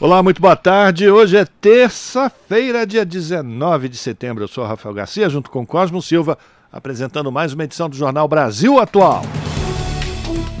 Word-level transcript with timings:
Olá, 0.00 0.22
muito 0.22 0.40
boa 0.40 0.54
tarde. 0.54 1.10
Hoje 1.10 1.36
é 1.36 1.44
terça-feira, 1.44 2.86
dia 2.86 3.04
19 3.04 3.88
de 3.88 3.96
setembro. 3.96 4.44
Eu 4.44 4.48
sou 4.48 4.64
Rafael 4.64 4.94
Garcia, 4.94 5.28
junto 5.28 5.50
com 5.50 5.66
Cosmo 5.66 6.00
Silva, 6.00 6.38
apresentando 6.70 7.32
mais 7.32 7.52
uma 7.52 7.64
edição 7.64 7.88
do 7.88 7.96
Jornal 7.96 8.28
Brasil 8.28 8.78
Atual. 8.78 9.22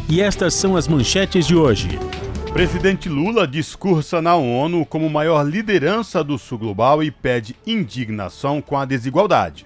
E 0.08 0.20
estas 0.20 0.54
são 0.54 0.76
as 0.76 0.88
manchetes 0.88 1.46
de 1.46 1.54
hoje. 1.54 2.00
Presidente 2.52 3.08
Lula 3.08 3.46
discursa 3.46 4.20
na 4.20 4.34
ONU 4.34 4.84
como 4.84 5.08
maior 5.08 5.46
liderança 5.48 6.24
do 6.24 6.36
Sul 6.36 6.58
Global 6.58 7.00
e 7.00 7.12
pede 7.12 7.54
indignação 7.64 8.60
com 8.60 8.76
a 8.76 8.84
desigualdade. 8.84 9.64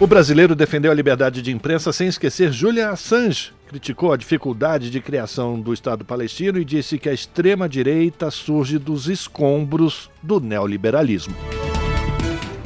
O 0.00 0.08
brasileiro 0.08 0.56
defendeu 0.56 0.90
a 0.90 0.94
liberdade 0.94 1.40
de 1.40 1.52
imprensa 1.52 1.92
sem 1.92 2.08
esquecer 2.08 2.52
Julian 2.52 2.90
Assange. 2.90 3.52
Criticou 3.72 4.12
a 4.12 4.18
dificuldade 4.18 4.90
de 4.90 5.00
criação 5.00 5.58
do 5.58 5.72
Estado 5.72 6.04
palestino 6.04 6.58
e 6.58 6.64
disse 6.64 6.98
que 6.98 7.08
a 7.08 7.14
extrema-direita 7.14 8.30
surge 8.30 8.78
dos 8.78 9.08
escombros 9.08 10.10
do 10.22 10.38
neoliberalismo. 10.38 11.34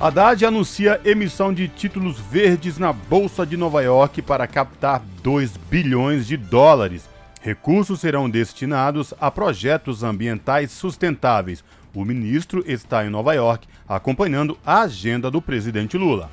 Haddad 0.01 0.45
anuncia 0.45 1.01
emissão 1.05 1.55
de 1.55 1.69
títulos 1.69 2.19
verdes 2.19 2.77
na 2.77 2.93
Bolsa 2.93 3.47
de 3.47 3.57
Nova 3.57 3.85
York 3.85 4.21
para 4.21 4.49
captar 4.49 5.01
2 5.23 5.57
bilhões 5.71 6.27
de 6.27 6.37
dólares. 6.37 7.09
Recursos 7.41 8.01
serão 8.01 8.29
destinados 8.29 9.15
a 9.21 9.31
projetos 9.31 10.03
ambientais 10.03 10.73
sustentáveis. 10.73 11.63
O 11.95 12.05
ministro 12.05 12.65
está 12.67 13.07
em 13.07 13.11
Nova 13.11 13.33
York 13.33 13.69
acompanhando 13.89 14.59
a 14.67 14.81
agenda 14.81 15.31
do 15.31 15.41
presidente 15.41 15.97
Lula. 15.97 16.29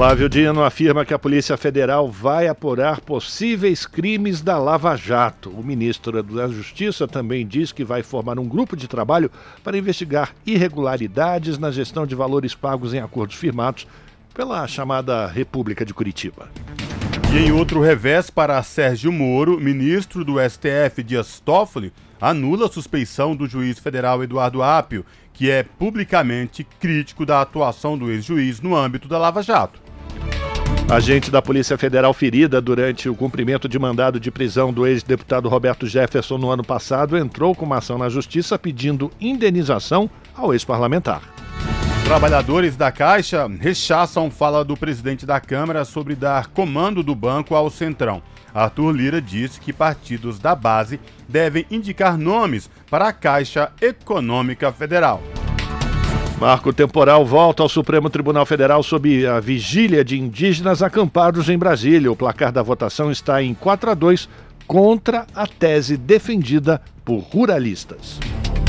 Flávio 0.00 0.30
Dino 0.30 0.64
afirma 0.64 1.04
que 1.04 1.12
a 1.12 1.18
Polícia 1.18 1.58
Federal 1.58 2.10
vai 2.10 2.48
apurar 2.48 3.02
possíveis 3.02 3.84
crimes 3.84 4.40
da 4.40 4.56
Lava 4.56 4.96
Jato. 4.96 5.50
O 5.50 5.62
ministro 5.62 6.22
da 6.22 6.48
Justiça 6.48 7.06
também 7.06 7.46
diz 7.46 7.70
que 7.70 7.84
vai 7.84 8.02
formar 8.02 8.38
um 8.38 8.48
grupo 8.48 8.74
de 8.74 8.88
trabalho 8.88 9.30
para 9.62 9.76
investigar 9.76 10.34
irregularidades 10.46 11.58
na 11.58 11.70
gestão 11.70 12.06
de 12.06 12.14
valores 12.14 12.54
pagos 12.54 12.94
em 12.94 12.98
acordos 12.98 13.36
firmados 13.36 13.86
pela 14.32 14.66
chamada 14.66 15.26
República 15.26 15.84
de 15.84 15.92
Curitiba. 15.92 16.48
E 17.34 17.36
em 17.36 17.52
outro 17.52 17.82
revés 17.82 18.30
para 18.30 18.62
Sérgio 18.62 19.12
Moro, 19.12 19.60
ministro 19.60 20.24
do 20.24 20.36
STF 20.40 21.02
Dias 21.02 21.40
Toffoli 21.40 21.92
anula 22.18 22.64
a 22.64 22.72
suspeição 22.72 23.36
do 23.36 23.46
juiz 23.46 23.78
federal 23.78 24.24
Eduardo 24.24 24.62
Apio, 24.62 25.04
que 25.34 25.50
é 25.50 25.62
publicamente 25.62 26.66
crítico 26.80 27.26
da 27.26 27.42
atuação 27.42 27.98
do 27.98 28.10
ex-juiz 28.10 28.62
no 28.62 28.74
âmbito 28.74 29.06
da 29.06 29.18
Lava 29.18 29.42
Jato. 29.42 29.89
Agente 30.90 31.30
da 31.30 31.40
Polícia 31.40 31.78
Federal 31.78 32.12
ferida 32.12 32.60
durante 32.60 33.08
o 33.08 33.14
cumprimento 33.14 33.68
de 33.68 33.78
mandado 33.78 34.18
de 34.18 34.28
prisão 34.28 34.72
do 34.72 34.84
ex-deputado 34.84 35.48
Roberto 35.48 35.86
Jefferson 35.86 36.36
no 36.36 36.50
ano 36.50 36.64
passado 36.64 37.16
entrou 37.16 37.54
com 37.54 37.64
uma 37.64 37.78
ação 37.78 37.96
na 37.96 38.08
Justiça 38.08 38.58
pedindo 38.58 39.08
indenização 39.20 40.10
ao 40.34 40.52
ex-parlamentar. 40.52 41.22
Trabalhadores 42.02 42.76
da 42.76 42.90
Caixa 42.90 43.48
rechaçam 43.60 44.32
fala 44.32 44.64
do 44.64 44.76
presidente 44.76 45.24
da 45.24 45.38
Câmara 45.38 45.84
sobre 45.84 46.16
dar 46.16 46.48
comando 46.48 47.04
do 47.04 47.14
banco 47.14 47.54
ao 47.54 47.70
Centrão. 47.70 48.20
Arthur 48.52 48.90
Lira 48.90 49.22
disse 49.22 49.60
que 49.60 49.72
partidos 49.72 50.40
da 50.40 50.56
base 50.56 50.98
devem 51.28 51.64
indicar 51.70 52.18
nomes 52.18 52.68
para 52.90 53.06
a 53.06 53.12
Caixa 53.12 53.70
Econômica 53.80 54.72
Federal. 54.72 55.22
Marco 56.40 56.72
temporal 56.72 57.26
volta 57.26 57.62
ao 57.62 57.68
Supremo 57.68 58.08
Tribunal 58.08 58.46
Federal 58.46 58.82
sob 58.82 59.26
a 59.26 59.38
vigília 59.38 60.02
de 60.02 60.18
indígenas 60.18 60.82
acampados 60.82 61.50
em 61.50 61.58
Brasília. 61.58 62.10
O 62.10 62.16
placar 62.16 62.50
da 62.50 62.62
votação 62.62 63.10
está 63.10 63.42
em 63.42 63.52
4 63.52 63.90
a 63.90 63.94
2 63.94 64.26
contra 64.66 65.26
a 65.34 65.46
tese 65.46 65.98
defendida 65.98 66.80
por 67.04 67.18
ruralistas. 67.18 68.18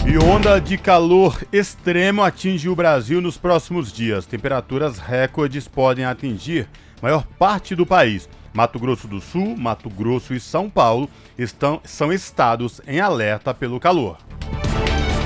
E 0.06 0.18
onda 0.18 0.60
de 0.60 0.78
calor 0.78 1.42
extremo 1.50 2.22
atinge 2.22 2.68
o 2.68 2.76
Brasil 2.76 3.22
nos 3.22 3.38
próximos 3.38 3.94
dias. 3.94 4.26
Temperaturas 4.26 5.00
recordes 5.00 5.66
podem 5.66 6.04
atingir 6.04 6.68
maior 7.02 7.26
parte 7.40 7.74
do 7.74 7.86
país. 7.86 8.28
Mato 8.54 8.78
Grosso 8.80 9.08
do 9.08 9.22
Sul, 9.22 9.56
Mato 9.56 9.90
Grosso 9.90 10.34
e 10.34 10.42
São 10.42 10.70
Paulo 10.70 11.10
estão, 11.38 11.80
são 11.86 12.12
estados 12.12 12.82
em 12.86 13.00
alerta 13.00 13.54
pelo 13.54 13.80
calor. 13.80 14.18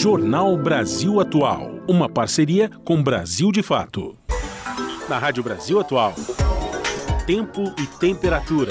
Jornal 0.00 0.56
Brasil 0.56 1.20
Atual, 1.20 1.80
uma 1.88 2.08
parceria 2.08 2.70
com 2.84 3.02
Brasil 3.02 3.50
de 3.50 3.64
Fato. 3.64 4.16
Na 5.08 5.18
Rádio 5.18 5.42
Brasil 5.42 5.80
Atual, 5.80 6.14
tempo 7.26 7.64
e 7.76 7.84
temperatura. 7.98 8.70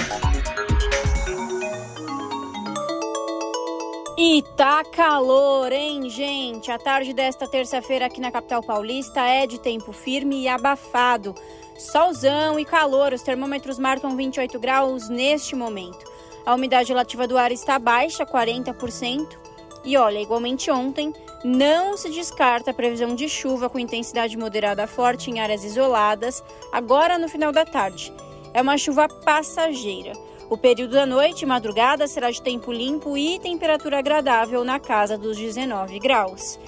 E 4.18 4.42
tá 4.56 4.86
calor, 4.86 5.70
hein, 5.74 6.10
gente? 6.10 6.72
A 6.72 6.80
tarde 6.80 7.12
desta 7.12 7.46
terça-feira 7.46 8.06
aqui 8.06 8.22
na 8.22 8.32
capital 8.32 8.64
paulista 8.64 9.20
é 9.20 9.46
de 9.46 9.60
tempo 9.60 9.92
firme 9.92 10.44
e 10.44 10.48
abafado. 10.48 11.36
Solzão 11.78 12.58
e 12.58 12.64
calor, 12.64 13.12
os 13.12 13.22
termômetros 13.22 13.78
marcam 13.78 14.16
28 14.16 14.58
graus 14.62 15.10
neste 15.10 15.58
momento. 15.58 16.10
A 16.46 16.56
umidade 16.56 16.88
relativa 16.88 17.28
do 17.28 17.38
ar 17.38 17.52
está 17.52 17.78
baixa, 17.78 18.26
40%. 18.26 19.47
E 19.88 19.96
olha, 19.96 20.20
igualmente 20.20 20.70
ontem, 20.70 21.14
não 21.46 21.96
se 21.96 22.10
descarta 22.10 22.72
a 22.72 22.74
previsão 22.74 23.16
de 23.16 23.30
chuva 23.30 23.70
com 23.70 23.80
intensidade 23.80 24.38
moderada 24.38 24.86
forte 24.86 25.32
em 25.32 25.40
áreas 25.40 25.64
isoladas, 25.64 26.44
agora 26.74 27.18
no 27.18 27.30
final 27.30 27.54
da 27.54 27.64
tarde. 27.64 28.12
É 28.54 28.62
uma 28.62 28.78
chuva 28.78 29.08
passageira. 29.08 30.12
O 30.50 30.58
período 30.58 30.92
da 30.92 31.06
noite 31.06 31.44
e 31.44 31.46
madrugada 31.46 32.06
será 32.06 32.30
de 32.30 32.42
tempo 32.42 32.70
limpo 32.70 33.18
e 33.18 33.40
temperatura 33.40 34.00
agradável 34.00 34.62
na 34.66 34.78
casa 34.78 35.18
dos 35.18 35.38
19 35.38 36.00
graus. 36.00 36.60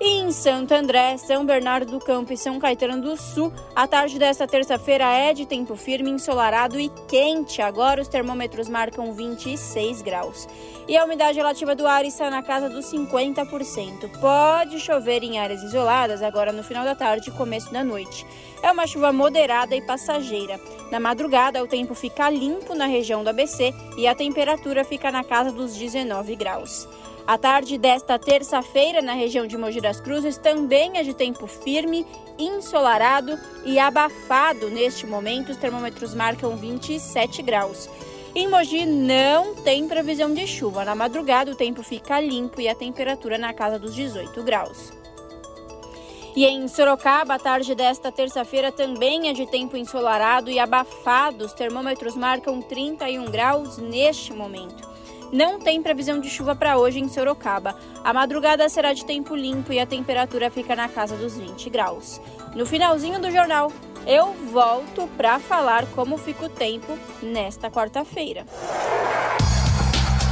E 0.00 0.20
em 0.20 0.32
Santo 0.32 0.74
André, 0.74 1.16
São 1.16 1.46
Bernardo 1.46 1.92
do 1.92 2.04
Campo 2.04 2.32
e 2.32 2.36
São 2.36 2.58
Caetano 2.58 3.00
do 3.00 3.16
Sul, 3.16 3.52
a 3.76 3.86
tarde 3.86 4.18
desta 4.18 4.46
terça-feira 4.46 5.04
é 5.04 5.32
de 5.32 5.46
tempo 5.46 5.76
firme, 5.76 6.10
ensolarado 6.10 6.80
e 6.80 6.88
quente. 7.06 7.62
Agora 7.62 8.02
os 8.02 8.08
termômetros 8.08 8.68
marcam 8.68 9.12
26 9.12 10.02
graus. 10.02 10.48
E 10.88 10.96
a 10.96 11.04
umidade 11.04 11.38
relativa 11.38 11.76
do 11.76 11.86
ar 11.86 12.04
está 12.04 12.28
na 12.28 12.42
casa 12.42 12.68
dos 12.68 12.86
50%. 12.86 14.10
Pode 14.20 14.80
chover 14.80 15.22
em 15.22 15.38
áreas 15.38 15.62
isoladas 15.62 16.22
agora 16.22 16.52
no 16.52 16.64
final 16.64 16.84
da 16.84 16.96
tarde 16.96 17.30
e 17.30 17.32
começo 17.32 17.72
da 17.72 17.84
noite. 17.84 18.26
É 18.62 18.72
uma 18.72 18.86
chuva 18.86 19.12
moderada 19.12 19.76
e 19.76 19.80
passageira. 19.80 20.60
Na 20.90 20.98
madrugada, 20.98 21.62
o 21.62 21.68
tempo 21.68 21.94
fica 21.94 22.28
limpo 22.28 22.74
na 22.74 22.86
região 22.86 23.22
do 23.22 23.30
ABC 23.30 23.72
e 23.96 24.06
a 24.06 24.14
temperatura 24.14 24.84
fica 24.84 25.12
na 25.12 25.22
casa 25.22 25.52
dos 25.52 25.76
19 25.76 26.34
graus. 26.34 26.88
A 27.26 27.38
tarde 27.38 27.78
desta 27.78 28.18
terça-feira, 28.18 29.00
na 29.00 29.14
região 29.14 29.46
de 29.46 29.56
Mogi 29.56 29.80
das 29.80 29.98
Cruzes, 29.98 30.36
também 30.36 30.98
é 30.98 31.02
de 31.02 31.14
tempo 31.14 31.46
firme, 31.46 32.06
ensolarado 32.38 33.38
e 33.64 33.78
abafado. 33.78 34.68
Neste 34.68 35.06
momento, 35.06 35.50
os 35.50 35.56
termômetros 35.56 36.14
marcam 36.14 36.54
27 36.54 37.40
graus. 37.40 37.88
Em 38.34 38.46
Mogi 38.46 38.84
não 38.84 39.54
tem 39.54 39.88
previsão 39.88 40.34
de 40.34 40.46
chuva. 40.46 40.84
Na 40.84 40.94
madrugada, 40.94 41.50
o 41.50 41.54
tempo 41.56 41.82
fica 41.82 42.20
limpo 42.20 42.60
e 42.60 42.68
a 42.68 42.74
temperatura 42.74 43.38
na 43.38 43.54
casa 43.54 43.78
dos 43.78 43.94
18 43.94 44.42
graus. 44.42 44.92
E 46.36 46.44
em 46.44 46.68
Sorocaba, 46.68 47.36
a 47.36 47.38
tarde 47.38 47.74
desta 47.74 48.12
terça-feira 48.12 48.70
também 48.70 49.30
é 49.30 49.32
de 49.32 49.46
tempo 49.46 49.78
ensolarado 49.78 50.50
e 50.50 50.58
abafado. 50.58 51.46
Os 51.46 51.54
termômetros 51.54 52.16
marcam 52.16 52.60
31 52.60 53.24
graus 53.30 53.78
neste 53.78 54.34
momento. 54.34 54.93
Não 55.34 55.58
tem 55.58 55.82
previsão 55.82 56.20
de 56.20 56.30
chuva 56.30 56.54
para 56.54 56.78
hoje 56.78 57.00
em 57.00 57.08
Sorocaba. 57.08 57.74
A 58.04 58.14
madrugada 58.14 58.68
será 58.68 58.92
de 58.92 59.04
tempo 59.04 59.34
limpo 59.34 59.72
e 59.72 59.80
a 59.80 59.84
temperatura 59.84 60.48
fica 60.48 60.76
na 60.76 60.88
casa 60.88 61.16
dos 61.16 61.36
20 61.36 61.70
graus. 61.70 62.20
No 62.54 62.64
finalzinho 62.64 63.20
do 63.20 63.28
jornal, 63.32 63.72
eu 64.06 64.32
volto 64.52 65.08
para 65.16 65.40
falar 65.40 65.86
como 65.86 66.16
fica 66.18 66.46
o 66.46 66.48
tempo 66.48 66.96
nesta 67.20 67.68
quarta-feira. 67.68 68.46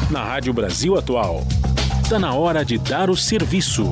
Na 0.08 0.22
Rádio 0.22 0.52
Brasil 0.52 0.96
Atual, 0.96 1.40
está 2.00 2.20
na 2.20 2.32
hora 2.34 2.64
de 2.64 2.78
dar 2.78 3.10
o 3.10 3.16
serviço. 3.16 3.90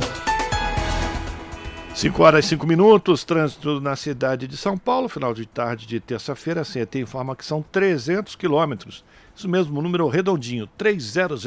5 1.93 2.23
horas 2.23 2.45
e 2.45 2.49
5 2.51 2.65
minutos, 2.69 3.25
trânsito 3.25 3.81
na 3.81 3.97
cidade 3.97 4.47
de 4.47 4.57
São 4.57 4.79
Paulo, 4.79 5.09
final 5.09 5.35
de 5.35 5.45
tarde 5.45 5.89
de 5.89 5.99
terça-feira, 5.99 6.61
a 6.61 6.65
CET 6.65 7.01
informa 7.01 7.35
que 7.35 7.45
são 7.45 7.63
300 7.63 8.37
quilômetros. 8.37 9.05
Isso 9.41 9.49
mesmo, 9.49 9.81
número 9.81 10.07
redondinho, 10.07 10.67
300 10.77 11.47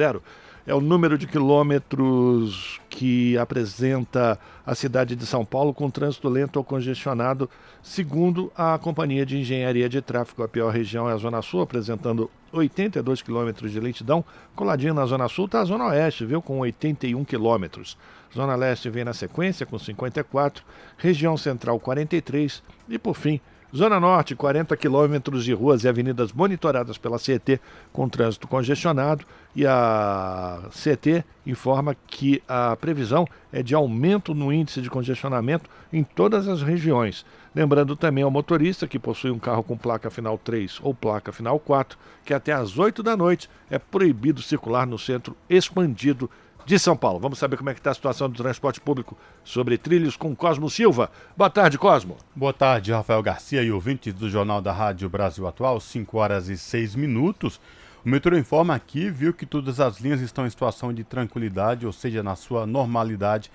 é 0.66 0.74
o 0.74 0.82
número 0.82 1.16
de 1.16 1.28
quilômetros 1.28 2.82
que 2.90 3.38
apresenta 3.38 4.40
a 4.66 4.74
cidade 4.74 5.16
de 5.16 5.28
São 5.28 5.46
Paulo 5.46 5.76
com 5.76 5.92
trânsito 5.92 6.28
lento 6.28 6.58
ou 6.58 6.64
congestionado, 6.64 7.48
segundo 7.84 8.52
a 8.58 8.80
Companhia 8.80 9.24
de 9.28 9.38
Engenharia 9.38 9.88
de 9.88 10.02
Tráfego. 10.02 10.42
A 10.42 10.48
pior 10.48 10.74
região 10.74 11.08
é 11.08 11.14
a 11.14 11.18
Zona 11.18 11.44
Sul, 11.44 11.62
apresentando 11.62 12.32
82 12.52 13.22
quilômetros 13.22 13.72
de 13.72 13.80
lentidão. 13.80 14.26
Coladinho 14.56 14.96
na 14.96 15.06
Zona 15.06 15.28
Sul 15.28 15.46
está 15.46 15.62
a 15.62 15.66
Zona 15.66 15.86
Oeste, 15.90 16.26
viu, 16.26 16.42
com 16.42 16.58
81 16.58 17.24
quilômetros. 17.24 17.96
Zona 18.34 18.56
Leste 18.56 18.90
vem 18.90 19.04
na 19.04 19.14
sequência 19.14 19.68
com 19.68 19.78
54, 19.78 20.64
região 20.98 21.38
Central 21.38 21.80
43 21.80 22.64
e, 22.90 22.98
por 22.98 23.14
fim, 23.14 23.40
Zona 23.76 24.00
Norte, 24.00 24.36
40 24.36 24.78
quilômetros 24.78 25.44
de 25.44 25.52
ruas 25.52 25.84
e 25.84 25.88
avenidas 25.88 26.32
monitoradas 26.32 26.96
pela 26.96 27.18
CET 27.18 27.60
com 27.92 28.08
trânsito 28.08 28.48
congestionado 28.48 29.26
e 29.56 29.66
a 29.66 30.60
CET 30.72 31.26
informa 31.44 31.96
que 32.06 32.44
a 32.48 32.76
previsão 32.76 33.28
é 33.52 33.64
de 33.64 33.74
aumento 33.74 34.36
no 34.36 34.54
índice 34.54 34.80
de 34.80 34.92
congestionamento 34.92 35.68
em 35.92 36.04
todas 36.04 36.48
as 36.48 36.62
regiões. 36.62 37.26
Lembrando 37.56 37.96
também 37.96 38.24
ao 38.24 38.30
motorista 38.30 38.88
que 38.88 39.00
possui 39.00 39.32
um 39.32 39.40
carro 39.40 39.64
com 39.64 39.76
placa 39.76 40.12
final 40.12 40.38
3 40.38 40.80
ou 40.84 40.94
placa 40.94 41.32
final 41.32 41.60
4 41.60 41.98
que 42.24 42.34
até 42.34 42.54
às 42.54 42.78
8 42.78 43.02
da 43.02 43.18
noite 43.18 43.50
é 43.72 43.80
proibido 43.80 44.40
circular 44.44 44.86
no 44.86 45.00
centro 45.00 45.36
expandido 45.50 46.30
de 46.66 46.80
São 46.80 46.96
Paulo. 46.96 47.20
Vamos 47.20 47.40
saber 47.40 47.58
como 47.58 47.70
é 47.70 47.74
que 47.74 47.80
está 47.80 47.92
a 47.92 47.94
situação 47.94 48.30
do 48.30 48.38
transporte 48.38 48.80
público 48.80 49.18
sobre 49.44 49.78
trilhos 49.78 50.16
com 50.16 50.36
Cosmo 50.36 50.70
Silva. 50.70 51.12
Boa 51.36 51.50
tarde, 51.50 51.78
Cosmo. 51.78 52.18
Boa 52.36 52.54
tarde, 52.54 52.92
Rafael 52.92 53.22
Garcia 53.22 53.62
e 53.62 53.72
ouvintes 53.72 54.14
do 54.14 54.30
Jornal 54.30 54.62
da 54.62 54.72
Rádio 54.72 55.10
Brasil 55.10 55.48
Atual, 55.48 55.80
5 55.80 56.18
horas 56.18 56.48
e 56.50 56.58
6 56.58 56.96
minutos. 56.96 57.60
O 58.06 58.10
metrô 58.10 58.38
informa 58.38 58.76
aqui, 58.76 59.10
viu 59.10 59.34
que 59.34 59.46
todas 59.46 59.80
as 59.80 60.00
linhas 60.00 60.22
estão 60.22 60.46
em 60.46 60.50
situação 60.50 60.94
de 60.94 61.04
tranquilidade, 61.04 61.86
ou 61.86 61.94
seja, 61.94 62.22
na 62.22 62.36
sua 62.36 62.66
normalidade, 62.66 63.50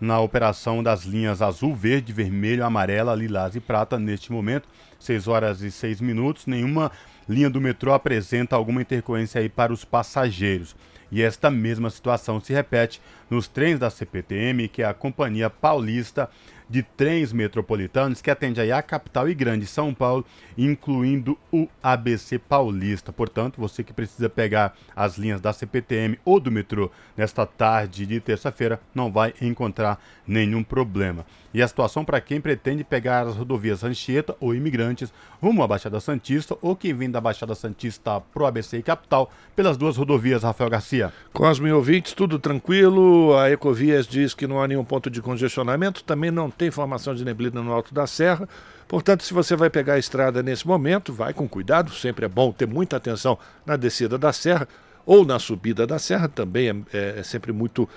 na 0.00 0.18
operação 0.18 0.82
das 0.82 1.04
linhas 1.04 1.40
azul, 1.40 1.74
verde, 1.74 2.12
vermelho, 2.12 2.64
amarela, 2.64 3.14
lilás 3.14 3.54
e 3.54 3.60
prata 3.60 3.98
neste 3.98 4.32
momento, 4.32 4.68
6 4.98 5.28
horas 5.28 5.60
e 5.62 5.70
6 5.70 6.00
minutos. 6.00 6.46
Nenhuma 6.46 6.90
linha 7.28 7.48
do 7.48 7.60
metrô 7.60 7.92
apresenta 7.92 8.56
alguma 8.56 8.82
intercorrência 8.82 9.40
aí 9.40 9.48
para 9.48 9.72
os 9.72 9.84
passageiros. 9.84 10.74
E 11.12 11.22
esta 11.22 11.50
mesma 11.50 11.90
situação 11.90 12.40
se 12.40 12.54
repete 12.54 13.00
nos 13.28 13.46
trens 13.46 13.78
da 13.78 13.90
CPTM, 13.90 14.66
que 14.66 14.82
é 14.82 14.86
a 14.86 14.94
Companhia 14.94 15.50
Paulista 15.50 16.30
de 16.72 16.82
Trens 16.82 17.34
Metropolitanos, 17.34 18.22
que 18.22 18.30
atende 18.30 18.58
aí 18.58 18.72
a 18.72 18.80
capital 18.80 19.28
e 19.28 19.34
grande 19.34 19.66
São 19.66 19.92
Paulo, 19.92 20.24
incluindo 20.56 21.38
o 21.52 21.68
ABC 21.82 22.38
Paulista. 22.38 23.12
Portanto, 23.12 23.60
você 23.60 23.84
que 23.84 23.92
precisa 23.92 24.30
pegar 24.30 24.74
as 24.96 25.18
linhas 25.18 25.38
da 25.38 25.52
CPTM 25.52 26.18
ou 26.24 26.40
do 26.40 26.50
metrô 26.50 26.90
nesta 27.14 27.44
tarde 27.44 28.06
de 28.06 28.18
terça-feira, 28.20 28.80
não 28.94 29.12
vai 29.12 29.34
encontrar 29.42 30.02
nenhum 30.26 30.64
problema. 30.64 31.26
E 31.52 31.60
a 31.60 31.68
situação 31.68 32.02
para 32.02 32.20
quem 32.20 32.40
pretende 32.40 32.82
pegar 32.82 33.26
as 33.26 33.36
rodovias 33.36 33.84
Anchieta 33.84 34.34
ou 34.40 34.54
imigrantes 34.54 35.12
rumo 35.42 35.62
à 35.62 35.68
Baixada 35.68 36.00
Santista 36.00 36.56
ou 36.62 36.74
quem 36.74 36.94
vem 36.94 37.10
da 37.10 37.20
Baixada 37.20 37.54
Santista 37.54 38.22
pro 38.32 38.46
ABC 38.46 38.78
e 38.78 38.82
Capital 38.82 39.30
pelas 39.54 39.76
duas 39.76 39.98
rodovias, 39.98 40.42
Rafael 40.42 40.70
Garcia. 40.70 41.12
Cosme 41.30 41.70
ouvintes, 41.70 42.14
tudo 42.14 42.38
tranquilo. 42.38 43.36
A 43.36 43.50
Ecovias 43.50 44.06
diz 44.06 44.32
que 44.32 44.46
não 44.46 44.62
há 44.62 44.66
nenhum 44.66 44.84
ponto 44.84 45.10
de 45.10 45.20
congestionamento, 45.20 46.02
também 46.04 46.30
não 46.30 46.50
formação 46.70 47.14
de 47.14 47.24
neblina 47.24 47.62
no 47.62 47.72
alto 47.72 47.92
da 47.94 48.06
serra. 48.06 48.48
Portanto, 48.86 49.22
se 49.24 49.32
você 49.32 49.56
vai 49.56 49.70
pegar 49.70 49.94
a 49.94 49.98
estrada 49.98 50.42
nesse 50.42 50.66
momento, 50.66 51.12
vai 51.12 51.32
com 51.32 51.48
cuidado, 51.48 51.92
sempre 51.92 52.26
é 52.26 52.28
bom 52.28 52.52
ter 52.52 52.66
muita 52.66 52.96
atenção 52.96 53.38
na 53.64 53.76
descida 53.76 54.18
da 54.18 54.32
serra 54.32 54.68
ou 55.04 55.24
na 55.24 55.38
subida 55.38 55.86
da 55.86 55.98
serra, 55.98 56.28
também 56.28 56.68
é, 56.68 56.74
é, 56.92 57.18
é 57.20 57.22
sempre 57.22 57.52
muito 57.52 57.88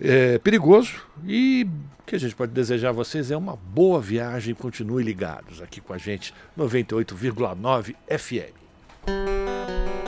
é, 0.00 0.38
perigoso. 0.38 0.94
E 1.24 1.66
o 2.00 2.02
que 2.04 2.16
a 2.16 2.18
gente 2.18 2.34
pode 2.34 2.52
desejar 2.52 2.90
a 2.90 2.92
vocês 2.92 3.30
é 3.30 3.36
uma 3.36 3.56
boa 3.56 4.00
viagem. 4.00 4.54
Continue 4.54 5.02
ligados 5.02 5.62
aqui 5.62 5.80
com 5.80 5.92
a 5.92 5.98
gente, 5.98 6.34
98,9 6.58 7.94
FM. 8.08 10.01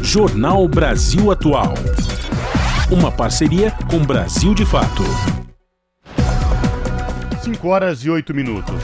Jornal 0.00 0.66
Brasil 0.66 1.30
Atual. 1.30 1.74
Uma 2.90 3.12
parceria 3.12 3.70
com 3.90 3.98
Brasil 3.98 4.54
de 4.54 4.64
Fato. 4.64 5.02
5 7.42 7.68
horas 7.68 8.02
e 8.02 8.08
8 8.08 8.32
minutos. 8.32 8.80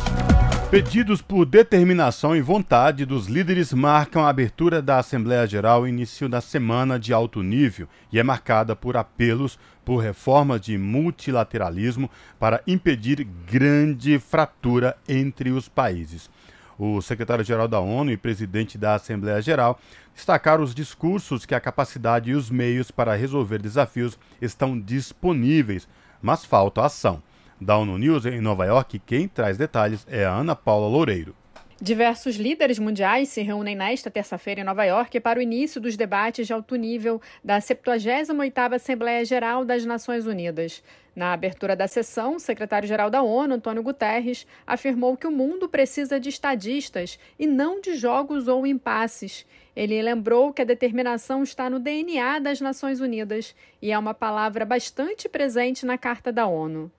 Pedidos 0.73 1.21
por 1.21 1.45
determinação 1.45 2.35
e 2.35 2.41
vontade 2.41 3.05
dos 3.05 3.27
líderes 3.27 3.75
marcam 3.75 4.25
a 4.25 4.31
abertura 4.31 4.81
da 4.81 5.01
Assembleia 5.01 5.47
Geral 5.47 5.87
início 5.87 6.31
da 6.31 6.41
semana 6.41 6.99
de 6.99 7.13
alto 7.13 7.43
nível 7.43 7.87
e 8.11 8.19
é 8.19 8.23
marcada 8.23 8.75
por 8.75 8.97
apelos 8.97 9.59
por 9.85 9.99
reformas 9.99 10.63
de 10.63 10.79
multilateralismo 10.79 12.11
para 12.39 12.63
impedir 12.67 13.23
grande 13.23 14.19
fratura 14.19 14.97
entre 15.07 15.51
os 15.51 15.69
países. 15.69 16.31
O 16.79 17.03
secretário-geral 17.03 17.69
da 17.69 17.79
ONU 17.79 18.11
e 18.11 18.17
presidente 18.17 18.79
da 18.79 18.95
Assembleia 18.95 19.43
Geral 19.43 19.79
destacaram 20.15 20.65
os 20.65 20.75
discursos 20.75 21.45
que 21.45 21.55
a 21.55 21.61
capacidade 21.61 22.31
e 22.31 22.35
os 22.35 22.49
meios 22.49 22.91
para 22.91 23.15
resolver 23.15 23.59
desafios 23.59 24.19
estão 24.41 24.81
disponíveis, 24.81 25.87
mas 26.23 26.47
falta 26.47 26.83
ação. 26.83 27.23
ONU 27.71 27.99
News 27.99 28.27
em 28.27 28.41
Nova 28.41 28.65
York, 28.65 28.99
quem 29.07 29.29
traz 29.29 29.57
detalhes 29.57 30.07
é 30.11 30.25
a 30.25 30.33
Ana 30.33 30.55
Paula 30.55 30.89
Loureiro. 30.89 31.35
Diversos 31.81 32.37
líderes 32.37 32.79
mundiais 32.79 33.29
se 33.29 33.43
reúnem 33.43 33.75
nesta 33.75 34.09
terça-feira 34.09 34.61
em 34.61 34.65
Nova 34.65 34.85
York 34.85 35.19
para 35.19 35.41
o 35.41 35.43
início 35.43 35.81
dos 35.81 35.97
debates 35.97 36.47
de 36.47 36.53
alto 36.53 36.77
nível 36.77 37.21
da 37.43 37.59
78ª 37.59 38.75
Assembleia 38.75 39.25
Geral 39.25 39.65
das 39.65 39.85
Nações 39.85 40.25
Unidas. 40.25 40.81
Na 41.15 41.35
abertura 41.35 41.77
da 41.77 41.87
sessão, 41.87 42.37
o 42.37 42.41
secretário-geral 42.41 43.11
da 43.11 43.23
ONU, 43.23 43.55
Antônio 43.55 43.83
Guterres, 43.83 44.47
afirmou 44.67 45.15
que 45.15 45.27
o 45.27 45.31
mundo 45.31 45.69
precisa 45.69 46.19
de 46.19 46.31
estadistas 46.31 47.19
e 47.39 47.47
não 47.47 47.83
de 47.83 47.97
jogos 47.97 48.49
ou 48.49 48.67
impasses. 48.67 49.45
Ele 49.77 50.01
lembrou 50.03 50.53
que 50.53 50.63
a 50.63 50.67
determinação 50.67 51.43
está 51.43 51.69
no 51.69 51.79
DNA 51.79 52.39
das 52.39 52.61
Nações 52.61 53.01
Unidas 53.01 53.55
e 53.81 53.91
é 53.91 53.99
uma 53.99 54.15
palavra 54.15 54.65
bastante 54.65 55.29
presente 55.29 55.85
na 55.85 55.99
Carta 55.99 56.33
da 56.33 56.47
ONU. 56.47 56.91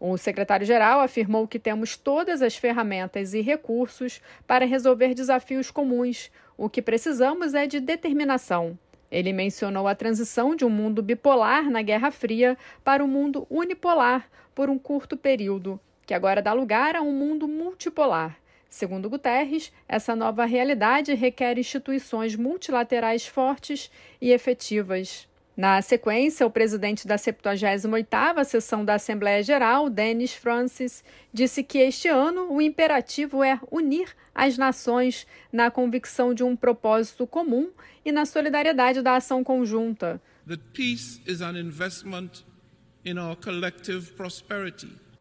O 0.00 0.16
secretário-geral 0.16 1.00
afirmou 1.00 1.46
que 1.46 1.58
temos 1.58 1.96
todas 1.96 2.40
as 2.40 2.56
ferramentas 2.56 3.34
e 3.34 3.42
recursos 3.42 4.22
para 4.46 4.66
resolver 4.66 5.14
desafios 5.14 5.70
comuns. 5.70 6.30
O 6.56 6.68
que 6.68 6.80
precisamos 6.80 7.52
é 7.52 7.66
de 7.66 7.80
determinação. 7.80 8.78
Ele 9.14 9.32
mencionou 9.32 9.86
a 9.86 9.94
transição 9.94 10.56
de 10.56 10.64
um 10.64 10.68
mundo 10.68 11.00
bipolar 11.00 11.70
na 11.70 11.82
Guerra 11.82 12.10
Fria 12.10 12.58
para 12.82 13.04
um 13.04 13.06
mundo 13.06 13.46
unipolar 13.48 14.28
por 14.52 14.68
um 14.68 14.76
curto 14.76 15.16
período, 15.16 15.78
que 16.04 16.12
agora 16.12 16.42
dá 16.42 16.52
lugar 16.52 16.96
a 16.96 17.00
um 17.00 17.12
mundo 17.12 17.46
multipolar. 17.46 18.36
Segundo 18.68 19.08
Guterres, 19.08 19.72
essa 19.88 20.16
nova 20.16 20.44
realidade 20.44 21.14
requer 21.14 21.56
instituições 21.56 22.34
multilaterais 22.34 23.24
fortes 23.24 23.88
e 24.20 24.32
efetivas. 24.32 25.28
Na 25.56 25.80
sequência, 25.80 26.44
o 26.44 26.50
presidente 26.50 27.06
da 27.06 27.14
78ª 27.14 28.42
sessão 28.42 28.84
da 28.84 28.94
Assembleia 28.94 29.44
Geral, 29.44 29.88
Denis 29.88 30.34
Francis, 30.34 31.04
disse 31.32 31.62
que 31.62 31.78
este 31.78 32.08
ano 32.08 32.52
o 32.52 32.60
imperativo 32.60 33.44
é 33.44 33.60
unir 33.70 34.08
as 34.34 34.58
nações 34.58 35.26
na 35.52 35.70
convicção 35.70 36.34
de 36.34 36.42
um 36.42 36.56
propósito 36.56 37.26
comum 37.26 37.70
e 38.04 38.10
na 38.10 38.26
solidariedade 38.26 39.00
da 39.00 39.16
ação 39.16 39.44
conjunta. 39.44 40.20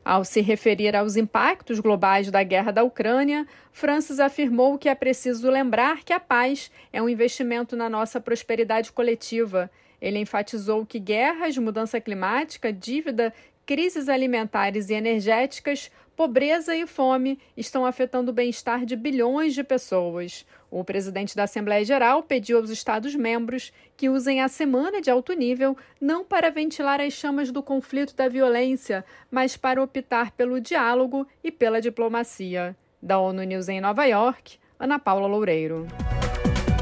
Ao 0.06 0.26
se 0.26 0.42
referir 0.42 0.96
aos 0.96 1.16
impactos 1.16 1.80
globais 1.80 2.30
da 2.30 2.44
guerra 2.44 2.72
da 2.72 2.84
Ucrânia, 2.84 3.48
Francis 3.72 4.20
afirmou 4.20 4.78
que 4.78 4.90
é 4.90 4.96
preciso 4.96 5.50
lembrar 5.50 6.04
que 6.04 6.12
a 6.12 6.20
paz 6.20 6.70
é 6.92 7.02
um 7.02 7.08
investimento 7.08 7.76
na 7.78 7.90
nossa 7.90 8.20
prosperidade 8.20 8.92
coletiva. 8.92 9.72
Ele 10.02 10.20
enfatizou 10.20 10.86
que 10.86 11.00
guerras, 11.00 11.58
mudança 11.58 12.02
climática, 12.02 12.74
dívida, 12.74 13.34
crises 13.66 14.10
alimentares 14.10 14.90
e 14.90 14.94
energéticas, 14.94 15.90
pobreza 16.16 16.76
e 16.76 16.86
fome 16.86 17.40
estão 17.56 17.86
afetando 17.86 18.32
o 18.32 18.34
bem-estar 18.34 18.86
de 18.86 18.96
bilhões 18.96 19.54
de 19.54 19.64
pessoas. 19.64 20.46
O 20.70 20.84
presidente 20.84 21.36
da 21.36 21.44
Assembleia 21.44 21.84
Geral 21.86 22.24
pediu 22.24 22.58
aos 22.58 22.70
Estados-membros 22.70 23.72
que 23.96 24.10
usem 24.10 24.42
a 24.42 24.48
semana 24.48 25.02
de 25.02 25.12
alto 25.12 25.34
nível 25.34 25.78
não 26.00 26.24
para 26.24 26.50
ventilar 26.50 27.00
as 27.00 27.14
chamas 27.14 27.52
do 27.52 27.62
conflito 27.62 28.16
da 28.16 28.28
violência, 28.28 29.06
mas 29.30 29.56
para 29.56 29.82
optar 29.82 30.32
pelo 30.32 30.60
diálogo 30.60 31.28
e 31.44 31.52
pela 31.52 31.82
diplomacia. 31.82 32.76
Da 33.02 33.20
ONU 33.20 33.44
News 33.44 33.70
em 33.70 33.82
Nova 33.82 34.06
York, 34.06 34.58
Ana 34.80 34.98
Paula 34.98 35.28
Loureiro. 35.28 35.86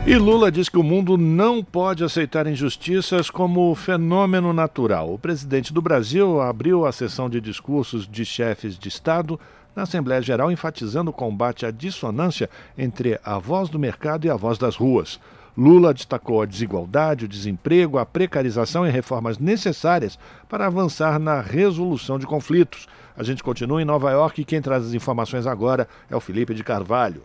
E 0.03 0.17
Lula 0.17 0.51
diz 0.51 0.67
que 0.67 0.79
o 0.79 0.84
mundo 0.84 1.15
não 1.15 1.63
pode 1.63 2.03
aceitar 2.03 2.48
injustiças 2.48 3.29
como 3.29 3.74
fenômeno 3.75 4.51
natural. 4.51 5.13
O 5.13 5.20
presidente 5.20 5.72
do 5.72 5.79
Brasil 5.79 6.41
abriu 6.41 6.88
a 6.88 6.91
sessão 6.91 7.29
de 7.29 7.39
discursos 7.39 8.08
de 8.08 8.25
chefes 8.25 8.79
de 8.79 8.89
Estado 8.89 9.39
na 9.75 9.84
Assembleia 9.84 10.20
Geral, 10.20 10.51
enfatizando 10.51 11.12
o 11.12 11.13
combate 11.13 11.67
à 11.67 11.72
dissonância 11.72 12.50
entre 12.75 13.20
a 13.24 13.38
voz 13.38 13.70
do 13.70 13.77
mercado 13.77 14.25
e 14.25 14.29
a 14.31 14.36
voz 14.36 14.58
das 14.58 14.75
ruas. 14.75 15.20
Lula 15.55 15.93
destacou 15.93 16.41
a 16.41 16.48
desigualdade, 16.48 17.25
o 17.25 17.27
desemprego, 17.27 18.00
a 18.00 18.05
precarização 18.05 18.88
e 18.88 18.89
reformas 18.89 19.38
necessárias 19.38 20.17
para 20.50 20.65
avançar 20.65 21.20
na 21.20 21.41
resolução 21.41 22.17
de 22.17 22.25
conflitos. 22.25 22.88
A 23.15 23.22
gente 23.22 23.43
continua 23.43 23.79
em 23.79 23.86
Nova 23.86 24.10
York 24.10 24.41
e 24.41 24.46
quem 24.46 24.63
traz 24.63 24.84
as 24.84 24.93
informações 24.96 25.46
agora 25.46 25.88
é 26.10 26.15
o 26.15 26.20
Felipe 26.20 26.55
de 26.55 26.63
Carvalho. 26.63 27.22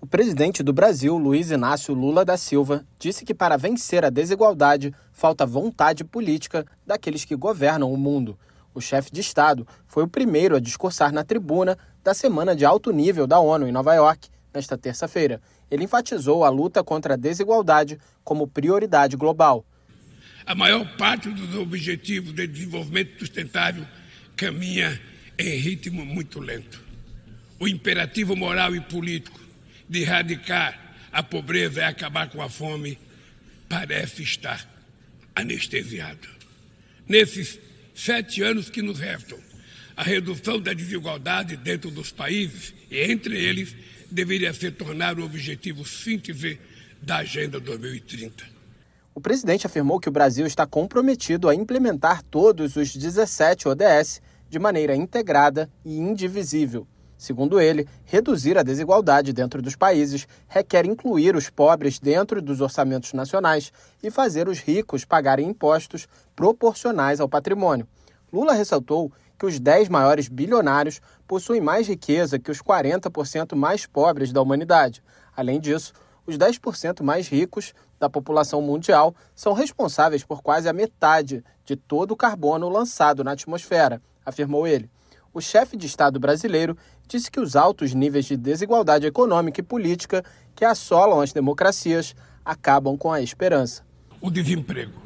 O 0.00 0.06
presidente 0.06 0.62
do 0.62 0.72
Brasil, 0.72 1.14
Luiz 1.18 1.50
Inácio 1.50 1.92
Lula 1.92 2.24
da 2.24 2.38
Silva, 2.38 2.86
disse 2.98 3.22
que 3.22 3.34
para 3.34 3.58
vencer 3.58 4.02
a 4.02 4.08
desigualdade 4.08 4.94
falta 5.12 5.44
vontade 5.44 6.04
política 6.04 6.64
daqueles 6.86 7.26
que 7.26 7.36
governam 7.36 7.92
o 7.92 7.98
mundo. 7.98 8.38
O 8.72 8.80
chefe 8.80 9.12
de 9.12 9.20
Estado 9.20 9.68
foi 9.86 10.04
o 10.04 10.08
primeiro 10.08 10.56
a 10.56 10.60
discursar 10.60 11.12
na 11.12 11.22
tribuna 11.22 11.76
da 12.02 12.14
Semana 12.14 12.56
de 12.56 12.64
Alto 12.64 12.90
Nível 12.92 13.26
da 13.26 13.40
ONU 13.40 13.68
em 13.68 13.72
Nova 13.72 13.94
York, 13.94 14.30
nesta 14.54 14.78
terça-feira. 14.78 15.38
Ele 15.70 15.84
enfatizou 15.84 16.44
a 16.44 16.48
luta 16.48 16.82
contra 16.82 17.12
a 17.12 17.16
desigualdade 17.16 17.98
como 18.24 18.48
prioridade 18.48 19.18
global. 19.18 19.66
A 20.46 20.54
maior 20.54 20.96
parte 20.96 21.28
dos 21.28 21.54
objetivos 21.56 22.32
de 22.32 22.46
desenvolvimento 22.46 23.18
sustentável 23.18 23.84
caminha 24.34 24.98
em 25.38 25.56
ritmo 25.56 26.06
muito 26.06 26.40
lento. 26.40 26.82
O 27.60 27.68
imperativo 27.68 28.34
moral 28.34 28.74
e 28.74 28.80
político 28.80 29.49
de 29.90 30.02
erradicar 30.02 30.94
a 31.12 31.20
pobreza 31.20 31.80
e 31.80 31.84
acabar 31.84 32.30
com 32.30 32.40
a 32.40 32.48
fome 32.48 32.96
parece 33.68 34.22
estar 34.22 34.64
anestesiado. 35.34 36.28
Nesses 37.08 37.58
sete 37.92 38.40
anos 38.40 38.70
que 38.70 38.82
nos 38.82 39.00
restam, 39.00 39.36
a 39.96 40.04
redução 40.04 40.60
da 40.60 40.72
desigualdade 40.72 41.56
dentro 41.56 41.90
dos 41.90 42.12
países 42.12 42.72
e 42.88 43.00
entre 43.00 43.36
eles 43.36 43.74
deveria 44.08 44.54
se 44.54 44.70
tornar 44.70 45.18
o 45.18 45.24
objetivo 45.24 45.84
síntese 45.84 46.58
da 47.02 47.16
Agenda 47.16 47.58
2030. 47.58 48.44
O 49.12 49.20
presidente 49.20 49.66
afirmou 49.66 49.98
que 49.98 50.08
o 50.08 50.12
Brasil 50.12 50.46
está 50.46 50.64
comprometido 50.66 51.48
a 51.48 51.54
implementar 51.54 52.22
todos 52.22 52.76
os 52.76 52.94
17 52.94 53.66
ODS 53.66 54.22
de 54.48 54.58
maneira 54.58 54.94
integrada 54.94 55.68
e 55.84 55.98
indivisível. 55.98 56.86
Segundo 57.20 57.60
ele, 57.60 57.86
reduzir 58.06 58.56
a 58.56 58.62
desigualdade 58.62 59.34
dentro 59.34 59.60
dos 59.60 59.76
países 59.76 60.26
requer 60.48 60.86
incluir 60.86 61.36
os 61.36 61.50
pobres 61.50 61.98
dentro 61.98 62.40
dos 62.40 62.62
orçamentos 62.62 63.12
nacionais 63.12 63.70
e 64.02 64.10
fazer 64.10 64.48
os 64.48 64.58
ricos 64.58 65.04
pagarem 65.04 65.46
impostos 65.46 66.08
proporcionais 66.34 67.20
ao 67.20 67.28
patrimônio. 67.28 67.86
Lula 68.32 68.54
ressaltou 68.54 69.12
que 69.38 69.44
os 69.44 69.60
10 69.60 69.90
maiores 69.90 70.28
bilionários 70.28 70.98
possuem 71.28 71.60
mais 71.60 71.86
riqueza 71.86 72.38
que 72.38 72.50
os 72.50 72.62
40% 72.62 73.54
mais 73.54 73.84
pobres 73.84 74.32
da 74.32 74.40
humanidade. 74.40 75.02
Além 75.36 75.60
disso, 75.60 75.92
os 76.26 76.38
10% 76.38 77.02
mais 77.02 77.28
ricos 77.28 77.74
da 77.98 78.08
população 78.08 78.62
mundial 78.62 79.14
são 79.34 79.52
responsáveis 79.52 80.24
por 80.24 80.40
quase 80.40 80.70
a 80.70 80.72
metade 80.72 81.44
de 81.66 81.76
todo 81.76 82.12
o 82.12 82.16
carbono 82.16 82.70
lançado 82.70 83.22
na 83.22 83.32
atmosfera, 83.32 84.00
afirmou 84.24 84.66
ele. 84.66 84.88
O 85.32 85.40
chefe 85.40 85.76
de 85.76 85.86
Estado 85.86 86.18
brasileiro 86.18 86.76
disse 87.06 87.30
que 87.30 87.38
os 87.38 87.54
altos 87.54 87.94
níveis 87.94 88.24
de 88.24 88.36
desigualdade 88.36 89.06
econômica 89.06 89.60
e 89.60 89.64
política 89.64 90.24
que 90.56 90.64
assolam 90.64 91.20
as 91.20 91.32
democracias 91.32 92.16
acabam 92.44 92.96
com 92.98 93.12
a 93.12 93.22
esperança. 93.22 93.84
O 94.20 94.28
desemprego 94.28 95.00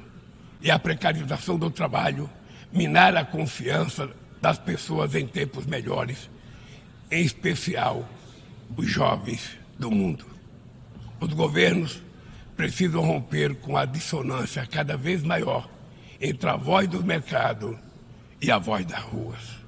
e 0.62 0.70
a 0.70 0.78
precarização 0.78 1.58
do 1.58 1.70
trabalho 1.70 2.30
minar 2.72 3.14
a 3.16 3.24
confiança 3.24 4.10
das 4.40 4.58
pessoas 4.58 5.14
em 5.14 5.26
tempos 5.26 5.66
melhores, 5.66 6.30
em 7.10 7.22
especial 7.22 8.08
os 8.76 8.86
jovens 8.86 9.58
do 9.78 9.90
mundo. 9.90 10.24
Os 11.20 11.34
governos 11.34 12.02
precisam 12.56 13.02
romper 13.02 13.56
com 13.56 13.76
a 13.76 13.84
dissonância 13.84 14.66
cada 14.66 14.96
vez 14.96 15.22
maior 15.22 15.68
entre 16.18 16.48
a 16.48 16.56
voz 16.56 16.88
do 16.88 17.04
mercado 17.04 17.78
e 18.40 18.50
a 18.50 18.58
voz 18.58 18.86
das 18.86 19.02
ruas. 19.02 19.63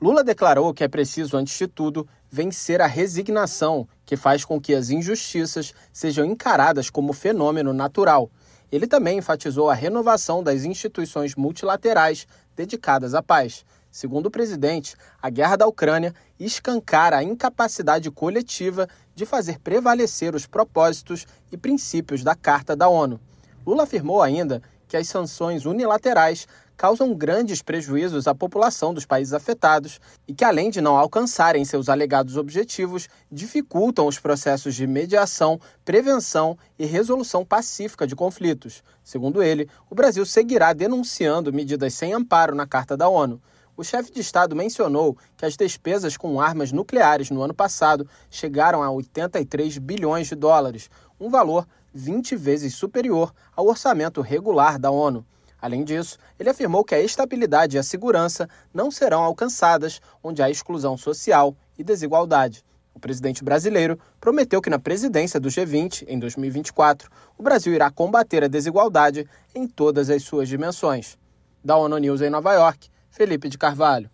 Lula 0.00 0.24
declarou 0.24 0.72
que 0.72 0.82
é 0.82 0.88
preciso, 0.88 1.36
antes 1.36 1.58
de 1.58 1.68
tudo, 1.68 2.08
vencer 2.30 2.80
a 2.80 2.86
resignação 2.86 3.86
que 4.06 4.16
faz 4.16 4.46
com 4.46 4.58
que 4.58 4.74
as 4.74 4.88
injustiças 4.88 5.74
sejam 5.92 6.24
encaradas 6.24 6.88
como 6.88 7.12
fenômeno 7.12 7.74
natural. 7.74 8.30
Ele 8.72 8.86
também 8.86 9.18
enfatizou 9.18 9.68
a 9.68 9.74
renovação 9.74 10.42
das 10.42 10.64
instituições 10.64 11.34
multilaterais 11.34 12.26
dedicadas 12.56 13.14
à 13.14 13.22
paz. 13.22 13.66
Segundo 13.90 14.26
o 14.26 14.30
presidente, 14.30 14.96
a 15.20 15.28
guerra 15.28 15.56
da 15.56 15.66
Ucrânia 15.66 16.14
escancara 16.38 17.18
a 17.18 17.22
incapacidade 17.22 18.10
coletiva 18.10 18.88
de 19.14 19.26
fazer 19.26 19.58
prevalecer 19.58 20.34
os 20.34 20.46
propósitos 20.46 21.26
e 21.52 21.58
princípios 21.58 22.24
da 22.24 22.34
Carta 22.34 22.74
da 22.74 22.88
ONU. 22.88 23.20
Lula 23.66 23.82
afirmou 23.82 24.22
ainda 24.22 24.62
que 24.88 24.96
as 24.96 25.08
sanções 25.08 25.66
unilaterais 25.66 26.48
causam 26.80 27.12
grandes 27.12 27.60
prejuízos 27.60 28.26
à 28.26 28.34
população 28.34 28.94
dos 28.94 29.04
países 29.04 29.34
afetados 29.34 30.00
e 30.26 30.32
que, 30.32 30.46
além 30.46 30.70
de 30.70 30.80
não 30.80 30.96
alcançarem 30.96 31.62
seus 31.62 31.90
alegados 31.90 32.38
objetivos, 32.38 33.06
dificultam 33.30 34.06
os 34.06 34.18
processos 34.18 34.74
de 34.74 34.86
mediação, 34.86 35.60
prevenção 35.84 36.56
e 36.78 36.86
resolução 36.86 37.44
pacífica 37.44 38.06
de 38.06 38.16
conflitos. 38.16 38.82
Segundo 39.04 39.42
ele, 39.42 39.68
o 39.90 39.94
Brasil 39.94 40.24
seguirá 40.24 40.72
denunciando 40.72 41.52
medidas 41.52 41.92
sem 41.92 42.14
amparo 42.14 42.54
na 42.54 42.66
Carta 42.66 42.96
da 42.96 43.10
ONU. 43.10 43.38
O 43.76 43.84
chefe 43.84 44.10
de 44.10 44.22
Estado 44.22 44.56
mencionou 44.56 45.18
que 45.36 45.44
as 45.44 45.58
despesas 45.58 46.16
com 46.16 46.40
armas 46.40 46.72
nucleares 46.72 47.28
no 47.28 47.42
ano 47.42 47.52
passado 47.52 48.08
chegaram 48.30 48.82
a 48.82 48.90
83 48.90 49.76
bilhões 49.76 50.28
de 50.28 50.34
dólares, 50.34 50.88
um 51.20 51.28
valor 51.28 51.68
20 51.92 52.36
vezes 52.36 52.74
superior 52.74 53.34
ao 53.54 53.66
orçamento 53.66 54.22
regular 54.22 54.78
da 54.78 54.90
ONU. 54.90 55.26
Além 55.60 55.84
disso, 55.84 56.18
ele 56.38 56.48
afirmou 56.48 56.84
que 56.84 56.94
a 56.94 57.00
estabilidade 57.00 57.76
e 57.76 57.78
a 57.78 57.82
segurança 57.82 58.48
não 58.72 58.90
serão 58.90 59.22
alcançadas 59.22 60.00
onde 60.22 60.42
há 60.42 60.48
exclusão 60.48 60.96
social 60.96 61.54
e 61.78 61.84
desigualdade. 61.84 62.64
O 62.94 63.00
presidente 63.00 63.44
brasileiro 63.44 63.98
prometeu 64.20 64.60
que 64.60 64.70
na 64.70 64.78
presidência 64.78 65.38
do 65.38 65.48
G20, 65.48 66.04
em 66.08 66.18
2024, 66.18 67.10
o 67.38 67.42
Brasil 67.42 67.72
irá 67.72 67.90
combater 67.90 68.42
a 68.42 68.48
desigualdade 68.48 69.26
em 69.54 69.66
todas 69.66 70.10
as 70.10 70.22
suas 70.22 70.48
dimensões. 70.48 71.16
Da 71.64 71.76
ONU 71.76 71.98
News 71.98 72.22
em 72.22 72.30
Nova 72.30 72.52
York, 72.52 72.88
Felipe 73.10 73.48
de 73.48 73.58
Carvalho. 73.58 74.10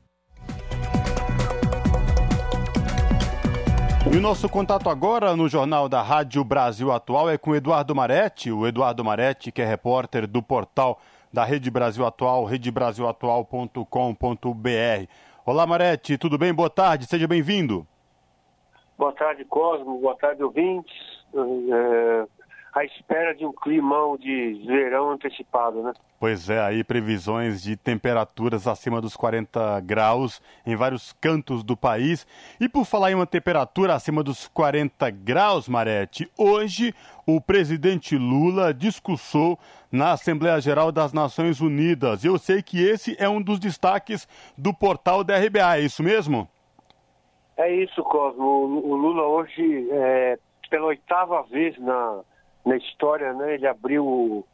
E 4.13 4.17
o 4.17 4.21
nosso 4.21 4.49
contato 4.49 4.89
agora 4.89 5.35
no 5.35 5.49
Jornal 5.49 5.89
da 5.89 6.01
Rádio 6.01 6.45
Brasil 6.45 6.93
Atual 6.93 7.29
é 7.29 7.37
com 7.37 7.57
Eduardo 7.57 7.93
Maretti, 7.93 8.53
o 8.53 8.65
Eduardo 8.65 9.05
Maretti, 9.05 9.51
que 9.51 9.61
é 9.61 9.67
repórter 9.67 10.29
do 10.29 10.41
portal 10.41 11.01
da 11.33 11.45
Rede 11.45 11.71
Brasil 11.71 12.05
Atual, 12.07 12.45
redebrasilatual.com.br. 12.45 15.07
Olá, 15.45 15.67
Marete, 15.67 16.19
tudo 16.19 16.37
bem? 16.37 16.53
Boa 16.53 16.71
tarde, 16.71 17.07
seja 17.07 17.29
bem-vindo. 17.29 17.87
Boa 18.99 19.13
tarde, 19.13 19.45
Cosmo, 19.45 20.01
boa 20.01 20.17
tarde, 20.17 20.43
ouvintes. 20.43 20.93
É, 21.35 22.27
à 22.77 22.85
espera 22.85 23.35
de 23.35 23.47
um 23.47 23.53
climão 23.53 24.19
de 24.19 24.63
verão 24.67 25.11
antecipado, 25.11 25.83
né? 25.83 25.93
Pois 26.21 26.51
é, 26.51 26.61
aí 26.61 26.85
previsões 26.85 27.63
de 27.63 27.77
temperaturas 27.77 28.67
acima 28.67 29.01
dos 29.01 29.17
40 29.17 29.81
graus 29.81 30.43
em 30.67 30.77
vários 30.77 31.15
cantos 31.15 31.63
do 31.63 31.77
país. 31.77 32.27
E 32.61 32.69
por 32.69 32.85
falar 32.85 33.13
em 33.13 33.15
uma 33.15 33.27
temperatura 33.27 33.95
acima 33.95 34.23
dos 34.23 34.47
40 34.49 35.09
graus, 35.11 35.69
Marete, 35.69 36.31
hoje 36.37 36.95
o 37.27 37.41
presidente 37.41 38.17
Lula 38.17 38.75
discursou 38.75 39.59
na 39.97 40.13
Assembleia 40.13 40.61
Geral 40.61 40.93
das 40.93 41.13
Nações 41.13 41.61
Unidas. 41.61 42.25
Eu 42.25 42.39
sei 42.39 42.63
que 42.63 42.81
esse 42.81 43.17
é 43.19 43.29
um 43.29 43.43
dos 43.43 43.59
destaques 43.59 44.29
do 44.57 44.73
portal 44.73 45.25
da 45.25 45.37
RBA, 45.37 45.79
é 45.79 45.81
isso 45.81 46.03
mesmo? 46.03 46.49
É 47.57 47.75
isso, 47.75 48.03
Cosmo. 48.05 48.45
O 48.45 48.95
Lula 48.95 49.23
hoje, 49.23 49.89
é, 49.91 50.39
pela 50.69 50.87
oitava 50.87 51.43
vez 51.45 51.77
na, 51.79 52.21
na 52.65 52.77
história, 52.77 53.33
né, 53.33 53.55
ele 53.55 53.67
abriu 53.67 54.45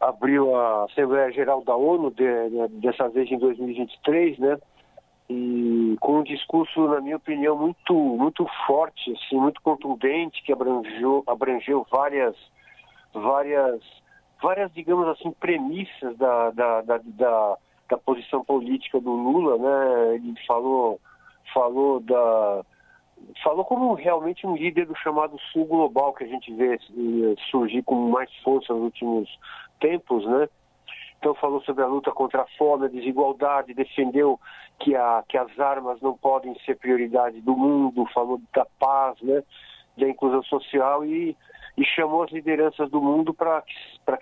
abriu 0.00 0.54
a 0.54 0.84
Assembleia 0.84 1.32
Geral 1.32 1.62
da 1.62 1.74
ONU, 1.74 2.10
de, 2.10 2.24
de, 2.50 2.68
dessa 2.80 3.08
vez 3.08 3.30
em 3.30 3.38
2023, 3.38 4.38
né? 4.38 4.58
E 5.30 5.96
com 6.00 6.18
um 6.18 6.22
discurso, 6.22 6.86
na 6.88 7.00
minha 7.00 7.16
opinião, 7.16 7.56
muito, 7.56 7.94
muito 7.94 8.46
forte, 8.66 9.12
assim, 9.12 9.36
muito 9.36 9.62
contundente, 9.62 10.42
que 10.42 10.52
abrangeu, 10.52 11.22
abrangeu 11.26 11.86
várias, 11.90 12.36
várias, 13.14 13.80
várias, 14.44 14.70
digamos 14.74 15.08
assim, 15.08 15.32
premissas 15.32 16.14
da, 16.18 16.50
da, 16.50 16.82
da, 16.82 17.00
da, 17.02 17.56
da 17.88 17.96
posição 17.96 18.44
política 18.44 19.00
do 19.00 19.10
Lula, 19.10 19.56
né? 19.56 20.16
Ele 20.16 20.34
falou, 20.46 21.00
falou 21.54 22.00
da 22.00 22.62
falou 23.42 23.64
como 23.64 23.94
realmente 23.94 24.46
um 24.46 24.54
líder 24.54 24.84
do 24.84 24.94
chamado 24.96 25.38
Sul 25.50 25.64
Global 25.64 26.12
que 26.12 26.24
a 26.24 26.26
gente 26.26 26.52
vê 26.52 26.74
eh, 26.74 27.34
surgir 27.50 27.82
com 27.82 27.94
mais 28.10 28.30
força 28.42 28.74
nos 28.74 28.82
últimos 28.82 29.38
tempos, 29.80 30.26
né? 30.26 30.46
Então 31.18 31.34
falou 31.36 31.62
sobre 31.62 31.82
a 31.82 31.86
luta 31.86 32.12
contra 32.12 32.42
a 32.42 32.46
fome, 32.58 32.84
a 32.84 32.90
desigualdade, 32.90 33.72
defendeu 33.72 34.38
que, 34.78 34.94
a, 34.94 35.24
que 35.26 35.38
as 35.38 35.58
armas 35.58 35.98
não 36.02 36.14
podem 36.18 36.54
ser 36.66 36.76
prioridade 36.76 37.40
do 37.40 37.56
mundo, 37.56 38.04
falou 38.12 38.38
da 38.54 38.66
paz, 38.78 39.18
né? 39.22 39.42
Da 39.96 40.06
inclusão 40.06 40.42
social 40.42 41.02
e, 41.02 41.34
e 41.76 41.84
chamou 41.84 42.22
as 42.22 42.30
lideranças 42.30 42.90
do 42.90 43.00
mundo 43.00 43.34
para 43.34 43.62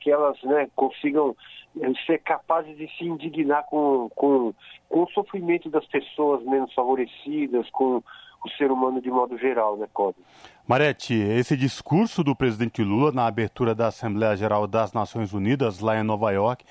que 0.01 0.11
elas 0.11 0.41
né, 0.43 0.69
consigam 0.75 1.37
eh, 1.81 1.93
ser 2.07 2.19
capazes 2.19 2.77
de 2.77 2.89
se 2.97 3.05
indignar 3.05 3.65
com, 3.65 4.09
com, 4.15 4.55
com 4.89 5.03
o 5.03 5.11
sofrimento 5.11 5.69
das 5.69 5.87
pessoas 5.87 6.43
menos 6.45 6.73
favorecidas, 6.73 7.69
com 7.71 8.03
o 8.45 8.51
ser 8.57 8.71
humano 8.71 9.01
de 9.01 9.11
modo 9.11 9.39
geral, 9.39 9.77
né, 9.77 9.87
Código? 9.93 10.25
Marete, 10.67 11.15
esse 11.15 11.57
discurso 11.57 12.25
do 12.25 12.35
presidente 12.35 12.83
Lula 12.83 13.13
na 13.13 13.27
abertura 13.27 13.75
da 13.75 13.89
Assembleia 13.89 14.37
Geral 14.37 14.67
das 14.67 14.93
Nações 14.93 15.33
Unidas, 15.33 15.81
lá 15.81 15.99
em 15.99 16.03
Nova 16.03 16.31
York, 16.33 16.65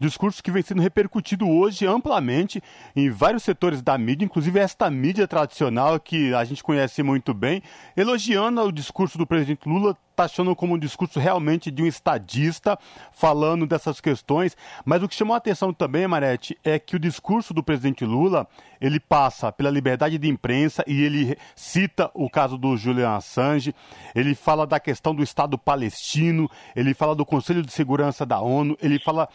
discurso 0.00 0.42
que 0.42 0.50
vem 0.50 0.62
sendo 0.62 0.82
repercutido 0.82 1.48
hoje 1.48 1.86
amplamente 1.86 2.62
em 2.94 3.10
vários 3.10 3.42
setores 3.42 3.82
da 3.82 3.96
mídia, 3.98 4.24
inclusive 4.24 4.58
esta 4.58 4.90
mídia 4.90 5.26
tradicional 5.26 5.98
que 5.98 6.32
a 6.34 6.44
gente 6.44 6.62
conhece 6.62 7.02
muito 7.02 7.34
bem, 7.34 7.62
elogiando 7.96 8.62
o 8.62 8.72
discurso 8.72 9.18
do 9.18 9.26
presidente 9.26 9.68
Lula, 9.68 9.96
taxando 10.14 10.54
como 10.56 10.74
um 10.74 10.78
discurso 10.78 11.20
realmente 11.20 11.70
de 11.70 11.80
um 11.80 11.86
estadista, 11.86 12.76
falando 13.12 13.66
dessas 13.68 14.00
questões. 14.00 14.56
Mas 14.84 15.00
o 15.00 15.08
que 15.08 15.14
chamou 15.14 15.34
a 15.34 15.38
atenção 15.38 15.72
também, 15.72 16.08
Marete, 16.08 16.58
é 16.64 16.76
que 16.76 16.96
o 16.96 16.98
discurso 16.98 17.54
do 17.54 17.62
presidente 17.62 18.04
Lula, 18.04 18.48
ele 18.80 18.98
passa 18.98 19.52
pela 19.52 19.70
liberdade 19.70 20.18
de 20.18 20.28
imprensa 20.28 20.82
e 20.88 21.02
ele 21.02 21.36
cita 21.54 22.10
o 22.14 22.28
caso 22.28 22.58
do 22.58 22.76
Julian 22.76 23.14
Assange, 23.14 23.72
ele 24.12 24.34
fala 24.34 24.66
da 24.66 24.80
questão 24.80 25.14
do 25.14 25.22
Estado 25.22 25.56
palestino, 25.56 26.50
ele 26.74 26.94
fala 26.94 27.14
do 27.14 27.24
Conselho 27.24 27.62
de 27.62 27.70
Segurança 27.70 28.26
da 28.26 28.40
ONU, 28.40 28.76
ele 28.82 28.98
fala 28.98 29.28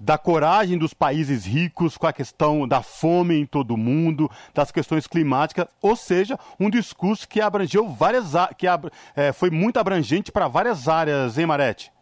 da 0.00 0.16
coragem 0.16 0.78
dos 0.78 0.94
países 0.94 1.44
ricos 1.44 1.96
com 1.98 2.06
a 2.06 2.12
questão 2.12 2.66
da 2.66 2.82
fome 2.82 3.38
em 3.38 3.46
todo 3.46 3.74
o 3.74 3.76
mundo, 3.76 4.30
das 4.54 4.72
questões 4.72 5.06
climáticas, 5.06 5.66
ou 5.82 5.94
seja, 5.94 6.38
um 6.58 6.70
discurso 6.70 7.28
que 7.28 7.40
abrangeu 7.40 7.86
várias, 7.88 8.32
que 8.56 8.66
é, 9.14 9.32
foi 9.32 9.50
muito 9.50 9.78
abrangente 9.78 10.32
para 10.32 10.48
várias 10.48 10.88
áreas, 10.88 11.38
hein, 11.38 11.46
Marete? 11.46 11.92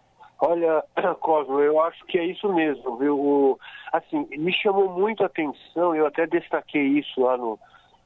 Olha, 0.40 0.84
Cosmo, 1.20 1.60
eu 1.60 1.80
acho 1.82 2.04
que 2.06 2.18
é 2.18 2.24
isso 2.24 2.52
mesmo, 2.52 2.96
viu? 2.96 3.18
O, 3.18 3.58
assim, 3.92 4.26
me 4.30 4.52
chamou 4.52 4.90
muito 4.90 5.22
a 5.22 5.26
atenção, 5.26 5.94
eu 5.94 6.06
até 6.06 6.26
destaquei 6.26 6.82
isso 6.82 7.20
lá 7.20 7.36
no, 7.36 7.58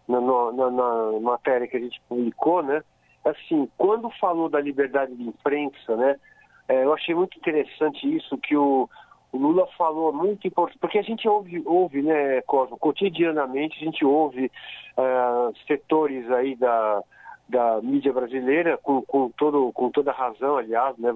na, 0.08 0.20
na, 0.20 0.70
na 0.70 1.20
matéria 1.20 1.68
que 1.68 1.76
a 1.76 1.80
gente 1.80 2.00
publicou, 2.08 2.62
né? 2.62 2.82
Assim, 3.25 3.68
quando 3.78 4.11
falou 4.18 4.49
da 4.49 4.61
liberdade 4.61 5.14
de 5.14 5.22
imprensa, 5.22 5.96
né? 5.96 6.16
É, 6.68 6.84
eu 6.84 6.94
achei 6.94 7.14
muito 7.14 7.37
interessante 7.37 8.16
isso, 8.16 8.38
que 8.38 8.56
o, 8.56 8.88
o 9.33 9.39
Lula 9.39 9.67
falou 9.79 10.12
muito 10.12 10.47
importante, 10.47 10.79
porque 10.79 10.99
a 10.99 11.03
gente 11.03 11.27
ouve, 11.27 11.62
ouve 11.65 12.03
né, 12.03 12.43
Cosmo, 12.43 12.77
cotidianamente 12.77 13.79
a 13.81 13.85
gente 13.85 14.05
ouve 14.05 14.53
uh, 14.99 15.57
setores 15.67 16.31
aí 16.31 16.55
da, 16.55 17.03
da 17.49 17.81
mídia 17.83 18.12
brasileira, 18.12 18.77
com, 18.77 19.01
com, 19.03 19.31
todo, 19.31 19.73
com 19.73 19.90
toda 19.90 20.12
razão, 20.12 20.59
aliás, 20.59 20.97
né, 20.99 21.14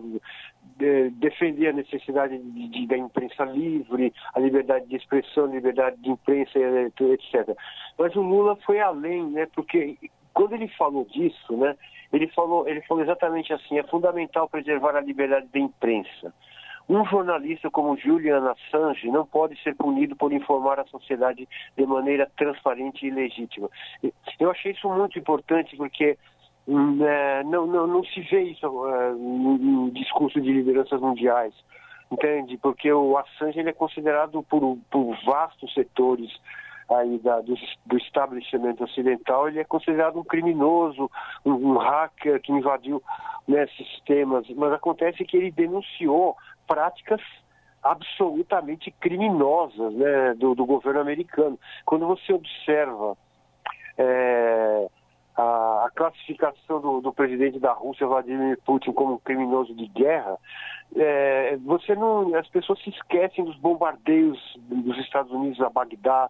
de, 0.78 1.10
defender 1.10 1.68
a 1.68 1.72
necessidade 1.72 2.38
de, 2.38 2.68
de, 2.68 2.86
da 2.86 2.96
imprensa 2.96 3.44
livre, 3.44 4.12
a 4.34 4.40
liberdade 4.40 4.86
de 4.86 4.96
expressão, 4.96 5.46
liberdade 5.46 5.96
de 5.98 6.10
imprensa, 6.10 6.58
etc. 6.58 7.56
Mas 7.98 8.16
o 8.16 8.22
Lula 8.22 8.56
foi 8.64 8.80
além, 8.80 9.24
né, 9.26 9.46
porque 9.54 9.98
quando 10.32 10.54
ele 10.54 10.68
falou 10.68 11.04
disso, 11.04 11.56
né, 11.56 11.76
ele 12.12 12.28
falou, 12.28 12.68
ele 12.68 12.80
falou 12.82 13.02
exatamente 13.02 13.52
assim, 13.52 13.78
é 13.78 13.82
fundamental 13.82 14.48
preservar 14.48 14.96
a 14.96 15.00
liberdade 15.00 15.48
da 15.52 15.58
imprensa. 15.58 16.32
Um 16.88 17.04
jornalista 17.04 17.68
como 17.70 17.96
Julian 17.96 18.50
Assange 18.50 19.08
não 19.08 19.26
pode 19.26 19.60
ser 19.62 19.74
punido 19.74 20.14
por 20.14 20.32
informar 20.32 20.78
a 20.78 20.86
sociedade 20.86 21.48
de 21.76 21.86
maneira 21.86 22.30
transparente 22.36 23.04
e 23.06 23.10
legítima. 23.10 23.68
Eu 24.38 24.50
achei 24.50 24.72
isso 24.72 24.88
muito 24.88 25.18
importante 25.18 25.76
porque 25.76 26.16
hum, 26.66 27.04
é, 27.04 27.42
não, 27.44 27.66
não, 27.66 27.86
não 27.88 28.04
se 28.04 28.20
vê 28.20 28.42
isso 28.42 28.66
é, 28.88 29.12
no, 29.12 29.90
discurso 29.90 30.40
de 30.40 30.52
lideranças 30.52 31.00
mundiais, 31.00 31.52
entende? 32.10 32.56
Porque 32.58 32.92
o 32.92 33.18
Assange 33.18 33.58
ele 33.58 33.70
é 33.70 33.72
considerado 33.72 34.44
por, 34.44 34.78
por 34.88 35.16
vastos 35.24 35.74
setores 35.74 36.30
aí 36.88 37.18
da, 37.18 37.40
do, 37.40 37.54
do 37.86 37.96
estabelecimento 37.98 38.84
ocidental, 38.84 39.48
ele 39.48 39.58
é 39.58 39.64
considerado 39.64 40.20
um 40.20 40.24
criminoso, 40.24 41.10
um, 41.44 41.52
um 41.52 41.78
hacker 41.78 42.40
que 42.40 42.52
invadiu 42.52 43.02
né, 43.48 43.66
sistemas, 43.76 44.48
mas 44.50 44.72
acontece 44.72 45.24
que 45.24 45.36
ele 45.36 45.50
denunciou 45.50 46.36
práticas 46.66 47.20
absolutamente 47.82 48.90
criminosas 48.90 49.94
né, 49.94 50.34
do, 50.34 50.54
do 50.54 50.66
governo 50.66 51.00
americano. 51.00 51.58
Quando 51.84 52.06
você 52.06 52.32
observa 52.32 53.16
é, 53.96 54.88
a, 55.36 55.84
a, 55.86 55.90
classificação 55.94 56.80
do, 56.80 57.00
do, 57.00 57.12
presidente 57.12 57.58
da 57.58 57.72
Rússia, 57.72 58.06
Vladimir 58.06 58.58
Putin, 58.64 58.92
como 58.92 59.20
criminoso 59.20 59.74
de 59.74 59.86
guerra, 59.86 60.36
é, 60.96 61.56
você 61.58 61.94
não, 61.94 62.34
as 62.34 62.48
pessoas 62.48 62.82
se 62.82 62.90
esquecem 62.90 63.44
dos 63.44 63.56
bombardeios 63.56 64.38
dos 64.56 64.98
Estados 64.98 65.30
Unidos 65.30 65.60
a 65.60 65.70
Bagdá, 65.70 66.28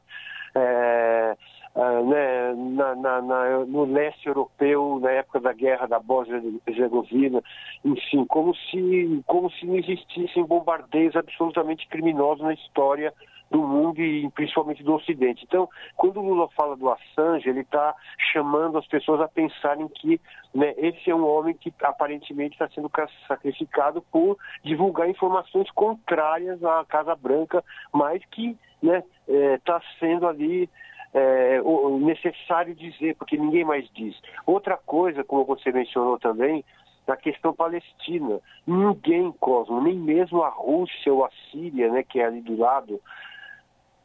é, 0.55 1.37
é, 1.77 2.03
né, 2.03 2.55
na, 2.55 2.95
na, 2.95 3.21
na, 3.21 3.59
no 3.67 3.85
leste 3.85 4.27
europeu, 4.27 4.99
na 5.01 5.11
época 5.11 5.41
da 5.41 5.53
guerra 5.53 5.87
da 5.87 5.99
Bósnia-Herzegovina, 5.99 7.43
enfim, 7.85 8.25
como 8.25 8.55
se, 8.55 9.23
como 9.27 9.51
se 9.51 9.67
não 9.67 9.77
existissem 9.77 10.45
bombardeios 10.45 11.15
absolutamente 11.15 11.87
criminosos 11.89 12.43
na 12.43 12.55
história 12.55 13.13
do 13.51 13.63
mundo 13.63 14.01
e 14.01 14.29
principalmente 14.31 14.83
do 14.83 14.95
Ocidente. 14.95 15.45
Então, 15.47 15.69
quando 15.97 16.19
o 16.19 16.25
Lula 16.25 16.49
fala 16.57 16.77
do 16.77 16.91
Assange, 16.91 17.49
ele 17.49 17.61
está 17.61 17.95
chamando 18.33 18.79
as 18.79 18.87
pessoas 18.87 19.21
a 19.21 19.29
pensarem 19.29 19.87
que 19.89 20.21
né, 20.55 20.75
esse 20.79 21.11
é 21.11 21.15
um 21.15 21.27
homem 21.27 21.55
que 21.55 21.73
aparentemente 21.83 22.55
está 22.55 22.69
sendo 22.71 22.91
sacrificado 23.29 24.03
por 24.11 24.39
divulgar 24.65 25.09
informações 25.09 25.71
contrárias 25.73 26.65
à 26.65 26.85
Casa 26.89 27.15
Branca, 27.15 27.63
mas 27.93 28.25
que 28.31 28.57
está 28.83 28.95
né, 28.95 29.03
é, 29.29 29.99
sendo 30.01 30.27
ali 30.27 30.69
é, 31.17 31.63
necessário 31.99 32.75
dizer, 32.75 33.17
porque 33.17 33.39
ninguém 33.39 33.65
mais 33.65 33.89
diz. 33.95 34.15
Outra 34.45 34.77
coisa, 34.77 35.25
como 35.25 35.47
você 35.47 35.73
mencionou 35.73 36.19
também, 36.19 36.63
na 37.07 37.17
questão 37.17 37.55
palestina. 37.55 38.41
Ninguém, 38.67 39.33
Cosmo, 39.33 39.81
nem 39.81 39.95
mesmo 39.95 40.43
a 40.43 40.51
Rússia 40.51 41.13
ou 41.13 41.25
a 41.25 41.31
Síria, 41.51 41.91
né, 41.91 42.03
que 42.03 42.21
é 42.21 42.27
ali 42.27 42.43
do 42.43 42.59
lado, 42.59 43.01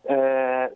é, 0.05 0.71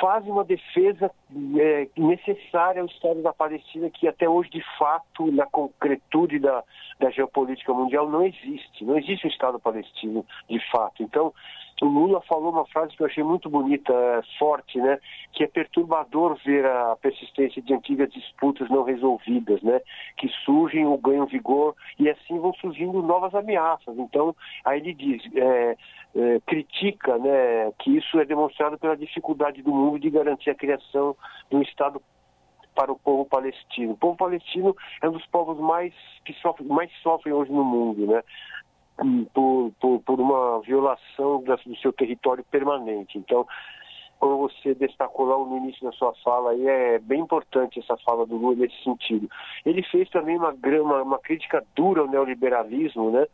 faz 0.00 0.26
uma 0.26 0.44
defesa 0.44 1.10
é, 1.58 1.88
necessária 1.96 2.80
ao 2.80 2.88
Estado 2.88 3.22
da 3.22 3.32
Palestina, 3.32 3.90
que 3.90 4.08
até 4.08 4.28
hoje, 4.28 4.50
de 4.50 4.64
fato, 4.78 5.30
na 5.30 5.46
concretude 5.46 6.38
da, 6.38 6.64
da 6.98 7.10
geopolítica 7.10 7.72
mundial, 7.72 8.08
não 8.08 8.24
existe. 8.24 8.84
Não 8.84 8.98
existe 8.98 9.26
um 9.26 9.30
Estado 9.30 9.60
palestino, 9.60 10.24
de 10.48 10.58
fato. 10.70 11.02
Então, 11.02 11.32
o 11.80 11.88
Lula 11.88 12.20
falou 12.22 12.52
uma 12.52 12.66
frase 12.66 12.96
que 12.96 13.02
eu 13.02 13.06
achei 13.06 13.24
muito 13.24 13.48
bonita, 13.48 13.92
é, 13.92 14.20
forte, 14.38 14.78
né? 14.78 14.98
Que 15.32 15.44
é 15.44 15.46
perturbador 15.46 16.38
ver 16.44 16.66
a 16.66 16.96
persistência 16.96 17.62
de 17.62 17.72
antigas 17.72 18.10
disputas 18.12 18.68
não 18.68 18.82
resolvidas, 18.82 19.62
né? 19.62 19.80
Que 20.16 20.28
surgem 20.44 20.86
ou 20.86 20.98
ganham 20.98 21.26
vigor 21.26 21.74
e 21.98 22.08
assim 22.08 22.38
vão 22.38 22.52
surgindo 22.54 23.02
novas 23.02 23.34
ameaças. 23.34 23.96
Então, 23.98 24.34
aí 24.64 24.80
ele 24.80 24.94
diz, 24.94 25.22
é, 25.34 25.76
é, 26.16 26.40
critica, 26.46 27.18
né? 27.18 27.72
Que 27.78 27.96
isso 27.96 28.18
é 28.20 28.24
demonstrado 28.24 28.78
pela 28.78 28.96
dificuldade 28.96 29.62
do 29.62 29.72
mundo 29.72 29.98
de 29.98 30.10
garantir 30.10 30.50
a 30.50 30.54
criação 30.54 31.16
de 31.50 31.56
um 31.56 31.62
Estado 31.62 32.00
para 32.74 32.92
o 32.92 32.98
povo 32.98 33.24
palestino. 33.24 33.92
O 33.92 33.96
povo 33.96 34.16
palestino 34.16 34.76
é 35.02 35.08
um 35.08 35.12
dos 35.12 35.26
povos 35.26 35.58
mais 35.58 35.92
que 36.24 36.32
sofre, 36.34 36.64
mais 36.64 36.90
sofrem 37.02 37.34
hoje 37.34 37.52
no 37.52 37.64
mundo, 37.64 38.06
né? 38.06 38.22
Por, 39.32 39.72
por, 39.80 40.00
por 40.00 40.20
uma 40.20 40.60
violação 40.60 41.42
do 41.42 41.76
seu 41.76 41.92
território 41.92 42.44
permanente. 42.50 43.18
Então, 43.18 43.46
como 44.18 44.48
você 44.48 44.74
destacou 44.74 45.26
lá 45.26 45.38
no 45.38 45.56
início 45.56 45.82
da 45.82 45.92
sua 45.92 46.12
fala, 46.22 46.50
aí 46.50 46.66
é 46.66 46.98
bem 46.98 47.20
importante 47.20 47.78
essa 47.78 47.96
fala 47.98 48.26
do 48.26 48.36
Lula 48.36 48.56
nesse 48.56 48.82
sentido. 48.82 49.28
Ele 49.64 49.82
fez 49.84 50.08
também 50.10 50.36
uma, 50.36 50.50
uma, 50.52 51.02
uma 51.02 51.18
crítica 51.18 51.64
dura 51.74 52.02
ao 52.02 52.08
neoliberalismo, 52.08 53.10
né? 53.10 53.26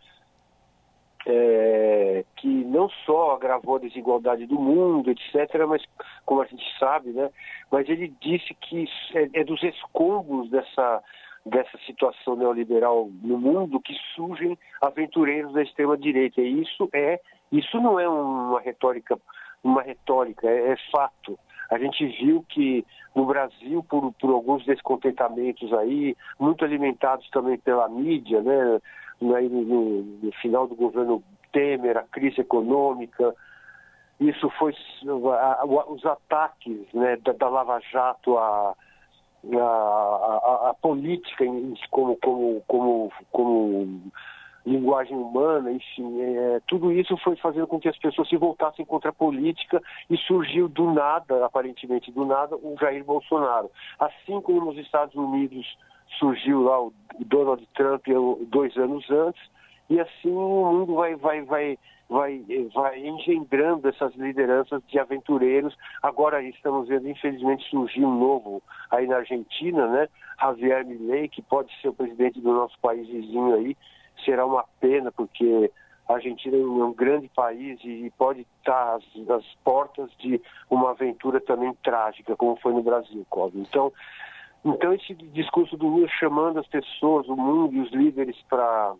é, 1.26 2.24
que 2.37 2.46
não 2.46 2.88
só 3.05 3.33
agravou 3.33 3.76
a 3.76 3.81
desigualdade 3.81 4.46
do 4.46 4.55
mundo, 4.55 5.11
etc., 5.11 5.66
mas 5.66 5.83
como 6.24 6.40
a 6.40 6.46
gente 6.46 6.64
sabe, 6.79 7.11
né, 7.11 7.31
mas 7.70 7.88
ele 7.88 8.14
disse 8.20 8.55
que 8.55 8.88
é, 9.12 9.40
é 9.40 9.44
dos 9.44 9.61
escombros 9.62 10.48
dessa, 10.48 11.02
dessa 11.46 11.78
situação 11.87 12.35
neoliberal 12.35 13.09
no 13.22 13.38
mundo 13.38 13.80
que 13.80 13.94
surgem 14.14 14.59
aventureiros 14.82 15.52
da 15.52 15.62
extrema 15.62 15.96
direita. 15.96 16.40
E 16.40 16.62
isso 16.62 16.88
é, 16.92 17.20
isso 17.52 17.80
não 17.80 18.00
é 18.00 18.09
uma 18.09 18.61
retórica, 18.61 19.16
uma 19.62 19.80
retórica, 19.80 20.48
é, 20.48 20.72
é 20.72 20.76
fato. 20.90 21.38
A 21.70 21.78
gente 21.78 22.04
viu 22.06 22.44
que 22.48 22.85
no 23.14 23.24
Brasil, 23.24 23.85
por, 23.88 24.12
por 24.14 24.30
alguns 24.30 24.64
descontentamentos 24.66 25.72
aí, 25.72 26.16
muito 26.38 26.64
alimentados 26.64 27.28
também 27.30 27.59
pela 27.59 27.88
mídia, 27.88 28.42
né? 28.42 28.80
no, 29.20 30.02
no, 30.02 30.32
final 30.42 30.66
do 30.66 30.74
governo 30.74 31.22
Temer, 31.52 31.96
a 31.96 32.02
crise 32.02 32.40
econômica, 32.40 33.35
isso 34.20 34.50
foi 34.59 34.74
a, 35.32 35.62
a, 35.62 35.64
os 35.64 36.04
ataques 36.04 36.87
né, 36.92 37.16
da, 37.16 37.32
da 37.32 37.48
Lava 37.48 37.80
Jato 37.90 38.37
à, 38.37 38.74
a, 39.54 40.70
a, 40.70 40.74
política 40.80 41.44
como, 41.90 42.16
como, 42.16 42.62
como, 42.66 43.12
como 43.30 44.12
linguagem 44.66 45.16
humana, 45.16 45.70
enfim, 45.70 46.20
é, 46.20 46.61
tudo 46.66 46.90
isso 46.90 47.16
foi 47.18 47.37
fazendo 47.37 47.66
com 47.68 47.78
que 47.78 47.88
as 47.88 47.96
pessoas 47.98 48.28
se 48.28 48.37
voltassem 48.37 48.85
contra 48.85 49.11
a 49.11 49.14
política 49.14 49.80
e 50.11 50.16
surgiu 50.16 50.68
do 50.68 50.92
nada, 50.92 51.46
aparentemente 51.46 52.11
do 52.11 52.24
nada, 52.24 52.56
o 52.56 52.76
Jair 52.80 53.04
Bolsonaro. 53.04 53.70
Assim 53.98 54.40
como 54.40 54.64
nos 54.64 54.78
Estados 54.78 55.14
Unidos 55.14 55.66
surgiu 56.18 56.62
lá 56.62 56.82
o 56.82 56.92
Donald 57.20 57.66
Trump 57.74 58.06
dois 58.48 58.76
anos 58.76 59.09
antes, 59.11 59.42
e 59.88 60.00
assim 60.00 60.32
o 60.32 60.72
mundo 60.72 60.94
vai, 60.96 61.14
vai, 61.14 61.42
vai, 61.42 61.78
vai, 62.09 62.45
vai 62.75 63.07
engendrando 63.07 63.88
essas 63.88 64.14
lideranças 64.14 64.83
de 64.87 64.99
aventureiros. 64.99 65.77
Agora 66.03 66.42
estamos 66.42 66.88
vendo, 66.88 67.09
infelizmente, 67.09 67.69
surgir 67.69 68.05
um 68.05 68.19
novo 68.19 68.62
aí 68.90 69.07
na 69.07 69.16
Argentina, 69.16 69.87
né? 69.87 70.09
Javier 70.40 70.85
Milei, 70.85 71.29
que 71.29 71.42
pode 71.42 71.73
ser 71.81 71.88
o 71.88 71.95
presidente 71.95 72.40
do 72.40 72.53
nosso 72.53 72.79
país 72.81 73.07
vizinho 73.09 73.55
aí, 73.55 73.77
será 74.25 74.45
uma 74.45 74.64
pena, 74.81 75.11
porque 75.11 75.71
a 76.09 76.14
Argentina 76.14 76.57
é 76.57 76.61
um 76.61 76.92
grande 76.92 77.29
país 77.29 77.81
e 77.83 78.12
pode 78.16 78.47
estar 78.59 78.97
às, 78.97 79.45
portas 79.64 80.11
de 80.19 80.40
uma 80.71 80.90
aventura 80.90 81.40
também 81.40 81.75
trágica, 81.83 82.37
como 82.37 82.57
foi 82.57 82.73
no 82.73 82.83
Brasil, 82.83 83.27
Cláudio. 83.31 83.61
Então, 83.62 83.92
então 84.64 84.92
esse 84.92 85.14
discurso 85.14 85.77
do 85.77 85.88
Lula 85.88 86.09
chamando 86.09 86.61
as 86.61 86.66
pessoas, 86.69 87.27
o 87.29 87.37
mundo 87.37 87.75
e 87.75 87.81
os 87.81 87.90
líderes 87.90 88.37
para 88.49 88.95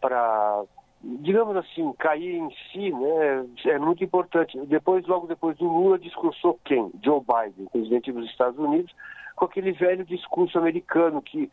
para 0.00 0.64
digamos 1.02 1.56
assim, 1.56 1.92
cair 1.98 2.36
em 2.36 2.50
si, 2.70 2.90
né, 2.90 3.46
é 3.66 3.78
muito 3.78 4.04
importante. 4.04 4.58
Depois, 4.66 5.06
logo 5.06 5.26
depois 5.26 5.56
do 5.56 5.66
Lula, 5.66 5.98
discursou 5.98 6.58
quem? 6.64 6.90
Joe 7.02 7.20
Biden, 7.20 7.66
presidente 7.66 8.12
dos 8.12 8.30
Estados 8.30 8.58
Unidos, 8.58 8.92
com 9.34 9.46
aquele 9.46 9.72
velho 9.72 10.04
discurso 10.04 10.58
americano 10.58 11.20
que 11.20 11.50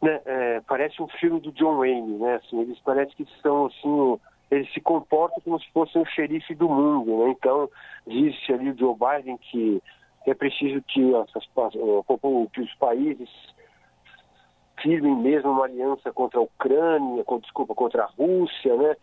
né, 0.00 0.20
é, 0.24 0.60
parece 0.66 1.02
um 1.02 1.08
filme 1.08 1.40
do 1.40 1.52
John 1.52 1.78
Wayne, 1.78 2.18
né? 2.18 2.36
Assim, 2.36 2.60
eles 2.60 2.78
parecem 2.80 3.14
que 3.16 3.26
são 3.42 3.66
assim, 3.66 4.20
eles 4.50 4.72
se 4.72 4.80
comportam 4.80 5.40
como 5.40 5.60
se 5.60 5.70
fossem 5.72 6.00
o 6.00 6.06
xerife 6.06 6.54
do 6.54 6.68
mundo, 6.68 7.24
né? 7.24 7.30
Então 7.30 7.68
disse 8.06 8.52
ali 8.52 8.70
o 8.70 8.78
Joe 8.78 8.94
Biden 8.94 9.36
que 9.38 9.82
é 10.26 10.34
preciso 10.34 10.82
que, 10.82 11.14
essas, 11.14 11.44
que 12.52 12.60
os 12.60 12.74
países 12.74 13.28
firmem 14.82 15.16
mesmo 15.16 15.50
uma 15.50 15.64
aliança 15.64 16.12
contra 16.12 16.38
a 16.38 16.42
Ucrânia, 16.42 17.24
com, 17.24 17.38
desculpa, 17.38 17.74
contra 17.74 18.04
a 18.04 18.06
Rússia, 18.06 18.76
né? 18.76 18.96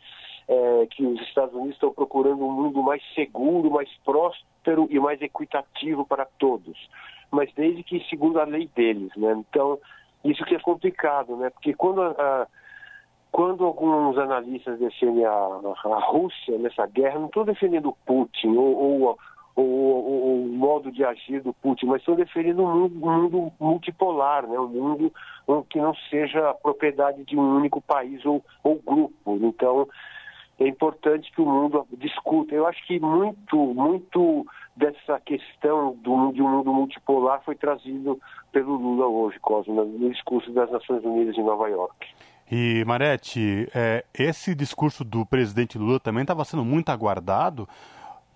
É, 0.48 0.88
que 0.92 1.04
os 1.04 1.20
Estados 1.22 1.56
Unidos 1.56 1.74
estão 1.74 1.92
procurando 1.92 2.46
um 2.46 2.52
mundo 2.52 2.84
mais 2.84 3.02
seguro, 3.16 3.72
mais 3.72 3.90
próspero 4.06 4.88
e 4.92 5.00
mais 5.00 5.20
equitativo 5.20 6.06
para 6.06 6.26
todos. 6.38 6.78
Mas 7.32 7.52
desde 7.56 7.82
que 7.82 8.00
segundo 8.10 8.40
a 8.40 8.44
lei 8.44 8.70
deles, 8.76 9.12
né? 9.18 9.34
Então 9.50 9.80
isso 10.26 10.44
que 10.44 10.56
é 10.56 10.60
complicado, 10.60 11.36
né? 11.38 11.50
Porque 11.52 11.74
quando, 11.74 12.02
a, 12.02 12.48
quando 13.32 13.64
alguns 13.64 14.18
analistas 14.18 14.80
defendem 14.80 15.24
a, 15.24 15.32
a, 15.32 16.00
Rússia 16.10 16.58
nessa 16.58 16.88
guerra, 16.88 17.20
não 17.20 17.28
estão 17.28 17.46
defendendo 17.46 17.96
Putin 18.06 18.56
ou, 18.56 18.76
ou, 18.76 19.20
ou, 19.56 20.44
o 20.44 20.48
modo 20.48 20.92
de 20.92 21.04
agir 21.06 21.42
do 21.42 21.54
Putin, 21.54 21.86
mas 21.86 22.02
estão 22.02 22.16
defendendo 22.16 22.64
um 22.64 22.74
mundo, 22.74 23.06
um 23.06 23.22
mundo 23.22 23.54
multipolar, 23.60 24.48
né? 24.48 24.60
um 24.60 24.68
mundo 24.68 25.14
que 25.70 25.80
não 25.80 25.94
seja 26.10 26.54
propriedade 26.56 27.24
de 27.24 27.38
um 27.38 27.56
único 27.58 27.82
país 27.82 28.26
ou, 28.26 28.44
ou 28.64 28.82
grupo. 28.86 29.38
Então, 29.44 29.88
é 30.60 30.68
importante 30.68 31.32
que 31.32 31.42
o 31.42 31.46
mundo 31.46 31.86
discuta. 31.98 32.56
Eu 32.56 32.66
acho 32.66 32.86
que 32.88 33.00
muito, 33.00 33.58
muito 33.58 34.46
dessa 34.76 35.20
questão 35.20 35.96
do, 36.02 36.32
de 36.32 36.42
um 36.42 36.50
mundo 36.50 36.74
multipolar 36.74 37.42
foi 37.44 37.56
trazido 37.56 38.20
pelo 38.52 38.76
Lula 38.76 39.06
hoje, 39.08 39.40
Cosmo, 39.40 39.84
no 39.84 40.10
discurso 40.10 40.52
das 40.52 40.72
Nações 40.72 41.04
Unidas 41.04 41.38
em 41.38 41.44
Nova 41.44 41.68
York. 41.68 42.08
E, 42.52 42.84
Marete, 42.86 43.68
é, 43.74 44.06
esse 44.14 44.54
discurso 44.54 45.04
do 45.04 45.26
presidente 45.26 45.78
Lula 45.78 46.00
também 46.00 46.22
estava 46.22 46.46
sendo 46.46 46.64
muito 46.64 46.90
aguardado, 46.90 47.68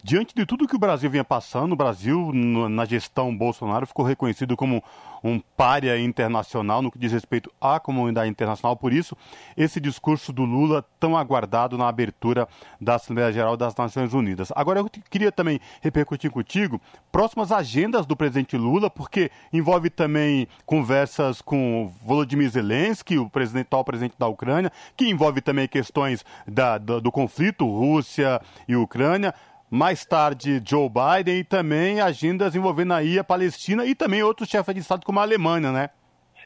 Diante 0.02 0.34
de 0.34 0.46
tudo 0.46 0.66
que 0.66 0.78
o 0.78 0.80
Brasil 0.80 1.10
vinha 1.10 1.26
passando, 1.26 1.74
o 1.74 1.76
Brasil, 1.76 2.32
na 2.34 2.86
gestão 2.86 3.36
Bolsonaro, 3.36 3.86
ficou 3.86 4.06
reconhecido 4.06 4.56
como 4.56 4.82
um 5.22 5.42
párea 5.58 6.00
internacional 6.00 6.82
no 6.82 6.90
que 6.90 6.98
diz 6.98 7.12
respeito 7.12 7.52
à 7.60 7.82
comunidade 7.82 8.30
internacional. 8.30 8.78
Por 8.78 8.94
isso, 8.94 9.14
esse 9.58 9.78
discurso 9.78 10.32
do 10.32 10.46
Lula 10.46 10.86
tão 11.02 11.18
aguardado 11.18 11.78
na 11.78 11.90
abertura 11.90 12.48
da 12.80 12.96
Assembleia 12.96 13.30
Geral 13.34 13.58
das 13.58 13.76
Nações 13.76 14.14
Unidas. 14.14 14.54
Agora, 14.56 14.80
eu 14.80 14.90
queria 15.10 15.34
também 15.34 15.60
repercutir 15.82 16.32
contigo 16.32 16.80
próximas 17.12 17.52
agendas 17.52 18.06
do 18.06 18.16
presidente 18.16 18.56
Lula, 18.56 18.90
porque 18.90 19.30
envolve 19.52 19.90
também 19.90 20.48
conversas 20.66 21.42
com 21.42 21.92
Volodymyr 22.06 22.50
Zelensky, 22.50 23.18
o 23.18 23.30
presidente, 23.30 23.68
atual 23.68 23.84
presidente 23.84 24.16
da 24.18 24.28
Ucrânia, 24.28 24.72
que 24.96 25.10
envolve 25.10 25.42
também 25.42 25.68
questões 25.68 26.24
da, 26.48 26.78
do, 26.78 27.02
do 27.02 27.12
conflito 27.12 27.66
Rússia 27.66 28.42
e 28.66 28.78
Ucrânia 28.78 29.34
mais 29.70 30.06
tarde 30.06 30.62
Joe 30.66 30.90
Biden 30.90 31.40
e 31.40 31.44
também 31.44 32.02
agendas 32.02 32.56
envolvendo 32.56 32.94
aí 32.94 33.20
a 33.20 33.24
Palestina 33.24 33.86
e 33.86 33.94
também 33.94 34.24
outros 34.24 34.50
chefes 34.50 34.74
de 34.74 34.82
Estado 34.82 35.06
como 35.06 35.20
a 35.20 35.24
Alemanha, 35.24 35.72
né? 35.72 35.90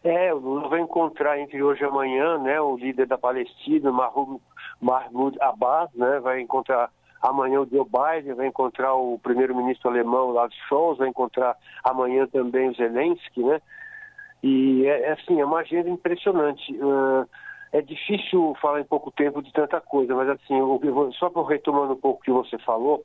É, 0.04 0.34
o 0.34 0.38
Lula 0.38 0.68
vai 0.68 0.82
encontrar 0.82 1.40
entre 1.40 1.64
hoje 1.64 1.82
e 1.82 1.86
amanhã, 1.86 2.38
né, 2.38 2.60
o 2.60 2.76
líder 2.76 3.08
da 3.08 3.18
Palestina, 3.18 3.90
Mahmoud 4.82 5.38
Abbas, 5.40 5.90
né, 5.96 6.20
vai 6.20 6.42
encontrar 6.42 6.90
amanhã 7.22 7.62
o 7.62 7.70
Joe 7.70 7.86
Biden, 7.86 8.34
vai 8.34 8.48
encontrar 8.48 8.96
o 8.96 9.18
primeiro-ministro 9.20 9.90
alemão 9.90 10.28
Olaf 10.28 10.52
Scholz, 10.68 10.98
vai 10.98 11.08
encontrar 11.08 11.56
amanhã 11.86 12.28
também 12.28 12.70
o 12.70 12.76
Zelensky, 12.76 13.44
né, 13.44 13.62
e 14.44 14.86
é, 14.86 15.04
é 15.04 15.12
assim, 15.14 15.40
é 15.40 15.46
uma 15.46 15.60
agenda 15.60 15.90
impressionante. 15.90 16.70
Uh, 16.74 17.26
é 17.74 17.82
difícil 17.82 18.56
falar 18.62 18.82
em 18.82 18.86
pouco 18.86 19.12
tempo 19.12 19.42
de 19.42 19.52
tanta 19.52 19.82
coisa, 19.82 20.16
mas 20.16 20.30
assim, 20.30 20.54
só 21.18 21.30
por 21.30 21.46
retomando 21.46 21.94
um 21.94 22.00
pouco 22.00 22.20
o 22.20 22.24
que 22.24 22.32
você 22.32 22.58
falou, 22.60 23.04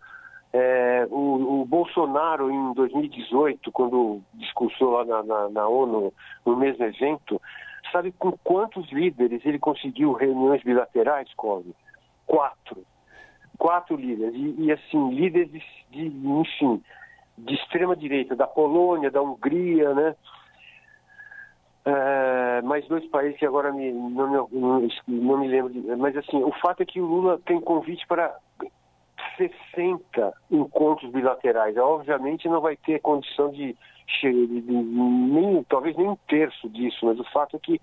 é, 0.53 1.07
o, 1.11 1.63
o, 1.63 1.65
Bolsonaro 1.65 2.51
em 2.51 2.75
2018, 2.75 3.73
quando 3.73 4.21
discursou 4.35 4.91
lá 4.91 5.05
na, 5.07 5.23
na, 5.23 5.49
na, 5.49 5.69
ONU, 5.69 6.13
no 6.45 6.57
mesmo 6.57 6.85
evento, 6.85 7.41
sabe 7.91 8.13
com 8.13 8.33
quantos 8.45 8.91
líderes 8.93 9.45
ele 9.45 9.59
conseguiu 9.59 10.13
reuniões 10.13 10.63
bilaterais, 10.63 11.33
Cosme? 11.35 11.75
Quatro. 12.27 12.85
Quatro 13.59 13.97
líderes. 13.97 14.35
E, 14.35 14.65
e 14.65 14.73
assim, 14.73 15.11
líderes 15.15 15.51
de, 15.51 15.63
de, 15.91 16.29
enfim, 16.29 16.83
de 17.39 17.55
extrema 17.55 17.97
direita, 17.97 18.37
da 18.37 18.47
Polônia, 18.47 19.11
da 19.11 19.23
Hungria, 19.23 19.95
né? 19.95 20.15
É, 21.90 22.61
mais 22.62 22.87
dois 22.87 23.07
países 23.07 23.38
que 23.38 23.46
agora 23.46 23.72
me, 23.72 23.90
não, 23.90 24.46
me, 24.51 24.92
não 25.09 25.38
me 25.38 25.48
lembro, 25.48 25.72
de, 25.72 25.81
mas 25.96 26.14
assim, 26.18 26.42
o 26.42 26.53
fato 26.61 26.83
é 26.83 26.87
que 26.87 27.01
o 27.01 27.07
Lula 27.07 27.40
tem 27.46 27.59
convite 27.62 28.07
para 28.07 28.37
60 29.38 30.35
encontros 30.51 31.11
bilaterais. 31.11 31.79
Obviamente 31.79 32.46
não 32.46 32.61
vai 32.61 32.77
ter 32.77 33.01
condição 33.01 33.51
de, 33.51 33.74
de, 34.20 34.46
de, 34.46 34.70
nem, 34.70 35.64
talvez 35.64 35.96
nem 35.96 36.09
um 36.09 36.16
terço 36.29 36.68
disso, 36.68 37.07
mas 37.07 37.18
o 37.18 37.24
fato 37.33 37.57
é 37.57 37.59
que 37.59 37.81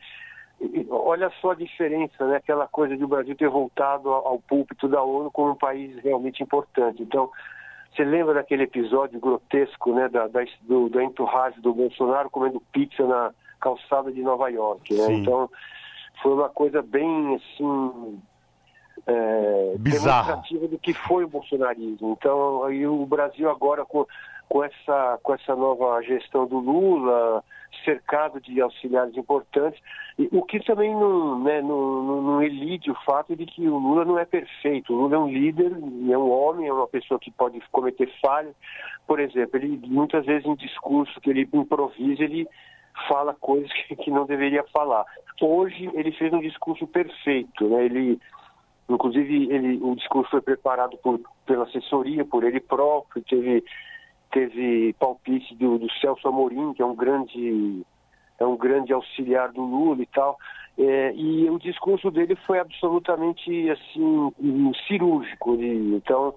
olha 0.92 1.32
só 1.42 1.52
a 1.52 1.56
diferença, 1.56 2.28
né? 2.28 2.38
Aquela 2.38 2.68
coisa 2.68 2.96
de 2.96 3.04
o 3.04 3.08
Brasil 3.08 3.36
ter 3.36 3.50
voltado 3.50 4.10
ao, 4.12 4.40
púlpito 4.40 4.88
da 4.88 5.02
ONU 5.02 5.32
como 5.32 5.52
um 5.52 5.56
país 5.56 5.98
realmente 6.04 6.44
importante. 6.44 7.02
Então, 7.02 7.32
você 7.92 8.04
lembra 8.04 8.36
daquele 8.36 8.64
episódio 8.64 9.20
grotesco, 9.20 9.94
né? 9.96 10.08
Da, 10.10 10.28
da, 10.28 10.46
do, 10.62 10.90
da 10.90 11.04
entourage 11.04 11.60
do 11.60 11.74
Bolsonaro 11.74 12.30
comendo 12.30 12.62
pizza 12.72 13.04
na 13.04 13.34
calçada 13.60 14.12
de 14.12 14.22
Nova 14.22 14.50
York, 14.50 14.94
né? 14.94 15.14
Então 15.14 15.50
foi 16.22 16.34
uma 16.34 16.50
coisa 16.50 16.82
bem 16.82 17.36
assim 17.36 18.22
é, 19.08 19.76
demonstrativa 19.78 20.68
do 20.68 20.80
que 20.80 20.94
foi 20.94 21.24
o 21.24 21.30
bolsonarismo. 21.30 22.16
Então 22.18 22.64
aí 22.64 22.86
o 22.88 23.06
Brasil 23.06 23.50
agora 23.50 23.86
com 23.86 24.06
com 24.48 24.64
essa, 24.64 25.20
com 25.24 25.34
essa 25.34 25.56
nova 25.56 26.02
gestão 26.02 26.46
do 26.46 26.60
Lula, 26.60 27.44
cercado 27.84 28.40
de 28.40 28.62
auxiliares 28.62 29.16
importantes, 29.18 29.80
o 30.32 30.44
que 30.44 30.60
também 30.64 30.94
não, 30.94 31.44
né, 31.44 31.62
não, 31.62 32.04
não, 32.04 32.22
não 32.22 32.44
elide 32.44 32.90
o 32.90 32.98
fato 33.06 33.36
de 33.36 33.46
que 33.46 33.68
o 33.68 33.78
Lula 33.78 34.06
não 34.06 34.18
é 34.18 34.26
perfeito. 34.26 34.94
O 34.94 35.02
Lula 35.02 35.16
é 35.16 35.20
um 35.20 35.28
líder, 35.28 35.72
é 35.72 36.18
um 36.18 36.32
homem, 36.32 36.68
é 36.68 36.74
uma 36.74 36.88
pessoa 36.88 37.20
que 37.20 37.32
pode 37.32 37.60
cometer 37.72 38.12
falhas. 38.22 38.56
Por 39.06 39.20
exemplo, 39.20 39.58
ele 39.58 39.80
muitas 39.88 40.26
vezes 40.26 40.46
em 40.46 40.56
discurso 40.56 41.20
que 41.20 41.30
ele 41.30 41.50
improvisa, 41.52 42.24
ele 42.24 42.48
fala 43.08 43.34
coisas 43.34 43.72
que, 43.74 43.96
que 43.96 44.12
não 44.12 44.26
deveria 44.26 44.64
falar. 44.74 45.06
Hoje 45.42 45.90
ele 45.94 46.12
fez 46.14 46.32
um 46.32 46.40
discurso 46.40 46.88
perfeito, 46.88 47.68
né? 47.68 47.86
Ele 47.86 48.20
Inclusive, 48.88 49.52
ele, 49.52 49.80
o 49.82 49.96
discurso 49.96 50.30
foi 50.30 50.42
preparado 50.42 50.96
por, 50.98 51.20
pela 51.46 51.64
assessoria, 51.64 52.24
por 52.24 52.44
ele 52.44 52.60
próprio, 52.60 53.24
teve, 53.24 53.64
teve 54.32 54.94
palpite 55.00 55.56
do, 55.56 55.78
do 55.78 55.92
Celso 55.94 56.28
Amorim, 56.28 56.74
que 56.74 56.82
é 56.82 56.86
um 56.86 56.96
grande, 56.96 57.86
é 58.40 58.46
um 58.46 58.58
grande 58.58 58.94
auxiliar 58.94 59.52
do 59.52 59.62
Lula 59.62 60.02
e 60.02 60.08
tal. 60.08 60.38
É, 60.78 61.14
e 61.16 61.50
o 61.50 61.58
discurso 61.58 62.12
dele 62.12 62.36
foi 62.46 62.60
absolutamente 62.60 63.70
assim 63.70 64.32
cirúrgico. 64.88 65.56
Então, 65.56 66.36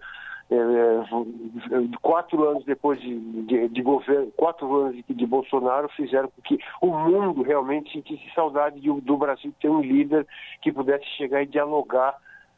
é, 0.51 0.55
é, 0.55 1.99
quatro 2.01 2.49
anos 2.49 2.65
depois 2.65 2.99
de, 3.01 3.19
de, 3.43 3.69
de, 3.69 3.83
governo, 3.83 4.33
quatro 4.37 4.75
anos 4.77 4.97
de, 4.97 5.15
de, 5.15 5.27
Bolsonaro 5.27 5.91
fizeram 5.91 6.29
com 6.29 6.41
que 6.41 6.59
o 6.81 6.87
mundo 6.87 7.43
realmente 7.43 7.93
sentisse 7.93 8.33
saudade 8.35 8.81
de, 8.81 8.91
do 9.03 9.17
Brasil 9.19 9.53
ter 9.61 9.69
um 9.69 9.83
líder 9.83 10.27
que 10.63 10.73
pudesse 10.73 11.05
chegar 11.19 11.43
e 11.43 11.47
dialogar 11.47 12.17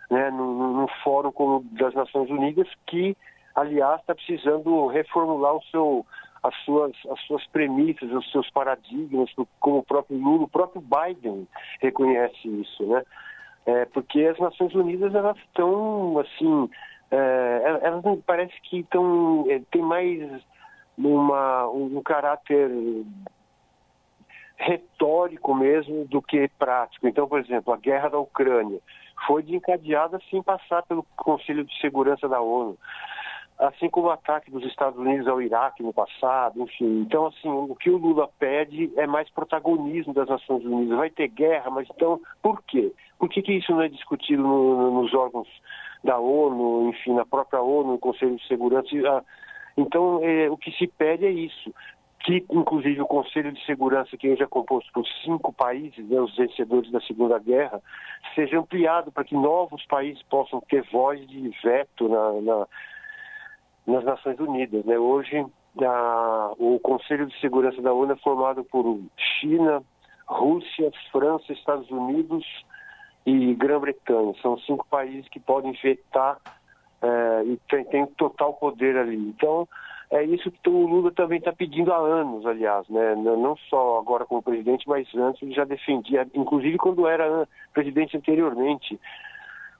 né, 0.09 0.31
num, 0.31 0.73
num 0.75 0.89
fórum 1.03 1.33
como 1.33 1.65
das 1.73 1.93
Nações 1.95 2.31
Unidas, 2.31 2.69
que, 2.87 3.17
aliás, 3.55 4.01
está 4.01 4.15
precisando 4.15 4.87
reformular 4.87 5.55
o 5.55 5.63
seu, 5.65 6.07
as, 6.43 6.55
suas, 6.65 6.93
as 7.11 7.21
suas 7.23 7.47
premissas, 7.49 8.11
os 8.11 8.31
seus 8.31 8.51
paradigmas, 8.51 9.31
como 9.59 9.79
o 9.79 9.85
próprio 9.85 10.19
Lula, 10.19 10.45
o 10.45 10.49
próprio 10.49 10.83
Biden 10.83 11.47
reconhece 11.81 12.49
isso, 12.49 12.87
né? 12.87 13.03
É, 13.67 13.85
porque 13.87 14.25
as 14.25 14.39
Nações 14.39 14.75
Unidas, 14.75 15.15
elas 15.15 15.37
estão, 15.39 16.19
assim, 16.19 16.71
é, 17.11 17.81
elas 17.83 18.03
parece 18.25 18.59
que 18.63 18.79
estão, 18.81 19.45
é, 19.49 19.61
tem 19.71 19.83
mais 19.83 20.43
uma, 20.97 21.69
um 21.69 22.03
caráter 22.03 22.71
retórico 24.57 25.55
mesmo 25.55 26.05
do 26.07 26.21
que 26.21 26.49
prático. 26.59 27.09
Então, 27.09 27.27
por 27.27 27.41
exemplo, 27.41 27.73
a 27.73 27.77
guerra 27.77 28.11
da 28.11 28.19
Ucrânia 28.19 28.79
foi 29.27 29.43
desencadeada 29.43 30.21
sem 30.31 30.43
passar 30.43 30.83
pelo 30.83 31.05
Conselho 31.17 31.65
de 31.65 31.81
Segurança 31.81 32.29
da 32.29 32.41
ONU, 32.41 32.79
assim 33.61 33.91
como 33.91 34.09
o 34.09 34.11
ataque 34.11 34.51
dos 34.51 34.65
Estados 34.65 34.99
Unidos 34.99 35.29
ao 35.29 35.41
Iraque 35.41 35.83
no 35.83 35.93
passado, 35.93 36.63
enfim. 36.63 37.01
Então, 37.01 37.27
assim, 37.27 37.49
o 37.49 37.75
que 37.77 37.91
o 37.91 37.99
Lula 37.99 38.29
pede 38.39 38.91
é 38.97 39.07
mais 39.07 39.29
protagonismo 39.31 40.15
das 40.15 40.29
Nações 40.29 40.65
Unidas. 40.65 40.97
Vai 40.97 41.11
ter 41.11 41.29
guerra, 41.29 41.71
mas 41.71 41.87
então, 41.95 42.21
por 42.43 42.63
quê? 42.63 42.93
Por 43.19 43.29
que, 43.29 43.43
que 43.43 43.53
isso 43.53 43.71
não 43.73 43.83
é 43.83 43.89
discutido 43.89 44.43
no, 44.43 45.03
nos 45.03 45.13
órgãos 45.13 45.49
da 46.03 46.19
ONU, 46.19 46.89
enfim, 46.89 47.13
na 47.13 47.27
própria 47.27 47.61
ONU, 47.61 47.93
no 47.93 47.99
Conselho 47.99 48.37
de 48.37 48.47
Segurança? 48.49 48.89
Ah, 49.07 49.23
então, 49.77 50.21
é, 50.23 50.51
o 50.51 50.57
que 50.57 50.73
se 50.73 50.87
pede 50.87 51.27
é 51.27 51.31
isso 51.31 51.73
que 52.23 52.45
inclusive 52.51 53.01
o 53.01 53.07
Conselho 53.07 53.51
de 53.51 53.65
Segurança, 53.65 54.17
que 54.17 54.29
hoje 54.29 54.43
é 54.43 54.47
composto 54.47 54.93
por 54.93 55.07
cinco 55.25 55.53
países, 55.53 56.07
né, 56.07 56.21
os 56.21 56.37
vencedores 56.37 56.91
da 56.91 57.01
Segunda 57.01 57.39
Guerra, 57.39 57.81
seja 58.35 58.59
ampliado 58.59 59.11
para 59.11 59.25
que 59.25 59.35
novos 59.35 59.85
países 59.87 60.23
possam 60.25 60.61
ter 60.69 60.83
voz 60.93 61.27
de 61.27 61.49
veto 61.63 62.09
na, 62.09 62.33
na, 62.43 62.67
nas 63.91 64.05
Nações 64.05 64.39
Unidas. 64.39 64.85
Né? 64.85 64.99
Hoje, 64.99 65.45
a, 65.81 66.53
o 66.59 66.79
Conselho 66.81 67.27
de 67.27 67.39
Segurança 67.41 67.81
da 67.83 67.93
ONU 67.93 68.13
é 68.13 68.17
formado 68.17 68.65
por 68.65 69.01
China, 69.17 69.83
Rússia, 70.27 70.91
França, 71.11 71.53
Estados 71.53 71.91
Unidos 71.91 72.45
e 73.27 73.55
Grã-Bretanha. 73.55 74.35
São 74.41 74.59
cinco 74.59 74.87
países 74.89 75.29
que 75.29 75.41
podem 75.41 75.73
vetar 75.83 76.39
é, 77.03 77.45
e 77.45 77.57
tem, 77.69 77.85
tem 77.85 78.07
total 78.07 78.55
poder 78.55 78.97
ali. 78.97 79.17
Então, 79.17 79.69
é 80.11 80.25
isso 80.25 80.51
que 80.51 80.69
o 80.69 80.87
Lula 80.87 81.13
também 81.13 81.39
está 81.39 81.53
pedindo 81.53 81.93
há 81.93 81.97
anos, 81.97 82.45
aliás, 82.45 82.89
né? 82.89 83.15
não 83.15 83.57
só 83.69 83.99
agora 83.99 84.25
como 84.25 84.43
presidente, 84.43 84.89
mas 84.89 85.07
antes 85.15 85.41
ele 85.41 85.53
já 85.53 85.65
defendia, 85.65 86.27
inclusive 86.35 86.77
quando 86.79 87.07
era 87.07 87.47
presidente 87.73 88.17
anteriormente. 88.17 88.99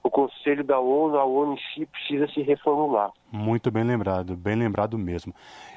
O 0.03 0.09
Conselho 0.09 0.63
da 0.63 0.79
ONU, 0.79 1.17
a 1.17 1.25
ONU 1.25 1.53
em 1.53 1.59
si 1.73 1.85
precisa 1.85 2.27
se 2.33 2.41
reformular. 2.41 3.11
Muito 3.31 3.69
bem 3.69 3.83
lembrado, 3.83 4.35
bem 4.35 4.55
lembrado 4.55 4.97
mesmo. 4.97 5.33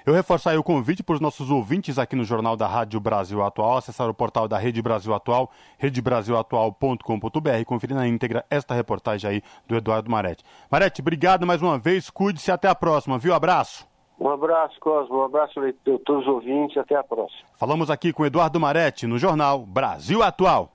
Eu 0.06 0.14
reforço 0.14 0.48
aí 0.48 0.56
o 0.56 0.62
convite 0.62 1.02
para 1.02 1.14
os 1.14 1.20
nossos 1.20 1.50
ouvintes 1.50 1.98
aqui 1.98 2.16
no 2.16 2.24
Jornal 2.24 2.56
da 2.56 2.66
Rádio 2.66 2.98
Brasil 2.98 3.42
Atual, 3.42 3.76
acessar 3.76 4.08
o 4.08 4.14
portal 4.14 4.48
da 4.48 4.58
Rede 4.58 4.80
Brasil 4.80 5.12
Atual, 5.14 5.50
redebrasilatual.com.br 5.78 7.48
e 7.60 7.64
conferir 7.64 7.94
na 7.94 8.08
íntegra 8.08 8.44
esta 8.50 8.74
reportagem 8.74 9.30
aí 9.30 9.42
do 9.68 9.76
Eduardo 9.76 10.10
Marete. 10.10 10.42
Marete, 10.70 11.02
obrigado 11.02 11.46
mais 11.46 11.60
uma 11.60 11.78
vez, 11.78 12.08
cuide-se 12.08 12.50
até 12.50 12.68
a 12.68 12.74
próxima, 12.74 13.18
viu? 13.18 13.34
Abraço. 13.34 13.86
Um 14.18 14.28
abraço, 14.28 14.78
Cosmo. 14.80 15.18
Um 15.18 15.24
abraço 15.24 15.60
a 15.60 15.72
todos 16.04 16.22
os 16.22 16.28
ouvintes. 16.28 16.76
Até 16.76 16.94
a 16.94 17.02
próxima. 17.02 17.48
Falamos 17.54 17.90
aqui 17.90 18.12
com 18.12 18.24
Eduardo 18.24 18.60
Maretti 18.60 19.06
no 19.06 19.18
jornal 19.18 19.66
Brasil 19.66 20.22
Atual. 20.22 20.73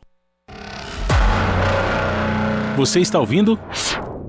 Você 2.80 3.02
está 3.02 3.20
ouvindo? 3.20 3.60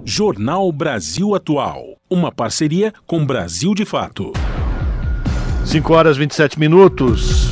Jornal 0.05 0.73
Brasil 0.73 1.37
Atual. 1.37 1.85
Uma 2.11 2.33
parceria 2.33 2.93
com 3.07 3.25
Brasil 3.25 3.77
de 3.77 3.85
Fato. 3.85 4.33
5 5.65 5.95
horas 5.95 6.17
e 6.17 6.19
27 6.19 6.59
minutos. 6.59 7.49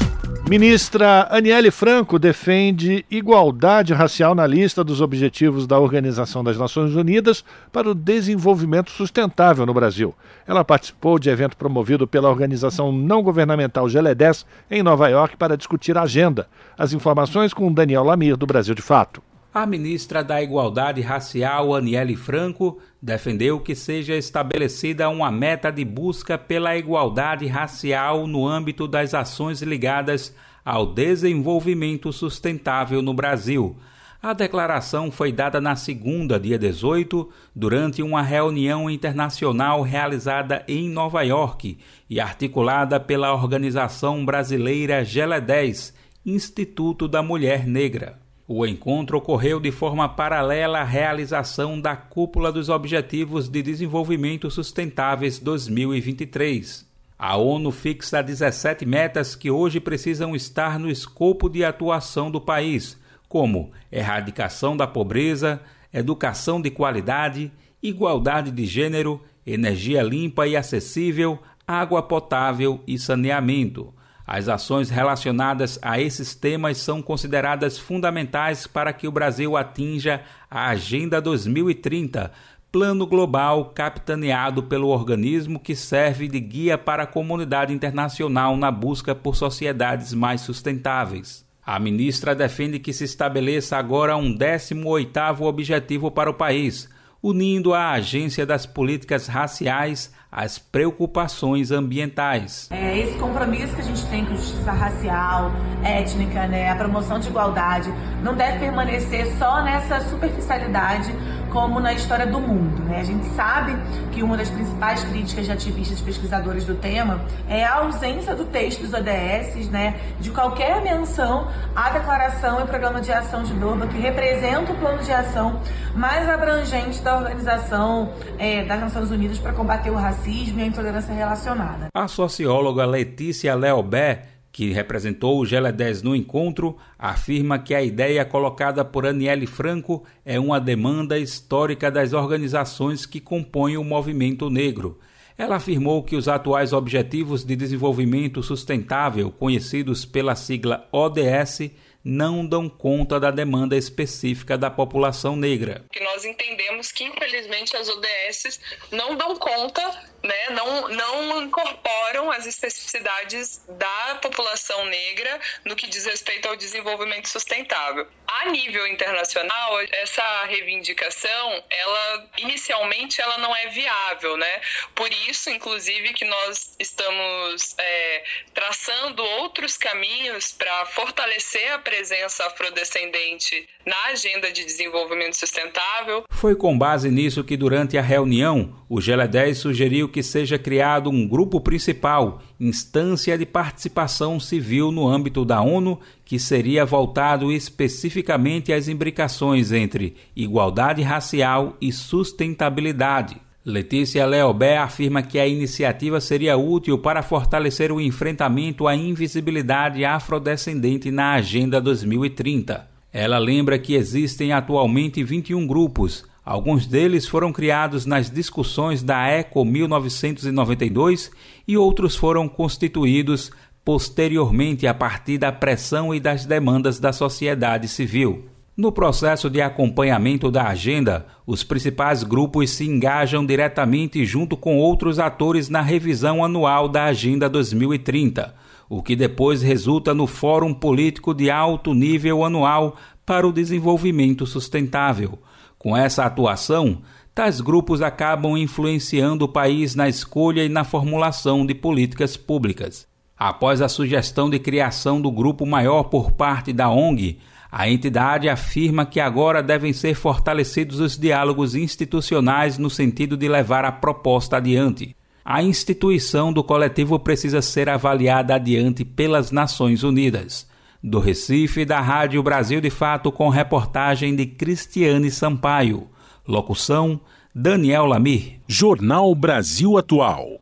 Ministra 0.50 1.28
Aniele 1.30 1.70
Franco 1.70 2.18
defende 2.18 3.06
igualdade 3.08 3.94
racial 3.94 4.34
na 4.34 4.44
lista 4.44 4.82
dos 4.82 5.00
objetivos 5.00 5.68
da 5.68 5.78
Organização 5.78 6.42
das 6.42 6.58
Nações 6.58 6.96
Unidas 6.96 7.44
para 7.70 7.88
o 7.88 7.94
desenvolvimento 7.94 8.90
sustentável 8.90 9.64
no 9.64 9.74
Brasil. 9.74 10.12
Ela 10.48 10.64
participou 10.64 11.16
de 11.16 11.30
evento 11.30 11.56
promovido 11.56 12.08
pela 12.08 12.28
organização 12.28 12.90
não 12.90 13.22
governamental 13.22 13.86
GLE10 13.86 14.44
em 14.68 14.82
Nova 14.82 15.06
York 15.06 15.36
para 15.36 15.56
discutir 15.56 15.96
a 15.96 16.02
agenda. 16.02 16.48
As 16.76 16.92
informações 16.92 17.54
com 17.54 17.72
Daniel 17.72 18.02
Lamir, 18.02 18.36
do 18.36 18.46
Brasil 18.46 18.74
de 18.74 18.82
Fato. 18.82 19.27
A 19.60 19.66
ministra 19.66 20.22
da 20.22 20.40
Igualdade 20.40 21.00
Racial, 21.00 21.74
Aniele 21.74 22.14
Franco, 22.14 22.78
defendeu 23.02 23.58
que 23.58 23.74
seja 23.74 24.14
estabelecida 24.14 25.08
uma 25.08 25.32
meta 25.32 25.72
de 25.72 25.84
busca 25.84 26.38
pela 26.38 26.76
igualdade 26.76 27.44
racial 27.48 28.28
no 28.28 28.46
âmbito 28.46 28.86
das 28.86 29.14
ações 29.14 29.60
ligadas 29.60 30.32
ao 30.64 30.86
desenvolvimento 30.86 32.12
sustentável 32.12 33.02
no 33.02 33.12
Brasil. 33.12 33.76
A 34.22 34.32
declaração 34.32 35.10
foi 35.10 35.32
dada 35.32 35.60
na 35.60 35.74
segunda, 35.74 36.38
dia 36.38 36.56
18, 36.56 37.28
durante 37.52 38.00
uma 38.00 38.22
reunião 38.22 38.88
internacional 38.88 39.82
realizada 39.82 40.64
em 40.68 40.88
Nova 40.88 41.22
York 41.22 41.76
e 42.08 42.20
articulada 42.20 43.00
pela 43.00 43.34
organização 43.34 44.24
brasileira 44.24 45.04
GELE 45.04 45.40
10, 45.40 45.94
Instituto 46.24 47.08
da 47.08 47.24
Mulher 47.24 47.66
Negra. 47.66 48.27
O 48.50 48.64
encontro 48.64 49.18
ocorreu 49.18 49.60
de 49.60 49.70
forma 49.70 50.08
paralela 50.08 50.78
à 50.78 50.82
realização 50.82 51.78
da 51.78 51.94
Cúpula 51.94 52.50
dos 52.50 52.70
Objetivos 52.70 53.46
de 53.46 53.62
Desenvolvimento 53.62 54.50
Sustentáveis 54.50 55.38
2023. 55.38 56.88
A 57.18 57.36
ONU 57.36 57.70
fixa 57.70 58.22
17 58.22 58.86
metas 58.86 59.36
que 59.36 59.50
hoje 59.50 59.78
precisam 59.80 60.34
estar 60.34 60.78
no 60.78 60.90
escopo 60.90 61.46
de 61.46 61.62
atuação 61.62 62.30
do 62.30 62.40
país, 62.40 62.98
como 63.28 63.70
erradicação 63.92 64.74
da 64.74 64.86
pobreza, 64.86 65.60
educação 65.92 66.58
de 66.58 66.70
qualidade, 66.70 67.52
igualdade 67.82 68.50
de 68.50 68.64
gênero, 68.64 69.22
energia 69.46 70.02
limpa 70.02 70.46
e 70.48 70.56
acessível, 70.56 71.38
água 71.66 72.02
potável 72.02 72.80
e 72.86 72.98
saneamento. 72.98 73.92
As 74.30 74.46
ações 74.46 74.90
relacionadas 74.90 75.78
a 75.80 75.98
esses 75.98 76.34
temas 76.34 76.76
são 76.76 77.00
consideradas 77.00 77.78
fundamentais 77.78 78.66
para 78.66 78.92
que 78.92 79.08
o 79.08 79.10
Brasil 79.10 79.56
atinja 79.56 80.20
a 80.50 80.68
Agenda 80.68 81.18
2030, 81.18 82.30
plano 82.70 83.06
global 83.06 83.70
capitaneado 83.74 84.62
pelo 84.64 84.88
organismo 84.88 85.58
que 85.58 85.74
serve 85.74 86.28
de 86.28 86.38
guia 86.40 86.76
para 86.76 87.04
a 87.04 87.06
comunidade 87.06 87.72
internacional 87.72 88.54
na 88.54 88.70
busca 88.70 89.14
por 89.14 89.34
sociedades 89.34 90.12
mais 90.12 90.42
sustentáveis. 90.42 91.42
A 91.64 91.78
ministra 91.78 92.34
defende 92.34 92.78
que 92.78 92.92
se 92.92 93.04
estabeleça 93.04 93.78
agora 93.78 94.14
um 94.14 94.36
18º 94.36 95.40
objetivo 95.40 96.10
para 96.10 96.28
o 96.28 96.34
país, 96.34 96.86
unindo 97.22 97.72
a 97.72 97.92
Agência 97.92 98.44
das 98.44 98.66
Políticas 98.66 99.26
Raciais 99.26 100.12
às 100.30 100.58
preocupações 100.58 101.70
ambientais. 101.70 102.68
É 102.70 102.98
esse 102.98 103.18
compromisso 103.18 103.74
que 103.74 103.80
a 103.80 103.84
gente 103.84 104.04
tem 104.06 104.24
com 104.24 104.36
justiça 104.36 104.72
racial, 104.72 105.50
étnica, 105.82 106.46
né, 106.46 106.70
a 106.70 106.76
promoção 106.76 107.18
de 107.18 107.28
igualdade, 107.28 107.92
não 108.22 108.34
deve 108.34 108.58
permanecer 108.58 109.26
só 109.38 109.62
nessa 109.62 110.00
superficialidade 110.08 111.12
como 111.50 111.80
na 111.80 111.92
história 111.92 112.26
do 112.26 112.40
mundo. 112.40 112.82
Né? 112.84 113.00
A 113.00 113.04
gente 113.04 113.26
sabe 113.34 113.76
que 114.12 114.22
uma 114.22 114.36
das 114.36 114.50
principais 114.50 115.02
críticas 115.04 115.46
de 115.46 115.52
ativistas 115.52 116.00
pesquisadores 116.00 116.64
do 116.64 116.74
tema 116.74 117.20
é 117.48 117.64
a 117.64 117.76
ausência 117.76 118.34
do 118.34 118.44
texto 118.44 118.82
dos 118.82 118.92
ODS, 118.92 119.68
né, 119.68 119.98
de 120.20 120.30
qualquer 120.30 120.82
menção 120.82 121.48
à 121.74 121.90
declaração 121.90 122.60
e 122.60 122.66
programa 122.66 123.00
de 123.00 123.12
ação 123.12 123.42
de 123.42 123.52
Durban 123.54 123.88
que 123.88 123.98
representa 123.98 124.72
o 124.72 124.76
plano 124.76 125.02
de 125.02 125.12
ação 125.12 125.60
mais 125.94 126.28
abrangente 126.28 127.00
da 127.00 127.16
Organização 127.16 128.12
é, 128.38 128.64
das 128.64 128.80
Nações 128.80 129.10
Unidas 129.10 129.38
para 129.38 129.52
combater 129.52 129.90
o 129.90 129.94
racismo 129.94 130.60
e 130.60 130.62
a 130.62 130.66
intolerância 130.66 131.12
relacionada. 131.12 131.88
A 131.94 132.08
socióloga 132.08 132.84
Letícia 132.84 133.54
Leobé 133.54 134.37
que 134.50 134.72
representou 134.72 135.40
o 135.40 135.44
GL10 135.44 136.02
no 136.02 136.16
encontro, 136.16 136.76
afirma 136.98 137.58
que 137.58 137.74
a 137.74 137.82
ideia 137.82 138.24
colocada 138.24 138.84
por 138.84 139.06
Aniele 139.06 139.46
Franco 139.46 140.04
é 140.24 140.38
uma 140.40 140.60
demanda 140.60 141.18
histórica 141.18 141.90
das 141.90 142.12
organizações 142.12 143.06
que 143.06 143.20
compõem 143.20 143.76
o 143.76 143.84
movimento 143.84 144.50
negro. 144.50 144.98
Ela 145.36 145.56
afirmou 145.56 146.02
que 146.02 146.16
os 146.16 146.26
atuais 146.26 146.72
Objetivos 146.72 147.44
de 147.44 147.54
Desenvolvimento 147.54 148.42
Sustentável, 148.42 149.30
conhecidos 149.30 150.04
pela 150.04 150.34
sigla 150.34 150.88
ODS, 150.90 151.70
não 152.04 152.44
dão 152.44 152.68
conta 152.68 153.20
da 153.20 153.30
demanda 153.30 153.76
específica 153.76 154.56
da 154.56 154.70
população 154.70 155.36
negra. 155.36 155.84
Que 155.92 156.02
nós 156.02 156.24
entendemos 156.24 156.90
que 156.90 157.04
infelizmente 157.04 157.76
as 157.76 157.88
ODS 157.88 158.60
não 158.90 159.16
dão 159.16 159.36
conta, 159.36 159.82
né, 160.22 160.50
não, 160.50 160.88
não 160.88 161.42
incorporam 161.42 162.30
as 162.30 162.46
especificidades 162.46 163.60
da 163.68 164.18
população 164.20 164.84
negra 164.86 165.40
no 165.64 165.76
que 165.76 165.86
diz 165.86 166.06
respeito 166.06 166.48
ao 166.48 166.56
desenvolvimento 166.56 167.28
sustentável. 167.28 168.06
A 168.26 168.50
nível 168.50 168.86
internacional, 168.86 169.80
essa 169.92 170.44
reivindicação, 170.44 171.64
ela 171.70 172.30
inicialmente 172.38 173.20
ela 173.20 173.38
não 173.38 173.54
é 173.54 173.68
viável, 173.68 174.36
né? 174.36 174.60
Por 174.94 175.10
isso, 175.28 175.50
inclusive, 175.50 176.12
que 176.12 176.24
nós 176.24 176.74
estamos 176.78 177.74
é, 177.78 178.24
traçando 178.52 179.22
outros 179.22 179.76
caminhos 179.76 180.52
para 180.52 180.86
fortalecer 180.86 181.72
a 181.72 181.78
presença 181.78 182.44
afrodescendente 182.46 183.68
na 183.86 184.06
agenda 184.06 184.52
de 184.52 184.64
desenvolvimento 184.64 185.36
sustentável. 185.36 186.24
Foi 186.30 186.54
com 186.54 186.76
base 186.76 187.10
nisso 187.10 187.42
que, 187.42 187.56
durante 187.56 187.96
a 187.96 188.02
reunião, 188.02 188.84
o 188.88 189.00
GELA 189.00 189.26
10 189.26 189.58
sugeriu 189.58 190.07
que 190.08 190.22
seja 190.22 190.58
criado 190.58 191.10
um 191.10 191.28
grupo 191.28 191.60
principal, 191.60 192.42
instância 192.58 193.38
de 193.38 193.46
participação 193.46 194.40
civil 194.40 194.90
no 194.90 195.06
âmbito 195.06 195.44
da 195.44 195.60
ONU, 195.60 196.00
que 196.24 196.38
seria 196.38 196.84
voltado 196.84 197.52
especificamente 197.52 198.72
às 198.72 198.88
imbricações 198.88 199.70
entre 199.70 200.16
igualdade 200.34 201.02
racial 201.02 201.76
e 201.80 201.92
sustentabilidade. 201.92 203.36
Letícia 203.64 204.24
Leobé 204.24 204.78
afirma 204.78 205.22
que 205.22 205.38
a 205.38 205.46
iniciativa 205.46 206.20
seria 206.22 206.56
útil 206.56 206.98
para 206.98 207.22
fortalecer 207.22 207.92
o 207.92 208.00
enfrentamento 208.00 208.88
à 208.88 208.96
invisibilidade 208.96 210.06
afrodescendente 210.06 211.10
na 211.10 211.34
Agenda 211.34 211.78
2030. 211.78 212.88
Ela 213.12 213.38
lembra 213.38 213.78
que 213.78 213.94
existem 213.94 214.52
atualmente 214.52 215.22
21 215.22 215.66
grupos. 215.66 216.24
Alguns 216.48 216.86
deles 216.86 217.28
foram 217.28 217.52
criados 217.52 218.06
nas 218.06 218.30
discussões 218.30 219.02
da 219.02 219.28
ECO 219.28 219.66
1992 219.66 221.30
e 221.68 221.76
outros 221.76 222.16
foram 222.16 222.48
constituídos 222.48 223.50
posteriormente 223.84 224.86
a 224.86 224.94
partir 224.94 225.36
da 225.36 225.52
pressão 225.52 226.14
e 226.14 226.18
das 226.18 226.46
demandas 226.46 226.98
da 226.98 227.12
sociedade 227.12 227.86
civil. 227.86 228.46
No 228.74 228.90
processo 228.90 229.50
de 229.50 229.60
acompanhamento 229.60 230.50
da 230.50 230.68
agenda, 230.68 231.26
os 231.46 231.62
principais 231.62 232.22
grupos 232.22 232.70
se 232.70 232.86
engajam 232.86 233.44
diretamente 233.44 234.24
junto 234.24 234.56
com 234.56 234.78
outros 234.78 235.18
atores 235.18 235.68
na 235.68 235.82
revisão 235.82 236.42
anual 236.42 236.88
da 236.88 237.04
Agenda 237.04 237.46
2030, 237.46 238.54
o 238.88 239.02
que 239.02 239.14
depois 239.14 239.60
resulta 239.60 240.14
no 240.14 240.26
Fórum 240.26 240.72
Político 240.72 241.34
de 241.34 241.50
Alto 241.50 241.92
Nível 241.92 242.42
Anual 242.42 242.96
para 243.26 243.46
o 243.46 243.52
Desenvolvimento 243.52 244.46
Sustentável. 244.46 245.38
Com 245.78 245.96
essa 245.96 246.24
atuação, 246.24 247.02
tais 247.34 247.60
grupos 247.60 248.02
acabam 248.02 248.56
influenciando 248.56 249.44
o 249.44 249.48
país 249.48 249.94
na 249.94 250.08
escolha 250.08 250.64
e 250.64 250.68
na 250.68 250.82
formulação 250.82 251.64
de 251.64 251.74
políticas 251.74 252.36
públicas. 252.36 253.06
Após 253.38 253.80
a 253.80 253.88
sugestão 253.88 254.50
de 254.50 254.58
criação 254.58 255.20
do 255.20 255.30
grupo 255.30 255.64
maior 255.64 256.04
por 256.04 256.32
parte 256.32 256.72
da 256.72 256.90
ONG, 256.90 257.38
a 257.70 257.88
entidade 257.88 258.48
afirma 258.48 259.06
que 259.06 259.20
agora 259.20 259.62
devem 259.62 259.92
ser 259.92 260.14
fortalecidos 260.14 260.98
os 260.98 261.16
diálogos 261.16 261.76
institucionais 261.76 262.78
no 262.78 262.90
sentido 262.90 263.36
de 263.36 263.46
levar 263.46 263.84
a 263.84 263.92
proposta 263.92 264.56
adiante. 264.56 265.14
A 265.44 265.62
instituição 265.62 266.52
do 266.52 266.64
coletivo 266.64 267.18
precisa 267.18 267.62
ser 267.62 267.88
avaliada 267.88 268.54
adiante 268.54 269.04
pelas 269.04 269.52
Nações 269.52 270.02
Unidas. 270.02 270.66
Do 271.02 271.20
Recife, 271.20 271.84
da 271.84 272.00
Rádio 272.00 272.42
Brasil 272.42 272.80
de 272.80 272.90
Fato, 272.90 273.30
com 273.30 273.48
reportagem 273.48 274.34
de 274.34 274.44
Cristiane 274.46 275.30
Sampaio. 275.30 276.08
Locução: 276.46 277.20
Daniel 277.54 278.04
Lamir. 278.04 278.58
Jornal 278.66 279.32
Brasil 279.32 279.96
Atual. 279.96 280.58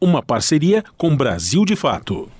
Uma 0.00 0.22
parceria 0.22 0.84
com 0.96 1.16
Brasil 1.16 1.64
de 1.64 1.74
Fato. 1.74 2.30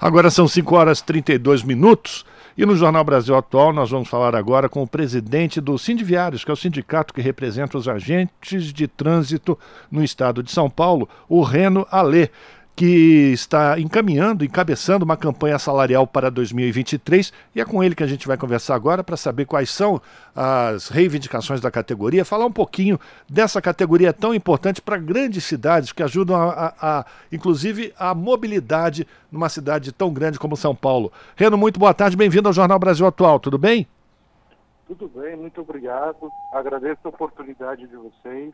Agora 0.00 0.30
são 0.30 0.48
5 0.48 0.74
horas 0.74 0.98
e 0.98 1.04
32 1.04 1.62
minutos. 1.62 2.26
E 2.58 2.66
no 2.66 2.74
Jornal 2.74 3.04
Brasil 3.04 3.36
Atual, 3.36 3.72
nós 3.72 3.90
vamos 3.90 4.08
falar 4.08 4.34
agora 4.34 4.68
com 4.68 4.82
o 4.82 4.88
presidente 4.88 5.60
do 5.60 5.78
Sindiviários, 5.78 6.44
que 6.44 6.50
é 6.50 6.54
o 6.54 6.56
sindicato 6.56 7.14
que 7.14 7.20
representa 7.20 7.78
os 7.78 7.88
agentes 7.88 8.72
de 8.72 8.88
trânsito 8.88 9.56
no 9.90 10.02
estado 10.02 10.42
de 10.42 10.50
São 10.50 10.68
Paulo, 10.68 11.08
o 11.28 11.42
Reno 11.42 11.86
Alê 11.88 12.30
que 12.76 13.30
está 13.32 13.78
encaminhando, 13.78 14.44
encabeçando 14.44 15.04
uma 15.04 15.16
campanha 15.16 15.58
salarial 15.58 16.06
para 16.06 16.28
2023 16.28 17.32
e 17.54 17.60
é 17.60 17.64
com 17.64 17.84
ele 17.84 17.94
que 17.94 18.02
a 18.02 18.06
gente 18.06 18.26
vai 18.26 18.36
conversar 18.36 18.74
agora 18.74 19.04
para 19.04 19.16
saber 19.16 19.44
quais 19.44 19.70
são 19.70 20.02
as 20.34 20.88
reivindicações 20.88 21.60
da 21.60 21.70
categoria, 21.70 22.24
falar 22.24 22.46
um 22.46 22.52
pouquinho 22.52 22.98
dessa 23.28 23.62
categoria 23.62 24.12
tão 24.12 24.34
importante 24.34 24.82
para 24.82 24.96
grandes 24.96 25.44
cidades 25.44 25.92
que 25.92 26.02
ajudam 26.02 26.34
a, 26.36 26.52
a, 26.52 26.74
a, 26.80 27.06
inclusive 27.30 27.94
a 27.96 28.12
mobilidade 28.12 29.06
numa 29.30 29.48
cidade 29.48 29.92
tão 29.92 30.12
grande 30.12 30.38
como 30.38 30.56
São 30.56 30.74
Paulo. 30.74 31.12
Reno, 31.36 31.56
muito 31.56 31.78
boa 31.78 31.94
tarde, 31.94 32.16
bem-vindo 32.16 32.48
ao 32.48 32.52
Jornal 32.52 32.78
Brasil 32.78 33.06
Atual, 33.06 33.38
tudo 33.38 33.56
bem? 33.56 33.86
Tudo 34.88 35.08
bem, 35.08 35.36
muito 35.36 35.60
obrigado. 35.60 36.28
Agradeço 36.52 37.00
a 37.04 37.08
oportunidade 37.08 37.86
de 37.86 37.96
vocês. 37.96 38.52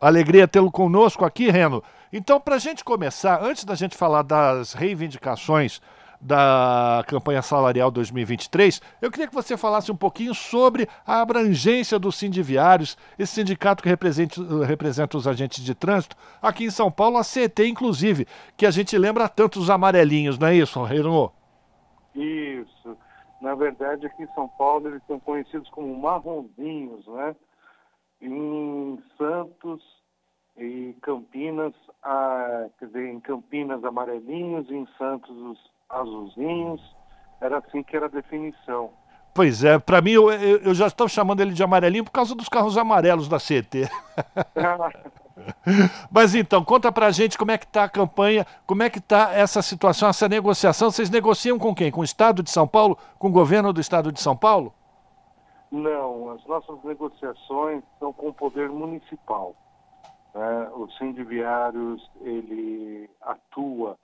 Alegria 0.00 0.46
tê-lo 0.46 0.70
conosco 0.70 1.24
aqui, 1.24 1.50
Reno. 1.50 1.82
Então, 2.12 2.40
para 2.40 2.56
a 2.56 2.58
gente 2.58 2.82
começar, 2.82 3.42
antes 3.42 3.64
da 3.64 3.74
gente 3.74 3.96
falar 3.96 4.22
das 4.22 4.72
reivindicações 4.72 5.80
da 6.20 7.04
campanha 7.06 7.42
salarial 7.42 7.90
2023, 7.90 8.80
eu 9.00 9.10
queria 9.10 9.28
que 9.28 9.34
você 9.34 9.56
falasse 9.56 9.92
um 9.92 9.96
pouquinho 9.96 10.34
sobre 10.34 10.88
a 11.06 11.20
abrangência 11.20 11.98
dos 11.98 12.16
sindiviários, 12.16 12.96
esse 13.18 13.34
sindicato 13.34 13.82
que 13.82 13.88
representa, 13.88 14.40
representa 14.64 15.16
os 15.16 15.28
agentes 15.28 15.62
de 15.62 15.74
trânsito, 15.74 16.16
aqui 16.42 16.64
em 16.64 16.70
São 16.70 16.90
Paulo, 16.90 17.18
a 17.18 17.22
CET, 17.22 17.62
inclusive, 17.62 18.26
que 18.56 18.66
a 18.66 18.70
gente 18.70 18.96
lembra 18.98 19.28
tanto 19.28 19.60
os 19.60 19.70
amarelinhos, 19.70 20.38
não 20.38 20.48
é 20.48 20.56
isso, 20.56 20.82
Reno? 20.82 21.30
Isso. 22.14 22.96
Na 23.40 23.54
verdade, 23.54 24.06
aqui 24.06 24.24
em 24.24 24.34
São 24.34 24.48
Paulo, 24.48 24.88
eles 24.88 25.02
são 25.06 25.20
conhecidos 25.20 25.68
como 25.70 25.96
marronzinhos, 25.96 27.06
né? 27.06 27.36
Em 28.20 28.98
Santos 29.16 29.97
e 30.58 30.96
Campinas, 31.00 31.72
a, 32.02 32.66
quer 32.78 32.86
dizer, 32.86 33.08
em 33.08 33.20
Campinas 33.20 33.84
amarelinhos, 33.84 34.70
em 34.70 34.86
Santos 34.98 35.30
os 35.30 35.58
azulzinhos, 35.88 36.80
era 37.40 37.58
assim 37.58 37.82
que 37.82 37.96
era 37.96 38.06
a 38.06 38.10
definição. 38.10 38.90
Pois 39.34 39.62
é, 39.62 39.78
para 39.78 40.00
mim 40.00 40.12
eu, 40.12 40.30
eu, 40.32 40.74
já 40.74 40.88
estou 40.88 41.08
chamando 41.08 41.40
ele 41.40 41.52
de 41.52 41.62
amarelinho 41.62 42.04
por 42.04 42.10
causa 42.10 42.34
dos 42.34 42.48
carros 42.48 42.76
amarelos 42.76 43.28
da 43.28 43.38
CT. 43.38 43.88
Mas 46.10 46.34
então, 46.34 46.64
conta 46.64 46.90
pra 46.90 47.12
gente 47.12 47.38
como 47.38 47.52
é 47.52 47.58
que 47.58 47.64
está 47.64 47.84
a 47.84 47.88
campanha, 47.88 48.44
como 48.66 48.82
é 48.82 48.90
que 48.90 48.98
está 48.98 49.32
essa 49.32 49.62
situação, 49.62 50.08
essa 50.08 50.28
negociação. 50.28 50.90
Vocês 50.90 51.08
negociam 51.08 51.56
com 51.58 51.72
quem? 51.72 51.92
Com 51.92 52.00
o 52.00 52.04
Estado 52.04 52.42
de 52.42 52.50
São 52.50 52.66
Paulo? 52.66 52.98
Com 53.18 53.28
o 53.28 53.32
governo 53.32 53.72
do 53.72 53.80
Estado 53.80 54.10
de 54.10 54.20
São 54.20 54.36
Paulo? 54.36 54.74
Não, 55.70 56.30
as 56.32 56.44
nossas 56.46 56.82
negociações 56.82 57.84
são 58.00 58.12
com 58.12 58.28
o 58.28 58.34
poder 58.34 58.68
municipal. 58.68 59.54
Né? 60.38 60.70
O 60.72 60.88
Sindiviários, 60.92 62.08
ele 62.20 63.10
atua 63.22 63.98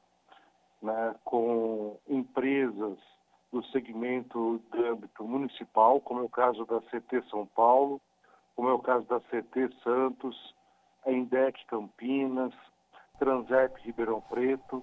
né, 0.82 1.14
com 1.24 1.96
empresas 2.08 2.98
do 3.52 3.64
segmento 3.66 4.60
de 4.72 4.84
âmbito 4.84 5.22
municipal, 5.22 6.00
como 6.00 6.22
é 6.22 6.22
o 6.24 6.28
caso 6.28 6.66
da 6.66 6.80
CT 6.80 7.22
São 7.30 7.46
Paulo, 7.46 8.00
como 8.56 8.68
é 8.68 8.72
o 8.72 8.80
caso 8.80 9.06
da 9.06 9.20
CT 9.20 9.70
Santos, 9.84 10.54
a 11.06 11.12
Indec 11.12 11.64
Campinas, 11.66 12.52
Transep 13.20 13.80
Ribeirão 13.82 14.20
Preto. 14.22 14.82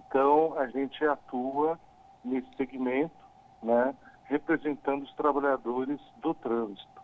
Então, 0.00 0.58
a 0.58 0.66
gente 0.66 1.06
atua 1.06 1.78
nesse 2.24 2.52
segmento, 2.56 3.14
né? 3.62 3.96
representando 4.24 5.04
os 5.04 5.14
trabalhadores 5.14 6.00
do 6.16 6.34
trânsito. 6.34 7.01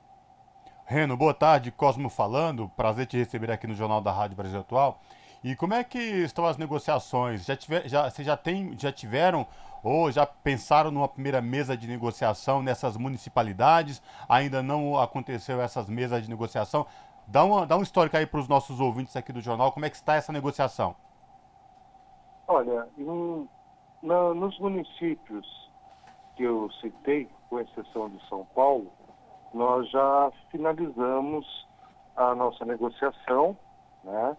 Reno, 0.90 1.18
boa 1.18 1.34
tarde, 1.34 1.70
Cosmo 1.70 2.08
falando. 2.08 2.66
Prazer 2.74 3.04
te 3.04 3.18
receber 3.18 3.50
aqui 3.50 3.66
no 3.66 3.74
Jornal 3.74 4.00
da 4.00 4.10
Rádio 4.10 4.34
Brasil 4.34 4.58
Atual. 4.58 4.98
E 5.44 5.54
como 5.54 5.74
é 5.74 5.84
que 5.84 5.98
estão 5.98 6.46
as 6.46 6.56
negociações? 6.56 7.44
Já, 7.44 7.54
tiver, 7.54 7.86
já, 7.86 8.08
você 8.08 8.24
já, 8.24 8.38
tem, 8.38 8.74
já 8.78 8.90
tiveram 8.90 9.46
ou 9.84 10.10
já 10.10 10.24
pensaram 10.24 10.90
numa 10.90 11.06
primeira 11.06 11.42
mesa 11.42 11.76
de 11.76 11.86
negociação 11.86 12.62
nessas 12.62 12.96
municipalidades? 12.96 14.00
Ainda 14.26 14.62
não 14.62 14.98
aconteceu 14.98 15.60
essas 15.60 15.90
mesas 15.90 16.22
de 16.22 16.30
negociação? 16.30 16.86
Dá, 17.26 17.44
uma, 17.44 17.66
dá 17.66 17.76
um 17.76 17.82
histórico 17.82 18.16
aí 18.16 18.24
para 18.24 18.40
os 18.40 18.48
nossos 18.48 18.80
ouvintes 18.80 19.14
aqui 19.14 19.30
do 19.30 19.42
jornal, 19.42 19.70
como 19.72 19.84
é 19.84 19.90
que 19.90 19.96
está 19.96 20.14
essa 20.14 20.32
negociação? 20.32 20.96
Olha, 22.46 22.88
em, 22.96 23.46
na, 24.02 24.32
nos 24.32 24.58
municípios 24.58 25.46
que 26.34 26.44
eu 26.44 26.70
citei, 26.80 27.28
com 27.50 27.60
exceção 27.60 28.08
de 28.08 28.26
São 28.26 28.46
Paulo, 28.54 28.90
nós 29.52 29.88
já 29.90 30.30
finalizamos 30.50 31.66
a 32.16 32.34
nossa 32.34 32.64
negociação, 32.64 33.56
né? 34.04 34.36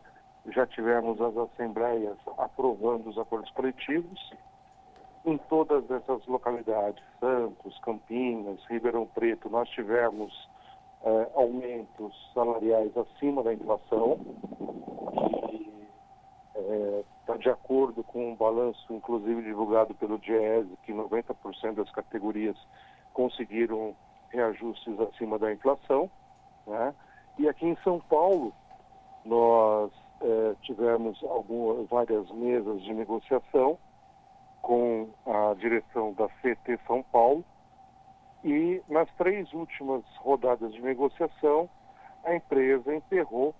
já 0.48 0.66
tivemos 0.68 1.20
as 1.22 1.36
assembleias 1.38 2.18
aprovando 2.38 3.10
os 3.10 3.18
acordos 3.18 3.52
coletivos. 3.52 4.34
Em 5.26 5.38
todas 5.38 5.90
essas 5.92 6.26
localidades, 6.28 7.04
Santos, 7.20 7.78
Campinas, 7.80 8.64
Ribeirão 8.70 9.06
Preto, 9.06 9.50
nós 9.50 9.68
tivemos 9.70 10.34
eh, 11.04 11.32
aumentos 11.36 12.32
salariais 12.34 12.96
acima 12.98 13.44
da 13.44 13.54
inflação, 13.54 14.18
que 15.50 17.06
está 17.22 17.36
eh, 17.36 17.38
de 17.38 17.50
acordo 17.50 18.04
com 18.04 18.32
um 18.32 18.36
balanço, 18.36 18.94
inclusive 18.94 19.44
divulgado 19.44 19.94
pelo 19.96 20.18
DIESE, 20.18 20.78
que 20.84 20.94
90% 20.94 21.76
das 21.76 21.92
categorias 21.92 22.58
conseguiram 23.14 23.96
reajustes 24.32 25.00
acima 25.00 25.38
da 25.38 25.52
inflação. 25.52 26.10
Né? 26.68 26.94
E 27.38 27.48
aqui 27.48 27.66
em 27.66 27.76
São 27.84 28.00
Paulo, 28.02 28.54
nós 29.26 29.92
eh, 30.22 30.56
tivemos 30.62 31.22
algumas, 31.24 31.88
várias 31.88 32.30
mesas 32.32 32.82
de 32.84 32.94
negociação 32.94 33.78
com 34.62 35.10
a 35.26 35.54
direção 35.56 36.14
da 36.14 36.28
CT 36.28 36.80
São 36.86 37.02
Paulo 37.04 37.44
e 38.44 38.82
nas 38.90 39.10
três 39.16 39.52
últimas 39.54 40.04
rodadas 40.18 40.74
de 40.74 40.82
negociação 40.82 41.70
a 42.24 42.36
empresa 42.36 42.94
enterrou 42.94 43.56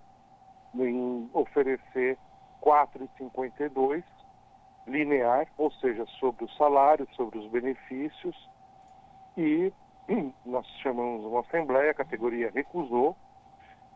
em 0.74 1.28
oferecer 1.32 2.18
4,52 2.62 4.04
linear, 4.86 5.46
ou 5.56 5.70
seja, 5.72 6.04
sobre 6.18 6.44
o 6.44 6.50
salário, 6.50 7.06
sobre 7.14 7.38
os 7.38 7.46
benefícios 7.50 8.36
e 9.36 9.72
nós 10.44 10.66
chamamos 10.82 11.24
uma 11.24 11.40
assembleia, 11.40 11.92
a 11.92 11.94
categoria 11.94 12.50
recusou 12.52 13.16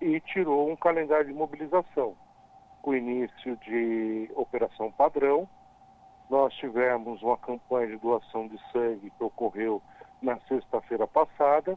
e 0.00 0.20
tirou 0.20 0.70
um 0.70 0.76
calendário 0.76 1.26
de 1.26 1.32
mobilização 1.32 2.14
com 2.82 2.94
início 2.94 3.56
de 3.56 4.30
operação 4.36 4.92
padrão. 4.92 5.48
Nós 6.30 6.54
tivemos 6.54 7.22
uma 7.22 7.36
campanha 7.38 7.88
de 7.88 7.96
doação 7.96 8.46
de 8.46 8.58
sangue 8.70 9.10
que 9.10 9.24
ocorreu 9.24 9.82
na 10.22 10.38
sexta-feira 10.48 11.06
passada 11.06 11.76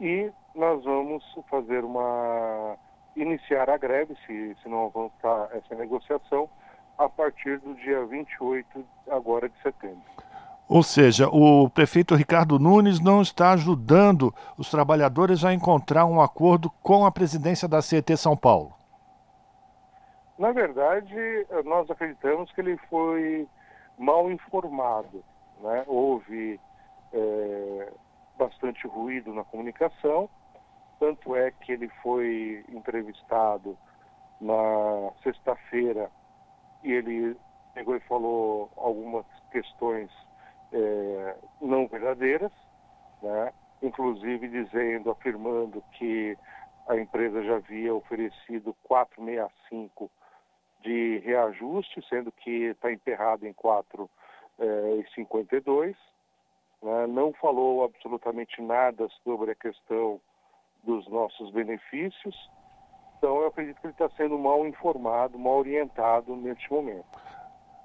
e 0.00 0.30
nós 0.54 0.84
vamos 0.84 1.24
fazer 1.50 1.84
uma 1.84 2.76
iniciar 3.16 3.68
a 3.68 3.76
greve, 3.76 4.16
se, 4.26 4.56
se 4.62 4.68
não 4.68 4.86
avançar 4.86 5.50
essa 5.52 5.74
negociação, 5.74 6.48
a 6.96 7.08
partir 7.08 7.58
do 7.58 7.74
dia 7.74 8.04
28 8.06 8.84
agora 9.10 9.48
de 9.48 9.60
setembro. 9.62 10.02
Ou 10.68 10.82
seja, 10.82 11.28
o 11.28 11.70
prefeito 11.70 12.14
Ricardo 12.14 12.58
Nunes 12.58 13.00
não 13.00 13.22
está 13.22 13.52
ajudando 13.52 14.34
os 14.58 14.70
trabalhadores 14.70 15.42
a 15.42 15.54
encontrar 15.54 16.04
um 16.04 16.20
acordo 16.20 16.70
com 16.82 17.06
a 17.06 17.10
presidência 17.10 17.66
da 17.66 17.80
CET 17.80 18.14
São 18.18 18.36
Paulo. 18.36 18.74
Na 20.38 20.52
verdade, 20.52 21.16
nós 21.64 21.90
acreditamos 21.90 22.52
que 22.52 22.60
ele 22.60 22.76
foi 22.90 23.48
mal 23.98 24.30
informado. 24.30 25.24
Né? 25.60 25.84
Houve 25.86 26.60
é, 27.14 27.92
bastante 28.38 28.86
ruído 28.86 29.32
na 29.32 29.44
comunicação, 29.44 30.28
tanto 31.00 31.34
é 31.34 31.50
que 31.50 31.72
ele 31.72 31.88
foi 32.02 32.62
entrevistado 32.68 33.76
na 34.38 35.10
sexta-feira 35.22 36.10
e 36.84 36.92
ele 36.92 37.36
pegou 37.72 37.96
e 37.96 38.00
falou 38.00 38.70
algumas 38.76 39.24
questões 39.50 40.10
é, 40.72 41.36
não 41.60 41.86
verdadeiras, 41.86 42.50
né? 43.22 43.52
inclusive 43.82 44.48
dizendo, 44.48 45.10
afirmando 45.10 45.84
que 45.92 46.34
a 46.88 46.96
empresa 46.96 47.44
já 47.44 47.56
havia 47.56 47.94
oferecido 47.94 48.74
465 48.84 50.10
de 50.82 51.18
reajuste, 51.18 52.02
sendo 52.08 52.32
que 52.32 52.64
está 52.64 52.90
emperrado 52.92 53.46
em 53.46 53.52
4,52. 53.52 55.90
É, 55.90 55.94
né? 56.86 57.06
Não 57.06 57.34
falou 57.34 57.84
absolutamente 57.84 58.62
nada 58.62 59.06
sobre 59.24 59.50
a 59.50 59.54
questão 59.54 60.18
dos 60.84 61.06
nossos 61.08 61.50
benefícios. 61.50 62.50
Então, 63.18 63.40
eu 63.40 63.48
acredito 63.48 63.78
que 63.80 63.88
ele 63.88 63.94
está 63.94 64.08
sendo 64.10 64.38
mal 64.38 64.64
informado, 64.66 65.38
mal 65.38 65.58
orientado 65.58 66.36
neste 66.36 66.72
momento. 66.72 67.04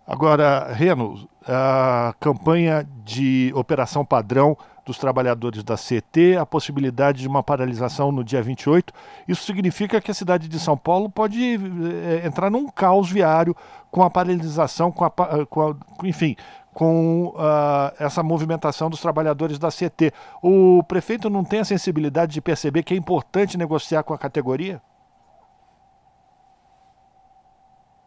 Agora, 0.05 0.71
Reno, 0.73 1.27
a 1.47 2.13
campanha 2.19 2.85
de 3.03 3.51
operação 3.55 4.03
padrão 4.03 4.57
dos 4.85 4.97
trabalhadores 4.97 5.63
da 5.63 5.75
CT, 5.75 6.37
a 6.37 6.45
possibilidade 6.45 7.21
de 7.21 7.27
uma 7.27 7.41
paralisação 7.41 8.11
no 8.11 8.23
dia 8.23 8.41
28. 8.41 8.93
Isso 9.27 9.45
significa 9.45 10.01
que 10.01 10.11
a 10.11 10.13
cidade 10.13 10.49
de 10.49 10.59
São 10.59 10.77
Paulo 10.77 11.09
pode 11.09 11.41
é, 11.41 12.27
entrar 12.27 12.49
num 12.49 12.67
caos 12.67 13.09
viário 13.09 13.55
com 13.89 14.03
a 14.03 14.09
paralisação, 14.09 14.91
com 14.91 15.05
a, 15.05 15.09
com 15.45 15.69
a 15.69 15.75
enfim, 16.03 16.35
com 16.73 17.27
uh, 17.27 17.93
essa 17.97 18.21
movimentação 18.21 18.89
dos 18.89 18.99
trabalhadores 18.99 19.57
da 19.57 19.69
CT. 19.69 20.11
O 20.41 20.83
prefeito 20.83 21.29
não 21.29 21.43
tem 21.43 21.59
a 21.59 21.65
sensibilidade 21.65 22.33
de 22.33 22.41
perceber 22.41 22.83
que 22.83 22.93
é 22.93 22.97
importante 22.97 23.57
negociar 23.57 24.03
com 24.03 24.13
a 24.13 24.17
categoria? 24.17 24.81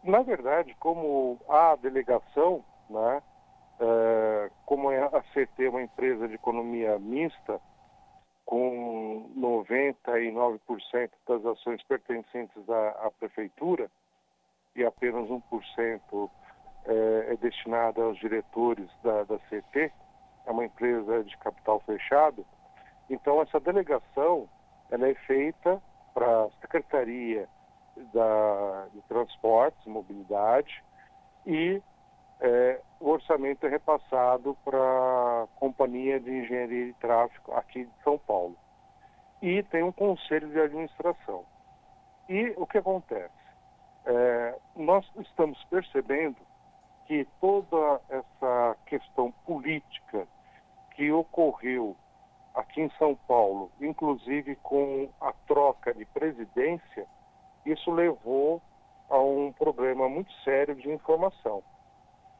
Na 0.07 0.21
verdade, 0.21 0.73
como 0.79 1.37
a 1.49 1.75
delegação, 1.75 2.63
né, 2.89 3.21
é, 3.77 4.49
como 4.65 4.89
é 4.89 5.03
a 5.03 5.21
CT 5.33 5.65
é 5.65 5.69
uma 5.69 5.81
empresa 5.81 6.29
de 6.29 6.35
economia 6.35 6.97
mista, 6.97 7.59
com 8.45 9.29
99% 9.37 11.09
das 11.27 11.45
ações 11.45 11.83
pertencentes 11.83 12.69
à, 12.69 13.07
à 13.07 13.11
prefeitura 13.19 13.91
e 14.77 14.85
apenas 14.85 15.27
1% 15.27 16.29
é, 16.85 17.33
é 17.33 17.35
destinada 17.35 18.01
aos 18.01 18.17
diretores 18.17 18.89
da, 19.03 19.25
da 19.25 19.37
CT, 19.39 19.91
é 20.45 20.51
uma 20.51 20.63
empresa 20.63 21.21
de 21.25 21.37
capital 21.39 21.81
fechado, 21.81 22.45
então 23.09 23.41
essa 23.41 23.59
delegação 23.59 24.47
ela 24.89 25.09
é 25.09 25.15
feita 25.15 25.83
para 26.13 26.45
a 26.45 26.49
Secretaria 26.61 27.49
da, 28.13 28.87
de 28.93 29.01
Transportes 29.03 29.85
Mobilidade 29.85 30.83
e 31.45 31.81
é, 32.39 32.81
o 32.99 33.09
orçamento 33.09 33.65
é 33.65 33.69
repassado 33.69 34.55
para 34.63 34.77
a 34.77 35.47
Companhia 35.55 36.19
de 36.19 36.29
Engenharia 36.29 36.85
e 36.87 36.93
Tráfego 36.93 37.53
aqui 37.53 37.85
de 37.85 38.03
São 38.03 38.17
Paulo. 38.17 38.55
E 39.41 39.63
tem 39.63 39.83
um 39.83 39.91
conselho 39.91 40.49
de 40.49 40.59
administração. 40.59 41.45
E 42.29 42.53
o 42.57 42.67
que 42.67 42.77
acontece? 42.77 43.33
É, 44.05 44.55
nós 44.75 45.09
estamos 45.17 45.63
percebendo 45.65 46.37
que 47.05 47.25
toda 47.39 48.01
essa 48.09 48.77
questão 48.85 49.31
política 49.45 50.27
que 50.95 51.11
ocorreu 51.11 51.95
aqui 52.53 52.81
em 52.81 52.89
São 52.97 53.15
Paulo, 53.27 53.71
inclusive 53.79 54.55
com 54.57 55.09
a 55.21 55.31
troca 55.47 55.93
de 55.93 56.05
presidência, 56.05 57.07
isso 57.71 57.91
levou 57.91 58.61
a 59.09 59.19
um 59.19 59.51
problema 59.53 60.09
muito 60.09 60.31
sério 60.43 60.75
de 60.75 60.89
informação. 60.89 61.63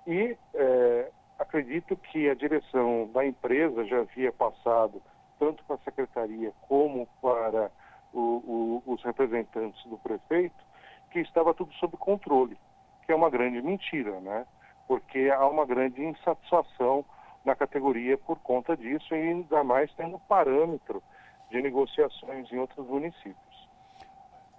E 0.05 0.37
é, 0.53 1.11
acredito 1.39 1.95
que 1.95 2.29
a 2.29 2.35
direção 2.35 3.09
da 3.13 3.25
empresa 3.25 3.85
já 3.85 3.99
havia 3.99 4.31
passado, 4.31 5.01
tanto 5.39 5.63
para 5.65 5.75
a 5.75 5.79
secretaria 5.79 6.51
como 6.67 7.07
para 7.21 7.71
o, 8.13 8.81
o, 8.85 8.93
os 8.93 9.03
representantes 9.03 9.83
do 9.85 9.97
prefeito, 9.97 10.55
que 11.11 11.19
estava 11.19 11.53
tudo 11.53 11.73
sob 11.75 11.95
controle, 11.97 12.57
que 13.05 13.11
é 13.11 13.15
uma 13.15 13.29
grande 13.29 13.61
mentira, 13.61 14.19
né? 14.19 14.45
Porque 14.87 15.29
há 15.29 15.45
uma 15.47 15.65
grande 15.65 16.03
insatisfação 16.03 17.05
na 17.45 17.55
categoria 17.55 18.17
por 18.17 18.39
conta 18.39 18.75
disso 18.75 19.13
e 19.13 19.17
ainda 19.17 19.63
mais 19.63 19.93
tendo 19.95 20.19
parâmetro 20.19 21.01
de 21.49 21.61
negociações 21.61 22.51
em 22.51 22.57
outros 22.57 22.85
municípios. 22.87 23.69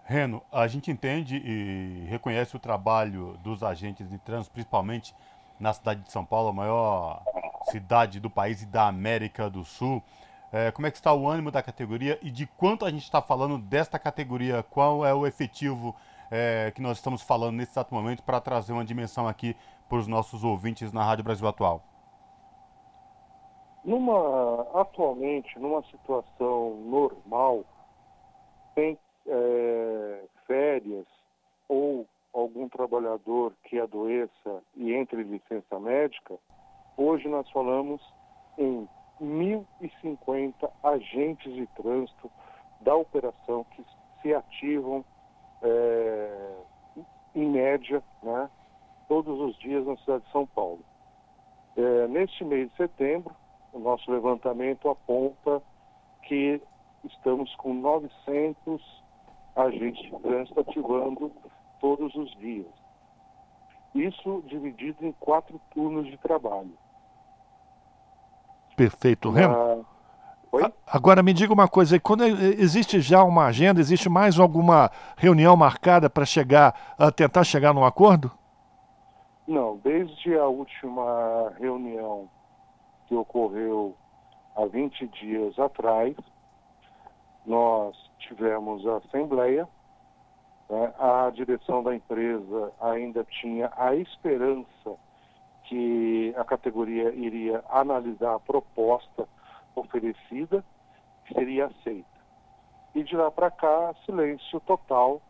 Reno, 0.08 0.42
a 0.50 0.66
gente 0.66 0.90
entende 0.90 1.36
e 1.36 2.06
reconhece 2.08 2.56
o 2.56 2.58
trabalho 2.58 3.36
dos 3.42 3.62
agentes 3.62 4.08
de 4.08 4.16
trânsito, 4.16 4.54
principalmente 4.54 5.14
na 5.60 5.74
cidade 5.74 6.00
de 6.00 6.10
São 6.10 6.24
Paulo, 6.24 6.48
a 6.48 6.52
maior 6.54 7.22
cidade 7.64 8.18
do 8.18 8.30
país 8.30 8.62
e 8.62 8.66
da 8.66 8.88
América 8.88 9.50
do 9.50 9.66
Sul. 9.66 10.02
É, 10.50 10.70
como 10.70 10.86
é 10.86 10.90
que 10.90 10.96
está 10.96 11.12
o 11.12 11.28
ânimo 11.28 11.50
da 11.50 11.62
categoria 11.62 12.18
e 12.22 12.30
de 12.30 12.46
quanto 12.46 12.86
a 12.86 12.90
gente 12.90 13.02
está 13.02 13.20
falando 13.20 13.58
desta 13.58 13.98
categoria? 13.98 14.62
Qual 14.62 15.04
é 15.04 15.12
o 15.12 15.26
efetivo 15.26 15.94
é, 16.30 16.72
que 16.74 16.80
nós 16.80 16.96
estamos 16.96 17.20
falando 17.20 17.56
nesse 17.56 17.72
exato 17.72 17.94
momento 17.94 18.22
para 18.22 18.40
trazer 18.40 18.72
uma 18.72 18.86
dimensão 18.86 19.28
aqui 19.28 19.54
para 19.90 19.98
os 19.98 20.06
nossos 20.06 20.42
ouvintes 20.42 20.90
na 20.90 21.04
Rádio 21.04 21.22
Brasil 21.22 21.46
Atual? 21.46 21.82
Numa, 23.84 24.66
atualmente, 24.72 25.58
numa 25.58 25.82
situação 25.82 26.76
normal, 26.86 27.62
sem 28.74 28.96
é, 29.28 30.24
férias 30.46 31.06
ou 31.68 32.06
algum 32.32 32.68
trabalhador 32.68 33.52
que 33.64 33.78
adoeça 33.78 34.62
e 34.76 34.92
entre 34.94 35.22
licença 35.22 35.78
médica, 35.78 36.34
hoje 36.96 37.28
nós 37.28 37.48
falamos 37.50 38.00
em 38.56 38.88
1.050 39.20 40.70
agentes 40.82 41.52
de 41.52 41.66
trânsito 41.68 42.30
da 42.80 42.94
operação 42.94 43.64
que 43.64 43.84
se 44.22 44.34
ativam 44.34 45.04
é, 45.62 46.56
em 47.34 47.50
média, 47.50 48.02
né, 48.22 48.48
todos 49.08 49.40
os 49.40 49.58
dias 49.58 49.86
na 49.86 49.96
cidade 49.98 50.24
de 50.24 50.32
São 50.32 50.46
Paulo. 50.46 50.80
É, 51.76 52.08
neste 52.08 52.44
mês 52.44 52.70
de 52.70 52.76
setembro, 52.76 53.34
o 53.72 53.78
nosso 53.78 54.10
levantamento 54.10 54.88
aponta 54.88 55.62
que 56.22 56.60
estamos 57.04 57.54
com 57.56 57.74
900 57.74 59.02
agentes 59.58 60.02
de 60.02 60.18
trânsito 60.20 60.60
ativando 60.60 61.32
todos 61.80 62.14
os 62.14 62.30
dias. 62.38 62.66
Isso 63.94 64.42
dividido 64.46 65.04
em 65.04 65.12
quatro 65.12 65.60
turnos 65.72 66.06
de 66.06 66.16
trabalho. 66.18 66.72
Perfeito, 68.76 69.30
Remo. 69.30 69.86
Ah, 70.54 70.72
agora 70.86 71.22
me 71.22 71.32
diga 71.32 71.52
uma 71.52 71.68
coisa, 71.68 71.98
quando 71.98 72.24
existe 72.24 73.00
já 73.00 73.22
uma 73.22 73.46
agenda, 73.46 73.80
existe 73.80 74.08
mais 74.08 74.38
alguma 74.38 74.90
reunião 75.16 75.56
marcada 75.56 76.08
para 76.08 76.24
chegar, 76.24 76.94
a 76.98 77.10
tentar 77.10 77.44
chegar 77.44 77.74
num 77.74 77.84
acordo? 77.84 78.30
Não, 79.46 79.78
desde 79.78 80.36
a 80.36 80.46
última 80.46 81.52
reunião 81.58 82.28
que 83.06 83.14
ocorreu 83.14 83.96
há 84.54 84.64
20 84.66 85.06
dias 85.08 85.58
atrás, 85.58 86.14
nós 87.48 87.96
tivemos 88.18 88.86
a 88.86 88.98
assembleia, 88.98 89.66
né? 90.68 90.94
a 90.98 91.30
direção 91.30 91.82
da 91.82 91.94
empresa 91.94 92.72
ainda 92.78 93.24
tinha 93.24 93.72
a 93.74 93.96
esperança 93.96 94.96
que 95.64 96.34
a 96.36 96.44
categoria 96.44 97.10
iria 97.14 97.64
analisar 97.70 98.34
a 98.34 98.40
proposta 98.40 99.26
oferecida, 99.74 100.62
que 101.24 101.34
seria 101.34 101.66
aceita. 101.66 102.18
E 102.94 103.02
de 103.02 103.16
lá 103.16 103.30
para 103.30 103.50
cá, 103.50 103.94
silêncio 104.04 104.60
total 104.60 105.22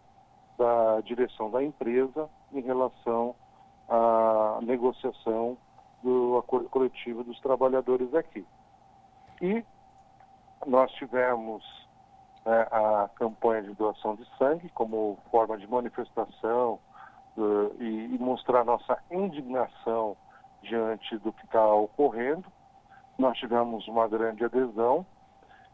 da 0.57 1.01
direção 1.03 1.51
da 1.51 1.63
empresa 1.63 2.29
em 2.53 2.61
relação 2.61 3.35
à 3.89 4.59
negociação 4.63 5.57
do 6.03 6.39
acordo 6.39 6.69
coletivo 6.69 7.23
dos 7.23 7.39
trabalhadores 7.41 8.13
aqui. 8.15 8.45
E 9.41 9.65
nós 10.67 10.91
tivemos 10.93 11.88
a 12.45 13.11
campanha 13.15 13.63
de 13.63 13.75
doação 13.75 14.15
de 14.17 14.25
sangue 14.37 14.69
como 14.71 15.19
forma 15.31 15.59
de 15.59 15.67
manifestação 15.67 16.79
uh, 17.37 17.75
e, 17.79 18.15
e 18.15 18.19
mostrar 18.19 18.65
nossa 18.65 18.99
indignação 19.11 20.17
diante 20.63 21.17
do 21.19 21.33
que 21.33 21.45
está 21.45 21.67
ocorrendo. 21.75 22.45
Nós 23.19 23.37
tivemos 23.39 23.87
uma 23.89 24.09
grande 24.09 24.45
adesão, 24.45 25.05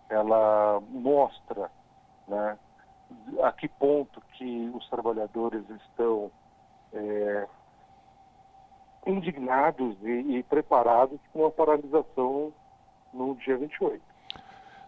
ela 0.08 0.80
mostra 0.88 1.70
né, 2.26 2.58
a 3.42 3.52
que 3.52 3.68
ponto 3.68 4.20
que 4.32 4.70
os 4.74 4.88
trabalhadores 4.88 5.68
estão 5.70 6.30
é, 6.92 7.46
indignados 9.06 9.96
e, 10.02 10.38
e 10.38 10.42
preparados 10.42 11.20
com 11.32 11.44
a 11.46 11.50
paralisação 11.50 12.52
no 13.12 13.34
dia 13.36 13.56
28. 13.56 14.13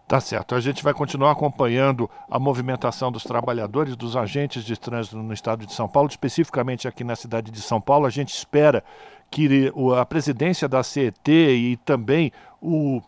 Tá 0.07 0.21
certo. 0.21 0.55
A 0.55 0.61
gente 0.61 0.81
vai 0.81 0.93
continuar 0.93 1.31
acompanhando 1.31 2.09
a 2.31 2.39
movimentação 2.39 3.11
dos 3.11 3.23
trabalhadores, 3.23 3.97
dos 3.97 4.15
agentes 4.15 4.63
de 4.63 4.79
trânsito 4.79 5.17
no 5.17 5.33
estado 5.33 5.65
de 5.65 5.73
São 5.73 5.87
Paulo, 5.87 6.07
especificamente 6.07 6.87
aqui 6.87 7.03
na 7.03 7.13
cidade 7.13 7.51
de 7.51 7.61
São 7.61 7.81
Paulo. 7.81 8.05
A 8.05 8.09
gente 8.09 8.33
espera 8.33 8.81
que 9.29 9.69
a 9.99 10.05
presidência 10.05 10.65
da 10.69 10.81
CET 10.81 11.29
e 11.29 11.75
também 11.83 12.31
o 12.61 13.01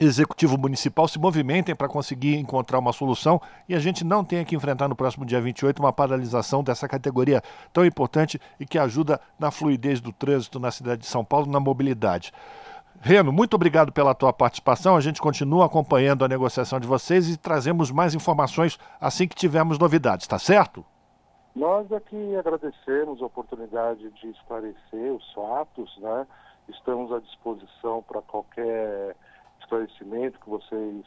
executivo 0.00 0.58
municipal 0.58 1.06
se 1.06 1.20
movimentem 1.20 1.74
para 1.74 1.88
conseguir 1.88 2.36
encontrar 2.36 2.80
uma 2.80 2.92
solução 2.92 3.40
e 3.68 3.74
a 3.74 3.78
gente 3.78 4.04
não 4.04 4.24
tenha 4.24 4.44
que 4.44 4.56
enfrentar 4.56 4.88
no 4.88 4.96
próximo 4.96 5.24
dia 5.24 5.40
28 5.40 5.80
uma 5.80 5.92
paralisação 5.92 6.62
dessa 6.62 6.88
categoria 6.88 7.42
tão 7.72 7.84
importante 7.84 8.40
e 8.58 8.66
que 8.66 8.78
ajuda 8.78 9.20
na 9.38 9.50
fluidez 9.50 10.00
do 10.00 10.12
trânsito 10.12 10.58
na 10.58 10.70
cidade 10.70 11.02
de 11.02 11.06
São 11.06 11.24
Paulo, 11.24 11.46
na 11.46 11.60
mobilidade. 11.60 12.32
Reno, 13.00 13.32
muito 13.32 13.54
obrigado 13.54 13.92
pela 13.92 14.14
tua 14.14 14.32
participação. 14.32 14.96
A 14.96 15.00
gente 15.00 15.20
continua 15.20 15.66
acompanhando 15.66 16.24
a 16.24 16.28
negociação 16.28 16.80
de 16.80 16.86
vocês 16.86 17.28
e 17.28 17.36
trazemos 17.36 17.90
mais 17.90 18.14
informações 18.14 18.78
assim 19.00 19.28
que 19.28 19.36
tivermos 19.36 19.78
novidades, 19.78 20.26
tá 20.26 20.38
certo? 20.38 20.84
Nós 21.54 21.90
aqui 21.92 22.36
agradecemos 22.36 23.22
a 23.22 23.26
oportunidade 23.26 24.10
de 24.10 24.28
esclarecer 24.30 25.12
os 25.12 25.32
fatos, 25.32 25.96
né? 25.98 26.26
Estamos 26.68 27.12
à 27.12 27.20
disposição 27.20 28.02
para 28.02 28.20
qualquer 28.20 29.16
esclarecimento 29.60 30.38
que 30.40 30.48
vocês, 30.48 31.04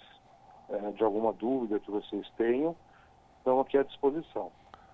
é, 0.70 0.92
de 0.92 1.04
alguma 1.04 1.32
dúvida 1.34 1.80
que 1.80 1.92
vocês 1.92 2.28
tenham, 2.38 2.76
estão 3.38 3.60
aqui 3.60 3.78
à 3.78 3.84
disposição. 3.84 4.52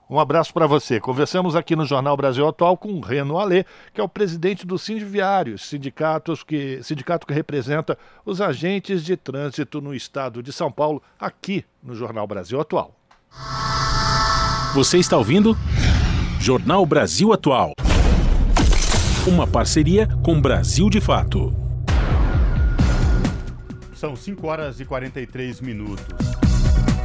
Um 0.09 0.19
abraço 0.19 0.53
para 0.53 0.65
você. 0.65 1.01
Conversamos 1.01 1.55
aqui 1.55 1.75
no 1.75 1.85
Jornal 1.85 2.15
Brasil 2.15 2.47
Atual 2.47 2.77
com 2.77 2.99
Reno 3.01 3.37
Alê, 3.37 3.65
que 3.93 3.99
é 3.99 4.03
o 4.03 4.07
presidente 4.07 4.65
do 4.65 4.77
Sindiviários, 4.77 5.63
sindicatos 5.63 6.43
que, 6.43 6.81
sindicato 6.81 7.27
que 7.27 7.33
representa 7.33 7.97
os 8.25 8.39
agentes 8.39 9.03
de 9.03 9.17
trânsito 9.17 9.81
no 9.81 9.93
estado 9.93 10.41
de 10.41 10.53
São 10.53 10.71
Paulo, 10.71 11.01
aqui 11.19 11.65
no 11.83 11.93
Jornal 11.93 12.25
Brasil 12.25 12.59
Atual. 12.59 12.95
Você 14.73 14.97
está 14.97 15.17
ouvindo? 15.17 15.57
Jornal 16.39 16.85
Brasil 16.85 17.33
Atual. 17.33 17.73
Uma 19.27 19.45
parceria 19.45 20.07
com 20.23 20.39
Brasil 20.39 20.89
de 20.89 21.01
Fato. 21.01 21.53
São 23.93 24.15
5 24.15 24.47
horas 24.47 24.79
e 24.79 24.85
43 24.85 25.59
minutos. 25.59 26.46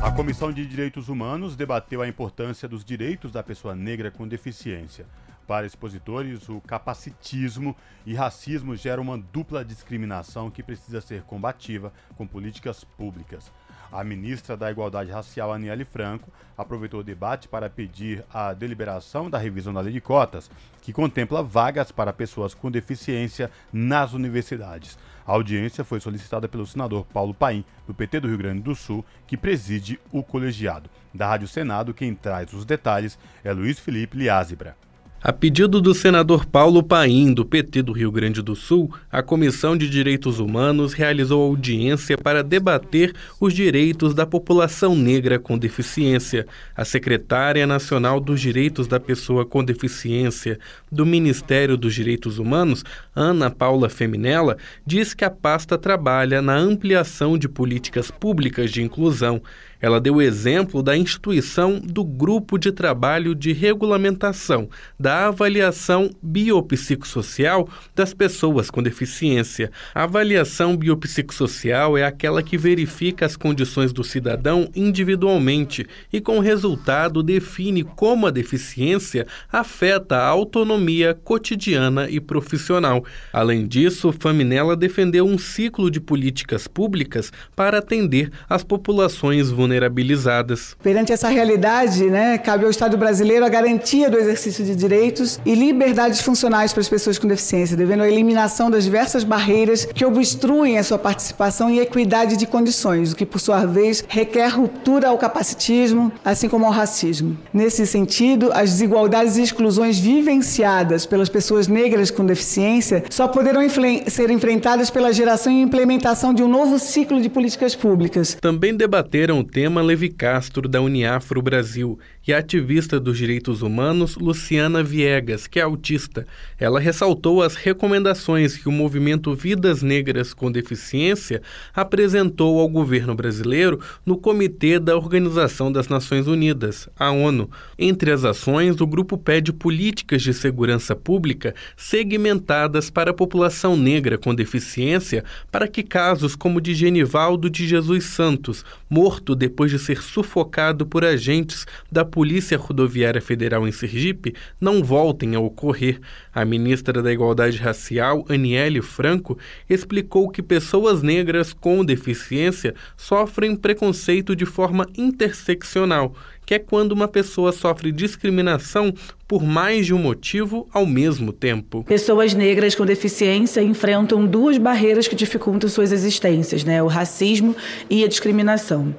A 0.03 0.11
Comissão 0.11 0.53
de 0.53 0.67
Direitos 0.67 1.09
Humanos 1.09 1.55
debateu 1.55 2.03
a 2.03 2.09
importância 2.09 2.69
dos 2.69 2.85
direitos 2.85 3.31
da 3.31 3.41
pessoa 3.41 3.73
negra 3.73 4.11
com 4.11 4.27
deficiência. 4.27 5.07
Para 5.47 5.65
expositores, 5.65 6.49
o 6.49 6.61
capacitismo 6.61 7.77
e 8.05 8.13
racismo 8.13 8.75
geram 8.75 9.05
uma 9.05 9.17
dupla 9.17 9.65
discriminação 9.65 10.51
que 10.51 10.61
precisa 10.61 11.01
ser 11.01 11.23
combativa 11.23 11.93
com 12.17 12.27
políticas 12.27 12.83
públicas. 12.83 13.53
A 13.93 14.03
ministra 14.03 14.57
da 14.57 14.71
Igualdade 14.71 15.13
Racial, 15.13 15.53
Aniele 15.53 15.85
Franco, 15.85 16.31
aproveitou 16.59 17.01
o 17.01 17.05
debate 17.05 17.47
para 17.47 17.71
pedir 17.71 18.25
a 18.33 18.53
deliberação 18.53 19.31
da 19.31 19.39
revisão 19.39 19.73
da 19.73 19.83
lei 19.83 19.93
de 19.93 20.01
cotas, 20.01 20.51
que 20.81 20.93
contempla 20.93 21.45
vagas 21.45 21.93
para 21.93 22.13
pessoas 22.13 22.55
com 22.55 22.71
deficiência 22.73 23.51
nas 23.73 24.15
universidades. 24.15 24.99
A 25.27 25.33
audiência 25.33 25.85
foi 25.85 26.01
solicitada 26.01 26.49
pelo 26.49 26.67
senador 26.67 27.05
Paulo 27.07 27.33
Paim, 27.33 27.65
do 27.87 27.95
PT 27.95 28.21
do 28.21 28.29
Rio 28.29 28.39
Grande 28.39 28.63
do 28.63 28.75
Sul, 28.75 29.05
que 29.27 29.37
preside 29.37 29.99
o 30.11 30.23
colegiado. 30.23 30.91
Da 31.15 31.29
Rádio 31.29 31.49
Senado, 31.49 31.95
quem 31.95 32.15
traz 32.15 32.53
os 32.53 32.65
detalhes 32.65 33.19
é 33.45 33.53
Luiz 33.53 33.79
Felipe 33.79 34.17
Liázebra. 34.17 34.77
A 35.25 35.33
pedido 35.33 35.81
do 35.81 35.95
senador 35.95 36.45
Paulo 36.45 36.83
Paim, 36.83 37.33
do 37.33 37.45
PT 37.45 37.83
do 37.83 37.93
Rio 37.93 38.11
Grande 38.11 38.43
do 38.43 38.57
Sul, 38.57 38.93
a 39.09 39.23
Comissão 39.23 39.77
de 39.77 39.89
Direitos 39.89 40.41
Humanos 40.41 40.95
realizou 40.95 41.45
audiência 41.45 42.19
para 42.19 42.43
debater 42.43 43.15
os 43.39 43.55
direitos 43.55 44.15
da 44.15 44.27
população 44.27 44.97
negra 44.97 45.39
com 45.39 45.57
deficiência. 45.57 46.45
A 46.77 46.85
secretária 46.85 47.65
nacional 47.69 48.19
dos 48.19 48.41
Direitos 48.41 48.89
da 48.89 48.99
Pessoa 48.99 49.47
com 49.47 49.63
Deficiência 49.63 50.59
do 50.91 51.07
Ministério 51.07 51.77
dos 51.77 51.95
Direitos 51.95 52.41
Humanos, 52.41 52.85
Ana 53.15 53.49
Paula 53.49 53.89
Feminella, 53.89 54.57
diz 54.85 55.15
que 55.15 55.25
a 55.25 55.31
pasta 55.31 55.79
trabalha 55.79 56.43
na 56.43 56.57
ampliação 56.57 57.39
de 57.39 57.49
políticas 57.49 58.11
públicas 58.11 58.73
de 58.73 58.83
inclusão. 58.83 59.41
Ela 59.83 60.01
deu 60.01 60.23
exemplo 60.23 60.81
da 60.81 60.97
instituição 60.97 61.81
do 61.81 62.05
Grupo 62.05 62.57
de 62.57 62.71
Trabalho 62.71 63.35
de 63.35 63.53
Regulamentação 63.53 64.69
da 64.99 65.27
Avaliação 65.27 66.09
Biopsicossocial 66.23 67.69
das 67.93 68.15
Pessoas 68.15 68.71
com 68.71 68.81
Deficiência. 68.81 69.73
A 69.93 70.05
avaliação 70.05 70.77
biopsicossocial 70.77 71.99
é 71.99 72.05
aquela 72.05 72.45
que 72.45 72.57
verifica 72.57 73.27
as 73.27 73.37
condições 73.37 73.93
do 73.93 74.05
cidadão 74.05 74.71
individualmente 74.73 75.85
e, 76.13 76.21
com 76.21 76.39
resultado, 76.39 77.21
define 77.21 77.83
como 77.83 78.29
a 78.29 78.31
deficiência 78.31 79.27
afeta 79.51 80.17
a 80.17 80.27
autonomia 80.29 81.19
cotidiana 81.25 82.09
e 82.09 82.21
profissional. 82.21 83.05
Além 83.33 83.67
disso, 83.67 84.13
Faminella 84.13 84.77
defendeu 84.77 85.27
um 85.27 85.39
ciclo 85.39 85.91
de 85.91 86.01
políticas 86.01 86.69
públicas 86.69 87.33
para 87.57 87.79
atender 87.79 88.31
as 88.49 88.63
populações 88.63 89.51
vulnerabilizadas. 89.73 90.77
Perante 90.83 91.13
essa 91.13 91.29
realidade, 91.29 92.05
né, 92.05 92.37
cabe 92.39 92.65
ao 92.65 92.71
Estado 92.71 92.97
brasileiro 92.97 93.45
a 93.45 93.49
garantia 93.49 94.11
do 94.11 94.19
exercício 94.19 94.65
de 94.65 94.75
direitos 94.75 95.41
e 95.45 95.55
liberdades 95.55 96.21
funcionais 96.21 96.73
para 96.73 96.83
as 96.83 96.89
pessoas 96.89 97.19
com 97.19 97.27
deficiência, 97.27 97.77
devendo 97.77 98.03
a 98.03 98.09
eliminação 98.09 98.71
das 98.71 98.85
diversas 98.85 99.25
barreiras 99.25 99.87
que 99.87 100.05
obstruem 100.05 100.79
a 100.79 100.85
sua 100.85 100.99
participação 100.99 101.71
e 101.71 101.81
equidade 101.81 102.37
de 102.37 102.47
condições, 102.47 103.13
o 103.13 103.17
que, 103.17 103.25
por 103.25 103.41
sua 103.41 103.65
vez, 103.65 104.05
requer 104.09 104.49
ruptura 104.49 105.09
ao 105.09 105.19
capacitismo, 105.19 106.13
assim 106.25 106.49
como 106.49 106.67
ao 106.67 106.73
racismo. 106.73 107.39
Nesse 107.53 107.87
sentido, 107.87 108.51
as 108.53 108.71
desigualdades 108.71 109.37
e 109.37 109.43
exclusões 109.43 109.99
vivenciadas 109.99 111.07
pelas 111.07 111.29
pessoas 111.29 111.67
negras 111.67 112.11
com 112.11 112.27
deficiência 112.27 113.05
só 113.11 113.27
poderão 113.29 113.63
ser 114.09 114.31
enfrentadas 114.31 114.91
pela 114.91 115.13
geração 115.13 115.53
e 115.53 115.63
implementação 115.63 116.35
de 116.35 116.43
um 116.43 116.49
novo 116.49 116.79
ciclo 116.79 117.21
de 117.21 117.29
políticas 117.29 117.75
públicas. 117.75 118.37
Também 118.41 118.75
debateram 118.75 119.39
o 119.39 119.45
tema 119.45 119.62
Levi 119.69 120.09
Castro, 120.09 120.69
da 120.69 120.81
Uniafro 120.81 121.41
Brasil, 121.43 121.99
e 122.27 122.33
a 122.33 122.39
ativista 122.39 123.01
dos 123.01 123.19
direitos 123.19 123.63
humanos 123.63 124.17
Luciana 124.17 124.83
Viegas, 124.83 125.47
que 125.47 125.59
é 125.59 125.63
autista. 125.63 126.27
Ela 126.59 126.79
ressaltou 126.79 127.43
as 127.43 127.55
recomendações 127.55 128.57
que 128.57 128.69
o 128.69 128.73
movimento 128.73 129.35
Vidas 129.35 129.83
Negras 129.83 130.33
com 130.33 130.51
Deficiência 130.51 131.43
apresentou 131.75 132.61
ao 132.61 132.69
governo 132.69 133.15
brasileiro 133.15 133.81
no 134.07 134.17
Comitê 134.17 134.79
da 134.79 134.97
Organização 134.97 135.71
das 135.73 135.89
Nações 135.89 136.27
Unidas, 136.27 136.89
a 136.97 137.11
ONU. 137.11 137.51
Entre 137.79 138.13
as 138.13 138.25
ações, 138.25 138.81
o 138.81 138.87
grupo 138.87 139.19
pede 139.19 139.53
políticas 139.53 140.23
de 140.23 140.33
segurança 140.33 140.95
pública 140.95 141.55
segmentadas 141.77 142.91
para 142.91 143.11
a 143.11 143.15
população 143.15 143.77
negra 143.77 144.17
com 144.17 144.35
deficiência 144.35 145.25
para 145.51 145.67
que 145.69 145.83
casos 145.83 146.37
como 146.37 146.59
o 146.59 146.61
de 146.61 146.75
Genivaldo 146.75 147.51
de 147.51 147.67
Jesus 147.67 148.05
Santos, 148.05 148.65
morto 148.89 149.35
depois 149.53 149.71
de 149.71 149.79
ser 149.79 150.01
sufocado 150.01 150.87
por 150.87 151.05
agentes 151.05 151.67
da 151.91 152.07
Polícia 152.07 152.57
Rodoviária 152.57 153.21
Federal 153.21 153.69
em 153.69 153.71
Sergipe 153.71 154.35
não 154.59 154.83
voltem 154.83 155.35
a 155.35 155.41
ocorrer. 155.41 156.01
A 156.35 156.43
ministra 156.43 157.03
da 157.03 157.13
Igualdade 157.13 157.59
Racial, 157.59 158.25
Aniele 158.31 158.81
Franco, 158.81 159.39
explicou 159.69 160.31
que 160.31 160.43
pessoas 160.43 161.03
negras 161.03 161.53
com 161.53 161.85
deficiência 161.85 162.75
sofrem 162.97 163.55
preconceito 163.55 164.35
de 164.35 164.47
forma 164.47 164.87
interseccional 164.97 166.17
que 166.45 166.55
é 166.55 166.59
quando 166.59 166.93
uma 166.93 167.09
pessoa 167.09 167.53
sofre 167.53 167.93
discriminação 167.93 168.93
por 169.27 169.43
mais 169.43 169.87
de 169.87 169.95
um 169.95 169.99
motivo 169.99 170.69
ao 170.73 170.85
mesmo 170.85 171.33
tempo. 171.33 171.83
Pessoas 171.85 172.35
negras 172.35 172.75
com 172.75 172.85
deficiência 172.85 173.63
enfrentam 173.63 174.27
duas 174.27 174.59
barreiras 174.59 175.09
que 175.09 175.17
dificultam 175.17 175.71
suas 175.71 175.91
existências, 175.91 176.65
né? 176.65 176.83
O 176.83 176.87
racismo 176.87 177.57
e 177.89 178.05
a 178.05 178.09
discriminação. 178.09 178.95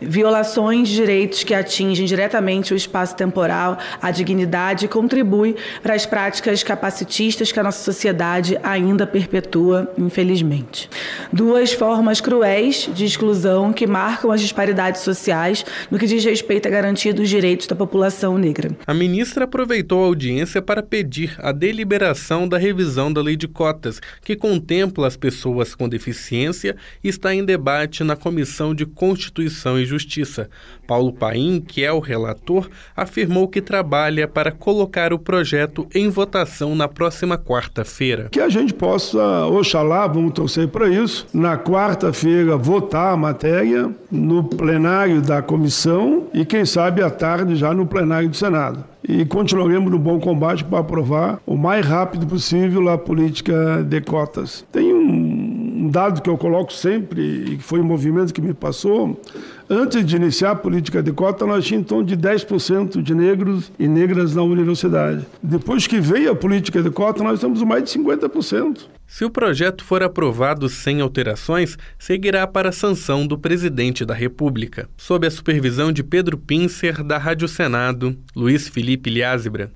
Violações 0.00 0.88
de 0.88 0.94
direitos 0.94 1.44
que 1.44 1.52
atingem 1.52 2.06
diretamente 2.06 2.72
o 2.72 2.76
espaço 2.76 3.14
temporal, 3.14 3.78
a 4.00 4.10
dignidade 4.10 4.88
contribui 4.88 5.54
para 5.82 5.94
as 5.94 6.06
práticas 6.06 6.62
capacitistas 6.62 7.52
que 7.52 7.60
a 7.60 7.62
nossa 7.62 7.84
sociedade 7.84 8.58
ainda 8.62 9.06
perpetua, 9.06 9.92
infelizmente. 9.98 10.88
Duas 11.32 11.72
formas 11.72 12.20
cruéis 12.20 12.88
de 12.94 13.04
exclusão 13.04 13.72
que 13.72 13.86
marcam 13.86 14.30
as 14.30 14.40
disparidades 14.40 15.02
sociais 15.02 15.64
no 15.90 15.98
que 15.98 16.06
diz 16.06 16.24
respeito 16.24 16.68
à 16.68 16.70
garantia 16.70 17.12
dos 17.12 17.28
direitos 17.28 17.66
da 17.66 17.76
população 17.76 18.38
negra. 18.38 18.70
A 18.86 18.94
ministra 18.94 19.44
aproveitou 19.44 19.73
aproveitou 19.74 20.04
a 20.04 20.06
audiência 20.06 20.62
para 20.62 20.84
pedir 20.84 21.34
a 21.38 21.50
deliberação 21.50 22.48
da 22.48 22.56
revisão 22.56 23.12
da 23.12 23.20
Lei 23.20 23.34
de 23.34 23.48
Cotas, 23.48 24.00
que 24.22 24.36
contempla 24.36 25.08
as 25.08 25.16
pessoas 25.16 25.74
com 25.74 25.88
deficiência 25.88 26.76
e 27.02 27.08
está 27.08 27.34
em 27.34 27.44
debate 27.44 28.04
na 28.04 28.14
Comissão 28.14 28.72
de 28.72 28.86
Constituição 28.86 29.78
e 29.78 29.84
Justiça. 29.84 30.48
Paulo 30.86 31.12
Paim, 31.12 31.60
que 31.60 31.84
é 31.84 31.92
o 31.92 31.98
relator, 31.98 32.68
afirmou 32.96 33.48
que 33.48 33.60
trabalha 33.60 34.28
para 34.28 34.50
colocar 34.52 35.12
o 35.12 35.18
projeto 35.18 35.86
em 35.94 36.08
votação 36.08 36.74
na 36.74 36.88
próxima 36.88 37.38
quarta-feira. 37.38 38.28
Que 38.30 38.40
a 38.40 38.48
gente 38.48 38.74
possa, 38.74 39.46
oxalá, 39.46 40.06
vamos 40.06 40.32
torcer 40.32 40.68
para 40.68 40.88
isso, 40.88 41.26
na 41.32 41.56
quarta-feira 41.56 42.56
votar 42.56 43.12
a 43.12 43.16
matéria 43.16 43.90
no 44.10 44.44
plenário 44.44 45.20
da 45.20 45.42
comissão 45.42 46.26
e, 46.32 46.44
quem 46.44 46.64
sabe, 46.64 47.02
à 47.02 47.10
tarde 47.10 47.56
já 47.56 47.72
no 47.74 47.86
plenário 47.86 48.28
do 48.28 48.36
Senado 48.36 48.84
e 49.06 49.24
continuaremos 49.26 49.90
no 49.90 49.98
bom 49.98 50.18
combate 50.18 50.64
para 50.64 50.78
aprovar 50.78 51.38
o 51.46 51.56
mais 51.56 51.84
rápido 51.86 52.26
possível 52.26 52.88
a 52.88 52.96
política 52.96 53.82
de 53.82 54.00
cotas. 54.00 54.64
Tem 54.72 54.94
um, 54.94 55.88
dado 55.90 56.22
que 56.22 56.30
eu 56.30 56.38
coloco 56.38 56.72
sempre 56.72 57.20
e 57.20 57.56
que 57.58 57.62
foi 57.62 57.80
um 57.80 57.84
movimento 57.84 58.32
que 58.32 58.40
me 58.40 58.54
passou. 58.54 59.20
Antes 59.68 60.04
de 60.04 60.16
iniciar 60.16 60.50
a 60.50 60.56
política 60.56 61.02
de 61.02 61.10
cota, 61.10 61.46
nós 61.46 61.64
tínhamos 61.64 61.86
em 61.86 61.88
torno 61.88 62.04
de 62.04 62.16
10% 62.16 63.00
de 63.00 63.14
negros 63.14 63.72
e 63.78 63.88
negras 63.88 64.34
na 64.34 64.42
universidade. 64.42 65.24
Depois 65.42 65.86
que 65.86 65.98
veio 65.98 66.32
a 66.32 66.36
política 66.36 66.82
de 66.82 66.90
cota, 66.90 67.24
nós 67.24 67.40
temos 67.40 67.62
mais 67.62 67.84
de 67.84 67.98
50%. 67.98 68.86
Se 69.06 69.24
o 69.24 69.30
projeto 69.30 69.82
for 69.82 70.02
aprovado 70.02 70.68
sem 70.68 71.00
alterações, 71.00 71.78
seguirá 71.98 72.46
para 72.46 72.68
a 72.68 72.72
sanção 72.72 73.26
do 73.26 73.38
presidente 73.38 74.04
da 74.04 74.12
República. 74.12 74.86
Sob 74.98 75.26
a 75.26 75.30
supervisão 75.30 75.90
de 75.90 76.02
Pedro 76.02 76.36
Pincer, 76.36 77.02
da 77.02 77.16
Rádio 77.16 77.48
Senado, 77.48 78.18
Luiz 78.36 78.68
Felipe 78.68 79.08
Liázebra. 79.08 79.72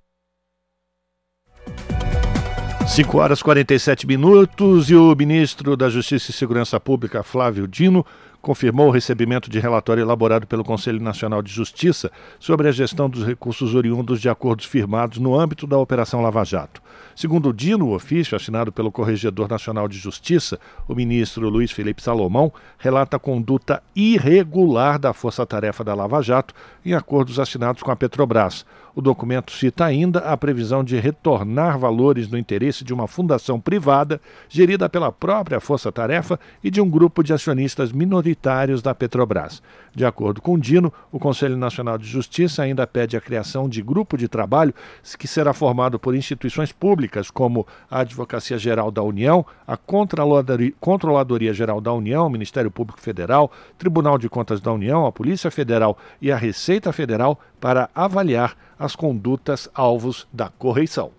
5 2.88 3.18
horas 3.18 3.40
e 3.40 3.44
47 3.44 4.06
minutos 4.06 4.88
e 4.90 4.94
o 4.94 5.14
ministro 5.14 5.76
da 5.76 5.90
Justiça 5.90 6.30
e 6.30 6.34
Segurança 6.34 6.80
Pública, 6.80 7.22
Flávio 7.22 7.68
Dino, 7.68 8.04
confirmou 8.48 8.88
o 8.88 8.90
recebimento 8.90 9.50
de 9.50 9.60
relatório 9.60 10.00
elaborado 10.00 10.46
pelo 10.46 10.64
Conselho 10.64 11.02
Nacional 11.02 11.42
de 11.42 11.52
Justiça 11.52 12.10
sobre 12.40 12.66
a 12.66 12.72
gestão 12.72 13.06
dos 13.06 13.22
recursos 13.22 13.74
oriundos 13.74 14.22
de 14.22 14.28
acordos 14.30 14.64
firmados 14.64 15.18
no 15.18 15.38
âmbito 15.38 15.66
da 15.66 15.76
Operação 15.76 16.22
Lava 16.22 16.42
Jato. 16.46 16.80
Segundo 17.14 17.48
o 17.48 17.52
Dino, 17.52 17.86
o 17.86 17.94
ofício 17.94 18.36
assinado 18.36 18.70
pelo 18.70 18.92
Corregedor 18.92 19.48
Nacional 19.48 19.88
de 19.88 19.98
Justiça, 19.98 20.58
o 20.86 20.94
ministro 20.94 21.48
Luiz 21.48 21.70
Felipe 21.70 22.02
Salomão, 22.02 22.52
relata 22.78 23.16
a 23.16 23.20
conduta 23.20 23.82
irregular 23.94 24.98
da 24.98 25.12
Força 25.12 25.44
Tarefa 25.44 25.82
da 25.82 25.94
Lava 25.94 26.22
Jato 26.22 26.54
em 26.84 26.94
acordos 26.94 27.38
assinados 27.38 27.82
com 27.82 27.90
a 27.90 27.96
Petrobras. 27.96 28.64
O 28.98 29.00
documento 29.00 29.52
cita 29.52 29.84
ainda 29.84 30.18
a 30.18 30.36
previsão 30.36 30.82
de 30.82 30.98
retornar 30.98 31.78
valores 31.78 32.28
no 32.28 32.36
interesse 32.36 32.82
de 32.82 32.92
uma 32.92 33.06
fundação 33.06 33.60
privada 33.60 34.20
gerida 34.48 34.88
pela 34.88 35.12
própria 35.12 35.60
Força 35.60 35.92
Tarefa 35.92 36.40
e 36.64 36.68
de 36.68 36.80
um 36.80 36.90
grupo 36.90 37.22
de 37.22 37.32
acionistas 37.32 37.92
minoritários 37.92 38.82
da 38.82 38.92
Petrobras. 38.94 39.62
De 39.94 40.04
acordo 40.04 40.42
com 40.42 40.58
Dino, 40.58 40.92
o 41.12 41.18
Conselho 41.18 41.56
Nacional 41.56 41.96
de 41.96 42.08
Justiça 42.08 42.62
ainda 42.62 42.88
pede 42.88 43.16
a 43.16 43.20
criação 43.20 43.68
de 43.68 43.82
grupo 43.82 44.16
de 44.16 44.26
trabalho 44.26 44.74
que 45.16 45.28
será 45.28 45.52
formado 45.52 45.96
por 45.96 46.14
instituições 46.14 46.72
públicas 46.72 46.87
como 47.30 47.66
a 47.90 48.00
Advocacia 48.00 48.58
Geral 48.58 48.90
da 48.90 49.02
União, 49.02 49.44
a 49.66 49.76
Controladoria 49.76 51.52
Geral 51.52 51.80
da 51.80 51.92
União, 51.92 52.28
Ministério 52.28 52.70
Público 52.70 53.00
Federal, 53.00 53.50
Tribunal 53.76 54.18
de 54.18 54.28
Contas 54.28 54.60
da 54.60 54.72
União, 54.72 55.06
a 55.06 55.12
Polícia 55.12 55.50
Federal 55.50 55.98
e 56.20 56.30
a 56.30 56.36
Receita 56.36 56.92
Federal 56.92 57.38
para 57.60 57.88
avaliar 57.94 58.56
as 58.78 58.94
condutas 58.94 59.68
alvos 59.74 60.26
da 60.32 60.48
correição. 60.48 61.10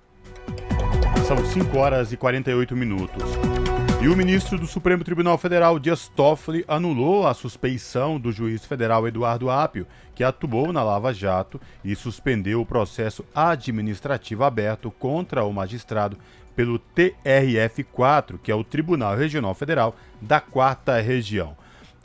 São 1.28 1.38
5 1.38 1.78
horas 1.78 2.12
e 2.12 2.18
48 2.18 2.76
minutos. 2.76 3.49
E 4.02 4.08
o 4.08 4.16
ministro 4.16 4.58
do 4.58 4.66
Supremo 4.66 5.04
Tribunal 5.04 5.38
Federal, 5.38 5.78
Dias 5.78 6.08
Toffoli, 6.08 6.64
anulou 6.70 7.28
a 7.28 7.34
suspeição 7.34 8.18
do 8.18 8.32
juiz 8.32 8.64
federal 8.64 9.06
Eduardo 9.06 9.50
Apio, 9.50 9.86
que 10.16 10.24
atuou 10.24 10.72
na 10.72 10.82
Lava 10.82 11.14
Jato 11.14 11.60
e 11.84 11.94
suspendeu 11.98 12.62
o 12.62 12.66
processo 12.66 13.26
administrativo 13.36 14.46
aberto 14.46 14.90
contra 14.90 15.44
o 15.44 15.52
magistrado 15.52 16.18
pelo 16.56 16.80
TRF4, 16.96 18.40
que 18.42 18.50
é 18.50 18.56
o 18.56 18.64
Tribunal 18.64 19.18
Regional 19.18 19.54
Federal 19.54 19.94
da 20.22 20.40
Quarta 20.40 21.02
Região. 21.02 21.58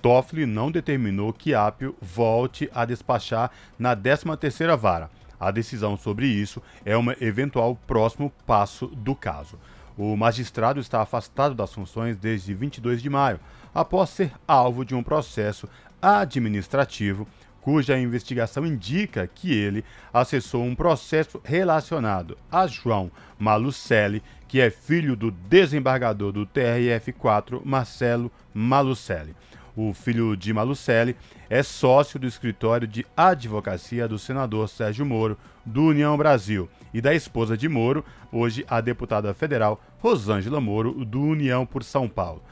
Toffoli 0.03 0.47
não 0.47 0.73
determinou 0.73 1.33
que 1.33 1.55
Apio 1.55 1.95
volte 2.03 2.69
a 2.75 2.85
despachar 2.85 3.53
na 3.79 3.97
13ª 3.97 4.77
Vara. 4.77 5.09
A 5.39 5.53
decisão 5.53 5.97
sobre 5.97 6.27
isso 6.27 6.61
é 6.85 6.99
um 6.99 7.13
eventual 7.21 7.79
próximo 7.87 8.33
passo 8.45 8.89
do 8.89 9.15
caso. 9.15 9.59
O 9.97 10.17
magistrado 10.17 10.81
está 10.81 11.01
afastado 11.03 11.55
das 11.55 11.73
funções 11.73 12.17
desde 12.17 12.53
22 12.53 13.01
de 13.01 13.09
maio, 13.09 13.39
após 13.73 14.11
ser 14.11 14.33
alvo 14.47 14.85
de 14.85 14.95
um 14.95 15.03
processo 15.03 15.69
administrativo, 16.03 17.27
cuja 17.61 17.99
investigação 17.99 18.67
indica 18.67 19.27
que 19.27 19.53
ele 19.53 19.85
acessou 20.13 20.65
um 20.65 20.75
processo 20.75 21.41
relacionado 21.45 22.37
a 22.51 22.67
João 22.67 23.11
Malucelli, 23.39 24.23
que 24.49 24.61
é 24.61 24.69
filho 24.69 25.17
do 25.17 25.31
desembargador 25.31 26.33
do 26.33 26.45
TRF4, 26.45 27.63
Marcelo 27.65 28.31
Malucelli. 28.53 29.35
O 29.77 29.95
filho 29.95 30.37
de 30.37 30.53
Malucelli 30.53 31.17
é 31.55 31.63
sócio 31.63 32.19
do 32.19 32.27
escritório 32.27 32.85
de 32.85 33.07
advocacia 33.17 34.09
do 34.09 34.19
senador 34.19 34.69
Sérgio 34.69 35.07
Moro, 35.07 35.39
do 35.65 35.85
União 35.85 36.17
Brasil, 36.17 36.69
e 36.93 37.01
da 37.01 37.15
esposa 37.15 37.57
de 37.57 37.69
Moro, 37.69 38.05
hoje 38.33 38.67
a 38.69 38.81
deputada 38.81 39.33
federal 39.33 39.81
Rosângela 40.01 40.61
Moro, 40.61 41.05
do 41.05 41.23
União 41.23 41.65
por 41.65 41.85
São 41.85 42.09
Paulo. 42.09 42.43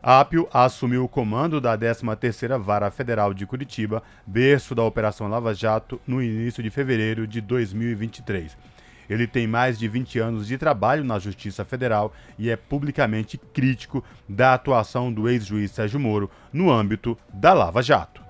Ápio 0.00 0.48
assumiu 0.52 1.02
o 1.02 1.08
comando 1.08 1.60
da 1.60 1.76
13ª 1.76 2.60
Vara 2.60 2.92
Federal 2.92 3.34
de 3.34 3.44
Curitiba, 3.44 4.04
berço 4.24 4.72
da 4.72 4.84
Operação 4.84 5.26
Lava 5.26 5.52
Jato, 5.52 6.00
no 6.06 6.22
início 6.22 6.62
de 6.62 6.70
fevereiro 6.70 7.26
de 7.26 7.40
2023. 7.40 8.56
Ele 9.10 9.26
tem 9.26 9.48
mais 9.48 9.76
de 9.76 9.88
20 9.88 10.16
anos 10.20 10.46
de 10.46 10.56
trabalho 10.56 11.02
na 11.02 11.18
Justiça 11.18 11.64
Federal 11.64 12.12
e 12.38 12.50
é 12.50 12.54
publicamente 12.54 13.36
crítico 13.36 14.04
da 14.28 14.54
atuação 14.54 15.12
do 15.12 15.28
ex-juiz 15.28 15.72
Sérgio 15.72 15.98
Moro 15.98 16.30
no 16.52 16.70
âmbito 16.70 17.18
da 17.34 17.52
Lava 17.52 17.82
Jato. 17.82 18.27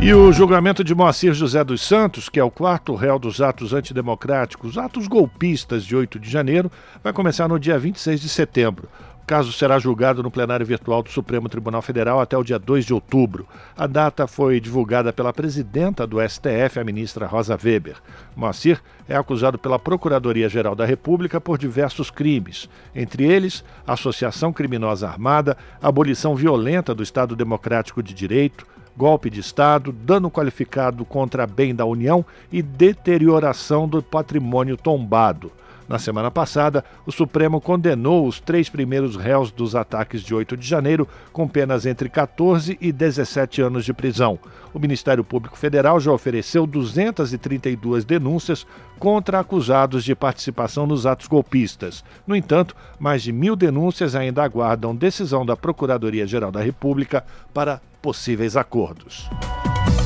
E 0.00 0.14
o 0.14 0.32
julgamento 0.32 0.84
de 0.84 0.94
Moacir 0.94 1.34
José 1.34 1.64
dos 1.64 1.82
Santos, 1.82 2.28
que 2.28 2.38
é 2.38 2.44
o 2.44 2.50
quarto 2.50 2.94
réu 2.94 3.18
dos 3.18 3.40
atos 3.40 3.72
antidemocráticos, 3.72 4.78
atos 4.78 5.08
golpistas 5.08 5.84
de 5.84 5.96
8 5.96 6.20
de 6.20 6.30
janeiro, 6.30 6.70
vai 7.02 7.12
começar 7.12 7.48
no 7.48 7.58
dia 7.58 7.78
26 7.78 8.20
de 8.20 8.28
setembro 8.28 8.88
caso 9.28 9.52
será 9.52 9.78
julgado 9.78 10.22
no 10.22 10.30
plenário 10.30 10.64
virtual 10.64 11.02
do 11.02 11.10
Supremo 11.10 11.50
Tribunal 11.50 11.82
Federal 11.82 12.18
até 12.18 12.34
o 12.34 12.42
dia 12.42 12.58
2 12.58 12.86
de 12.86 12.94
outubro. 12.94 13.46
A 13.76 13.86
data 13.86 14.26
foi 14.26 14.58
divulgada 14.58 15.12
pela 15.12 15.34
presidenta 15.34 16.06
do 16.06 16.16
STF, 16.26 16.80
a 16.80 16.84
ministra 16.84 17.26
Rosa 17.26 17.54
Weber. 17.62 17.96
Moacir 18.34 18.80
é 19.06 19.14
acusado 19.14 19.58
pela 19.58 19.78
Procuradoria-Geral 19.78 20.74
da 20.74 20.86
República 20.86 21.38
por 21.38 21.58
diversos 21.58 22.10
crimes, 22.10 22.70
entre 22.94 23.22
eles 23.24 23.62
associação 23.86 24.50
criminosa 24.50 25.06
armada, 25.06 25.58
abolição 25.82 26.34
violenta 26.34 26.94
do 26.94 27.02
Estado 27.02 27.36
Democrático 27.36 28.02
de 28.02 28.14
Direito, 28.14 28.66
golpe 28.98 29.30
de 29.30 29.38
Estado, 29.38 29.92
dano 29.92 30.28
qualificado 30.28 31.04
contra 31.04 31.46
bem 31.46 31.72
da 31.72 31.84
União 31.84 32.26
e 32.50 32.60
deterioração 32.60 33.86
do 33.86 34.02
patrimônio 34.02 34.76
tombado. 34.76 35.52
Na 35.88 35.98
semana 35.98 36.30
passada, 36.30 36.84
o 37.06 37.10
Supremo 37.10 37.60
condenou 37.62 38.26
os 38.26 38.38
três 38.38 38.68
primeiros 38.68 39.16
réus 39.16 39.50
dos 39.50 39.74
ataques 39.74 40.20
de 40.20 40.34
8 40.34 40.54
de 40.54 40.68
janeiro 40.68 41.08
com 41.32 41.48
penas 41.48 41.86
entre 41.86 42.10
14 42.10 42.76
e 42.78 42.92
17 42.92 43.62
anos 43.62 43.86
de 43.86 43.94
prisão. 43.94 44.38
O 44.74 44.78
Ministério 44.78 45.24
Público 45.24 45.56
Federal 45.56 45.98
já 45.98 46.12
ofereceu 46.12 46.66
232 46.66 48.04
denúncias 48.04 48.66
contra 48.98 49.40
acusados 49.40 50.04
de 50.04 50.14
participação 50.14 50.86
nos 50.86 51.06
atos 51.06 51.26
golpistas. 51.26 52.04
No 52.26 52.36
entanto, 52.36 52.76
mais 52.98 53.22
de 53.22 53.32
mil 53.32 53.56
denúncias 53.56 54.14
ainda 54.14 54.42
aguardam 54.44 54.94
decisão 54.94 55.46
da 55.46 55.56
Procuradoria-Geral 55.56 56.52
da 56.52 56.60
República 56.60 57.24
para 57.54 57.80
possíveis 58.02 58.58
acordos. 58.58 59.30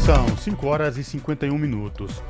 São 0.07 0.37
5 0.37 0.67
horas 0.67 0.97
e 0.97 1.03
51 1.03 1.59
minutos. 1.59 2.23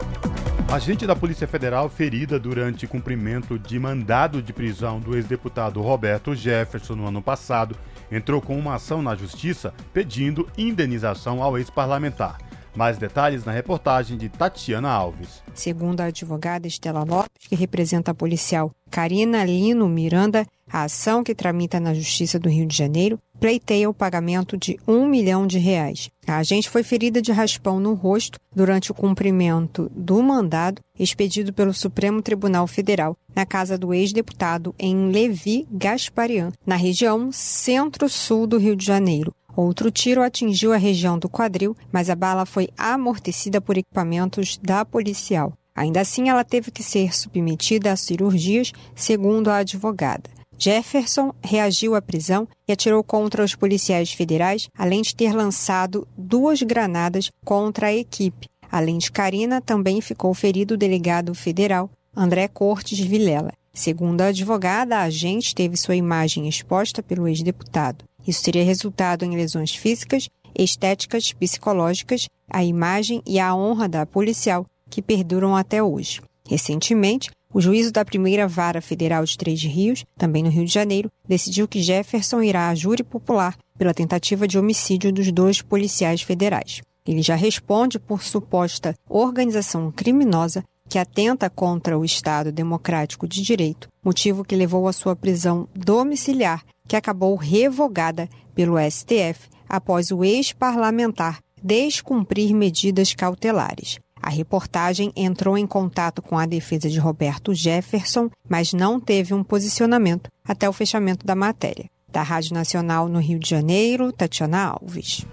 Agente 0.72 1.06
da 1.06 1.14
Polícia 1.14 1.46
Federal 1.46 1.86
ferida 1.90 2.38
durante 2.40 2.86
cumprimento 2.86 3.58
de 3.58 3.78
mandado 3.78 4.40
de 4.40 4.54
prisão 4.54 5.00
do 5.00 5.14
ex-deputado 5.14 5.82
Roberto 5.82 6.34
Jefferson 6.34 6.94
no 6.94 7.06
ano 7.06 7.20
passado 7.20 7.76
entrou 8.10 8.40
com 8.40 8.58
uma 8.58 8.76
ação 8.76 9.02
na 9.02 9.14
Justiça 9.14 9.74
pedindo 9.92 10.48
indenização 10.56 11.42
ao 11.42 11.58
ex-parlamentar. 11.58 12.38
Mais 12.74 12.98
detalhes 12.98 13.44
na 13.44 13.52
reportagem 13.52 14.16
de 14.16 14.28
Tatiana 14.28 14.90
Alves. 14.90 15.42
Segundo 15.54 16.00
a 16.00 16.06
advogada 16.06 16.66
Estela 16.66 17.04
Lopes, 17.04 17.48
que 17.48 17.54
representa 17.54 18.10
a 18.10 18.14
policial 18.14 18.70
Karina 18.90 19.44
Lino 19.44 19.88
Miranda, 19.88 20.46
a 20.70 20.84
ação 20.84 21.22
que 21.22 21.34
tramita 21.34 21.78
na 21.78 21.92
Justiça 21.92 22.38
do 22.38 22.48
Rio 22.48 22.66
de 22.66 22.76
Janeiro 22.76 23.18
pleiteia 23.38 23.90
o 23.90 23.94
pagamento 23.94 24.56
de 24.56 24.78
um 24.86 25.06
milhão 25.06 25.46
de 25.46 25.58
reais. 25.58 26.08
A 26.26 26.36
agente 26.36 26.70
foi 26.70 26.82
ferida 26.82 27.20
de 27.20 27.32
raspão 27.32 27.80
no 27.80 27.92
rosto 27.92 28.38
durante 28.54 28.92
o 28.92 28.94
cumprimento 28.94 29.90
do 29.94 30.22
mandado 30.22 30.80
expedido 30.98 31.52
pelo 31.52 31.74
Supremo 31.74 32.22
Tribunal 32.22 32.66
Federal 32.66 33.16
na 33.34 33.44
casa 33.44 33.76
do 33.76 33.92
ex-deputado 33.92 34.74
em 34.78 35.10
Levi 35.10 35.66
Gasparian, 35.70 36.52
na 36.64 36.76
região 36.76 37.32
centro-sul 37.32 38.46
do 38.46 38.58
Rio 38.58 38.76
de 38.76 38.86
Janeiro. 38.86 39.34
Outro 39.54 39.90
tiro 39.90 40.22
atingiu 40.22 40.72
a 40.72 40.76
região 40.76 41.18
do 41.18 41.28
quadril, 41.28 41.76
mas 41.92 42.08
a 42.08 42.14
bala 42.14 42.46
foi 42.46 42.68
amortecida 42.76 43.60
por 43.60 43.76
equipamentos 43.76 44.58
da 44.62 44.84
policial. 44.84 45.52
Ainda 45.74 46.00
assim, 46.00 46.28
ela 46.28 46.44
teve 46.44 46.70
que 46.70 46.82
ser 46.82 47.14
submetida 47.14 47.92
a 47.92 47.96
cirurgias, 47.96 48.72
segundo 48.94 49.48
a 49.48 49.58
advogada. 49.58 50.30
Jefferson 50.58 51.34
reagiu 51.42 51.94
à 51.94 52.02
prisão 52.02 52.46
e 52.68 52.72
atirou 52.72 53.02
contra 53.02 53.42
os 53.42 53.54
policiais 53.54 54.12
federais, 54.12 54.68
além 54.78 55.02
de 55.02 55.14
ter 55.14 55.34
lançado 55.34 56.06
duas 56.16 56.62
granadas 56.62 57.30
contra 57.44 57.88
a 57.88 57.94
equipe. 57.94 58.48
Além 58.70 58.96
de 58.96 59.10
Karina, 59.10 59.60
também 59.60 60.00
ficou 60.00 60.32
ferido 60.32 60.74
o 60.74 60.78
delegado 60.78 61.34
federal 61.34 61.90
André 62.14 62.46
Cortes 62.48 63.00
Vilela. 63.00 63.52
Segundo 63.74 64.20
a 64.20 64.26
advogada, 64.26 64.98
a 64.98 65.02
agente 65.02 65.54
teve 65.54 65.76
sua 65.78 65.96
imagem 65.96 66.46
exposta 66.46 67.02
pelo 67.02 67.26
ex-deputado. 67.26 68.04
Isso 68.26 68.42
teria 68.42 68.64
resultado 68.64 69.24
em 69.24 69.36
lesões 69.36 69.74
físicas, 69.74 70.28
estéticas, 70.54 71.32
psicológicas, 71.32 72.26
a 72.48 72.64
imagem 72.64 73.22
e 73.26 73.38
a 73.38 73.54
honra 73.54 73.88
da 73.88 74.06
policial, 74.06 74.66
que 74.88 75.02
perduram 75.02 75.56
até 75.56 75.82
hoje. 75.82 76.20
Recentemente, 76.48 77.30
o 77.52 77.60
juízo 77.60 77.92
da 77.92 78.04
primeira 78.04 78.48
vara 78.48 78.80
federal 78.80 79.24
de 79.24 79.36
Três 79.36 79.62
Rios, 79.62 80.04
também 80.16 80.42
no 80.42 80.50
Rio 80.50 80.64
de 80.64 80.72
Janeiro, 80.72 81.10
decidiu 81.28 81.68
que 81.68 81.82
Jefferson 81.82 82.42
irá 82.42 82.68
à 82.68 82.74
júri 82.74 83.02
popular 83.02 83.56
pela 83.76 83.94
tentativa 83.94 84.48
de 84.48 84.58
homicídio 84.58 85.12
dos 85.12 85.30
dois 85.30 85.60
policiais 85.60 86.22
federais. 86.22 86.80
Ele 87.06 87.22
já 87.22 87.34
responde 87.34 87.98
por 87.98 88.22
suposta 88.22 88.94
organização 89.08 89.90
criminosa 89.90 90.62
que 90.88 90.98
atenta 90.98 91.48
contra 91.48 91.98
o 91.98 92.04
Estado 92.04 92.52
Democrático 92.52 93.26
de 93.26 93.42
Direito, 93.42 93.88
motivo 94.04 94.44
que 94.44 94.54
levou 94.54 94.86
à 94.86 94.92
sua 94.92 95.16
prisão 95.16 95.68
domiciliar 95.74 96.62
que 96.92 96.96
acabou 96.96 97.34
revogada 97.36 98.28
pelo 98.54 98.74
STF 98.78 99.48
após 99.66 100.10
o 100.10 100.22
ex-parlamentar 100.22 101.38
descumprir 101.62 102.54
medidas 102.54 103.14
cautelares. 103.14 103.98
A 104.20 104.28
reportagem 104.28 105.10
entrou 105.16 105.56
em 105.56 105.66
contato 105.66 106.20
com 106.20 106.36
a 106.36 106.44
defesa 106.44 106.90
de 106.90 106.98
Roberto 106.98 107.54
Jefferson, 107.54 108.28
mas 108.46 108.74
não 108.74 109.00
teve 109.00 109.32
um 109.32 109.42
posicionamento 109.42 110.28
até 110.46 110.68
o 110.68 110.72
fechamento 110.72 111.24
da 111.24 111.34
matéria. 111.34 111.86
Da 112.10 112.22
Rádio 112.22 112.52
Nacional 112.52 113.08
no 113.08 113.20
Rio 113.20 113.38
de 113.38 113.48
Janeiro, 113.48 114.12
Tatiana 114.12 114.62
Alves. 114.62 115.24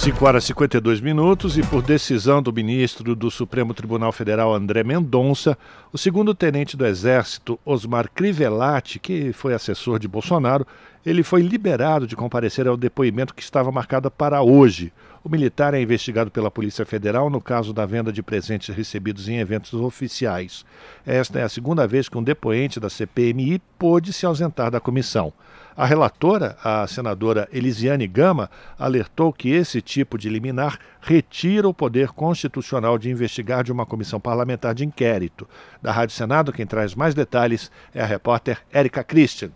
5 0.00 0.24
horas 0.24 0.44
e 0.44 0.46
52 0.46 0.98
minutos 0.98 1.58
e 1.58 1.62
por 1.62 1.82
decisão 1.82 2.42
do 2.42 2.50
ministro 2.50 3.14
do 3.14 3.30
Supremo 3.30 3.74
Tribunal 3.74 4.10
Federal 4.12 4.54
André 4.54 4.82
Mendonça, 4.82 5.58
o 5.92 5.98
segundo 5.98 6.34
tenente 6.34 6.74
do 6.74 6.86
Exército, 6.86 7.60
Osmar 7.66 8.10
Crivellati, 8.10 8.98
que 8.98 9.30
foi 9.34 9.52
assessor 9.52 9.98
de 9.98 10.08
Bolsonaro, 10.08 10.66
ele 11.04 11.22
foi 11.22 11.42
liberado 11.42 12.06
de 12.06 12.16
comparecer 12.16 12.66
ao 12.66 12.78
depoimento 12.78 13.34
que 13.34 13.42
estava 13.42 13.70
marcado 13.70 14.10
para 14.10 14.40
hoje. 14.40 14.90
O 15.22 15.28
militar 15.28 15.74
é 15.74 15.82
investigado 15.82 16.30
pela 16.30 16.50
Polícia 16.50 16.86
Federal 16.86 17.28
no 17.28 17.40
caso 17.40 17.74
da 17.74 17.84
venda 17.84 18.10
de 18.10 18.22
presentes 18.22 18.74
recebidos 18.74 19.28
em 19.28 19.36
eventos 19.36 19.74
oficiais. 19.74 20.64
Esta 21.04 21.40
é 21.40 21.42
a 21.42 21.48
segunda 21.48 21.86
vez 21.86 22.08
que 22.08 22.16
um 22.16 22.22
depoente 22.22 22.80
da 22.80 22.88
CPMI 22.88 23.60
pôde 23.78 24.14
se 24.14 24.24
ausentar 24.24 24.70
da 24.70 24.80
comissão. 24.80 25.30
A 25.76 25.86
relatora, 25.86 26.56
a 26.62 26.86
senadora 26.86 27.48
Elisiane 27.52 28.06
Gama, 28.06 28.50
alertou 28.78 29.32
que 29.32 29.50
esse 29.50 29.80
tipo 29.80 30.18
de 30.18 30.28
liminar 30.28 30.78
retira 31.00 31.68
o 31.68 31.74
poder 31.74 32.08
constitucional 32.08 32.98
de 32.98 33.10
investigar 33.10 33.64
de 33.64 33.72
uma 33.72 33.86
comissão 33.86 34.20
parlamentar 34.20 34.74
de 34.74 34.84
inquérito. 34.84 35.48
Da 35.80 35.92
Rádio 35.92 36.14
Senado, 36.14 36.52
quem 36.52 36.66
traz 36.66 36.94
mais 36.94 37.14
detalhes 37.14 37.70
é 37.94 38.02
a 38.02 38.06
repórter 38.06 38.58
Érica 38.72 39.02
Christian. 39.04 39.50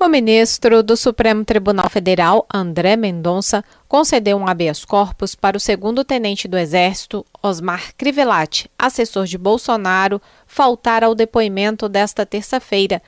O 0.00 0.06
ministro 0.06 0.80
do 0.80 0.96
Supremo 0.96 1.44
Tribunal 1.44 1.90
Federal, 1.90 2.46
André 2.54 2.96
Mendonça, 2.96 3.64
concedeu 3.88 4.36
um 4.36 4.46
habeas 4.46 4.84
corpus 4.84 5.34
para 5.34 5.56
o 5.56 5.60
segundo 5.60 6.04
tenente 6.04 6.46
do 6.46 6.56
Exército, 6.56 7.26
Osmar 7.42 7.92
Crivellati, 7.96 8.70
assessor 8.78 9.24
de 9.26 9.36
Bolsonaro, 9.36 10.22
faltar 10.46 11.02
ao 11.02 11.16
depoimento 11.16 11.88
desta 11.88 12.24
terça-feira. 12.24 13.02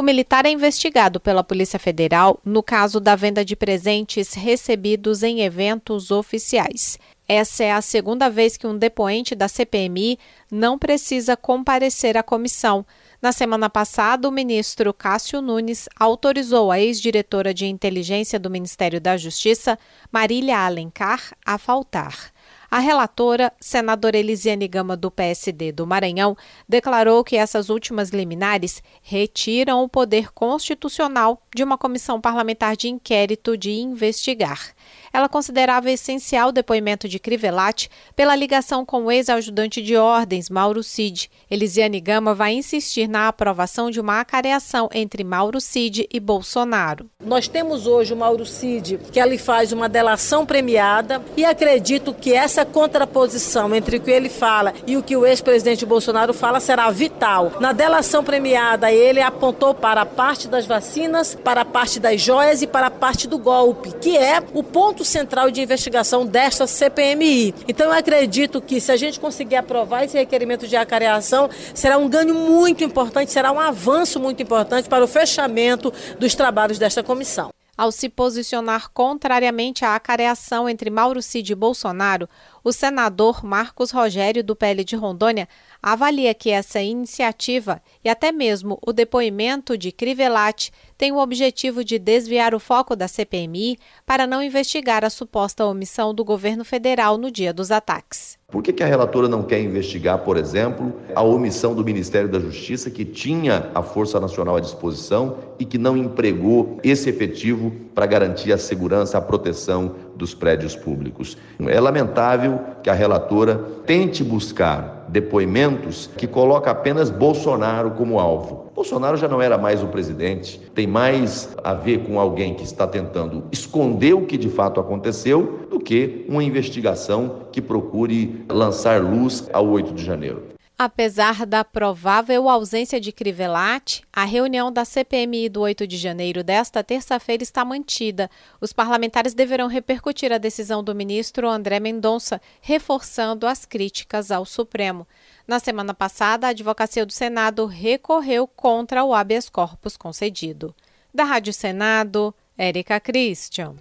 O 0.00 0.02
militar 0.02 0.46
é 0.46 0.48
investigado 0.48 1.20
pela 1.20 1.44
Polícia 1.44 1.78
Federal 1.78 2.40
no 2.42 2.62
caso 2.62 3.00
da 3.00 3.14
venda 3.14 3.44
de 3.44 3.54
presentes 3.54 4.32
recebidos 4.32 5.22
em 5.22 5.42
eventos 5.42 6.10
oficiais. 6.10 6.98
Essa 7.28 7.64
é 7.64 7.72
a 7.72 7.82
segunda 7.82 8.30
vez 8.30 8.56
que 8.56 8.66
um 8.66 8.78
depoente 8.78 9.34
da 9.34 9.46
CPMI 9.46 10.18
não 10.50 10.78
precisa 10.78 11.36
comparecer 11.36 12.16
à 12.16 12.22
comissão. 12.22 12.82
Na 13.20 13.30
semana 13.30 13.68
passada, 13.68 14.26
o 14.26 14.32
ministro 14.32 14.94
Cássio 14.94 15.42
Nunes 15.42 15.86
autorizou 15.98 16.72
a 16.72 16.80
ex-diretora 16.80 17.52
de 17.52 17.66
inteligência 17.66 18.40
do 18.40 18.48
Ministério 18.48 19.02
da 19.02 19.18
Justiça, 19.18 19.78
Marília 20.10 20.60
Alencar, 20.60 21.34
a 21.44 21.58
faltar. 21.58 22.32
A 22.70 22.78
relatora, 22.78 23.52
senadora 23.60 24.16
Elisiane 24.16 24.68
Gama, 24.68 24.96
do 24.96 25.10
PSD 25.10 25.72
do 25.72 25.84
Maranhão, 25.84 26.36
declarou 26.68 27.24
que 27.24 27.34
essas 27.34 27.68
últimas 27.68 28.10
liminares 28.10 28.80
retiram 29.02 29.82
o 29.82 29.88
poder 29.88 30.32
constitucional 30.32 31.42
de 31.52 31.64
uma 31.64 31.76
comissão 31.76 32.20
parlamentar 32.20 32.76
de 32.76 32.88
inquérito 32.88 33.56
de 33.56 33.72
investigar 33.72 34.72
ela 35.12 35.28
considerava 35.28 35.90
essencial 35.90 36.48
o 36.48 36.52
depoimento 36.52 37.08
de 37.08 37.18
Crivellati 37.18 37.90
pela 38.14 38.36
ligação 38.36 38.84
com 38.84 39.04
o 39.04 39.10
ex-ajudante 39.10 39.82
de 39.82 39.96
ordens, 39.96 40.48
Mauro 40.48 40.82
Cid. 40.82 41.30
Elisiane 41.50 42.00
Gama 42.00 42.34
vai 42.34 42.52
insistir 42.52 43.08
na 43.08 43.28
aprovação 43.28 43.90
de 43.90 44.00
uma 44.00 44.20
acareação 44.20 44.88
entre 44.92 45.24
Mauro 45.24 45.60
Cid 45.60 46.08
e 46.12 46.20
Bolsonaro. 46.20 47.10
Nós 47.24 47.48
temos 47.48 47.86
hoje 47.86 48.12
o 48.12 48.16
Mauro 48.16 48.46
Cid, 48.46 48.98
que 49.12 49.20
ali 49.20 49.38
faz 49.38 49.72
uma 49.72 49.88
delação 49.88 50.46
premiada, 50.46 51.22
e 51.36 51.44
acredito 51.44 52.14
que 52.14 52.32
essa 52.32 52.64
contraposição 52.64 53.74
entre 53.74 53.96
o 53.96 54.00
que 54.00 54.10
ele 54.10 54.28
fala 54.28 54.72
e 54.86 54.96
o 54.96 55.02
que 55.02 55.16
o 55.16 55.26
ex-presidente 55.26 55.84
Bolsonaro 55.84 56.32
fala 56.32 56.60
será 56.60 56.90
vital. 56.90 57.52
Na 57.60 57.72
delação 57.72 58.22
premiada, 58.22 58.92
ele 58.92 59.20
apontou 59.20 59.74
para 59.74 60.02
a 60.02 60.06
parte 60.06 60.48
das 60.48 60.66
vacinas, 60.66 61.34
para 61.34 61.62
a 61.62 61.64
parte 61.64 61.98
das 61.98 62.20
joias 62.20 62.62
e 62.62 62.66
para 62.66 62.86
a 62.86 62.90
parte 62.90 63.26
do 63.26 63.38
golpe, 63.38 63.92
que 64.00 64.16
é 64.16 64.42
o 64.54 64.62
ponto 64.80 65.04
central 65.04 65.50
de 65.50 65.60
investigação 65.60 66.24
desta 66.24 66.66
CPMI. 66.66 67.54
Então 67.68 67.88
eu 67.88 67.92
acredito 67.92 68.62
que 68.62 68.80
se 68.80 68.90
a 68.90 68.96
gente 68.96 69.20
conseguir 69.20 69.56
aprovar 69.56 70.04
esse 70.04 70.16
requerimento 70.16 70.66
de 70.66 70.74
acareação, 70.74 71.50
será 71.74 71.98
um 71.98 72.08
ganho 72.08 72.34
muito 72.34 72.82
importante, 72.82 73.30
será 73.30 73.52
um 73.52 73.60
avanço 73.60 74.18
muito 74.18 74.42
importante 74.42 74.88
para 74.88 75.04
o 75.04 75.06
fechamento 75.06 75.92
dos 76.18 76.34
trabalhos 76.34 76.78
desta 76.78 77.02
comissão. 77.02 77.50
Ao 77.76 77.92
se 77.92 78.08
posicionar 78.08 78.88
contrariamente 78.94 79.84
à 79.84 79.94
acareação 79.94 80.66
entre 80.66 80.88
Mauro 80.88 81.20
Cid 81.20 81.52
e 81.52 81.54
Bolsonaro, 81.54 82.26
o 82.62 82.72
senador 82.72 83.44
Marcos 83.44 83.90
Rogério, 83.90 84.44
do 84.44 84.56
PL 84.56 84.84
de 84.84 84.96
Rondônia, 84.96 85.48
avalia 85.82 86.34
que 86.34 86.50
essa 86.50 86.80
iniciativa 86.80 87.80
e 88.04 88.08
até 88.08 88.30
mesmo 88.32 88.78
o 88.86 88.92
depoimento 88.92 89.76
de 89.76 89.92
Crivellati 89.92 90.72
tem 90.96 91.12
o 91.12 91.18
objetivo 91.18 91.82
de 91.82 91.98
desviar 91.98 92.54
o 92.54 92.60
foco 92.60 92.94
da 92.94 93.08
CPMI 93.08 93.78
para 94.04 94.26
não 94.26 94.42
investigar 94.42 95.04
a 95.04 95.10
suposta 95.10 95.64
omissão 95.64 96.14
do 96.14 96.24
governo 96.24 96.64
federal 96.64 97.16
no 97.16 97.30
dia 97.30 97.52
dos 97.54 97.70
ataques. 97.70 98.38
Por 98.50 98.62
que, 98.62 98.82
a 98.82 98.86
relatora 98.86 99.28
não 99.28 99.44
quer 99.44 99.62
investigar, 99.62 100.18
por 100.18 100.36
exemplo, 100.36 100.92
a 101.14 101.22
omissão 101.22 101.72
do 101.72 101.84
Ministério 101.84 102.28
da 102.28 102.40
Justiça, 102.40 102.90
que 102.90 103.04
tinha 103.04 103.70
a 103.74 103.80
Força 103.80 104.18
Nacional 104.18 104.56
à 104.56 104.60
disposição 104.60 105.38
e 105.58 105.64
que 105.64 105.78
não 105.78 105.96
empregou 105.96 106.78
esse 106.82 107.08
efetivo 107.08 107.72
para 108.00 108.06
garantir 108.06 108.50
a 108.50 108.56
segurança, 108.56 109.18
a 109.18 109.20
proteção 109.20 109.94
dos 110.16 110.32
prédios 110.32 110.74
públicos? 110.74 111.36
É 111.60 111.78
lamentável 111.78 112.58
que 112.82 112.88
a 112.88 112.94
relatora 112.94 113.56
tente 113.84 114.24
buscar 114.24 115.04
depoimentos 115.06 116.08
que 116.16 116.26
coloca 116.26 116.70
apenas 116.70 117.10
Bolsonaro 117.10 117.90
como 117.90 118.18
alvo. 118.18 118.70
Bolsonaro 118.74 119.18
já 119.18 119.28
não 119.28 119.42
era 119.42 119.58
mais 119.58 119.82
o 119.82 119.88
presidente, 119.88 120.58
tem 120.74 120.86
mais 120.86 121.54
a 121.62 121.74
ver 121.74 121.98
com 122.04 122.18
alguém 122.18 122.54
que 122.54 122.64
está 122.64 122.86
tentando 122.86 123.44
esconder 123.52 124.14
o 124.14 124.24
que 124.24 124.38
de 124.38 124.48
fato 124.48 124.80
aconteceu 124.80 125.66
do 125.70 125.78
que 125.78 126.24
uma 126.26 126.42
investigação 126.42 127.48
que 127.52 127.60
procure 127.60 128.46
lançar 128.50 129.02
luz 129.02 129.46
ao 129.52 129.68
8 129.68 129.92
de 129.92 130.02
janeiro. 130.02 130.49
Apesar 130.82 131.44
da 131.44 131.62
provável 131.62 132.48
ausência 132.48 132.98
de 132.98 133.12
Crivellati, 133.12 134.02
a 134.10 134.24
reunião 134.24 134.72
da 134.72 134.82
CPMI 134.82 135.50
do 135.50 135.60
8 135.60 135.86
de 135.86 135.98
janeiro 135.98 136.42
desta 136.42 136.82
terça-feira 136.82 137.42
está 137.42 137.62
mantida. 137.66 138.30
Os 138.62 138.72
parlamentares 138.72 139.34
deverão 139.34 139.68
repercutir 139.68 140.32
a 140.32 140.38
decisão 140.38 140.82
do 140.82 140.94
ministro 140.94 141.46
André 141.46 141.78
Mendonça, 141.80 142.40
reforçando 142.62 143.46
as 143.46 143.66
críticas 143.66 144.30
ao 144.30 144.46
Supremo. 144.46 145.06
Na 145.46 145.58
semana 145.58 145.92
passada, 145.92 146.46
a 146.46 146.50
Advocacia 146.50 147.04
do 147.04 147.12
Senado 147.12 147.66
recorreu 147.66 148.46
contra 148.46 149.04
o 149.04 149.12
habeas 149.12 149.50
corpus 149.50 149.98
concedido. 149.98 150.74
Da 151.12 151.24
Rádio 151.24 151.52
Senado, 151.52 152.34
Érica 152.56 152.98
Christian. 152.98 153.74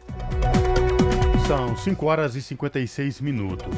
São 1.48 1.78
5 1.78 2.06
horas 2.06 2.36
e 2.36 2.42
56 2.42 3.22
minutos. 3.22 3.74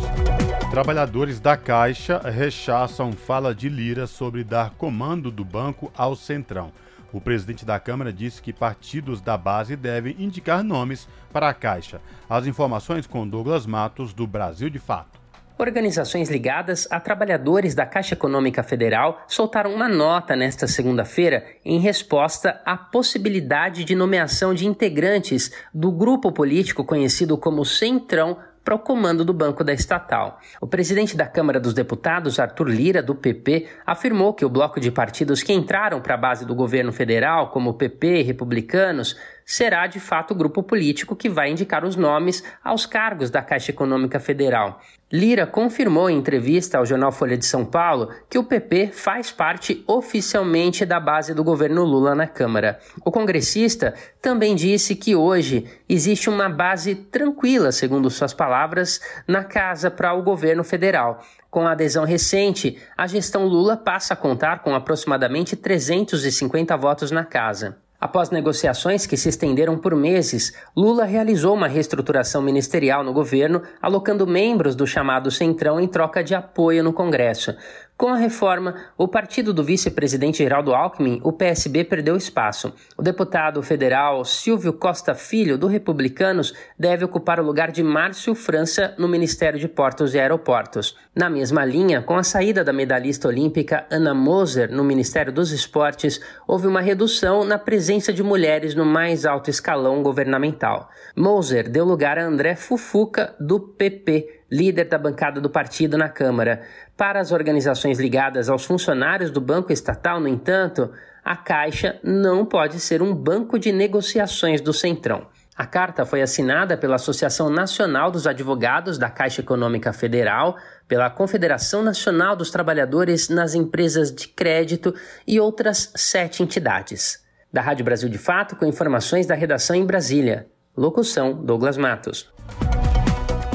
Trabalhadores 0.72 1.38
da 1.38 1.58
Caixa 1.58 2.18
rechaçam 2.20 3.12
fala 3.12 3.54
de 3.54 3.68
Lira 3.68 4.08
sobre 4.08 4.42
dar 4.42 4.70
comando 4.78 5.30
do 5.30 5.44
banco 5.44 5.92
ao 5.98 6.16
Centrão. 6.16 6.72
O 7.12 7.20
presidente 7.20 7.66
da 7.66 7.78
Câmara 7.78 8.14
disse 8.14 8.42
que 8.42 8.54
partidos 8.54 9.20
da 9.20 9.38
base 9.38 9.76
devem 9.76 10.16
indicar 10.18 10.64
nomes 10.64 11.10
para 11.30 11.50
a 11.50 11.54
Caixa. 11.54 12.00
As 12.30 12.48
informações 12.48 13.06
com 13.06 13.28
Douglas 13.28 13.66
Matos, 13.66 14.14
do 14.14 14.26
Brasil 14.26 14.70
de 14.70 14.80
Fato. 14.80 15.20
Organizações 15.58 16.30
ligadas 16.30 16.88
a 16.90 17.02
trabalhadores 17.02 17.76
da 17.76 17.86
Caixa 17.86 18.16
Econômica 18.16 18.64
Federal 18.64 19.26
soltaram 19.28 19.76
uma 19.76 19.90
nota 19.90 20.38
nesta 20.38 20.68
segunda-feira 20.68 21.46
em 21.66 21.80
resposta 21.80 22.62
à 22.66 22.78
possibilidade 22.78 23.84
de 23.84 23.94
nomeação 23.94 24.54
de 24.54 24.66
integrantes 24.66 25.52
do 25.74 25.92
grupo 25.92 26.32
político 26.32 26.86
conhecido 26.86 27.38
como 27.38 27.66
Centrão 27.66 28.38
para 28.64 28.76
o 28.76 28.80
comando 28.80 29.26
do 29.26 29.34
banco 29.34 29.64
da 29.64 29.74
estatal. 29.74 30.40
O 30.60 30.68
presidente 30.68 31.18
da 31.18 31.26
Câmara 31.26 31.60
dos 31.60 31.74
Deputados, 31.74 32.40
Arthur 32.40 32.70
Lira, 32.70 33.02
do 33.02 33.16
PP, 33.16 33.68
afirmou 33.86 34.34
que 34.34 34.46
o 34.46 34.50
bloco 34.50 34.80
de 34.80 34.92
partidos 34.92 35.42
que 35.42 35.54
entraram 35.54 36.00
para 36.02 36.14
a 36.14 36.18
base 36.18 36.46
do 36.46 36.54
governo 36.54 36.92
federal, 36.92 37.50
como 37.50 37.74
PP 37.74 38.20
e 38.20 38.24
republicanos, 38.24 39.18
será 39.46 39.88
de 39.88 40.00
fato 40.00 40.32
o 40.32 40.36
grupo 40.36 40.64
político 40.64 41.16
que 41.16 41.30
vai 41.30 41.52
indicar 41.52 41.84
os 41.84 41.96
nomes 41.96 42.44
aos 42.64 42.86
cargos 42.86 43.30
da 43.30 43.42
Caixa 43.42 43.72
Econômica 43.72 44.20
Federal. 44.20 44.82
Lira 45.12 45.46
confirmou 45.46 46.10
em 46.10 46.18
entrevista 46.18 46.78
ao 46.78 46.86
jornal 46.86 47.12
Folha 47.12 47.38
de 47.38 47.46
São 47.46 47.66
Paulo 47.66 48.10
que 48.30 48.38
o 48.38 48.46
PP 48.46 48.92
faz 48.94 49.30
parte 49.30 49.84
oficialmente 49.86 50.86
da 50.86 51.02
base 51.02 51.34
do 51.34 51.44
governo 51.44 51.84
Lula 51.84 52.16
na 52.16 52.28
Câmara. 52.28 52.80
O 53.04 53.12
congressista 53.12 53.94
também 54.22 54.56
disse 54.56 54.96
que 54.96 55.14
hoje 55.14 55.66
existe 55.90 56.30
uma 56.30 56.48
base 56.48 56.96
tranquila, 56.96 57.74
segundo 57.74 58.10
suas 58.10 58.34
palavras, 58.34 59.02
na 59.28 59.44
casa 59.44 59.92
para 59.92 60.14
o 60.14 60.24
governo 60.24 60.64
federal. 60.64 61.22
Com 61.50 61.68
a 61.68 61.74
adesão 61.74 62.06
recente, 62.06 62.78
a 62.98 63.06
gestão 63.06 63.46
Lula 63.46 63.76
passa 63.76 64.14
a 64.14 64.18
contar 64.18 64.60
com 64.64 64.74
aproximadamente 64.74 65.58
350 65.58 66.78
votos 66.78 67.12
na 67.12 67.26
casa. 67.26 67.78
Após 68.02 68.32
negociações 68.32 69.06
que 69.06 69.16
se 69.16 69.30
estenderam 69.30 69.78
por 69.78 69.96
meses, 69.96 70.54
Lula 70.76 71.06
realizou 71.06 71.54
uma 71.54 71.68
reestruturação 71.68 72.42
ministerial 72.42 73.04
no 73.04 73.14
governo, 73.14 73.62
alocando 73.80 74.26
membros 74.26 74.76
do 74.76 74.88
chamado 74.88 75.30
Centrão 75.30 75.80
em 75.80 75.88
troca 75.88 76.24
de 76.24 76.34
apoio 76.34 76.84
no 76.84 76.94
Congresso. 76.94 77.56
Com 78.02 78.08
a 78.08 78.18
reforma, 78.18 78.74
o 78.98 79.08
partido 79.08 79.54
do 79.54 79.64
vice-presidente 79.64 80.40
Geraldo 80.40 80.74
Alckmin, 80.74 81.22
o 81.24 81.32
PSB, 81.32 81.84
perdeu 81.84 82.16
espaço. 82.18 82.74
O 82.98 83.04
deputado 83.04 83.62
federal 83.62 84.26
Silvio 84.26 84.74
Costa 84.74 85.14
Filho, 85.14 85.56
do 85.56 85.68
Republicanos, 85.68 86.52
deve 86.80 87.06
ocupar 87.06 87.40
o 87.40 87.46
lugar 87.46 87.72
de 87.72 87.84
Márcio 87.84 88.34
França 88.34 88.96
no 88.98 89.08
Ministério 89.08 89.60
de 89.60 89.68
Portos 89.68 90.16
e 90.16 90.20
Aeroportos. 90.20 90.98
Na 91.16 91.30
mesma 91.30 91.64
linha, 91.64 92.02
com 92.02 92.16
a 92.16 92.24
saída 92.24 92.64
da 92.64 92.74
medalhista 92.74 93.28
olímpica 93.28 93.86
Ana 93.92 94.16
Moser 94.16 94.72
no 94.72 94.84
Ministério 94.84 95.32
dos 95.32 95.52
Esportes, 95.52 96.20
houve 96.48 96.66
uma 96.66 96.82
redução 96.82 97.44
na 97.44 97.60
presença 97.60 98.12
de 98.12 98.24
mulheres 98.24 98.74
no 98.74 98.84
mais 98.84 99.28
alto 99.28 99.52
escalão 99.52 100.02
governamental. 100.02 100.90
Moser 101.16 101.70
deu 101.70 101.86
lugar 101.86 102.18
a 102.18 102.26
André 102.26 102.56
Fufuca, 102.56 103.36
do 103.40 103.60
PP 103.60 104.42
líder 104.52 104.86
da 104.86 104.98
bancada 104.98 105.40
do 105.40 105.50
partido 105.50 105.98
na 105.98 106.10
Câmara. 106.10 106.62
Para 107.02 107.20
as 107.20 107.32
organizações 107.32 108.00
ligadas 108.00 108.48
aos 108.48 108.64
funcionários 108.64 109.32
do 109.32 109.42
Banco 109.42 109.74
Estatal, 109.74 110.20
no 110.20 110.28
entanto, 110.28 110.92
a 111.26 111.36
Caixa 111.36 112.00
não 112.04 112.46
pode 112.46 112.80
ser 112.80 113.02
um 113.02 113.12
banco 113.12 113.58
de 113.58 113.72
negociações 113.72 114.62
do 114.62 114.72
Centrão. 114.72 115.26
A 115.58 115.66
carta 115.66 116.06
foi 116.06 116.22
assinada 116.22 116.78
pela 116.78 116.98
Associação 116.98 117.50
Nacional 117.50 118.12
dos 118.12 118.28
Advogados 118.28 119.00
da 119.00 119.10
Caixa 119.10 119.42
Econômica 119.42 119.92
Federal, 119.92 120.56
pela 120.88 121.10
Confederação 121.10 121.82
Nacional 121.82 122.36
dos 122.36 122.52
Trabalhadores 122.52 123.30
nas 123.30 123.56
Empresas 123.56 124.14
de 124.14 124.28
Crédito 124.28 124.94
e 125.26 125.40
outras 125.40 125.92
sete 125.96 126.44
entidades. 126.44 127.26
Da 127.52 127.64
Rádio 127.64 127.84
Brasil 127.84 128.10
de 128.10 128.20
Fato, 128.20 128.56
com 128.56 128.64
informações 128.64 129.26
da 129.26 129.34
redação 129.34 129.76
em 129.76 129.88
Brasília. 129.88 130.46
Locução: 130.78 131.34
Douglas 131.34 131.78
Matos. 131.78 132.32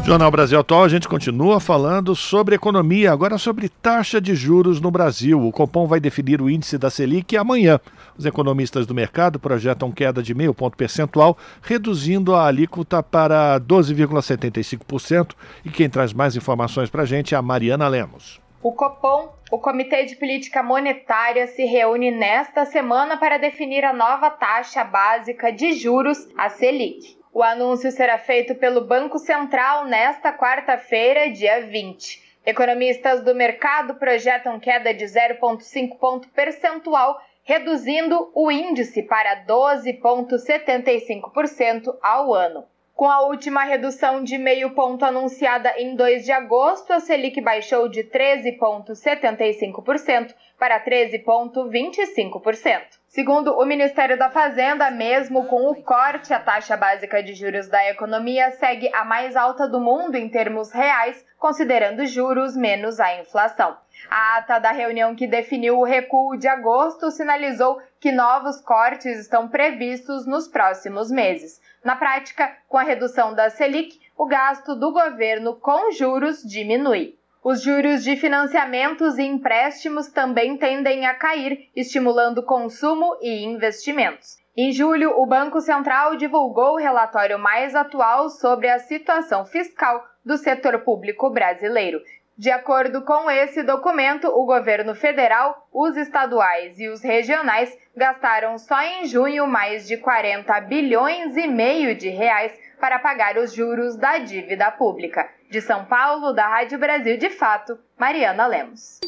Jornal 0.07 0.31
Brasil 0.31 0.61
Atual, 0.61 0.85
a 0.85 0.89
gente 0.89 1.09
continua 1.09 1.59
falando 1.59 2.15
sobre 2.15 2.55
economia, 2.55 3.11
agora 3.11 3.37
sobre 3.39 3.69
taxa 3.69 4.21
de 4.21 4.37
juros 4.37 4.81
no 4.81 4.89
Brasil. 4.89 5.45
O 5.45 5.51
Copom 5.51 5.85
vai 5.89 5.99
definir 5.99 6.41
o 6.41 6.49
índice 6.49 6.79
da 6.79 6.89
Selic 6.89 7.37
amanhã. 7.37 7.81
Os 8.17 8.25
economistas 8.25 8.87
do 8.87 8.95
mercado 8.95 9.41
projetam 9.41 9.91
queda 9.91 10.23
de 10.23 10.33
meio 10.33 10.55
ponto 10.55 10.77
percentual, 10.77 11.37
reduzindo 11.61 12.37
a 12.37 12.47
alíquota 12.47 13.03
para 13.03 13.59
12,75%. 13.59 15.35
E 15.65 15.71
quem 15.71 15.91
traz 15.91 16.13
mais 16.13 16.37
informações 16.37 16.89
para 16.89 17.03
a 17.03 17.07
gente 17.07 17.35
é 17.35 17.37
a 17.37 17.43
Mariana 17.43 17.89
Lemos. 17.89 18.41
O 18.63 18.71
Copom, 18.71 19.35
o 19.51 19.59
Comitê 19.59 20.05
de 20.05 20.15
Política 20.15 20.63
Monetária, 20.63 21.49
se 21.49 21.65
reúne 21.65 22.13
nesta 22.13 22.65
semana 22.65 23.17
para 23.17 23.39
definir 23.39 23.83
a 23.83 23.93
nova 23.93 24.31
taxa 24.31 24.85
básica 24.85 25.51
de 25.51 25.73
juros, 25.73 26.29
a 26.39 26.49
Selic. 26.49 27.17
O 27.39 27.43
anúncio 27.43 27.93
será 27.93 28.17
feito 28.17 28.55
pelo 28.55 28.87
Banco 28.87 29.19
Central 29.19 29.85
nesta 29.85 30.33
quarta-feira, 30.33 31.31
dia 31.31 31.67
20. 31.67 32.41
Economistas 32.47 33.23
do 33.23 33.35
mercado 33.35 33.97
projetam 33.97 34.59
queda 34.59 34.95
de 34.95 35.05
0,5 35.05 35.99
ponto 35.99 36.31
percentual, 36.31 37.21
reduzindo 37.45 38.33
o 38.35 38.51
índice 38.51 39.03
para 39.03 39.45
12,75% 39.45 41.95
ao 42.01 42.33
ano. 42.33 42.65
Com 42.97 43.09
a 43.11 43.27
última 43.27 43.63
redução 43.63 44.25
de 44.25 44.39
meio 44.39 44.71
ponto 44.71 45.05
anunciada 45.05 45.75
em 45.77 45.95
2 45.95 46.25
de 46.25 46.33
agosto, 46.33 46.95
a 46.95 46.99
Selic 46.99 47.39
baixou 47.43 47.91
de 47.91 48.05
13,75% 48.05 50.35
para 50.59 50.83
13,25%. 50.83 52.81
Segundo 53.07 53.53
o 53.53 53.67
Ministério 53.67 54.19
da 54.19 54.31
Fazenda, 54.31 54.91
mesmo 54.91 55.45
com 55.45 55.71
o 55.71 55.75
corte, 55.83 56.33
a 56.33 56.41
taxa 56.41 56.75
básica 56.75 57.23
de 57.23 57.35
juros 57.35 57.69
da 57.69 57.87
economia 57.91 58.51
segue 58.53 58.89
a 58.95 59.05
mais 59.05 59.37
alta 59.37 59.69
do 59.69 59.79
mundo 59.79 60.17
em 60.17 60.31
termos 60.31 60.73
reais, 60.73 61.23
considerando 61.39 62.07
juros 62.07 62.57
menos 62.57 62.99
a 62.99 63.21
inflação. 63.21 63.77
A 64.09 64.39
ata 64.39 64.59
da 64.59 64.73
reunião 64.73 65.15
que 65.15 65.27
definiu 65.27 65.79
o 65.79 65.85
recuo 65.85 66.39
de 66.39 66.49
agosto 66.49 67.11
sinalizou 67.11 67.79
que 68.01 68.11
novos 68.11 68.59
cortes 68.63 69.19
estão 69.19 69.49
previstos 69.49 70.27
nos 70.27 70.49
próximos 70.49 71.11
meses. 71.11 71.61
Na 71.87 71.95
prática, 71.95 72.53
com 72.69 72.77
a 72.77 72.83
redução 72.83 73.33
da 73.33 73.49
Selic, 73.49 74.01
o 74.19 74.27
gasto 74.27 74.75
do 74.75 74.91
governo 74.91 75.55
com 75.55 75.93
juros 75.93 76.43
diminui. 76.43 77.17
Os 77.45 77.63
juros 77.63 78.03
de 78.03 78.17
financiamentos 78.17 79.19
e 79.19 79.23
empréstimos 79.23 80.09
também 80.09 80.57
tendem 80.57 81.07
a 81.07 81.15
cair, 81.15 81.71
estimulando 81.77 82.43
consumo 82.43 83.17
e 83.23 83.45
investimentos. 83.45 84.37
Em 84.57 84.73
julho, 84.73 85.13
o 85.17 85.25
Banco 85.27 85.61
Central 85.61 86.17
divulgou 86.17 86.73
o 86.73 86.79
relatório 86.79 87.39
mais 87.39 87.73
atual 87.77 88.31
sobre 88.31 88.69
a 88.69 88.81
situação 88.81 89.47
fiscal 89.47 90.05
do 90.25 90.37
setor 90.37 90.81
público 90.81 91.31
brasileiro. 91.31 92.01
De 92.39 92.51
acordo 92.51 93.01
com 93.01 93.31
esse 93.31 93.63
documento, 93.63 94.29
o 94.29 94.45
governo 94.45 94.95
federal, 94.95 95.67
os 95.73 95.97
estaduais 95.97 96.79
e 96.79 96.87
os 96.87 97.03
regionais 97.03 97.75
gastaram 97.97 98.59
só 98.59 98.79
em 98.83 99.07
junho 99.07 99.47
mais 99.47 99.89
de 99.89 99.97
40 99.97 100.61
bilhões 100.61 101.35
e 101.35 101.47
meio 101.47 101.97
de 101.97 102.11
reais 102.11 102.53
para 102.79 102.99
pagar 102.99 103.39
os 103.39 103.55
juros 103.55 103.97
da 103.97 104.19
dívida 104.19 104.71
pública. 104.71 105.27
De 105.51 105.63
São 105.63 105.87
Paulo, 105.87 106.35
da 106.35 106.47
Rádio 106.47 106.79
Brasil 106.79 107.17
de 107.17 107.31
Fato, 107.31 107.79
Mariana 107.99 108.47
Lemos. 108.47 109.01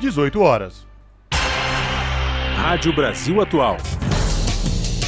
18 0.00 0.40
horas. 0.42 0.84
Rádio 2.56 2.92
Brasil 2.92 3.40
Atual. 3.40 3.76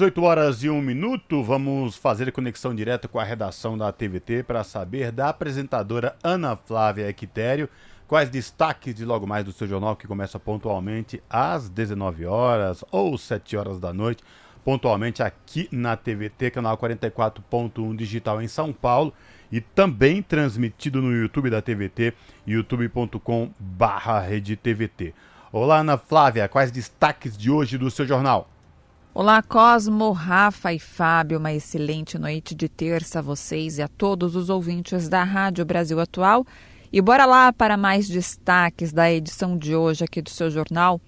18 0.00 0.22
horas 0.22 0.64
e 0.64 0.70
1 0.70 0.80
minuto, 0.80 1.42
vamos 1.42 1.94
fazer 1.94 2.32
conexão 2.32 2.74
direta 2.74 3.06
com 3.06 3.20
a 3.20 3.22
redação 3.22 3.76
da 3.76 3.92
TVT 3.92 4.44
para 4.44 4.64
saber 4.64 5.12
da 5.12 5.28
apresentadora 5.28 6.16
Ana 6.24 6.56
Flávia 6.56 7.06
Equitério 7.06 7.68
quais 8.08 8.30
destaques 8.30 8.94
de 8.94 9.04
logo 9.04 9.26
mais 9.26 9.44
do 9.44 9.52
seu 9.52 9.68
jornal 9.68 9.94
que 9.94 10.06
começa 10.06 10.40
pontualmente 10.40 11.22
às 11.28 11.68
19 11.68 12.24
horas 12.24 12.82
ou 12.90 13.18
7 13.18 13.58
horas 13.58 13.78
da 13.78 13.92
noite, 13.92 14.24
pontualmente 14.64 15.22
aqui 15.22 15.68
na 15.70 15.98
TVT, 15.98 16.50
canal 16.50 16.78
44.1 16.78 17.94
digital 17.94 18.40
em 18.40 18.48
São 18.48 18.72
Paulo 18.72 19.12
e 19.52 19.60
também 19.60 20.22
transmitido 20.22 21.02
no 21.02 21.12
YouTube 21.12 21.50
da 21.50 21.60
TVT, 21.60 22.14
youtube.com/redetvt. 22.46 25.14
Olá, 25.52 25.80
Ana 25.80 25.98
Flávia, 25.98 26.48
quais 26.48 26.70
destaques 26.70 27.36
de 27.36 27.50
hoje 27.50 27.76
do 27.76 27.90
seu 27.90 28.06
jornal? 28.06 28.48
Olá, 29.12 29.42
Cosmo, 29.42 30.12
Rafa 30.12 30.72
e 30.72 30.78
Fábio. 30.78 31.40
Uma 31.40 31.52
excelente 31.52 32.16
noite 32.16 32.54
de 32.54 32.68
terça 32.68 33.18
a 33.18 33.22
vocês 33.22 33.76
e 33.76 33.82
a 33.82 33.88
todos 33.88 34.36
os 34.36 34.48
ouvintes 34.48 35.08
da 35.08 35.24
Rádio 35.24 35.64
Brasil 35.64 35.98
Atual. 35.98 36.46
E 36.92 37.00
bora 37.00 37.26
lá 37.26 37.52
para 37.52 37.76
mais 37.76 38.08
destaques 38.08 38.92
da 38.92 39.10
edição 39.10 39.58
de 39.58 39.74
hoje 39.74 40.04
aqui 40.04 40.22
do 40.22 40.30
seu 40.30 40.48
jornal. 40.48 41.00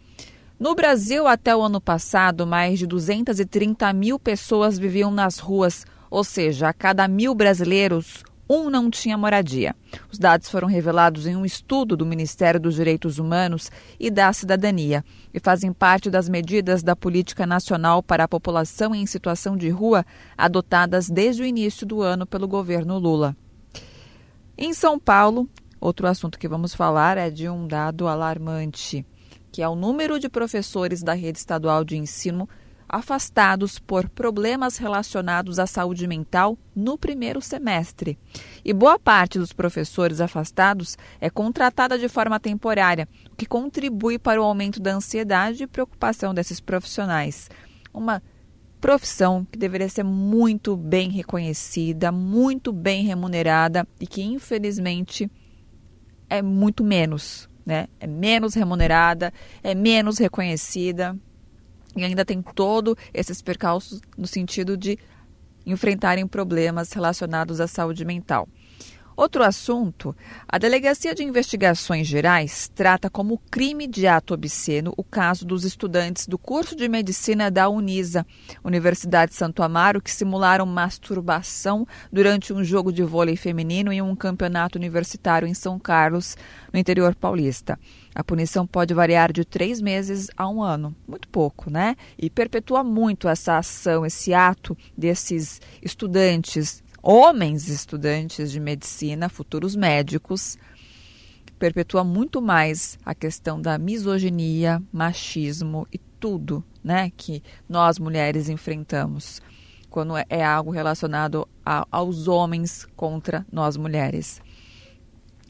No 0.59 0.75
Brasil, 0.75 1.29
até 1.29 1.55
o 1.55 1.63
ano 1.63 1.81
passado, 1.81 2.45
mais 2.45 2.81
de 2.81 2.89
230 2.89 3.93
mil 3.93 4.19
pessoas 4.19 4.77
viviam 4.77 5.13
nas 5.13 5.39
ruas, 5.39 5.87
ou 6.11 6.25
seja, 6.25 6.71
a 6.71 6.73
cada 6.73 7.07
mil 7.07 7.37
brasileiros, 7.37 8.25
um 8.53 8.69
não 8.69 8.91
tinha 8.91 9.17
moradia. 9.17 9.75
Os 10.11 10.19
dados 10.19 10.51
foram 10.51 10.69
revelados 10.69 11.27
em 11.27 11.35
um 11.35 11.45
estudo 11.45 11.97
do 11.97 12.05
Ministério 12.05 12.61
dos 12.61 12.75
Direitos 12.75 13.19
Humanos 13.19 13.71
e 13.99 14.11
da 14.11 14.33
Cidadania 14.33 15.05
e 15.33 15.41
fazem 15.41 15.73
parte 15.73 16.11
das 16.11 16.29
medidas 16.29 16.83
da 16.83 16.95
Política 16.95 17.47
Nacional 17.47 18.03
para 18.03 18.25
a 18.25 18.29
População 18.29 18.95
em 18.95 19.07
Situação 19.07 19.57
de 19.57 19.71
Rua 19.71 20.05
adotadas 20.37 21.09
desde 21.09 21.43
o 21.43 21.47
início 21.47 21.87
do 21.87 22.03
ano 22.03 22.27
pelo 22.27 22.47
governo 22.47 22.99
Lula. 22.99 23.35
Em 24.57 24.75
São 24.75 24.99
Paulo, 24.99 25.49
outro 25.81 26.07
assunto 26.07 26.39
que 26.39 26.47
vamos 26.47 26.75
falar 26.75 27.17
é 27.17 27.31
de 27.31 27.49
um 27.49 27.67
dado 27.67 28.07
alarmante, 28.07 29.05
que 29.51 29.63
é 29.63 29.69
o 29.69 29.75
número 29.75 30.21
de 30.21 30.29
professores 30.29 31.03
da 31.03 31.15
rede 31.15 31.39
estadual 31.39 31.85
de 31.85 31.97
ensino 31.97 32.49
afastados 32.93 33.79
por 33.79 34.07
problemas 34.11 34.77
relacionados 34.77 35.59
à 35.59 35.67
saúde 35.67 36.07
mental 36.07 36.59
no 36.77 36.99
primeiro 36.99 37.41
semestre. 37.41 38.19
E 38.63 38.71
boa 38.75 38.99
parte 38.99 39.39
dos 39.39 39.55
professores 39.55 40.21
afastados 40.21 40.99
é 41.19 41.31
contratada 41.31 41.99
de 41.99 42.07
forma 42.07 42.39
temporária, 42.39 43.09
o 43.33 43.37
que 43.37 43.47
contribui 43.47 44.19
para 44.19 44.43
o 44.43 44.45
aumento 44.45 44.79
da 44.79 44.93
ansiedade 44.93 45.63
e 45.63 45.67
preocupação 45.67 46.35
desses 46.35 46.61
profissionais. 46.61 47.49
Uma 47.95 48.23
profissão 48.79 49.47
que 49.51 49.59
deveria 49.59 49.89
ser 49.89 50.05
muito 50.05 50.77
bem 50.77 51.09
reconhecida, 51.09 52.13
muito 52.13 52.73
bem 52.73 53.05
remunerada 53.05 53.89
e 53.99 54.07
que 54.07 54.23
infelizmente 54.23 55.31
é 56.29 56.43
muito 56.43 56.85
menos, 56.85 57.49
né? 57.65 57.87
É 57.99 58.07
menos 58.07 58.55
remunerada, 58.55 59.33
é 59.63 59.75
menos 59.75 60.19
reconhecida 60.19 61.19
e 61.97 62.05
ainda 62.05 62.25
tem 62.25 62.43
todo 62.43 62.97
esses 63.13 63.43
percalços 63.43 64.01
no 64.17 64.27
sentido 64.27 64.77
de 64.77 64.99
enfrentarem 65.65 66.27
problemas 66.27 66.93
relacionados 66.93 67.61
à 67.61 67.67
saúde 67.67 68.05
mental. 68.05 68.49
Outro 69.17 69.43
assunto: 69.43 70.17
a 70.49 70.59
Delegacia 70.59 71.15
de 71.15 71.23
Investigações 71.23 72.07
Gerais 72.07 72.71
trata 72.75 73.11
como 73.11 73.41
crime 73.51 73.87
de 73.87 74.07
ato 74.07 74.35
obsceno 74.35 74.95
o 74.97 75.05
caso 75.05 75.45
dos 75.45 75.65
estudantes 75.65 76.27
do 76.27 76.39
curso 76.39 76.75
de 76.75 76.89
medicina 76.89 77.51
da 77.51 77.69
Unisa, 77.69 78.27
Universidade 78.65 79.33
de 79.33 79.37
Santo 79.37 79.63
Amaro, 79.63 80.01
que 80.01 80.11
simularam 80.11 80.65
masturbação 80.65 81.87
durante 82.11 82.53
um 82.53 82.65
jogo 82.65 82.93
de 82.93 83.03
vôlei 83.03 83.37
feminino 83.37 83.93
em 83.93 84.01
um 84.01 84.17
campeonato 84.17 84.79
universitário 84.79 85.47
em 85.47 85.55
São 85.55 85.79
Carlos, 85.79 86.37
no 86.73 86.79
interior 86.79 87.15
paulista. 87.15 87.79
A 88.15 88.25
punição 88.25 88.67
pode 88.67 88.95
variar 88.95 89.33
de 89.33 89.45
três 89.45 89.81
meses 89.81 90.29
a 90.37 90.49
um 90.49 90.63
ano, 90.63 90.95
muito 91.07 91.29
pouco, 91.29 91.71
né? 91.71 91.97
E 92.19 92.29
perpetua 92.29 92.83
muito 92.83 93.29
essa 93.29 93.59
ação, 93.59 94.05
esse 94.05 94.35
ato 94.35 94.77
desses 94.97 95.61
estudantes 95.83 96.82
homens 97.03 97.69
estudantes 97.69 98.53
de 98.53 98.61
medicina, 98.61 99.29
futuros 99.29 99.75
médicos, 99.75 100.57
perpetua 101.59 102.05
muito 102.05 102.41
mais 102.41 102.99
a 103.05 103.15
questão 103.15 103.61
da 103.61 103.77
misoginia, 103.79 104.83
machismo 104.93 105.87
e 105.93 105.99
tudo, 105.99 106.65
né, 106.83 107.11
que 107.17 107.43
nós 107.69 107.99
mulheres 107.99 108.49
enfrentamos 108.49 109.41
quando 109.91 110.17
é, 110.17 110.25
é 110.29 110.45
algo 110.45 110.71
relacionado 110.71 111.47
a, 111.65 111.87
aos 111.91 112.27
homens 112.27 112.87
contra 112.97 113.47
nós 113.53 113.77
mulheres. 113.77 114.41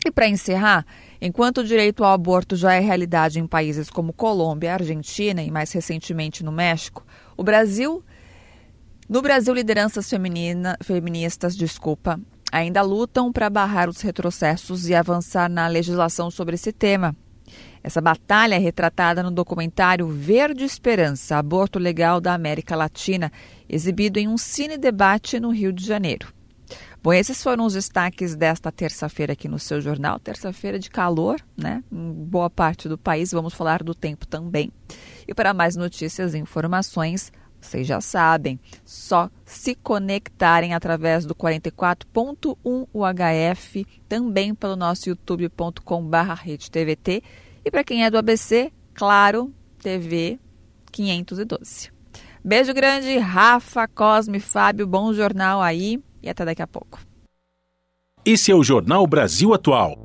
E 0.04 0.10
para 0.10 0.28
encerrar, 0.28 0.84
enquanto 1.20 1.58
o 1.58 1.64
direito 1.64 2.02
ao 2.02 2.12
aborto 2.12 2.56
já 2.56 2.74
é 2.74 2.80
realidade 2.80 3.38
em 3.38 3.46
países 3.46 3.88
como 3.88 4.12
Colômbia, 4.12 4.74
Argentina 4.74 5.40
e 5.42 5.50
mais 5.50 5.70
recentemente 5.70 6.42
no 6.42 6.50
México, 6.50 7.06
o 7.36 7.44
Brasil 7.44 8.02
no 9.08 9.20
Brasil, 9.20 9.52
lideranças 9.52 10.08
feminina, 10.08 10.76
feministas, 10.82 11.56
desculpa, 11.56 12.20
ainda 12.50 12.82
lutam 12.82 13.32
para 13.32 13.50
barrar 13.50 13.88
os 13.88 14.00
retrocessos 14.00 14.88
e 14.88 14.94
avançar 14.94 15.50
na 15.50 15.66
legislação 15.66 16.30
sobre 16.30 16.54
esse 16.54 16.72
tema. 16.72 17.16
Essa 17.82 18.00
batalha 18.00 18.54
é 18.54 18.58
retratada 18.58 19.22
no 19.22 19.30
documentário 19.30 20.06
Verde 20.08 20.64
Esperança 20.64 21.36
Aborto 21.36 21.78
Legal 21.78 22.20
da 22.20 22.32
América 22.32 22.76
Latina, 22.76 23.32
exibido 23.68 24.18
em 24.18 24.28
um 24.28 24.38
cine-debate 24.38 25.40
no 25.40 25.50
Rio 25.50 25.72
de 25.72 25.84
Janeiro. 25.84 26.32
Bom, 27.02 27.12
esses 27.12 27.42
foram 27.42 27.66
os 27.66 27.74
destaques 27.74 28.36
desta 28.36 28.70
terça-feira 28.70 29.32
aqui 29.32 29.48
no 29.48 29.58
seu 29.58 29.80
jornal. 29.80 30.20
Terça-feira 30.20 30.78
de 30.78 30.88
calor, 30.88 31.40
né? 31.56 31.82
Em 31.90 32.12
boa 32.12 32.48
parte 32.48 32.88
do 32.88 32.96
país. 32.96 33.32
Vamos 33.32 33.52
falar 33.54 33.82
do 33.82 33.92
tempo 33.92 34.24
também. 34.24 34.70
E 35.26 35.34
para 35.34 35.52
mais 35.52 35.74
notícias 35.74 36.32
e 36.32 36.38
informações, 36.38 37.32
vocês 37.62 37.86
já 37.86 38.00
sabem, 38.00 38.58
só 38.84 39.30
se 39.44 39.74
conectarem 39.74 40.74
através 40.74 41.24
do 41.24 41.34
44.1 41.34 42.86
UHF, 42.92 43.86
também 44.08 44.54
pelo 44.54 44.76
nosso 44.76 45.08
youtube.com/redetvt 45.08 47.22
e 47.64 47.70
para 47.70 47.84
quem 47.84 48.04
é 48.04 48.10
do 48.10 48.18
ABC, 48.18 48.72
claro, 48.92 49.54
TV 49.80 50.38
512. 50.90 51.90
Beijo 52.44 52.74
grande, 52.74 53.16
Rafa, 53.18 53.86
Cosme, 53.86 54.40
Fábio, 54.40 54.84
bom 54.86 55.12
jornal 55.12 55.62
aí 55.62 56.02
e 56.20 56.28
até 56.28 56.44
daqui 56.44 56.62
a 56.62 56.66
pouco. 56.66 56.98
Esse 58.24 58.52
é 58.52 58.54
o 58.54 58.62
Jornal 58.62 59.04
Brasil 59.06 59.54
Atual. 59.54 59.96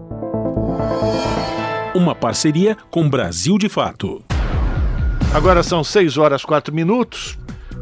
Uma 1.96 2.16
parceria 2.16 2.76
com 2.92 3.10
Brasil 3.10 3.58
de 3.58 3.70
Fato. 3.70 4.27
Agora 5.34 5.62
são 5.62 5.84
6 5.84 6.18
horas 6.18 6.44
4 6.44 6.74
minutos. 6.74 7.38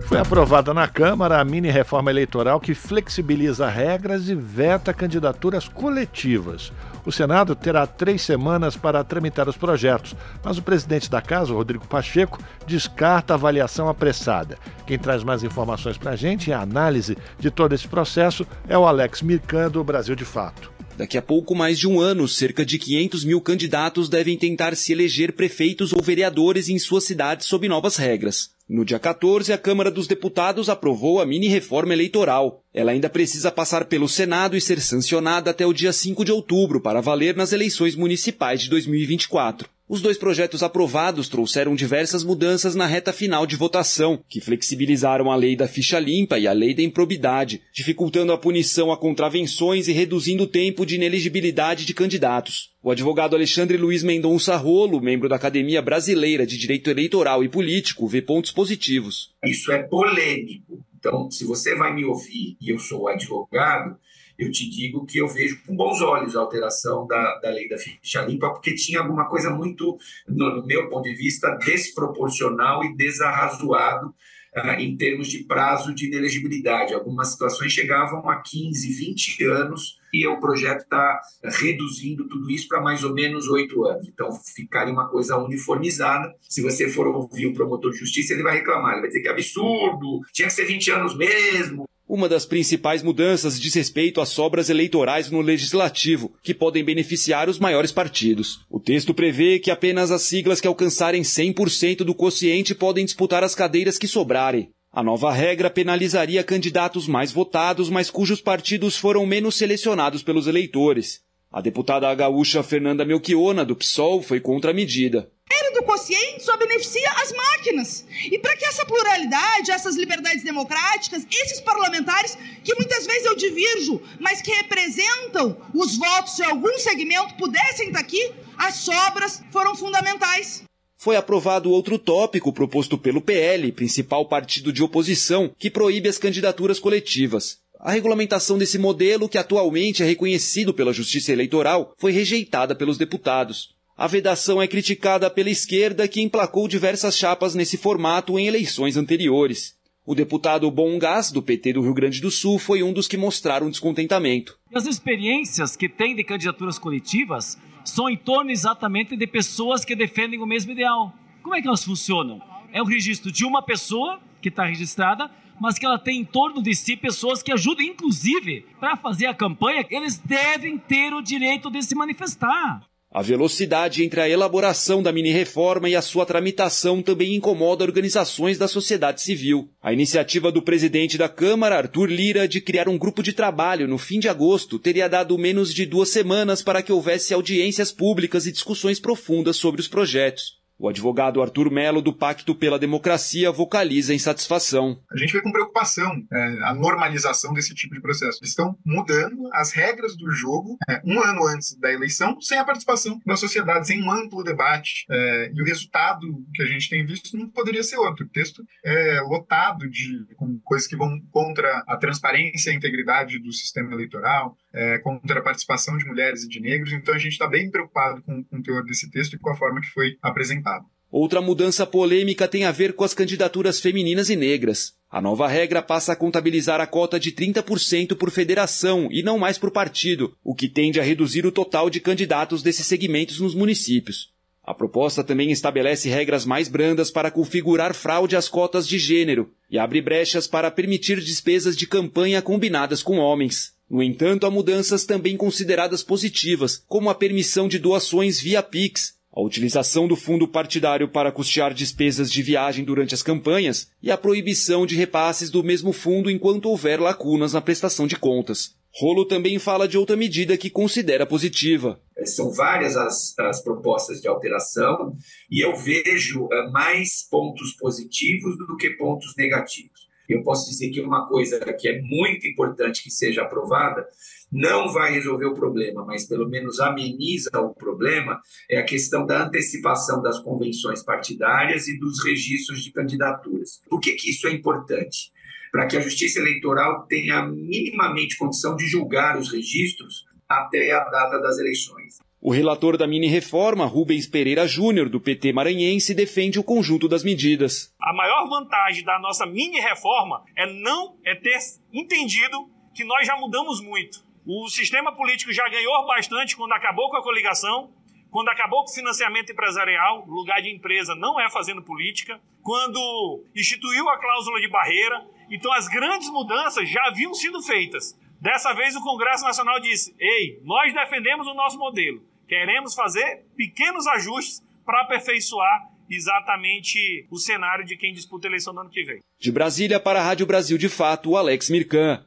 Foi 0.08 0.20
aprovada 0.20 0.74
na 0.74 0.88
Câmara 0.88 1.40
a 1.40 1.44
mini 1.44 1.70
reforma 1.70 2.12
eleitoral 2.12 2.60
que 2.60 2.76
flexibiliza 2.76 3.68
regras 3.68 4.28
e 4.30 4.36
veta 4.36 4.94
candidaturas 4.94 5.68
coletivas. 5.68 6.72
O 7.06 7.12
Senado 7.12 7.56
terá 7.56 7.88
três 7.88 8.22
semanas 8.22 8.76
para 8.76 9.04
tramitar 9.04 9.48
os 9.48 9.58
projetos, 9.58 10.16
mas 10.44 10.58
o 10.58 10.62
presidente 10.62 11.10
da 11.10 11.22
Casa, 11.22 11.54
Rodrigo 11.54 11.88
Pacheco, 11.88 12.40
descarta 12.68 13.34
a 13.34 13.36
avaliação 13.36 13.88
apressada. 13.88 14.58
Quem 14.86 15.00
traz 15.00 15.24
mais 15.24 15.44
informações 15.44 15.98
para 15.98 16.12
a 16.12 16.16
gente 16.16 16.50
e 16.50 16.54
a 16.54 16.62
análise 16.62 17.18
de 17.40 17.50
todo 17.50 17.74
esse 17.74 17.88
processo 17.88 18.46
é 18.68 18.78
o 18.78 18.86
Alex 18.86 19.22
Mirkan, 19.22 19.70
do 19.70 19.84
Brasil 19.84 20.16
de 20.16 20.26
Fato. 20.26 20.75
Daqui 20.98 21.18
a 21.18 21.22
pouco 21.22 21.54
mais 21.54 21.78
de 21.78 21.90
um 21.90 22.00
ano, 22.00 22.26
cerca 22.26 22.66
de 22.66 22.80
500 22.80 23.26
mil 23.26 23.42
candidatos 23.42 24.08
devem 24.08 24.38
tentar 24.38 24.76
se 24.78 24.94
eleger 24.94 25.34
prefeitos 25.34 25.92
ou 25.92 26.02
vereadores 26.02 26.70
em 26.70 26.80
suas 26.80 27.04
cidades 27.04 27.48
sob 27.48 27.68
novas 27.68 27.98
regras. 27.98 28.52
No 28.68 28.86
dia 28.86 28.98
14, 28.98 29.52
a 29.52 29.58
Câmara 29.58 29.92
dos 29.92 30.08
Deputados 30.08 30.70
aprovou 30.70 31.20
a 31.20 31.26
mini-reforma 31.26 31.94
eleitoral. 31.94 32.64
Ela 32.74 32.94
ainda 32.94 33.10
precisa 33.10 33.52
passar 33.52 33.86
pelo 33.86 34.08
Senado 34.08 34.56
e 34.56 34.62
ser 34.62 34.80
sancionada 34.80 35.52
até 35.52 35.66
o 35.68 35.74
dia 35.74 35.92
5 35.92 36.24
de 36.24 36.32
outubro 36.32 36.80
para 36.80 37.02
valer 37.02 37.36
nas 37.36 37.52
eleições 37.52 37.94
municipais 37.96 38.62
de 38.62 38.70
2024. 38.70 39.70
Os 39.88 40.02
dois 40.02 40.18
projetos 40.18 40.64
aprovados 40.64 41.30
trouxeram 41.30 41.76
diversas 41.76 42.24
mudanças 42.24 42.74
na 42.74 42.88
reta 42.88 43.14
final 43.14 43.46
de 43.46 43.56
votação, 43.56 44.20
que 44.28 44.42
flexibilizaram 44.42 45.32
a 45.32 45.36
lei 45.36 45.56
da 45.56 45.68
ficha 45.68 46.00
limpa 46.00 46.40
e 46.40 46.48
a 46.48 46.54
lei 46.54 46.74
da 46.74 46.82
improbidade, 46.82 47.62
dificultando 47.72 48.32
a 48.32 48.38
punição 48.38 48.92
a 48.92 48.98
contravenções 48.98 49.88
e 49.88 49.92
reduzindo 49.92 50.46
o 50.46 50.48
tempo 50.48 50.88
de 50.88 50.96
ineligibilidade 50.96 51.86
de 51.86 51.94
candidatos. 51.94 52.72
O 52.82 52.90
advogado 52.90 53.36
Alexandre 53.36 53.78
Luiz 53.78 54.02
Mendonça 54.02 54.56
Rolo, 54.56 55.00
membro 55.00 55.30
da 55.30 55.36
Academia 55.36 55.84
Brasileira 55.84 56.48
de 56.48 56.58
Direito 56.58 56.90
Eleitoral 56.90 57.44
e 57.44 57.50
Político, 57.50 58.08
vê 58.08 58.24
pontos 58.24 58.52
positivos. 58.52 59.36
Isso 59.46 59.72
é 59.72 59.84
polêmico. 59.84 60.84
Então, 60.98 61.30
se 61.30 61.46
você 61.46 61.76
vai 61.76 61.94
me 61.94 62.04
ouvir 62.04 62.58
e 62.60 62.72
eu 62.72 62.80
sou 62.80 63.08
advogado, 63.08 63.96
eu 64.38 64.52
te 64.52 64.70
digo 64.70 65.06
que 65.06 65.18
eu 65.18 65.28
vejo 65.28 65.62
com 65.66 65.76
bons 65.76 66.02
olhos 66.02 66.36
a 66.36 66.40
alteração 66.40 67.08
da, 67.08 67.40
da 67.40 67.50
lei 67.50 67.68
da 67.68 67.78
ficha 67.78 68.22
limpa, 68.22 68.50
porque 68.50 68.76
tinha 68.76 69.00
alguma 69.00 69.26
coisa 69.26 69.50
muito, 69.50 69.98
no, 70.28 70.66
meu 70.66 70.90
ponto 70.90 71.04
de 71.04 71.16
vista, 71.16 71.52
desproporcional 71.52 72.84
e 72.84 72.96
desarrazoado 72.96 74.14
uh, 74.56 74.80
em 74.80 74.96
termos 74.98 75.28
de 75.28 75.44
prazo 75.44 75.94
de 75.94 76.08
inelegibilidade. 76.08 76.94
Algumas 76.94 77.30
situações 77.30 77.72
chegavam 77.72 78.30
a 78.30 78.42
15, 78.42 78.88
20 78.94 79.44
anos 79.46 80.00
e 80.14 80.26
o 80.28 80.40
projeto 80.40 80.82
está 80.82 81.22
reduzindo 81.44 82.28
tudo 82.28 82.50
isso 82.50 82.68
para 82.68 82.82
mais 82.82 83.04
ou 83.04 83.14
menos 83.14 83.48
oito 83.50 83.86
anos. 83.86 84.08
Então, 84.08 84.30
ficaria 84.32 84.94
uma 84.94 85.08
coisa 85.08 85.38
uniformizada. 85.38 86.34
Se 86.42 86.62
você 86.62 86.90
for 86.90 87.08
ouvir 87.08 87.48
o 87.48 87.54
promotor 87.54 87.92
de 87.92 87.98
justiça, 87.98 88.34
ele 88.34 88.44
vai 88.44 88.58
reclamar, 88.58 88.94
ele 88.94 89.02
vai 89.02 89.08
dizer 89.10 89.22
que 89.22 89.28
é 89.28 89.32
absurdo, 89.32 90.22
tinha 90.32 90.48
que 90.48 90.54
ser 90.54 90.66
20 90.66 90.92
anos 90.92 91.18
mesmo. 91.18 91.86
Uma 92.08 92.30
das 92.30 92.46
principais 92.46 93.02
mudanças 93.02 93.60
diz 93.60 93.74
respeito 93.74 94.22
às 94.22 94.30
sobras 94.30 94.70
eleitorais 94.70 95.32
no 95.32 95.42
legislativo, 95.42 96.32
que 96.44 96.54
podem 96.54 96.84
beneficiar 96.84 97.50
os 97.50 97.58
maiores 97.58 97.92
partidos. 97.92 98.60
O 98.70 98.80
texto 98.80 99.12
prevê 99.12 99.58
que 99.58 99.72
apenas 99.72 100.12
as 100.12 100.22
siglas 100.22 100.62
que 100.62 100.68
alcançarem 100.68 101.24
100% 101.24 102.04
do 102.04 102.14
quociente 102.14 102.76
podem 102.76 103.06
disputar 103.06 103.44
as 103.44 103.56
cadeiras 103.56 103.98
que 103.98 104.08
sobrarem. 104.08 104.70
A 104.92 105.02
nova 105.02 105.32
regra 105.32 105.68
penalizaria 105.68 106.44
candidatos 106.44 107.08
mais 107.08 107.32
votados, 107.32 107.90
mas 107.90 108.12
cujos 108.12 108.40
partidos 108.40 108.96
foram 108.96 109.26
menos 109.26 109.56
selecionados 109.56 110.22
pelos 110.22 110.46
eleitores. 110.46 111.22
A 111.52 111.60
deputada 111.60 112.14
gaúcha 112.14 112.62
Fernanda 112.62 113.04
Melchiona, 113.04 113.66
do 113.66 113.76
PSOL, 113.76 114.22
foi 114.22 114.40
contra 114.40 114.70
a 114.70 114.74
medida 114.74 115.28
era 115.52 115.74
do 115.74 115.84
quociente 115.84 116.44
só 116.44 116.58
beneficia 116.58 117.10
as 117.22 117.32
máquinas. 117.32 118.06
E 118.32 118.38
para 118.40 118.56
que 118.56 118.66
essa 118.66 118.86
pluralidade, 118.86 119.72
essas 119.72 119.96
liberdades 119.96 120.44
democráticas, 120.44 121.26
esses 121.32 121.62
parlamentares, 121.62 122.38
que 122.64 122.76
muitas 122.76 123.06
vezes 123.06 123.26
eu 123.26 123.36
divirjo, 123.36 124.02
mas 124.20 124.42
que 124.42 124.52
representam 124.52 125.58
os 125.74 125.98
votos 125.98 126.36
de 126.36 126.44
algum 126.44 126.78
segmento, 126.78 127.36
pudessem 127.36 127.88
estar 127.88 128.00
aqui, 128.00 128.32
as 128.58 128.76
sobras 128.76 129.42
foram 129.52 129.76
fundamentais. 129.76 130.64
Foi 130.98 131.16
aprovado 131.16 131.70
outro 131.70 132.00
tópico 132.00 132.52
proposto 132.52 132.98
pelo 132.98 133.22
PL, 133.22 133.72
principal 133.72 134.28
partido 134.28 134.74
de 134.74 134.82
oposição, 134.82 135.54
que 135.60 135.70
proíbe 135.70 136.10
as 136.10 136.18
candidaturas 136.18 136.80
coletivas. 136.80 137.60
A 137.80 137.92
regulamentação 137.92 138.58
desse 138.58 138.80
modelo, 138.80 139.30
que 139.30 139.38
atualmente 139.38 140.02
é 140.02 140.06
reconhecido 140.06 140.74
pela 140.74 140.94
Justiça 140.94 141.32
Eleitoral, 141.32 141.94
foi 141.98 142.12
rejeitada 142.12 142.74
pelos 142.74 142.98
deputados. 142.98 143.75
A 143.98 144.08
vedação 144.08 144.62
é 144.62 144.68
criticada 144.68 145.30
pela 145.30 145.50
esquerda, 145.50 146.06
que 146.06 146.22
emplacou 146.22 146.68
diversas 146.68 147.18
chapas 147.18 147.56
nesse 147.56 147.78
formato 147.78 148.38
em 148.38 148.46
eleições 148.46 148.98
anteriores. 148.98 149.74
O 150.06 150.14
deputado 150.14 150.70
Bom 150.70 151.00
Gás, 151.00 151.32
do 151.32 151.42
PT 151.42 151.72
do 151.72 151.82
Rio 151.82 151.94
Grande 151.94 152.20
do 152.20 152.30
Sul, 152.30 152.60
foi 152.60 152.84
um 152.84 152.92
dos 152.92 153.08
que 153.08 153.16
mostraram 153.16 153.70
descontentamento. 153.70 154.60
As 154.74 154.86
experiências 154.86 155.78
que 155.78 155.88
tem 155.88 156.14
de 156.14 156.26
candidaturas 156.26 156.78
coletivas 156.78 157.58
são 157.86 158.10
em 158.10 158.18
torno 158.18 158.52
exatamente 158.52 159.16
de 159.16 159.26
pessoas 159.26 159.86
que 159.86 159.96
defendem 159.96 160.42
o 160.42 160.46
mesmo 160.46 160.74
ideal. 160.74 161.14
Como 161.42 161.56
é 161.56 161.62
que 161.62 161.68
elas 161.68 161.86
funcionam? 161.86 162.42
É 162.74 162.82
o 162.82 162.86
registro 162.86 163.32
de 163.32 163.46
uma 163.46 163.62
pessoa 163.62 164.20
que 164.42 164.50
está 164.50 164.66
registrada, 164.66 165.32
mas 165.58 165.80
que 165.80 165.86
ela 165.86 165.98
tem 165.98 166.20
em 166.20 166.26
torno 166.26 166.62
de 166.62 166.76
si 166.76 166.98
pessoas 166.98 167.42
que 167.42 167.54
ajudam, 167.54 167.86
inclusive, 167.86 168.66
para 168.78 168.98
fazer 168.98 169.28
a 169.28 169.34
campanha. 169.34 169.88
Eles 169.90 170.18
devem 170.18 170.78
ter 170.78 171.14
o 171.14 171.22
direito 171.22 171.72
de 171.72 171.82
se 171.82 171.96
manifestar. 171.96 172.82
A 173.18 173.22
velocidade 173.22 174.04
entre 174.04 174.20
a 174.20 174.28
elaboração 174.28 175.02
da 175.02 175.10
mini-reforma 175.10 175.88
e 175.88 175.96
a 175.96 176.02
sua 176.02 176.26
tramitação 176.26 177.02
também 177.02 177.34
incomoda 177.34 177.86
organizações 177.86 178.58
da 178.58 178.68
sociedade 178.68 179.22
civil. 179.22 179.70
A 179.82 179.94
iniciativa 179.94 180.52
do 180.52 180.62
presidente 180.62 181.18
da 181.18 181.30
Câmara, 181.30 181.78
Arthur 181.78 182.08
Lira, 182.08 182.46
de 182.46 182.60
criar 182.60 182.90
um 182.90 182.98
grupo 182.98 183.24
de 183.24 183.32
trabalho 183.32 183.88
no 183.88 183.98
fim 183.98 184.20
de 184.20 184.28
agosto 184.28 184.78
teria 184.78 185.08
dado 185.08 185.38
menos 185.38 185.74
de 185.74 185.86
duas 185.86 186.10
semanas 186.10 186.62
para 186.62 186.82
que 186.82 186.92
houvesse 186.92 187.34
audiências 187.34 187.90
públicas 187.90 188.46
e 188.48 188.52
discussões 188.52 189.00
profundas 189.00 189.56
sobre 189.56 189.80
os 189.80 189.88
projetos. 189.88 190.65
O 190.78 190.90
advogado 190.90 191.42
Arthur 191.42 191.72
Melo, 191.72 192.02
do 192.02 192.14
Pacto 192.14 192.54
pela 192.54 192.78
Democracia, 192.78 193.52
vocaliza 193.52 194.12
a 194.12 194.16
insatisfação. 194.16 195.02
A 195.10 195.18
gente 195.18 195.32
vê 195.32 195.42
com 195.42 195.52
preocupação 195.52 196.12
é, 196.32 196.38
a 196.64 196.74
normalização 196.74 197.54
desse 197.54 197.74
tipo 197.74 197.96
de 197.96 198.02
processo. 198.02 198.40
Eles 198.42 198.50
estão 198.50 198.78
mudando 198.86 199.50
as 199.54 199.72
regras 199.72 200.18
do 200.18 200.30
jogo 200.32 200.78
é, 200.90 201.02
um 201.06 201.22
ano 201.22 201.48
antes 201.48 201.78
da 201.80 201.92
eleição, 201.92 202.40
sem 202.42 202.58
a 202.58 202.66
participação 202.66 203.20
da 203.26 203.38
sociedade, 203.38 203.88
sem 203.88 204.04
um 204.04 204.12
amplo 204.12 204.44
debate. 204.44 205.06
É, 205.10 205.52
e 205.54 205.62
o 205.62 205.66
resultado 205.66 206.28
que 206.54 206.62
a 206.62 206.66
gente 206.66 206.90
tem 206.90 207.06
visto 207.06 207.38
não 207.38 207.50
poderia 207.50 207.84
ser 207.84 207.98
outro. 207.98 208.26
O 208.26 208.30
texto 208.30 208.62
é 208.84 209.22
lotado 209.22 209.90
de 209.90 210.26
coisas 210.64 210.88
que 210.88 210.98
vão 210.98 211.22
contra 211.32 211.84
a 211.88 211.98
transparência 211.98 212.70
e 212.70 212.74
a 212.74 212.76
integridade 212.76 213.40
do 213.40 213.52
sistema 213.54 213.94
eleitoral, 213.94 214.58
é, 214.76 215.00
contra 215.00 215.40
a 215.40 215.44
participação 215.44 215.98
de 215.98 216.06
mulheres 216.06 216.44
e 216.44 216.50
de 216.50 216.60
negros. 216.60 216.92
Então 216.92 217.16
a 217.16 217.18
gente 217.18 217.32
está 217.32 217.48
bem 217.48 217.72
preocupado 217.72 218.22
com, 218.22 218.46
o 218.52 218.62
teor 218.62 218.84
desse 218.84 219.10
texto 219.10 219.34
e 219.34 219.40
com 219.40 219.50
a 219.50 219.56
forma 219.56 219.80
que 219.80 219.88
foi 219.88 220.18
apresentado. 220.22 220.86
Outra 221.10 221.42
mudança 221.42 221.86
polêmica 221.86 222.48
tem 222.48 222.66
a 222.66 222.72
ver 222.72 222.94
com 222.94 223.04
as 223.04 223.14
candidaturas 223.14 223.80
femininas 223.80 224.30
e 224.30 224.36
negras. 224.36 224.94
A 225.10 225.22
nova 225.22 225.48
regra 225.48 225.82
passa 225.82 226.12
a 226.12 226.16
contabilizar 226.16 226.82
a 226.82 226.88
cota 226.88 227.18
de 227.18 227.32
30% 227.32 228.18
por 228.18 228.30
federação 228.30 229.08
e 229.10 229.24
não 229.24 229.40
mais 229.40 229.58
por 229.58 229.72
partido, 229.72 230.36
o 230.44 230.54
que 230.54 230.68
tende 230.68 231.00
a 231.00 231.04
reduzir 231.04 231.46
o 231.46 231.54
total 231.54 231.90
de 231.90 232.02
candidatos 232.02 232.62
desses 232.62 232.86
segmentos 232.86 233.40
nos 233.40 233.56
municípios. 233.56 234.34
A 234.62 234.74
proposta 234.74 235.24
também 235.24 235.52
estabelece 235.52 236.10
regras 236.10 236.44
mais 236.44 236.68
brandas 236.68 237.12
para 237.12 237.30
configurar 237.32 237.94
fraude 237.94 238.36
às 238.36 238.50
cotas 238.50 238.86
de 238.86 238.98
gênero 238.98 239.54
e 239.70 239.78
abre 239.78 240.02
brechas 240.02 240.48
para 240.48 240.72
permitir 240.72 241.22
despesas 241.22 241.78
de 241.78 241.88
campanha 241.88 242.42
combinadas 242.42 243.04
com 243.04 243.20
homens. 243.20 243.75
No 243.90 244.02
entanto, 244.02 244.46
há 244.46 244.52
mudanças 244.52 245.06
também 245.06 245.38
consideradas 245.38 246.02
positivas, 246.02 246.84
como 246.88 247.10
a 247.10 247.16
permissão 247.16 247.68
de 247.68 247.78
doações 247.78 248.40
via 248.40 248.64
Pix, 248.64 249.16
a 249.36 249.42
utilização 249.42 250.08
do 250.08 250.16
fundo 250.16 250.48
partidário 250.48 251.10
para 251.10 251.32
custear 251.32 251.74
despesas 251.74 252.32
de 252.32 252.42
viagem 252.42 252.86
durante 252.86 253.14
as 253.14 253.22
campanhas 253.22 253.92
e 254.02 254.10
a 254.10 254.18
proibição 254.18 254.86
de 254.86 254.96
repasses 254.96 255.50
do 255.50 255.62
mesmo 255.62 255.92
fundo 255.92 256.32
enquanto 256.32 256.70
houver 256.70 257.02
lacunas 257.02 257.52
na 257.52 257.62
prestação 257.62 258.08
de 258.08 258.16
contas. 258.16 258.74
Rolo 258.98 259.26
também 259.26 259.60
fala 259.60 259.90
de 259.90 259.98
outra 259.98 260.16
medida 260.16 260.58
que 260.58 260.70
considera 260.70 261.26
positiva. 261.26 262.00
São 262.24 262.50
várias 262.54 262.96
as, 262.96 263.38
as 263.38 263.62
propostas 263.62 264.22
de 264.22 264.28
alteração 264.30 265.18
e 265.52 265.60
eu 265.60 265.76
vejo 265.76 266.46
uh, 266.46 266.72
mais 266.72 267.28
pontos 267.30 267.74
positivos 267.74 268.58
do 268.58 268.78
que 268.78 268.92
pontos 268.92 269.34
negativos. 269.38 270.05
Eu 270.28 270.42
posso 270.44 270.70
dizer 270.70 270.90
que 270.90 271.02
uma 271.02 271.28
coisa 271.28 271.60
que 271.74 271.88
é 271.88 272.02
muito 272.02 272.48
importante 272.48 273.04
que 273.04 273.12
seja 273.12 273.44
aprovada 273.44 274.08
não 274.52 274.92
vai 274.92 275.14
resolver 275.14 275.46
o 275.46 275.54
problema, 275.54 276.06
mas 276.06 276.26
pelo 276.26 276.48
menos 276.48 276.80
ameniza 276.80 277.50
o 277.60 277.74
problema, 277.74 278.40
é 278.70 278.78
a 278.78 278.86
questão 278.86 279.26
da 279.26 279.46
antecipação 279.46 280.22
das 280.22 280.40
convenções 280.40 281.04
partidárias 281.04 281.88
e 281.88 282.00
dos 282.00 282.24
registros 282.24 282.84
de 282.84 282.92
candidaturas. 282.92 283.82
Por 283.90 284.00
que, 284.00 284.14
que 284.14 284.30
isso 284.30 284.48
é 284.48 284.52
importante? 284.52 285.32
Para 285.72 285.88
que 285.88 285.98
a 285.98 286.02
Justiça 286.02 286.40
Eleitoral 286.40 287.06
tenha 287.08 287.46
minimamente 287.46 288.38
condição 288.38 288.76
de 288.76 288.88
julgar 288.88 289.38
os 289.38 289.52
registros 289.52 290.26
até 290.48 290.92
a 290.92 291.04
data 291.04 291.40
das 291.40 291.58
eleições. 291.58 292.25
O 292.48 292.52
relator 292.52 292.96
da 292.96 293.08
mini-reforma, 293.08 293.88
Rubens 293.88 294.28
Pereira 294.28 294.68
Júnior, 294.68 295.10
do 295.10 295.20
PT 295.20 295.52
maranhense, 295.52 296.14
defende 296.14 296.60
o 296.60 296.64
conjunto 296.64 297.08
das 297.08 297.24
medidas. 297.24 297.92
A 298.00 298.14
maior 298.14 298.48
vantagem 298.48 299.04
da 299.04 299.18
nossa 299.18 299.48
mini-reforma 299.48 300.44
é 300.56 300.72
não 300.72 301.18
é 301.26 301.34
ter 301.34 301.58
entendido 301.92 302.70
que 302.94 303.04
nós 303.04 303.26
já 303.26 303.36
mudamos 303.36 303.82
muito. 303.82 304.24
O 304.46 304.70
sistema 304.70 305.12
político 305.12 305.52
já 305.52 305.68
ganhou 305.68 306.06
bastante 306.06 306.56
quando 306.56 306.74
acabou 306.74 307.10
com 307.10 307.18
a 307.18 307.24
coligação, 307.24 307.92
quando 308.30 308.50
acabou 308.50 308.86
com 308.86 308.92
o 308.92 308.94
financiamento 308.94 309.52
empresarial, 309.52 310.24
lugar 310.28 310.62
de 310.62 310.70
empresa 310.70 311.16
não 311.16 311.42
é 311.42 311.50
fazendo 311.50 311.82
política, 311.82 312.40
quando 312.62 313.44
instituiu 313.56 314.08
a 314.08 314.20
cláusula 314.20 314.62
de 314.62 314.70
barreira. 314.70 315.26
Então 315.50 315.74
as 315.74 315.88
grandes 315.88 316.30
mudanças 316.30 316.88
já 316.88 317.08
haviam 317.08 317.34
sido 317.34 317.60
feitas. 317.64 318.16
Dessa 318.40 318.72
vez 318.74 318.96
o 318.96 319.02
Congresso 319.02 319.44
Nacional 319.44 319.80
disse: 319.80 320.16
"Ei, 320.20 320.60
nós 320.64 320.94
defendemos 320.94 321.48
o 321.48 321.56
nosso 321.56 321.80
modelo. 321.80 322.22
Queremos 322.48 322.94
fazer 322.94 323.44
pequenos 323.58 324.06
ajustes 324.06 324.64
para 324.86 325.02
aperfeiçoar 325.02 325.90
exatamente 326.08 327.28
o 327.32 327.40
cenário 327.40 327.84
de 327.84 327.98
quem 327.98 328.14
disputa 328.14 328.48
a 328.48 328.50
eleição 328.50 328.72
no 328.72 328.82
ano 328.82 328.90
que 328.90 329.04
vem." 329.04 329.20
De 329.40 329.52
Brasília 329.52 330.00
para 330.00 330.20
a 330.20 330.24
Rádio 330.24 330.46
Brasil 330.46 330.78
de 330.78 330.88
Fato, 330.88 331.36
Alex 331.36 331.72
Mirkan. 331.72 332.24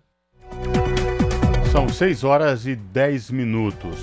São 1.70 1.88
6 1.88 2.24
horas 2.24 2.66
e 2.66 2.74
10 2.74 3.30
minutos. 3.30 3.96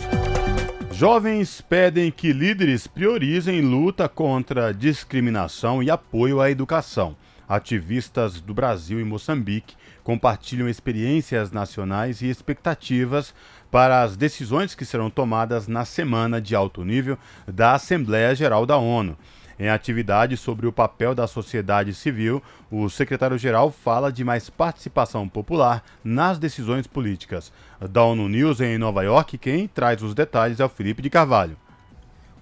Jovens 0.94 1.60
pedem 1.60 2.10
que 2.10 2.32
líderes 2.32 2.88
priorizem 2.88 3.60
luta 3.60 4.08
contra 4.08 4.72
discriminação 4.72 5.84
e 5.84 5.92
apoio 5.92 6.40
à 6.40 6.50
educação. 6.50 7.18
Ativistas 7.48 8.40
do 8.40 8.54
Brasil 8.54 9.00
e 9.00 9.04
Moçambique 9.04 9.76
compartilham 10.04 10.70
experiências 10.70 11.52
nacionais 11.52 12.22
e 12.22 12.30
expectativas 12.30 13.36
para 13.72 14.04
as 14.04 14.16
decisões 14.16 14.76
que 14.76 14.86
serão 14.86 15.10
tomadas 15.10 15.68
na 15.68 15.86
semana 15.86 16.42
de 16.42 16.56
alto 16.56 16.84
nível 16.84 17.18
da 17.48 17.74
Assembleia 17.74 18.34
Geral 18.36 18.66
da 18.66 18.78
ONU. 18.78 19.18
Em 19.58 19.70
atividade 19.70 20.36
sobre 20.36 20.68
o 20.68 20.74
papel 20.74 21.16
da 21.16 21.28
sociedade 21.28 21.94
civil, 21.94 22.44
o 22.70 22.90
secretário-geral 22.90 23.72
fala 23.72 24.12
de 24.12 24.22
mais 24.22 24.50
participação 24.50 25.30
popular 25.30 25.82
nas 26.04 26.38
decisões 26.38 26.86
políticas. 26.88 27.54
Da 27.80 28.04
ONU 28.04 28.28
News 28.28 28.60
em 28.60 28.78
Nova 28.78 29.04
York, 29.04 29.38
quem 29.38 29.68
traz 29.68 30.02
os 30.02 30.14
detalhes 30.14 30.60
é 30.60 30.66
o 30.66 30.70
Felipe 30.70 31.02
de 31.02 31.10
Carvalho. 31.10 31.58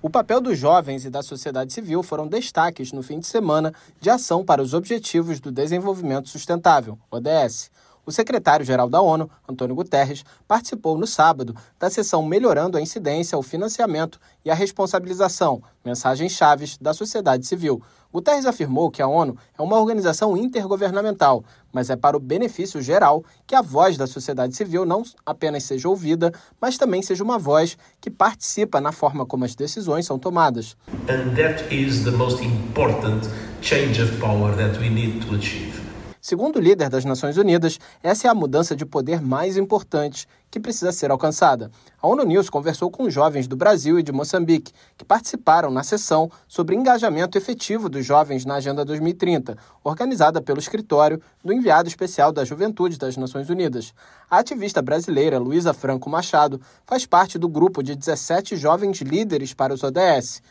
O 0.01 0.09
papel 0.09 0.41
dos 0.41 0.57
jovens 0.57 1.05
e 1.05 1.09
da 1.09 1.21
sociedade 1.21 1.71
civil 1.71 2.03
foram 2.03 2.27
destaques 2.27 2.91
no 2.91 3.01
fim 3.01 3.19
de 3.19 3.27
semana 3.27 3.73
de 4.01 4.09
ação 4.09 4.43
para 4.43 4.61
os 4.61 4.73
Objetivos 4.73 5.39
do 5.39 5.51
Desenvolvimento 5.51 6.27
Sustentável, 6.27 6.99
ODS. 7.09 7.71
O 8.05 8.11
secretário-geral 8.11 8.89
da 8.89 9.01
ONU, 9.01 9.29
Antônio 9.47 9.75
Guterres, 9.75 10.25
participou 10.45 10.97
no 10.97 11.07
sábado 11.07 11.55
da 11.79 11.89
sessão 11.89 12.21
Melhorando 12.25 12.77
a 12.77 12.81
Incidência, 12.81 13.37
o 13.37 13.41
Financiamento 13.41 14.19
e 14.43 14.51
a 14.51 14.53
Responsabilização, 14.53 15.63
mensagens 15.85 16.33
chaves 16.33 16.77
da 16.77 16.93
sociedade 16.93 17.45
civil. 17.45 17.81
Guterres 18.11 18.45
afirmou 18.45 18.91
que 18.91 19.01
a 19.01 19.07
ONU 19.07 19.37
é 19.57 19.61
uma 19.61 19.79
organização 19.79 20.37
intergovernamental, 20.37 21.43
mas 21.71 21.89
é 21.89 21.95
para 21.95 22.15
o 22.15 22.19
benefício 22.19 22.81
geral 22.81 23.23
que 23.47 23.55
a 23.55 23.61
voz 23.61 23.97
da 23.97 24.05
sociedade 24.05 24.55
civil 24.55 24.85
não 24.85 25.01
apenas 25.25 25.63
seja 25.63 25.89
ouvida, 25.89 26.31
mas 26.61 26.77
também 26.77 27.01
seja 27.01 27.23
uma 27.23 27.39
voz 27.39 27.77
que 27.99 28.11
participa 28.11 28.79
na 28.79 28.91
forma 28.91 29.25
como 29.25 29.45
as 29.45 29.55
decisões 29.55 30.05
são 30.05 30.19
tomadas. 30.19 30.77
And 31.09 31.35
that 31.35 31.73
is 31.73 32.03
the 32.03 32.11
most 32.11 32.43
important 32.43 33.27
change 33.61 33.99
of 33.99 34.19
power 34.19 34.55
that 34.57 34.77
we 34.77 34.89
need 34.89 35.25
to 35.25 35.35
achieve. 35.35 35.82
Segundo 36.25 36.55
o 36.55 36.61
líder 36.61 36.87
das 36.87 37.03
Nações 37.03 37.35
Unidas, 37.35 37.77
essa 38.01 38.29
é 38.29 38.31
a 38.31 38.33
mudança 38.33 38.77
de 38.77 38.85
poder 38.85 39.21
mais 39.21 39.57
importante 39.57 40.25
que 40.49 40.57
precisa 40.57 40.93
ser 40.93 41.11
alcançada. 41.11 41.69
A 42.01 42.07
ONU 42.07 42.23
News 42.23 42.49
conversou 42.49 42.89
com 42.89 43.09
jovens 43.09 43.45
do 43.45 43.57
Brasil 43.57 43.99
e 43.99 44.03
de 44.03 44.13
Moçambique, 44.13 44.71
que 44.97 45.03
participaram 45.03 45.69
na 45.69 45.83
sessão 45.83 46.31
sobre 46.47 46.77
engajamento 46.77 47.37
efetivo 47.37 47.89
dos 47.89 48.05
jovens 48.05 48.45
na 48.45 48.55
Agenda 48.55 48.85
2030, 48.85 49.57
organizada 49.83 50.41
pelo 50.41 50.59
escritório 50.59 51.21
do 51.43 51.51
enviado 51.51 51.89
especial 51.89 52.31
da 52.31 52.45
Juventude 52.45 52.97
das 52.97 53.17
Nações 53.17 53.49
Unidas. 53.49 53.93
A 54.31 54.37
ativista 54.37 54.81
brasileira 54.81 55.37
Luísa 55.37 55.73
Franco 55.73 56.09
Machado 56.09 56.61
faz 56.85 57.05
parte 57.05 57.37
do 57.37 57.49
grupo 57.49 57.83
de 57.83 57.97
17 57.97 58.55
jovens 58.55 59.01
líderes 59.01 59.53
para 59.53 59.73
os 59.73 59.83
ODS. 59.83 60.41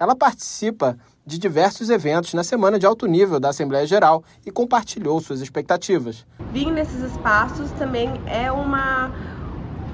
Ela 0.00 0.16
participa 0.16 0.96
de 1.28 1.38
diversos 1.38 1.90
eventos 1.90 2.32
na 2.32 2.42
semana 2.42 2.78
de 2.78 2.86
alto 2.86 3.06
nível 3.06 3.38
da 3.38 3.50
Assembleia 3.50 3.86
Geral 3.86 4.24
e 4.46 4.50
compartilhou 4.50 5.20
suas 5.20 5.42
expectativas. 5.42 6.24
Vir 6.54 6.72
nesses 6.72 7.02
espaços 7.02 7.70
também 7.72 8.18
é 8.26 8.50
uma 8.50 9.12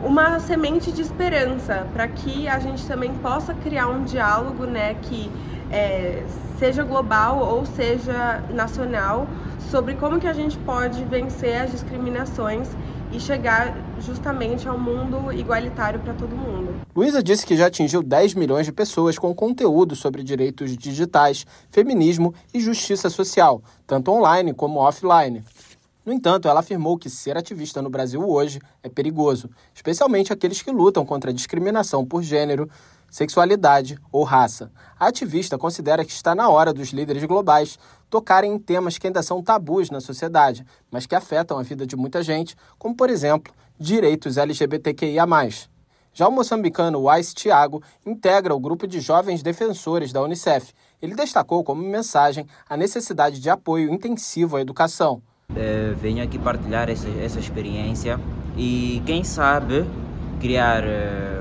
uma 0.01 0.39
semente 0.39 0.93
de 0.93 1.01
esperança 1.01 1.86
para 1.93 2.06
que 2.06 2.47
a 2.47 2.59
gente 2.59 2.86
também 2.86 3.12
possa 3.15 3.55
criar 3.55 3.89
um 3.89 4.05
diálogo, 4.05 4.66
né, 4.66 4.94
que 4.94 5.31
é, 5.73 6.23
seja 6.59 6.85
global 6.85 7.39
ou 7.39 7.65
seja 7.65 8.44
nacional, 8.51 9.27
sobre 9.70 9.94
como 9.94 10.20
que 10.20 10.27
a 10.27 10.32
gente 10.32 10.59
pode 10.59 11.02
vencer 11.05 11.62
as 11.62 11.70
discriminações 11.73 12.69
e 13.15 13.20
chegar 13.20 13.73
justamente 14.01 14.69
ao 14.69 14.77
mundo 14.77 15.32
igualitário 15.32 16.01
para 16.01 16.12
todo 16.15 16.36
mundo. 16.36 16.74
Luísa 16.95 17.23
disse 17.23 17.47
que 17.47 17.57
já 17.57 17.66
atingiu 17.66 18.03
10 18.03 18.35
milhões 18.35 18.66
de 18.66 18.73
pessoas 18.73 19.16
com 19.16 19.32
conteúdo 19.32 19.95
sobre 19.95 20.24
direitos 20.24 20.77
digitais, 20.77 21.47
feminismo 21.70 22.35
e 22.53 22.61
justiça 22.61 23.09
social, 23.09 23.62
tanto 23.86 24.11
online 24.11 24.53
como 24.53 24.81
offline. 24.81 25.45
No 26.05 26.12
entanto, 26.12 26.49
ela 26.49 26.61
afirmou 26.61 26.99
que 26.99 27.09
ser 27.09 27.36
ativista 27.36 27.81
no 27.81 27.89
Brasil 27.89 28.20
hoje 28.28 28.61
é 28.82 28.89
perigoso, 28.89 29.49
especialmente 29.73 30.32
aqueles 30.32 30.61
que 30.61 30.73
lutam 30.73 31.07
contra 31.07 31.31
a 31.31 31.35
discriminação 31.35 32.05
por 32.05 32.23
gênero, 32.23 32.69
sexualidade 33.09 33.97
ou 34.11 34.24
raça. 34.24 34.73
A 34.99 35.07
ativista 35.07 35.57
considera 35.57 36.05
que 36.05 36.11
está 36.11 36.35
na 36.35 36.49
hora 36.49 36.74
dos 36.74 36.89
líderes 36.89 37.23
globais 37.24 37.78
tocarem 38.15 38.53
em 38.53 38.59
temas 38.61 38.97
que 38.97 39.09
ainda 39.09 39.24
são 39.24 39.43
tabus 39.43 39.91
na 39.91 40.01
sociedade, 40.01 40.65
mas 40.89 41.05
que 41.05 41.16
afetam 41.16 41.59
a 41.59 41.65
vida 41.65 41.85
de 41.85 41.97
muita 41.97 42.23
gente, 42.23 42.55
como, 42.78 42.95
por 42.95 43.11
exemplo, 43.11 43.53
direitos 43.77 44.36
LGBTQIA. 44.36 45.27
Já 46.12 46.28
o 46.28 46.31
moçambicano 46.31 47.09
Wise 47.09 47.35
Thiago 47.35 47.82
integra 48.07 48.55
o 48.55 48.61
grupo 48.61 48.86
de 48.86 49.01
jovens 49.01 49.43
defensores 49.43 50.12
da 50.12 50.23
Unicef. 50.23 50.73
Ele 51.03 51.16
destacou 51.16 51.65
como 51.65 51.82
mensagem 51.82 52.47
a 52.70 52.77
necessidade 52.77 53.41
de 53.41 53.51
apoio 53.51 53.93
intensivo 53.93 54.59
à 54.59 54.61
educação. 54.61 55.20
É, 55.57 55.93
venho 56.01 56.23
aqui 56.23 56.39
partilhar 56.39 56.89
essa, 56.89 57.09
essa 57.20 57.41
experiência 57.41 58.20
e, 58.57 59.03
quem 59.05 59.24
sabe, 59.24 59.85
criar. 60.41 60.85
É 60.85 61.35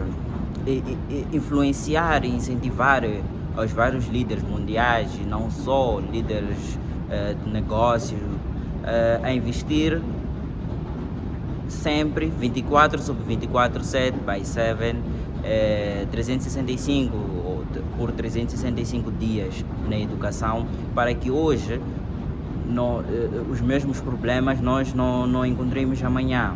influenciar 1.34 2.24
e 2.24 2.30
incentivar 2.30 3.04
eh, 3.56 3.64
os 3.64 3.72
vários 3.72 4.08
líderes 4.08 4.44
mundiais, 4.44 5.10
não 5.28 5.50
só 5.50 6.00
líderes 6.00 6.78
uh, 6.78 7.36
de 7.44 7.50
negócio, 7.52 8.18
uh, 8.18 9.24
a 9.24 9.34
investir 9.34 10.02
sempre 11.68 12.28
24 12.28 13.02
sobre 13.02 13.24
24, 13.24 13.84
7 13.84 14.18
by 14.20 14.46
7, 14.46 14.96
uh, 14.96 16.08
365 16.12 17.34
por 17.98 18.12
365 18.12 19.12
dias 19.12 19.66
na 19.88 19.98
educação, 19.98 20.68
para 20.94 21.14
que 21.14 21.32
hoje 21.32 21.82
no, 22.68 23.04
os 23.50 23.62
mesmos 23.62 24.00
problemas 24.00 24.60
nós 24.62 24.94
não, 24.94 25.26
não 25.26 25.46
encontremos 25.46 26.04
amanhã. 26.04 26.56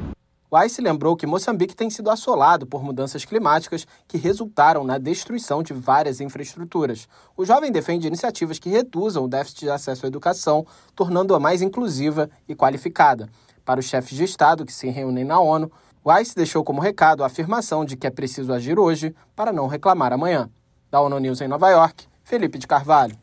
Weiss 0.49 0.78
lembrou 0.78 1.18
que 1.18 1.28
Moçambique 1.28 1.76
tem 1.76 1.90
sido 1.90 2.10
assolado 2.10 2.65
por 2.65 2.82
mudanças 2.82 3.26
climáticas 3.26 3.86
que 4.07 4.18
resultaram 4.18 4.86
na 4.86 4.98
destruição 4.98 5.61
de 5.61 5.74
várias 5.74 6.22
infraestruturas. 6.22 7.07
O 7.36 7.44
jovem 7.44 7.69
defende 7.69 8.07
iniciativas 8.07 8.57
que 8.57 8.69
reduzam 8.69 9.26
o 9.26 9.28
déficit 9.28 9.65
de 9.65 9.69
acesso 9.69 10.06
à 10.06 10.07
educação, 10.07 10.65
tornando-a 10.95 11.40
mais 11.40 11.61
inclusiva 11.61 12.30
e 12.48 12.56
qualificada. 12.56 13.28
Para 13.65 13.82
os 13.82 13.88
chefes 13.88 14.15
de 14.15 14.24
Estado 14.24 14.65
que 14.65 14.72
se 14.72 14.88
reúnem 14.88 15.26
na 15.26 15.38
ONU, 15.38 15.69
Weiss 16.06 16.34
deixou 16.34 16.64
como 16.64 16.80
recado 16.80 17.24
a 17.24 17.28
afirmação 17.28 17.84
de 17.84 17.98
que 17.98 18.07
é 18.07 18.10
preciso 18.10 18.53
agir 18.53 18.80
hoje 18.80 19.14
para 19.36 19.52
não 19.52 19.68
reclamar 19.68 20.14
amanhã. 20.14 20.49
Da 20.90 21.02
ONU 21.02 21.19
News 21.19 21.41
em 21.41 21.49
Nova 21.49 21.69
York, 21.69 22.06
Felipe 22.24 22.57
de 22.57 22.65
Carvalho. 22.65 23.18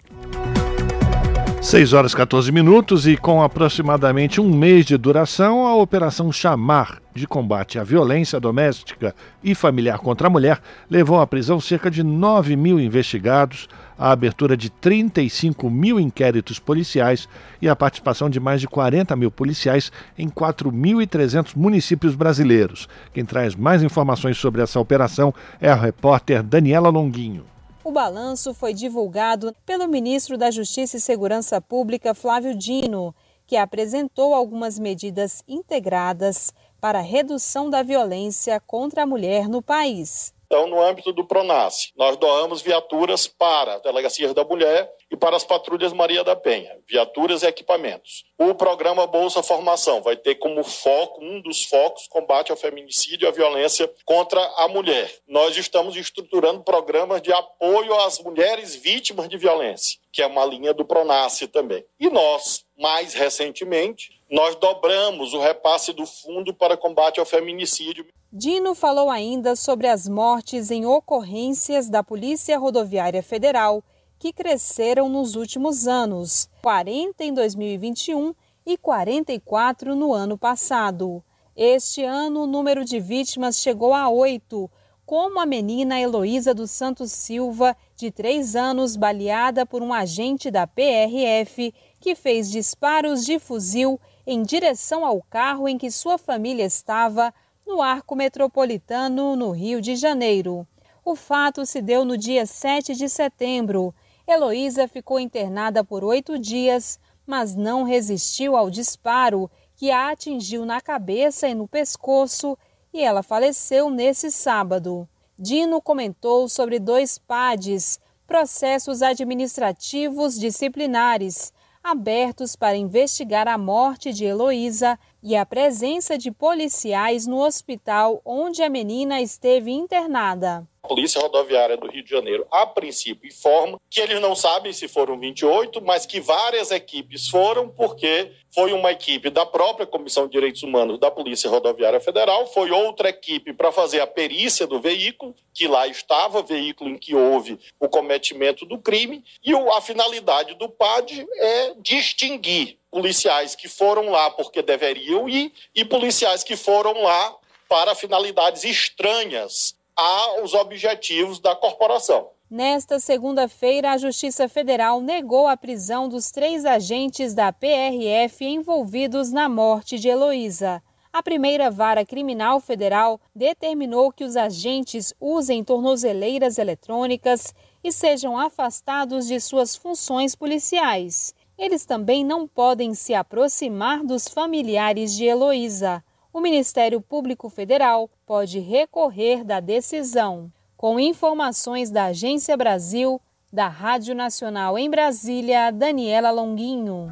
6 1.65 1.95
horas 1.95 2.15
14 2.15 2.53
minutos 2.53 3.07
e 3.07 3.16
com 3.16 3.43
aproximadamente 3.43 4.39
um 4.39 4.55
mês 4.55 4.85
de 4.85 4.99
duração, 4.99 5.66
a 5.66 5.74
Operação 5.74 6.31
Chamar 6.31 7.01
de 7.15 7.27
combate 7.27 7.78
à 7.78 7.82
violência 7.82 8.39
doméstica 8.39 9.15
e 9.43 9.55
familiar 9.55 9.99
contra 9.99 10.27
a 10.27 10.31
mulher 10.31 10.61
levou 10.91 11.19
à 11.19 11.27
prisão 11.27 11.59
cerca 11.59 11.91
de 11.91 12.03
9 12.03 12.55
mil 12.55 12.78
investigados, 12.78 13.66
a 13.99 14.11
abertura 14.11 14.59
de 14.59 14.69
35 14.69 15.70
mil 15.70 15.99
inquéritos 15.99 16.59
policiais 16.59 17.27
e 17.62 17.69
a 17.69 17.74
participação 17.74 18.28
de 18.28 18.39
mais 18.39 18.61
de 18.61 18.69
40 18.69 19.16
mil 19.16 19.31
policiais 19.31 19.91
em 20.19 20.28
4.300 20.28 21.57
municípios 21.57 22.15
brasileiros. 22.15 22.86
Quem 23.15 23.24
traz 23.24 23.57
mais 23.57 23.82
informações 23.82 24.36
sobre 24.36 24.61
essa 24.61 24.78
operação 24.78 25.32
é 25.59 25.70
a 25.70 25.74
repórter 25.74 26.43
Daniela 26.43 26.91
Longuinho. 26.91 27.54
O 27.85 27.93
balanço 27.93 28.55
foi 28.55 28.73
divulgado 28.73 29.55
pelo 29.66 29.86
ministro 29.86 30.39
da 30.39 30.51
Justiça 30.51 30.97
e 30.97 31.01
Segurança 31.01 31.61
Pública, 31.61 32.15
Flávio 32.15 32.56
Dino, 32.56 33.15
que 33.47 33.59
apresentou 33.59 34.32
algumas 34.32 34.78
medidas 34.78 35.44
integradas 35.47 36.51
para 36.81 37.01
a 37.01 37.02
redução 37.02 37.69
da 37.69 37.82
violência 37.82 38.59
contra 38.59 39.02
a 39.02 39.06
mulher 39.06 39.51
no 39.51 39.61
país. 39.61 40.32
Então, 40.47 40.66
no 40.66 40.81
âmbito 40.81 41.12
do 41.12 41.27
PRONASSE, 41.27 41.93
nós 41.94 42.16
doamos 42.16 42.62
viaturas 42.62 43.27
para 43.27 43.74
a 43.74 43.78
Delegacia 43.81 44.32
da 44.32 44.44
Mulher 44.44 44.90
e 45.15 45.16
para 45.16 45.36
as 45.36 45.45
patrulhas 45.45 45.93
Maria 45.93 46.24
da 46.24 46.35
Penha, 46.35 46.77
viaturas 46.89 47.45
e 47.45 47.47
equipamentos. 47.47 48.24
O 48.36 48.53
programa 48.53 49.07
Bolsa 49.07 49.45
Formação 49.45 50.03
vai 50.03 50.16
ter 50.16 50.35
como 50.35 50.65
foco, 50.65 51.24
um 51.24 51.41
dos 51.41 51.65
focos, 51.65 52.09
combate 52.09 52.51
ao 52.51 52.57
feminicídio 52.57 53.24
e 53.24 53.28
à 53.28 53.31
violência 53.31 53.89
contra 54.05 54.45
a 54.57 54.66
mulher. 54.66 55.09
Nós 55.28 55.57
estamos 55.57 55.95
estruturando 55.95 56.65
programas 56.65 57.23
de 57.23 57.32
apoio 57.32 57.95
às 58.01 58.19
mulheres 58.19 58.74
vítimas 58.74 59.28
de 59.28 59.39
violência, 59.39 60.01
que 60.12 60.20
é 60.20 60.27
uma 60.27 60.45
linha 60.45 60.74
do 60.74 60.85
PRONASSE 60.85 61.47
também. 61.47 61.85
E 62.01 62.11
nós, 62.11 62.65
mais 62.77 63.15
recentemente, 63.15 64.20
nós 64.28 64.57
dobramos 64.57 65.32
o 65.32 65.39
repasse 65.39 65.93
do 65.93 66.05
Fundo 66.07 66.53
para 66.53 66.77
Combate 66.77 67.20
ao 67.20 67.27
Feminicídio. 67.27 68.05
Dino 68.32 68.74
falou 68.74 69.09
ainda 69.09 69.55
sobre 69.55 69.86
as 69.86 70.09
mortes 70.09 70.73
em 70.73 70.85
ocorrências 70.85 71.89
da 71.89 72.03
Polícia 72.03 72.59
Rodoviária 72.59 73.23
Federal, 73.23 73.81
que 74.25 74.33
cresceram 74.33 75.07
nos 75.07 75.37
últimos 75.37 75.87
anos, 75.87 76.49
40 76.63 77.23
em 77.23 77.35
2021 77.35 78.35
e 78.65 78.75
44 78.79 79.95
no 79.95 80.15
ano 80.15 80.39
passado. 80.39 81.23
Este 81.55 82.03
ano, 82.03 82.45
o 82.45 82.47
número 82.47 82.87
de 82.87 82.99
vítimas 82.99 83.59
chegou 83.59 83.93
a 83.93 84.09
oito, 84.09 84.71
como 85.05 85.39
a 85.39 85.45
menina 85.45 86.01
Heloísa 86.01 86.55
dos 86.55 86.71
Santos 86.71 87.13
Silva, 87.13 87.77
de 87.95 88.11
três 88.11 88.57
anos, 88.57 88.97
baleada 88.97 89.67
por 89.67 89.83
um 89.83 89.93
agente 89.93 90.51
da 90.51 90.67
PRF 90.67 91.75
que 92.01 92.15
fez 92.15 92.51
disparos 92.51 93.27
de 93.27 93.39
fuzil 93.39 94.01
em 94.27 94.43
direção 94.43 95.05
ao 95.05 95.21
carro 95.21 95.69
em 95.69 95.77
que 95.77 95.91
sua 95.91 96.17
família 96.17 96.65
estava 96.65 97.31
no 97.67 97.83
Arco 97.83 98.17
Metropolitano, 98.17 99.37
no 99.37 99.51
Rio 99.51 99.83
de 99.83 99.95
Janeiro. 99.97 100.67
O 101.05 101.15
fato 101.15 101.67
se 101.67 101.83
deu 101.83 102.07
no 102.07 102.17
dia 102.17 102.47
7 102.47 102.95
de 102.95 103.07
setembro. 103.11 103.95
Heloísa 104.27 104.89
ficou 104.89 105.21
internada 105.21 105.85
por 105.85 106.03
oito 106.03 106.39
dias, 106.39 106.99
mas 107.27 107.55
não 107.55 107.83
resistiu 107.83 108.57
ao 108.57 108.71
disparo 108.71 109.51
que 109.77 109.91
a 109.91 110.11
atingiu 110.11 110.65
na 110.65 110.81
cabeça 110.81 111.49
e 111.49 111.55
no 111.55 111.69
pescoço 111.69 112.57
e 112.93 113.03
ela 113.03 113.23
faleceu 113.23 113.91
nesse 113.91 114.31
sábado. 114.31 115.09
Dino 115.39 115.83
comentou 115.83 116.49
sobre 116.49 116.79
dois 116.79 117.19
PADs, 117.19 117.99
processos 118.27 119.03
administrativos 119.03 120.39
disciplinares, 120.39 121.53
abertos 121.83 122.57
para 122.57 122.77
investigar 122.77 123.47
a 123.47 123.59
morte 123.59 124.13
de 124.13 124.25
Heloísa 124.25 124.99
e 125.23 125.37
a 125.37 125.45
presença 125.45 126.17
de 126.17 126.31
policiais 126.31 127.27
no 127.27 127.45
hospital 127.45 128.23
onde 128.25 128.63
a 128.63 128.71
menina 128.71 129.21
esteve 129.21 129.71
internada. 129.71 130.67
Polícia 130.86 131.20
Rodoviária 131.20 131.77
do 131.77 131.90
Rio 131.90 132.05
de 132.05 132.11
Janeiro, 132.11 132.47
a 132.51 132.66
princípio, 132.66 133.28
informa 133.28 133.81
que 133.90 134.01
eles 134.01 134.20
não 134.20 134.35
sabem 134.35 134.73
se 134.73 134.86
foram 134.86 135.19
28, 135.19 135.81
mas 135.82 136.05
que 136.05 136.20
várias 136.20 136.70
equipes 136.70 137.28
foram, 137.28 137.69
porque 137.69 138.32
foi 138.55 138.73
uma 138.73 138.93
equipe 138.93 139.31
da 139.31 139.47
própria 139.47 139.86
Comissão 139.86 140.27
de 140.27 140.32
Direitos 140.32 140.62
Humanos 140.62 141.01
da 141.01 141.11
Polícia 141.11 141.48
Rodoviária 141.48 142.01
Federal, 142.01 142.47
foi 142.47 142.70
outra 142.70 143.09
equipe 143.09 143.55
para 143.55 143.73
fazer 143.73 144.01
a 144.01 144.06
perícia 144.06 144.66
do 144.66 144.78
veículo, 144.78 145.35
que 145.55 145.66
lá 145.66 145.86
estava, 145.86 146.43
veículo 146.43 146.90
em 146.90 146.98
que 146.98 147.15
houve 147.15 147.59
o 147.81 147.89
cometimento 147.89 148.66
do 148.66 148.78
crime, 148.78 149.24
e 149.43 149.52
a 149.55 149.81
finalidade 149.81 150.55
do 150.55 150.69
PAD 150.69 151.27
é 151.39 151.74
distinguir 151.78 152.78
policiais 152.90 153.55
que 153.55 153.69
foram 153.69 154.11
lá 154.11 154.31
porque 154.31 154.62
deveriam 154.62 155.28
ir 155.28 155.52
e 155.74 155.85
policiais 155.85 156.44
que 156.44 156.56
foram 156.56 157.02
lá 157.02 157.36
para 157.69 157.94
finalidades 157.94 158.62
estranhas 158.62 159.74
aos 159.97 160.55
objetivos 160.55 161.39
da 161.39 161.55
corporação. 161.55 162.29
Nesta 162.51 163.01
segunda-feira, 163.01 163.93
a 163.93 163.99
Justiça 163.99 164.49
Federal 164.49 165.01
negou 165.01 165.49
a 165.49 165.57
prisão 165.57 166.09
dos 166.09 166.31
três 166.31 166.65
agentes 166.65 167.35
da 167.35 167.53
PRF 167.53 168.45
envolvidos 168.45 169.33
na 169.33 169.49
morte 169.49 169.99
de 169.99 170.09
Heloísa. 170.09 170.83
A 171.12 171.23
primeira 171.23 171.71
vara 171.71 172.05
criminal 172.05 172.61
federal 172.61 173.21
determinou 173.35 174.12
que 174.12 174.25
os 174.25 174.37
agentes 174.37 175.15
usem 175.21 175.65
tornozeleiras 175.65 176.59
eletrônicas 176.59 177.55
e 177.83 177.91
sejam 177.91 178.39
afastados 178.39 179.27
de 179.27 179.41
suas 179.41 179.75
funções 179.75 180.35
policiais. 180.35 181.35
Eles 181.57 181.85
também 181.85 182.25
não 182.25 182.47
podem 182.47 182.95
se 182.95 183.15
aproximar 183.15 184.05
dos 184.05 184.29
familiares 184.29 185.15
de 185.15 185.25
Heloísa 185.25 186.03
o 186.35 186.40
Ministério 186.40 187.01
Público 187.01 187.48
Federal 187.48 188.11
pode 188.27 188.59
recorrer 188.59 189.44
da 189.44 189.61
decisão. 189.61 190.51
Com 190.77 190.98
informações 190.98 191.93
da 191.93 192.06
Agência 192.06 192.56
Brasil, 192.56 193.20
da 193.52 193.69
Rádio 193.69 194.16
Nacional 194.16 194.77
em 194.77 194.90
Brasília, 194.90 195.70
Daniela 195.70 196.32
Longuinho. 196.32 197.06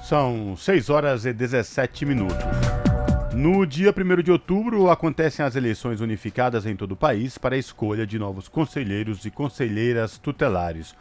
São 0.00 0.56
6 0.56 0.88
horas 0.88 1.26
e 1.26 1.32
17 1.32 2.06
minutos. 2.06 2.36
No 3.34 3.66
dia 3.66 3.92
1 3.92 4.22
de 4.22 4.30
outubro, 4.30 4.88
acontecem 4.88 5.44
as 5.44 5.56
eleições 5.56 6.00
unificadas 6.00 6.64
em 6.64 6.76
todo 6.76 6.92
o 6.92 6.96
país 6.96 7.38
para 7.38 7.56
a 7.56 7.58
escolha 7.58 8.06
de 8.06 8.20
novos 8.20 8.46
conselheiros 8.46 9.24
e 9.24 9.32
conselheiras 9.32 10.16
tutelares. 10.16 10.94